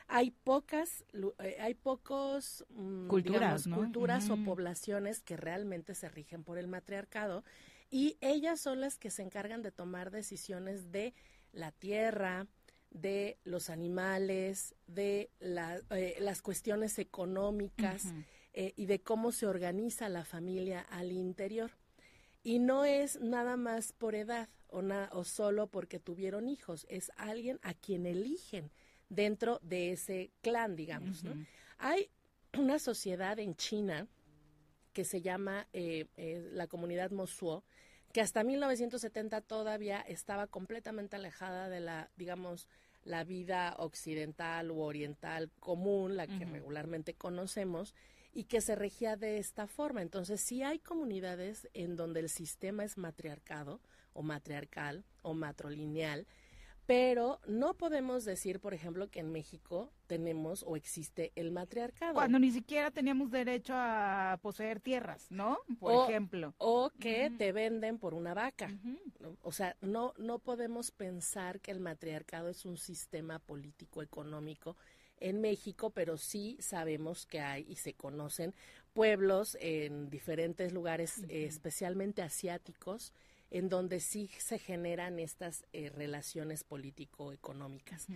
Hay 0.06 0.30
pocas, 0.30 1.04
eh, 1.38 1.56
hay 1.60 1.74
pocos 1.74 2.64
mm, 2.70 3.08
Culturas, 3.08 3.40
digamos, 3.40 3.66
¿no? 3.66 3.76
culturas 3.76 4.30
o 4.30 4.36
poblaciones 4.44 5.20
que 5.20 5.36
realmente 5.36 5.94
se 5.94 6.08
rigen 6.08 6.42
por 6.42 6.58
el 6.58 6.66
matriarcado 6.66 7.44
y 7.90 8.16
ellas 8.20 8.60
son 8.60 8.80
las 8.80 8.98
que 8.98 9.10
se 9.10 9.22
encargan 9.22 9.62
de 9.62 9.72
tomar 9.72 10.10
decisiones 10.10 10.90
de 10.90 11.14
la 11.52 11.72
tierra, 11.72 12.46
de 12.90 13.38
los 13.44 13.70
animales, 13.70 14.74
de 14.86 15.30
la- 15.38 15.80
eh, 15.90 16.16
las 16.20 16.42
cuestiones 16.42 16.98
económicas 16.98 18.04
eh, 18.52 18.72
y 18.76 18.86
de 18.86 19.00
cómo 19.00 19.30
se 19.30 19.46
organiza 19.46 20.08
la 20.08 20.24
familia 20.24 20.80
al 20.90 21.12
interior. 21.12 21.70
Y 22.42 22.58
no 22.58 22.84
es 22.84 23.20
nada 23.20 23.56
más 23.56 23.92
por 23.92 24.14
edad 24.14 24.48
o, 24.68 24.82
na- 24.82 25.08
o 25.12 25.24
solo 25.24 25.68
porque 25.68 26.00
tuvieron 26.00 26.48
hijos, 26.48 26.86
es 26.88 27.12
alguien 27.16 27.60
a 27.62 27.74
quien 27.74 28.06
eligen 28.06 28.70
dentro 29.08 29.60
de 29.62 29.92
ese 29.92 30.32
clan, 30.42 30.74
digamos. 30.74 31.22
¿no? 31.22 31.32
Hay 31.78 32.10
una 32.58 32.78
sociedad 32.80 33.38
en 33.38 33.54
China 33.54 34.08
que 34.92 35.04
se 35.04 35.20
llama 35.20 35.68
eh, 35.72 36.06
eh, 36.16 36.48
la 36.52 36.66
comunidad 36.66 37.10
Mosuo, 37.12 37.62
que 38.12 38.20
hasta 38.20 38.44
1970 38.44 39.40
todavía 39.42 40.00
estaba 40.00 40.46
completamente 40.46 41.16
alejada 41.16 41.68
de 41.68 41.80
la, 41.80 42.10
digamos, 42.16 42.68
la 43.04 43.24
vida 43.24 43.74
occidental 43.78 44.70
u 44.70 44.80
oriental 44.80 45.50
común, 45.60 46.16
la 46.16 46.26
que 46.26 46.44
regularmente 46.44 47.14
conocemos, 47.14 47.94
y 48.32 48.44
que 48.44 48.60
se 48.60 48.74
regía 48.74 49.16
de 49.16 49.38
esta 49.38 49.66
forma. 49.66 50.02
Entonces, 50.02 50.40
sí 50.40 50.62
hay 50.62 50.78
comunidades 50.78 51.68
en 51.74 51.96
donde 51.96 52.20
el 52.20 52.28
sistema 52.28 52.84
es 52.84 52.98
matriarcado 52.98 53.80
o 54.12 54.22
matriarcal 54.22 55.04
o 55.22 55.34
matrilineal, 55.34 56.26
pero 56.90 57.38
no 57.46 57.74
podemos 57.74 58.24
decir, 58.24 58.58
por 58.58 58.74
ejemplo, 58.74 59.08
que 59.08 59.20
en 59.20 59.30
México 59.30 59.92
tenemos 60.08 60.64
o 60.66 60.74
existe 60.74 61.30
el 61.36 61.52
matriarcado. 61.52 62.14
Cuando 62.14 62.40
ni 62.40 62.50
siquiera 62.50 62.90
teníamos 62.90 63.30
derecho 63.30 63.74
a 63.76 64.40
poseer 64.42 64.80
tierras, 64.80 65.30
¿no? 65.30 65.60
Por 65.78 66.10
ejemplo. 66.10 66.52
O 66.58 66.90
que 66.98 67.30
te 67.38 67.52
venden 67.52 68.00
por 68.00 68.12
una 68.12 68.34
vaca. 68.34 68.76
O 69.42 69.52
sea, 69.52 69.76
no, 69.80 70.14
no 70.18 70.40
podemos 70.40 70.90
pensar 70.90 71.60
que 71.60 71.70
el 71.70 71.78
matriarcado 71.78 72.48
es 72.48 72.64
un 72.64 72.76
sistema 72.76 73.38
político 73.38 74.02
económico 74.02 74.76
en 75.18 75.40
México, 75.40 75.90
pero 75.90 76.16
sí 76.16 76.56
sabemos 76.58 77.24
que 77.24 77.38
hay 77.38 77.66
y 77.68 77.76
se 77.76 77.94
conocen 77.94 78.52
pueblos 78.94 79.56
en 79.60 80.10
diferentes 80.10 80.72
lugares, 80.72 81.22
eh, 81.28 81.44
especialmente 81.44 82.20
asiáticos, 82.20 83.12
en 83.50 83.68
donde 83.68 84.00
sí 84.00 84.30
se 84.38 84.58
generan 84.58 85.18
estas 85.18 85.64
eh, 85.72 85.90
relaciones 85.90 86.64
político-económicas. 86.64 88.06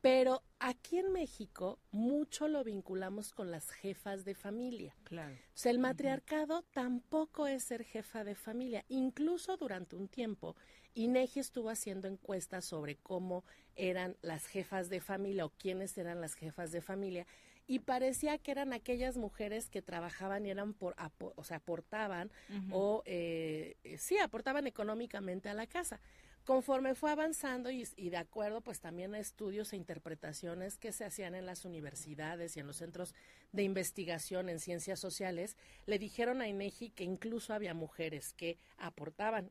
Pero 0.00 0.44
aquí 0.60 0.98
en 0.98 1.12
México 1.12 1.80
mucho 1.90 2.46
lo 2.46 2.62
vinculamos 2.62 3.32
con 3.32 3.50
las 3.50 3.70
jefas 3.70 4.24
de 4.24 4.34
familia. 4.34 4.94
Claro. 5.04 5.34
O 5.34 5.38
sea, 5.54 5.72
el 5.72 5.80
matriarcado 5.80 6.62
tampoco 6.72 7.46
es 7.48 7.64
ser 7.64 7.84
jefa 7.84 8.22
de 8.22 8.36
familia. 8.36 8.84
Incluso 8.88 9.56
durante 9.56 9.96
un 9.96 10.06
tiempo, 10.06 10.54
INEGI 10.94 11.40
estuvo 11.40 11.70
haciendo 11.70 12.06
encuestas 12.06 12.64
sobre 12.64 12.96
cómo 12.96 13.44
eran 13.74 14.16
las 14.22 14.46
jefas 14.46 14.88
de 14.88 15.00
familia 15.00 15.46
o 15.46 15.50
quiénes 15.50 15.96
eran 15.98 16.20
las 16.20 16.34
jefas 16.34 16.70
de 16.70 16.80
familia 16.80 17.26
y 17.68 17.80
parecía 17.80 18.38
que 18.38 18.50
eran 18.50 18.72
aquellas 18.72 19.18
mujeres 19.18 19.68
que 19.68 19.82
trabajaban 19.82 20.46
y 20.46 20.50
eran 20.50 20.72
por, 20.72 20.96
o 21.36 21.44
sea, 21.44 21.58
aportaban 21.58 22.32
o 22.72 23.02
eh, 23.04 23.76
sí, 23.98 24.18
aportaban 24.18 24.66
económicamente 24.66 25.50
a 25.50 25.54
la 25.54 25.66
casa. 25.66 26.00
Conforme 26.44 26.94
fue 26.94 27.10
avanzando 27.10 27.70
y, 27.70 27.84
de 27.84 28.16
acuerdo 28.16 28.62
pues 28.62 28.80
también 28.80 29.14
a 29.14 29.18
estudios 29.18 29.74
e 29.74 29.76
interpretaciones 29.76 30.78
que 30.78 30.92
se 30.92 31.04
hacían 31.04 31.34
en 31.34 31.44
las 31.44 31.66
universidades 31.66 32.56
y 32.56 32.60
en 32.60 32.66
los 32.66 32.76
centros 32.76 33.14
de 33.52 33.64
investigación 33.64 34.48
en 34.48 34.60
ciencias 34.60 34.98
sociales, 34.98 35.58
le 35.84 35.98
dijeron 35.98 36.40
a 36.40 36.48
INEGI 36.48 36.88
que 36.88 37.04
incluso 37.04 37.52
había 37.52 37.74
mujeres 37.74 38.32
que 38.32 38.56
aportaban 38.78 39.50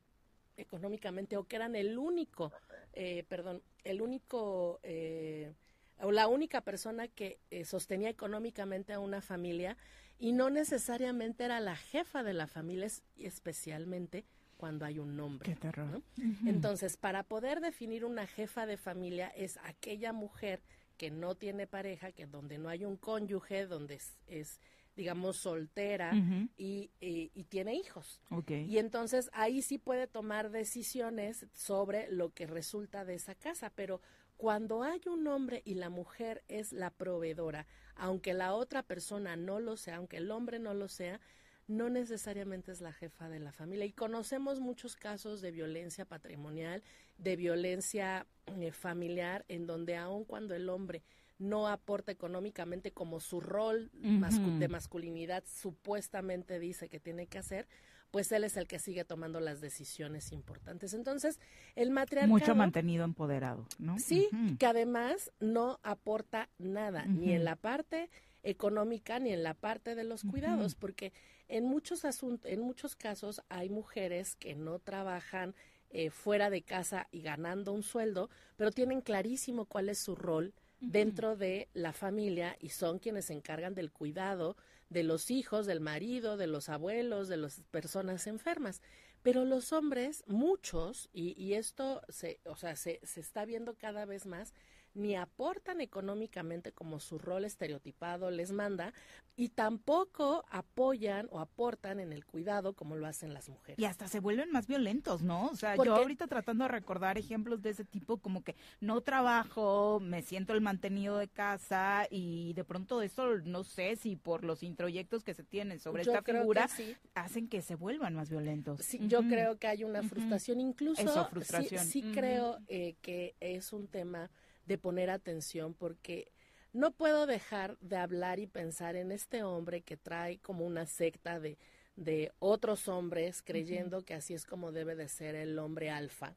económicamente 0.58 1.38
o 1.38 1.44
que 1.44 1.58
eran 1.58 1.76
el 1.76 2.00
único, 2.00 2.52
eh, 2.94 3.26
perdón, 3.30 3.62
el 3.84 4.02
único 4.02 4.80
eh, 4.82 5.54
o 6.00 6.12
la 6.12 6.28
única 6.28 6.62
persona 6.62 7.08
que 7.08 7.40
eh, 7.50 7.66
sostenía 7.66 8.10
económicamente 8.10 8.94
a 8.94 9.00
una 9.00 9.22
familia 9.22 9.78
y 10.20 10.32
no 10.32 10.50
necesariamente 10.50 11.46
era 11.46 11.60
la 11.60 11.76
jefa 11.76 12.24
de 12.24 12.34
la 12.34 12.48
familia, 12.48 12.88
especialmente 13.18 14.26
cuando 14.58 14.86
hay 14.86 15.00
un 15.00 15.16
nombre. 15.16 15.52
Qué 15.52 15.60
terror. 15.60 16.02
Entonces, 16.46 16.98
para 16.98 17.24
poder 17.24 17.62
definir 17.62 18.04
una 18.04 18.26
jefa 18.26 18.66
de 18.66 18.78
familia 18.78 19.28
es 19.30 19.58
aquella 19.64 20.14
mujer 20.14 20.62
que 20.98 21.12
no 21.12 21.36
tiene 21.36 21.68
pareja, 21.68 22.12
que 22.12 22.26
donde 22.26 22.58
no 22.58 22.70
hay 22.70 22.84
un 22.84 22.98
cónyuge, 22.98 23.68
donde 23.68 24.00
es, 24.28 24.60
digamos, 24.96 25.38
soltera 25.38 26.12
y, 26.58 26.90
y, 27.00 27.44
tiene 27.46 27.76
hijos. 27.76 28.20
Y 28.50 28.80
entonces 28.80 29.30
ahí 29.34 29.62
sí 29.62 29.78
puede 29.78 30.08
tomar 30.08 30.50
decisiones 30.50 31.46
sobre 31.54 32.12
lo 32.12 32.34
que 32.34 32.48
resulta 32.48 33.06
de 33.06 33.14
esa 33.14 33.36
casa, 33.36 33.72
pero 33.76 34.02
cuando 34.38 34.84
hay 34.84 35.02
un 35.08 35.28
hombre 35.28 35.62
y 35.66 35.74
la 35.74 35.90
mujer 35.90 36.44
es 36.48 36.72
la 36.72 36.92
proveedora, 36.92 37.66
aunque 37.96 38.34
la 38.34 38.54
otra 38.54 38.84
persona 38.84 39.36
no 39.36 39.60
lo 39.60 39.78
sea, 39.78 39.98
aunque 39.98 40.18
el 40.18 40.32
hombre 40.32 40.60
no 40.60 40.74
lo 40.74 40.88
sea, 40.88 41.20
no 41.68 41.90
necesariamente 41.90 42.72
es 42.72 42.80
la 42.80 42.94
jefa 42.94 43.28
de 43.30 43.40
la 43.40 43.52
familia. 43.52 43.86
Y 43.86 43.92
conocemos 43.92 44.60
muchos 44.60 44.96
casos 44.96 45.42
de 45.42 45.52
violencia 45.52 46.06
patrimonial, 46.06 46.84
de 47.18 47.36
violencia 47.36 48.26
eh, 48.46 48.72
familiar, 48.72 49.44
en 49.50 49.66
donde 49.66 49.98
aun 49.98 50.24
cuando 50.24 50.56
el 50.56 50.70
hombre 50.70 51.04
no 51.40 51.68
aporta 51.68 52.12
económicamente 52.12 52.92
como 52.92 53.20
su 53.20 53.42
rol 53.42 53.92
de 53.94 54.68
masculinidad 54.68 55.44
supuestamente 55.46 56.60
dice 56.60 56.90
que 56.90 57.00
tiene 57.00 57.28
que 57.28 57.38
hacer, 57.38 57.68
pues 58.12 58.32
él 58.32 58.44
es 58.44 58.58
el 58.58 58.68
que 58.68 58.80
sigue 58.80 59.04
tomando 59.04 59.40
las 59.40 59.62
decisiones 59.62 60.32
importantes. 60.32 60.94
Entonces, 60.94 61.40
el 61.76 61.92
matriarcado... 61.92 62.32
Mucho 62.32 62.56
mantenido 62.56 63.04
empoderado, 63.04 63.68
¿no? 63.80 64.00
Sí, 64.00 64.30
que 64.60 64.66
además 64.66 65.32
no 65.40 65.80
aporta 65.84 66.50
nada, 66.58 67.06
ni 67.06 67.34
en 67.34 67.44
la 67.44 67.56
parte 67.56 68.10
económica 68.44 69.20
ni 69.20 69.34
en 69.34 69.44
la 69.44 69.54
parte 69.54 69.94
de 69.94 70.06
los 70.06 70.24
cuidados, 70.24 70.76
porque 70.76 71.12
en 71.50 71.66
muchos 71.66 72.06
asuntos, 72.06 72.50
en 72.50 72.62
muchos 72.62 72.96
casos 72.96 73.42
hay 73.50 73.70
mujeres 73.70 74.36
que 74.36 74.56
no 74.56 74.80
trabajan 74.80 75.54
eh, 75.90 76.10
fuera 76.10 76.50
de 76.50 76.62
casa 76.62 77.08
y 77.12 77.22
ganando 77.22 77.74
un 77.74 77.84
sueldo, 77.84 78.30
pero 78.56 78.72
tienen 78.72 79.02
clarísimo 79.02 79.66
cuál 79.66 79.90
es 79.90 80.00
su 80.00 80.16
rol 80.16 80.54
dentro 80.80 81.36
de 81.36 81.70
la 81.74 81.92
familia 81.92 82.56
y 82.60 82.70
son 82.70 83.00
quienes 83.00 83.26
se 83.26 83.34
encargan 83.34 83.74
del 83.74 83.92
cuidado 83.92 84.56
de 84.90 85.04
los 85.04 85.32
hijos, 85.32 85.66
del 85.66 85.80
marido, 85.80 86.38
de 86.38 86.48
los 86.48 86.70
abuelos, 86.70 87.28
de 87.28 87.38
las 87.38 87.62
personas 87.72 88.28
enfermas. 88.28 88.82
Pero 89.22 89.46
los 89.46 89.74
hombres, 89.74 90.24
muchos, 90.28 91.10
y, 91.12 91.34
y 91.42 91.56
esto 91.56 92.02
se, 92.10 92.40
o 92.46 92.56
sea, 92.56 92.76
se, 92.76 93.00
se 93.04 93.20
está 93.20 93.46
viendo 93.46 93.76
cada 93.76 94.06
vez 94.06 94.26
más, 94.26 94.54
ni 94.98 95.16
aportan 95.16 95.82
económicamente 95.82 96.72
como 96.72 97.00
su 97.00 97.18
rol 97.20 97.46
estereotipado 97.46 98.32
les 98.32 98.52
manda 98.52 98.94
y 99.36 99.50
tampoco 99.50 100.44
apoyan 100.50 101.28
o 101.32 101.40
aportan 101.40 102.00
en 102.00 102.12
el 102.12 102.26
cuidado 102.26 102.74
como 102.74 102.96
lo 102.96 103.06
hacen 103.06 103.34
las 103.34 103.50
mujeres. 103.50 103.78
Y 103.78 103.86
hasta 103.86 104.08
se 104.08 104.20
vuelven 104.20 104.52
más 104.52 104.66
violentos, 104.66 105.22
¿no? 105.22 105.48
O 105.48 105.56
sea, 105.56 105.76
yo 105.76 105.96
ahorita 105.96 106.26
tratando 106.26 106.64
de 106.64 106.70
recordar 106.70 107.20
ejemplos 107.20 107.62
de 107.62 107.70
ese 107.70 107.86
tipo 107.86 108.18
como 108.18 108.44
que 108.44 108.56
no 108.80 109.02
trabajo, 109.02 110.00
me 110.02 110.24
siento 110.24 110.54
el 110.54 110.62
mantenido 110.62 111.18
de 111.18 111.28
casa 111.28 112.08
y 112.10 112.54
de 112.54 112.64
pronto 112.64 113.04
eso 113.04 113.38
no 113.46 113.64
sé 113.64 113.96
si 113.96 114.16
por 114.16 114.44
los 114.44 114.64
introyectos 114.64 115.24
que 115.24 115.36
se 115.36 115.44
tienen 115.44 115.80
sobre 115.80 116.02
esta 116.02 116.24
figura 116.24 116.68
hacen 117.14 117.48
que 117.48 117.62
se 117.62 117.76
vuelvan 117.76 118.16
más 118.16 118.32
violentos. 118.32 118.82
Sí, 118.82 119.00
yo 119.08 119.22
creo 119.22 119.60
que 119.60 119.68
hay 119.68 119.84
una 119.84 120.02
frustración 120.02 120.60
incluso 120.60 121.02
Eso, 121.02 121.26
frustración. 121.26 121.86
sí, 121.86 122.02
creo 122.12 122.58
eh, 122.68 122.96
que 123.04 123.36
es 123.40 123.72
un 123.72 123.88
tema 123.88 124.32
de 124.68 124.78
poner 124.78 125.10
atención 125.10 125.74
porque 125.74 126.32
no 126.74 126.92
puedo 126.92 127.26
dejar 127.26 127.78
de 127.80 127.98
hablar 127.98 128.40
y 128.40 128.48
pensar 128.48 128.96
en 128.96 129.12
este 129.12 129.44
hombre 129.44 129.82
que 129.82 129.98
trae 129.98 130.38
como 130.40 130.66
una 130.66 130.86
secta 130.86 131.40
de, 131.40 131.58
de 131.96 132.32
otros 132.40 132.88
hombres 132.88 133.42
creyendo 133.42 134.04
que 134.04 134.14
así 134.14 134.34
es 134.34 134.46
como 134.46 134.72
debe 134.72 134.96
de 134.96 135.08
ser 135.08 135.36
el 135.36 135.58
hombre 135.58 135.90
alfa. 135.90 136.36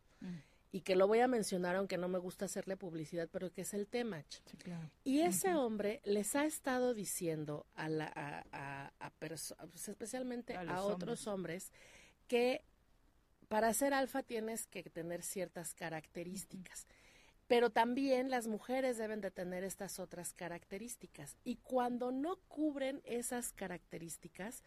Y 0.72 0.82
que 0.82 0.94
lo 0.94 1.08
voy 1.08 1.18
a 1.18 1.26
mencionar 1.26 1.74
aunque 1.74 1.98
no 1.98 2.06
me 2.06 2.18
gusta 2.18 2.44
hacerle 2.44 2.76
publicidad, 2.76 3.28
pero 3.32 3.50
que 3.50 3.62
es 3.62 3.74
el 3.74 3.88
Temach. 3.88 4.38
Y 5.02 5.20
ese 5.20 5.54
hombre 5.54 6.00
les 6.04 6.36
ha 6.36 6.44
estado 6.44 6.94
diciendo 6.94 7.66
a 7.74 7.88
la, 7.88 8.44
a, 8.52 8.92
a, 9.00 9.10
pues, 9.18 9.52
especialmente 9.88 10.56
a, 10.56 10.82
otros 10.82 11.26
hombres. 11.26 11.72
que 12.28 12.62
para 13.48 13.74
ser 13.74 13.92
alfa 13.92 14.22
tienes 14.22 14.68
que 14.68 14.84
tener 14.84 15.24
ciertas 15.24 15.74
características 15.74 16.86
pero 17.50 17.70
también 17.70 18.30
las 18.30 18.46
mujeres 18.46 18.96
deben 18.96 19.20
de 19.20 19.32
tener 19.32 19.64
estas 19.64 19.98
otras 19.98 20.32
características. 20.34 21.36
Y 21.42 21.56
cuando 21.56 22.12
no 22.12 22.36
cubren 22.46 23.02
esas 23.04 23.50
características, 23.50 24.62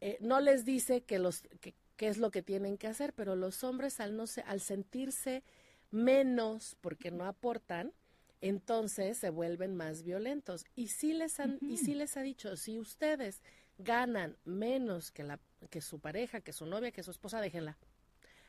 eh, 0.00 0.16
no 0.18 0.40
les 0.40 0.64
dice 0.64 1.02
que 1.02 1.18
los 1.18 1.42
que, 1.60 1.74
es 1.98 2.16
lo 2.16 2.30
que 2.30 2.40
tienen 2.40 2.78
que 2.78 2.86
hacer, 2.86 3.12
pero 3.12 3.36
los 3.36 3.62
hombres 3.64 4.00
al 4.00 4.16
no 4.16 4.24
al 4.46 4.60
sentirse 4.62 5.44
menos 5.90 6.74
porque 6.80 7.10
no 7.10 7.26
aportan, 7.26 7.92
entonces 8.40 9.18
se 9.18 9.28
vuelven 9.28 9.76
más 9.76 10.02
violentos. 10.02 10.64
Y 10.74 10.88
sí 10.88 11.12
les 11.12 11.38
han, 11.38 11.58
y 11.60 11.76
sí 11.76 11.94
les 11.94 12.16
ha 12.16 12.22
dicho, 12.22 12.56
si 12.56 12.78
ustedes 12.78 13.42
ganan 13.76 14.38
menos 14.46 15.10
que 15.10 15.22
la 15.22 15.38
que 15.68 15.82
su 15.82 16.00
pareja, 16.00 16.40
que 16.40 16.54
su 16.54 16.64
novia, 16.64 16.92
que 16.92 17.02
su 17.02 17.10
esposa, 17.10 17.42
déjenla. 17.42 17.76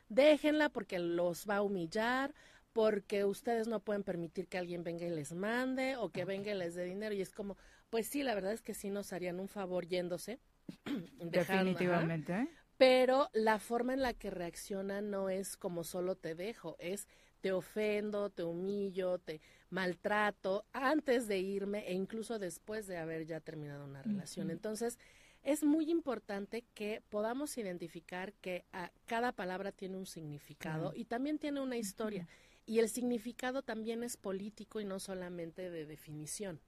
Déjenla 0.07 0.69
porque 0.69 0.99
los 0.99 1.49
va 1.49 1.57
a 1.57 1.61
humillar 1.61 2.33
porque 2.73 3.23
ustedes 3.23 3.67
no 3.67 3.79
pueden 3.79 4.03
permitir 4.03 4.47
que 4.47 4.57
alguien 4.57 4.83
venga 4.83 5.05
y 5.05 5.11
les 5.11 5.33
mande 5.33 5.95
o 5.95 6.09
que 6.09 6.25
venga 6.25 6.51
y 6.51 6.57
les 6.57 6.75
dé 6.75 6.83
dinero. 6.83 7.13
Y 7.13 7.21
es 7.21 7.31
como, 7.31 7.55
pues 7.89 8.07
sí, 8.07 8.23
la 8.23 8.35
verdad 8.35 8.51
es 8.51 8.61
que 8.61 8.73
sí 8.73 8.89
nos 8.89 9.13
harían 9.13 9.39
un 9.39 9.47
favor 9.47 9.87
yéndose. 9.87 10.39
Definitivamente. 11.19 12.47
pero 12.77 13.29
la 13.33 13.59
forma 13.59 13.93
en 13.93 14.01
la 14.01 14.13
que 14.13 14.29
reaccionan 14.29 15.11
no 15.11 15.29
es 15.29 15.57
como 15.57 15.83
solo 15.83 16.15
te 16.15 16.35
dejo, 16.35 16.75
es 16.79 17.07
te 17.41 17.51
ofendo, 17.51 18.29
te 18.29 18.43
humillo, 18.43 19.19
te 19.19 19.41
maltrato 19.69 20.65
antes 20.71 21.27
de 21.27 21.39
irme 21.39 21.85
e 21.87 21.93
incluso 21.93 22.39
después 22.39 22.87
de 22.87 22.97
haber 22.97 23.25
ya 23.25 23.41
terminado 23.41 23.83
una 23.83 24.01
relación. 24.01 24.49
Entonces, 24.49 24.97
es 25.43 25.61
muy 25.61 25.91
importante 25.91 26.63
que 26.73 27.03
podamos 27.09 27.57
identificar 27.57 28.31
que 28.33 28.63
a, 28.71 28.91
cada 29.05 29.33
palabra 29.33 29.73
tiene 29.73 29.97
un 29.97 30.05
significado 30.05 30.93
y 30.95 31.03
también 31.03 31.37
tiene 31.37 31.59
una 31.59 31.75
historia. 31.75 32.27
Y 32.65 32.79
el 32.79 32.89
significado 32.89 33.61
también 33.61 34.03
es 34.03 34.17
político 34.17 34.79
y 34.79 34.85
no 34.85 34.99
solamente 34.99 35.69
de 35.69 35.85
definición. 35.85 36.61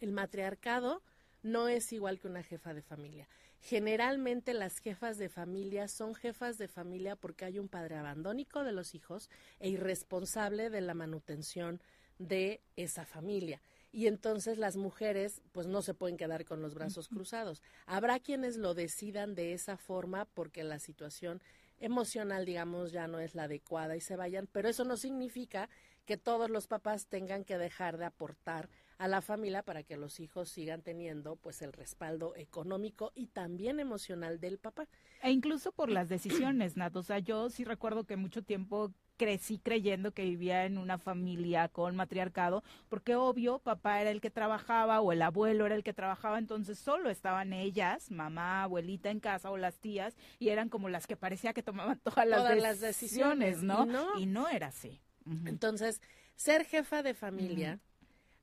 El 0.00 0.12
matriarcado 0.12 1.02
no 1.42 1.68
es 1.68 1.92
igual 1.92 2.18
que 2.18 2.26
una 2.26 2.42
jefa 2.42 2.74
de 2.74 2.82
familia. 2.82 3.28
Generalmente 3.60 4.52
las 4.52 4.78
jefas 4.78 5.16
de 5.16 5.28
familia 5.28 5.88
son 5.88 6.14
jefas 6.14 6.58
de 6.58 6.68
familia 6.68 7.16
porque 7.16 7.44
hay 7.44 7.58
un 7.58 7.68
padre 7.68 7.96
abandónico 7.96 8.64
de 8.64 8.72
los 8.72 8.94
hijos 8.94 9.30
e 9.60 9.68
irresponsable 9.68 10.70
de 10.70 10.80
la 10.80 10.94
manutención 10.94 11.80
de 12.18 12.60
esa 12.76 13.04
familia. 13.04 13.60
Y 13.92 14.08
entonces 14.08 14.58
las 14.58 14.76
mujeres 14.76 15.40
pues 15.52 15.66
no 15.66 15.82
se 15.82 15.94
pueden 15.94 16.16
quedar 16.16 16.44
con 16.44 16.60
los 16.60 16.74
brazos 16.74 17.08
cruzados. 17.08 17.62
Habrá 17.86 18.18
quienes 18.18 18.56
lo 18.56 18.74
decidan 18.74 19.34
de 19.34 19.52
esa 19.52 19.76
forma 19.76 20.26
porque 20.26 20.64
la 20.64 20.78
situación 20.78 21.40
emocional, 21.78 22.44
digamos, 22.44 22.92
ya 22.92 23.06
no 23.06 23.18
es 23.20 23.34
la 23.34 23.44
adecuada 23.44 23.96
y 23.96 24.00
se 24.00 24.16
vayan, 24.16 24.48
pero 24.50 24.68
eso 24.68 24.84
no 24.84 24.96
significa 24.96 25.68
que 26.04 26.16
todos 26.16 26.48
los 26.50 26.66
papás 26.68 27.06
tengan 27.08 27.44
que 27.44 27.58
dejar 27.58 27.98
de 27.98 28.04
aportar 28.04 28.68
a 28.98 29.08
la 29.08 29.20
familia 29.20 29.62
para 29.62 29.82
que 29.82 29.96
los 29.96 30.20
hijos 30.20 30.48
sigan 30.48 30.82
teniendo 30.82 31.36
pues 31.36 31.60
el 31.62 31.72
respaldo 31.72 32.34
económico 32.36 33.12
y 33.14 33.26
también 33.26 33.80
emocional 33.80 34.40
del 34.40 34.58
papá. 34.58 34.88
E 35.22 35.30
incluso 35.30 35.72
por 35.72 35.90
las 35.90 36.08
decisiones, 36.08 36.76
Nat. 36.76 36.96
O 36.96 37.02
sea, 37.02 37.18
yo 37.18 37.50
sí 37.50 37.64
recuerdo 37.64 38.04
que 38.04 38.16
mucho 38.16 38.42
tiempo 38.42 38.92
crecí 39.16 39.58
creyendo 39.58 40.12
que 40.12 40.24
vivía 40.24 40.64
en 40.64 40.78
una 40.78 40.98
familia 40.98 41.68
con 41.68 41.96
matriarcado, 41.96 42.62
porque 42.88 43.14
obvio, 43.14 43.58
papá 43.58 44.00
era 44.00 44.10
el 44.10 44.20
que 44.20 44.30
trabajaba 44.30 45.00
o 45.00 45.12
el 45.12 45.22
abuelo 45.22 45.66
era 45.66 45.74
el 45.74 45.82
que 45.82 45.92
trabajaba, 45.92 46.38
entonces 46.38 46.78
solo 46.78 47.10
estaban 47.10 47.52
ellas, 47.52 48.10
mamá, 48.10 48.62
abuelita 48.62 49.10
en 49.10 49.20
casa 49.20 49.50
o 49.50 49.56
las 49.56 49.78
tías, 49.78 50.16
y 50.38 50.50
eran 50.50 50.68
como 50.68 50.88
las 50.88 51.06
que 51.06 51.16
parecía 51.16 51.52
que 51.52 51.62
tomaban 51.62 51.98
todas 52.04 52.26
las, 52.26 52.80
decisiones, 52.80 53.62
¿no? 53.62 53.86
Y 54.18 54.26
¿no? 54.26 54.48
era 54.48 54.68
así. 54.68 55.00
Entonces, 55.44 56.00
ser 56.36 56.64
jefa 56.64 57.02
de 57.02 57.14
familia 57.14 57.80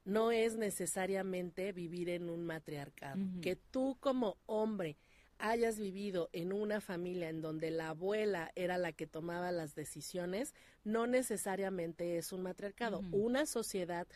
no 0.06 0.32
es 0.32 0.58
necesariamente 0.58 1.72
vivir 1.72 2.10
en 2.10 2.30
un 2.30 2.46
matriarcado. 2.46 3.22
Que 3.42 3.56
tú 3.56 3.98
como 4.00 4.38
hombre 4.46 4.98
hayas 5.44 5.78
vivido 5.78 6.30
en 6.32 6.54
una 6.54 6.80
familia 6.80 7.28
en 7.28 7.42
donde 7.42 7.70
la 7.70 7.90
abuela 7.90 8.54
era 8.56 8.78
la 8.78 8.94
que 8.94 9.08
tomaba 9.08 9.52
las 9.52 9.76
decisiones, 9.76 10.56
no 10.86 11.06
necesariamente 11.06 12.18
es 12.18 12.32
un 12.32 12.44
matriarcado. 12.44 13.02
Una 13.12 13.46
sociedad 13.46 14.08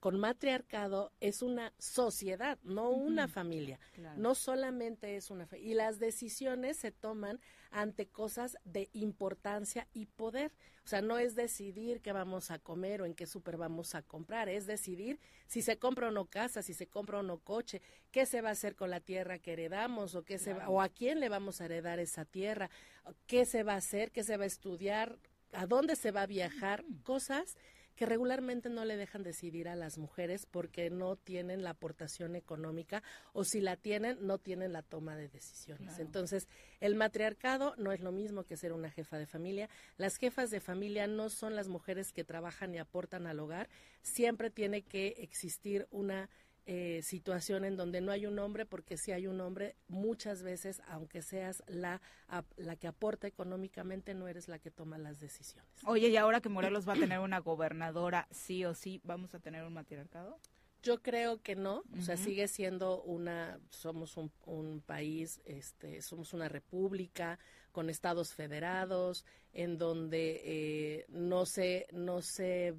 con 0.00 0.20
matriarcado 0.20 1.12
es 1.20 1.40
una 1.40 1.72
sociedad, 1.78 2.58
no 2.62 2.90
una 2.90 3.28
familia. 3.28 3.78
No 4.16 4.34
solamente 4.34 5.16
es 5.16 5.30
una 5.30 5.46
familia. 5.46 5.70
Y 5.70 5.74
las 5.74 5.98
decisiones 5.98 6.76
se 6.76 6.92
toman 6.92 7.40
ante 7.70 8.06
cosas 8.06 8.58
de 8.64 8.90
importancia 8.92 9.88
y 9.94 10.06
poder. 10.06 10.52
O 10.84 10.88
sea, 10.88 11.00
no 11.00 11.18
es 11.18 11.34
decidir 11.34 12.02
qué 12.02 12.12
vamos 12.12 12.50
a 12.50 12.58
comer 12.58 13.00
o 13.00 13.06
en 13.06 13.14
qué 13.14 13.26
súper 13.26 13.56
vamos 13.56 13.94
a 13.94 14.02
comprar, 14.02 14.50
es 14.50 14.66
decidir 14.66 15.18
si 15.46 15.62
se 15.62 15.78
compra 15.78 16.08
o 16.08 16.10
no 16.10 16.26
casa, 16.26 16.62
si 16.62 16.74
se 16.74 16.86
compra 16.86 17.20
o 17.20 17.22
no 17.22 17.38
coche, 17.38 17.80
qué 18.10 18.26
se 18.26 18.42
va 18.42 18.50
a 18.50 18.52
hacer 18.52 18.76
con 18.76 18.90
la 18.90 19.00
tierra 19.00 19.38
que 19.38 19.54
heredamos 19.54 20.14
o 20.14 20.24
qué 20.24 20.38
se 20.38 20.52
o 20.52 20.82
a 20.82 20.90
quién 20.90 21.20
le 21.20 21.30
vamos 21.30 21.60
a 21.60 21.64
heredar 21.64 22.00
esa 22.00 22.26
tierra, 22.26 22.68
qué 23.26 23.46
se 23.46 23.62
va 23.62 23.72
a 23.72 23.78
hacer, 23.78 24.12
qué 24.12 24.24
se 24.24 24.36
va 24.36 24.44
a 24.44 24.46
estudiar, 24.46 25.18
a 25.52 25.66
dónde 25.66 25.96
se 25.96 26.10
va 26.10 26.22
a 26.22 26.26
viajar, 26.26 26.84
cosas 27.02 27.56
que 27.94 28.06
regularmente 28.06 28.68
no 28.68 28.84
le 28.84 28.96
dejan 28.96 29.22
decidir 29.22 29.68
a 29.68 29.76
las 29.76 29.98
mujeres 29.98 30.46
porque 30.46 30.90
no 30.90 31.16
tienen 31.16 31.62
la 31.62 31.70
aportación 31.70 32.36
económica 32.36 33.02
o 33.32 33.44
si 33.44 33.60
la 33.60 33.76
tienen, 33.76 34.18
no 34.20 34.38
tienen 34.38 34.72
la 34.72 34.82
toma 34.82 35.16
de 35.16 35.28
decisiones. 35.28 35.98
Entonces, 35.98 36.48
el 36.80 36.94
matriarcado 36.94 37.74
no 37.76 37.92
es 37.92 38.00
lo 38.00 38.12
mismo 38.12 38.44
que 38.44 38.56
ser 38.56 38.72
una 38.72 38.90
jefa 38.90 39.18
de 39.18 39.26
familia. 39.26 39.68
Las 39.96 40.16
jefas 40.16 40.50
de 40.50 40.60
familia 40.60 41.06
no 41.06 41.28
son 41.30 41.54
las 41.54 41.68
mujeres 41.68 42.12
que 42.12 42.24
trabajan 42.24 42.74
y 42.74 42.78
aportan 42.78 43.26
al 43.26 43.40
hogar. 43.40 43.68
Siempre 44.02 44.50
tiene 44.50 44.82
que 44.82 45.14
existir 45.18 45.86
una 45.90 46.28
eh, 46.66 47.00
situación 47.02 47.64
en 47.64 47.76
donde 47.76 48.00
no 48.00 48.10
hay 48.10 48.26
un 48.26 48.38
hombre, 48.38 48.64
porque 48.64 48.96
si 48.96 49.12
hay 49.12 49.26
un 49.26 49.40
hombre, 49.40 49.76
muchas 49.86 50.42
veces, 50.42 50.80
aunque 50.88 51.20
seas 51.20 51.62
la, 51.66 52.00
la 52.56 52.76
que 52.76 52.86
aporta 52.86 53.26
económicamente, 53.26 54.14
no 54.14 54.28
eres 54.28 54.48
la 54.48 54.58
que 54.58 54.70
toma 54.70 54.96
las 54.96 55.20
decisiones. 55.20 55.70
Oye, 55.84 56.08
y 56.08 56.16
ahora 56.16 56.40
que 56.40 56.48
Morelos 56.48 56.88
va 56.88 56.94
a 56.94 56.96
tener 56.96 57.18
una 57.20 57.40
gobernadora, 57.40 58.28
sí 58.30 58.64
o 58.64 58.74
sí, 58.74 59.00
¿vamos 59.04 59.34
a 59.34 59.40
tener 59.40 59.64
un 59.64 59.74
matriarcado? 59.74 60.38
Yo 60.82 61.02
creo 61.02 61.40
que 61.40 61.56
no, 61.56 61.82
o 61.98 62.02
sea, 62.02 62.18
sigue 62.18 62.46
siendo 62.46 63.02
una, 63.02 63.58
somos 63.70 64.18
un, 64.18 64.30
un, 64.44 64.82
país, 64.82 65.40
este, 65.46 66.02
somos 66.02 66.34
una 66.34 66.46
república 66.50 67.38
con 67.72 67.88
estados 67.88 68.34
federados, 68.34 69.24
en 69.54 69.78
donde 69.78 70.42
eh, 70.44 71.06
no 71.08 71.46
se, 71.46 71.86
no 71.90 72.20
se 72.20 72.74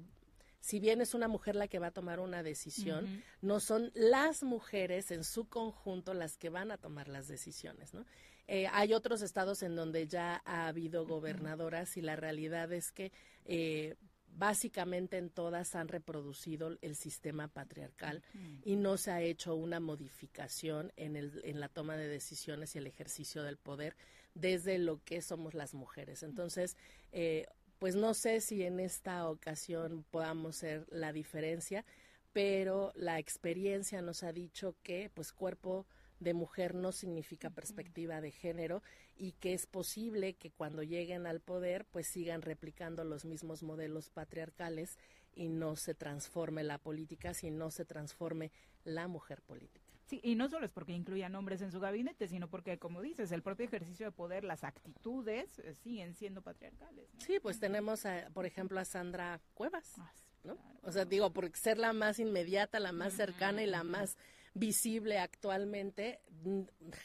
si 0.66 0.80
bien 0.80 1.00
es 1.00 1.14
una 1.14 1.28
mujer 1.28 1.54
la 1.54 1.68
que 1.68 1.78
va 1.78 1.86
a 1.86 1.90
tomar 1.92 2.18
una 2.18 2.42
decisión, 2.42 3.22
no 3.40 3.60
son 3.60 3.92
las 3.94 4.42
mujeres 4.42 5.12
en 5.12 5.22
su 5.22 5.48
conjunto 5.48 6.12
las 6.12 6.36
que 6.36 6.50
van 6.50 6.72
a 6.72 6.76
tomar 6.76 7.06
las 7.06 7.28
decisiones, 7.28 7.94
¿no? 7.94 8.04
Eh, 8.48 8.66
hay 8.72 8.92
otros 8.92 9.22
estados 9.22 9.62
en 9.62 9.76
donde 9.76 10.08
ya 10.08 10.42
ha 10.44 10.66
habido 10.66 11.06
gobernadoras 11.06 11.96
y 11.96 12.00
la 12.00 12.16
realidad 12.16 12.72
es 12.72 12.90
que 12.90 13.12
eh, 13.44 13.94
básicamente 14.26 15.18
en 15.18 15.30
todas 15.30 15.76
han 15.76 15.86
reproducido 15.86 16.76
el 16.82 16.96
sistema 16.96 17.46
patriarcal 17.46 18.24
y 18.64 18.74
no 18.74 18.96
se 18.96 19.12
ha 19.12 19.22
hecho 19.22 19.54
una 19.54 19.78
modificación 19.78 20.92
en, 20.96 21.14
el, 21.14 21.42
en 21.44 21.60
la 21.60 21.68
toma 21.68 21.96
de 21.96 22.08
decisiones 22.08 22.74
y 22.74 22.78
el 22.78 22.88
ejercicio 22.88 23.44
del 23.44 23.56
poder 23.56 23.96
desde 24.34 24.78
lo 24.78 25.00
que 25.04 25.22
somos 25.22 25.54
las 25.54 25.74
mujeres. 25.74 26.24
Entonces, 26.24 26.76
eh, 27.12 27.46
pues 27.78 27.94
no 27.94 28.14
sé 28.14 28.40
si 28.40 28.62
en 28.62 28.80
esta 28.80 29.28
ocasión 29.28 30.04
podamos 30.10 30.56
ser 30.56 30.86
la 30.90 31.12
diferencia, 31.12 31.84
pero 32.32 32.92
la 32.94 33.18
experiencia 33.18 34.02
nos 34.02 34.22
ha 34.22 34.32
dicho 34.32 34.76
que 34.82 35.10
pues 35.14 35.32
cuerpo 35.32 35.86
de 36.20 36.34
mujer 36.34 36.74
no 36.74 36.92
significa 36.92 37.50
perspectiva 37.50 38.20
de 38.20 38.30
género 38.30 38.82
y 39.16 39.32
que 39.32 39.52
es 39.52 39.66
posible 39.66 40.34
que 40.34 40.50
cuando 40.50 40.82
lleguen 40.82 41.26
al 41.26 41.40
poder 41.40 41.84
pues 41.84 42.06
sigan 42.06 42.42
replicando 42.42 43.04
los 43.04 43.24
mismos 43.24 43.62
modelos 43.62 44.10
patriarcales 44.10 44.98
y 45.34 45.48
no 45.48 45.76
se 45.76 45.94
transforme 45.94 46.64
la 46.64 46.78
política, 46.78 47.34
sino 47.34 47.70
se 47.70 47.84
transforme 47.84 48.50
la 48.84 49.08
mujer 49.08 49.42
política. 49.42 49.85
Sí, 50.06 50.20
y 50.22 50.36
no 50.36 50.48
solo 50.48 50.64
es 50.64 50.72
porque 50.72 50.92
incluyan 50.92 51.34
hombres 51.34 51.60
en 51.62 51.72
su 51.72 51.80
gabinete, 51.80 52.28
sino 52.28 52.48
porque, 52.48 52.78
como 52.78 53.02
dices, 53.02 53.32
el 53.32 53.42
propio 53.42 53.66
ejercicio 53.66 54.06
de 54.06 54.12
poder, 54.12 54.44
las 54.44 54.62
actitudes 54.62 55.58
eh, 55.58 55.74
siguen 55.74 56.14
siendo 56.14 56.42
patriarcales. 56.42 57.08
Sí, 57.18 57.40
pues 57.40 57.58
tenemos, 57.58 58.04
por 58.32 58.46
ejemplo, 58.46 58.78
a 58.78 58.84
Sandra 58.84 59.40
Cuevas, 59.54 59.94
ah, 59.98 60.12
¿no? 60.44 60.56
O 60.82 60.92
sea, 60.92 61.04
digo, 61.04 61.32
por 61.32 61.50
ser 61.56 61.78
la 61.78 61.92
más 61.92 62.20
inmediata, 62.20 62.78
la 62.78 62.92
más 62.92 63.14
cercana 63.14 63.64
y 63.64 63.66
la 63.66 63.82
más 63.82 64.16
visible 64.56 65.18
actualmente, 65.18 66.20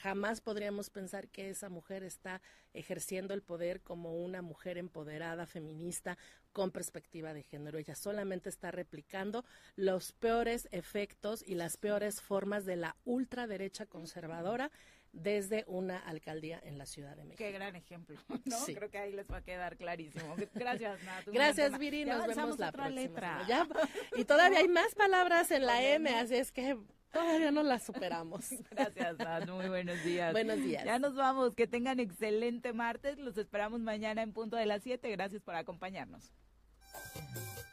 jamás 0.02 0.40
podríamos 0.40 0.90
pensar 0.90 1.28
que 1.28 1.50
esa 1.50 1.68
mujer 1.68 2.04
está 2.04 2.42
ejerciendo 2.74 3.34
el 3.34 3.42
poder 3.42 3.82
como 3.82 4.16
una 4.16 4.42
mujer 4.42 4.78
empoderada, 4.78 5.46
feminista, 5.46 6.18
con 6.54 6.72
perspectiva 6.72 7.34
de 7.34 7.44
género. 7.44 7.78
Ella 7.78 7.96
solamente 7.96 8.48
está 8.48 8.72
replicando 8.72 9.44
los 9.76 10.14
peores 10.14 10.70
efectos 10.72 11.44
y 11.46 11.56
las 11.56 11.76
peores 11.76 12.22
formas 12.22 12.66
de 12.66 12.78
la 12.78 12.96
ultraderecha 13.04 13.86
conservadora 13.86 14.72
desde 15.12 15.66
una 15.68 16.00
alcaldía 16.00 16.62
en 16.64 16.78
la 16.78 16.86
Ciudad 16.86 17.18
de 17.18 17.26
México. 17.26 17.44
Qué 17.44 17.52
gran 17.52 17.76
ejemplo, 17.76 18.18
¿no? 18.46 18.58
Creo 18.66 18.90
que 18.90 18.98
ahí 18.98 19.12
les 19.12 19.30
va 19.30 19.38
a 19.38 19.44
quedar 19.44 19.76
clarísimo. 19.76 20.38
Gracias, 20.54 21.04
Nat. 21.04 21.28
Gracias, 21.28 21.78
Viri. 21.78 22.06
Nos 22.06 22.28
vemos 22.28 22.58
la 22.58 22.72
letra. 22.90 23.46
y 24.16 24.24
todavía 24.24 24.60
hay 24.60 24.70
más 24.70 24.96
palabras 24.96 25.52
en 25.52 25.66
la 25.66 25.84
M, 25.84 26.10
así 26.16 26.36
es 26.36 26.54
que 26.54 26.78
Todavía 27.12 27.52
no 27.52 27.64
la 27.64 27.80
superamos. 27.80 28.50
Gracias, 28.72 29.18
Dan. 29.18 29.50
Muy 29.50 29.68
buenos 29.68 30.02
días. 30.04 30.32
Buenos 30.32 30.58
días. 30.58 30.86
Ya 30.86 30.98
nos 31.00 31.16
vamos. 31.16 31.56
Que 31.56 31.68
tengan 31.68 32.00
excelente 32.00 32.74
martes. 32.74 33.18
Los 33.20 33.38
esperamos 33.38 33.82
mañana 33.82 34.22
en 34.22 34.32
punto 34.32 34.56
de 34.56 34.66
las 34.66 34.82
7. 34.84 35.10
Gracias 35.12 35.42
por 35.42 35.56
acompañarnos. 35.56 36.32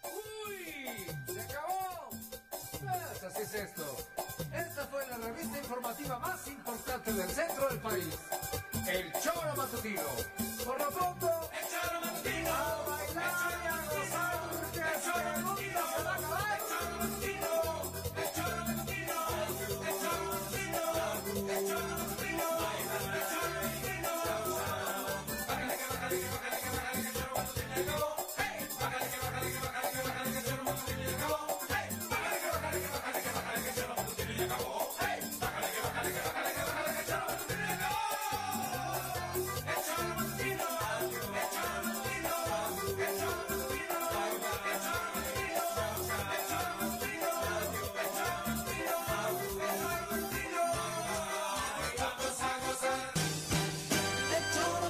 ¡Uy! 0.02 0.86
¡Se 1.32 1.40
acabó! 1.40 2.10
Pues 2.80 3.22
así 3.24 3.42
es 3.42 3.54
esto. 3.54 3.96
Esta 4.52 4.86
fue 4.86 5.06
la 5.08 5.16
revista 5.18 5.58
informativa 5.58 6.18
más 6.18 6.46
importante 6.46 7.12
del 7.12 7.28
centro 7.28 7.68
del 7.68 7.78
país. 7.78 8.18
El 8.88 9.12
Choro 9.20 9.56
Matutino. 9.56 10.02
Por 10.64 10.78
lo 10.78 10.90
pronto, 10.90 11.50
¡El 11.52 11.68
Choro 11.68 12.00
Matutino! 12.00 12.54
¡A 12.54 12.84
bailar 12.88 13.34
y 14.72 14.78
¡El 14.78 15.02
Choro 15.02 15.30
Matutino! 15.42 15.80
¡Se 15.96 16.02
va 16.02 16.10
a 16.10 16.14
acabar! 16.14 16.37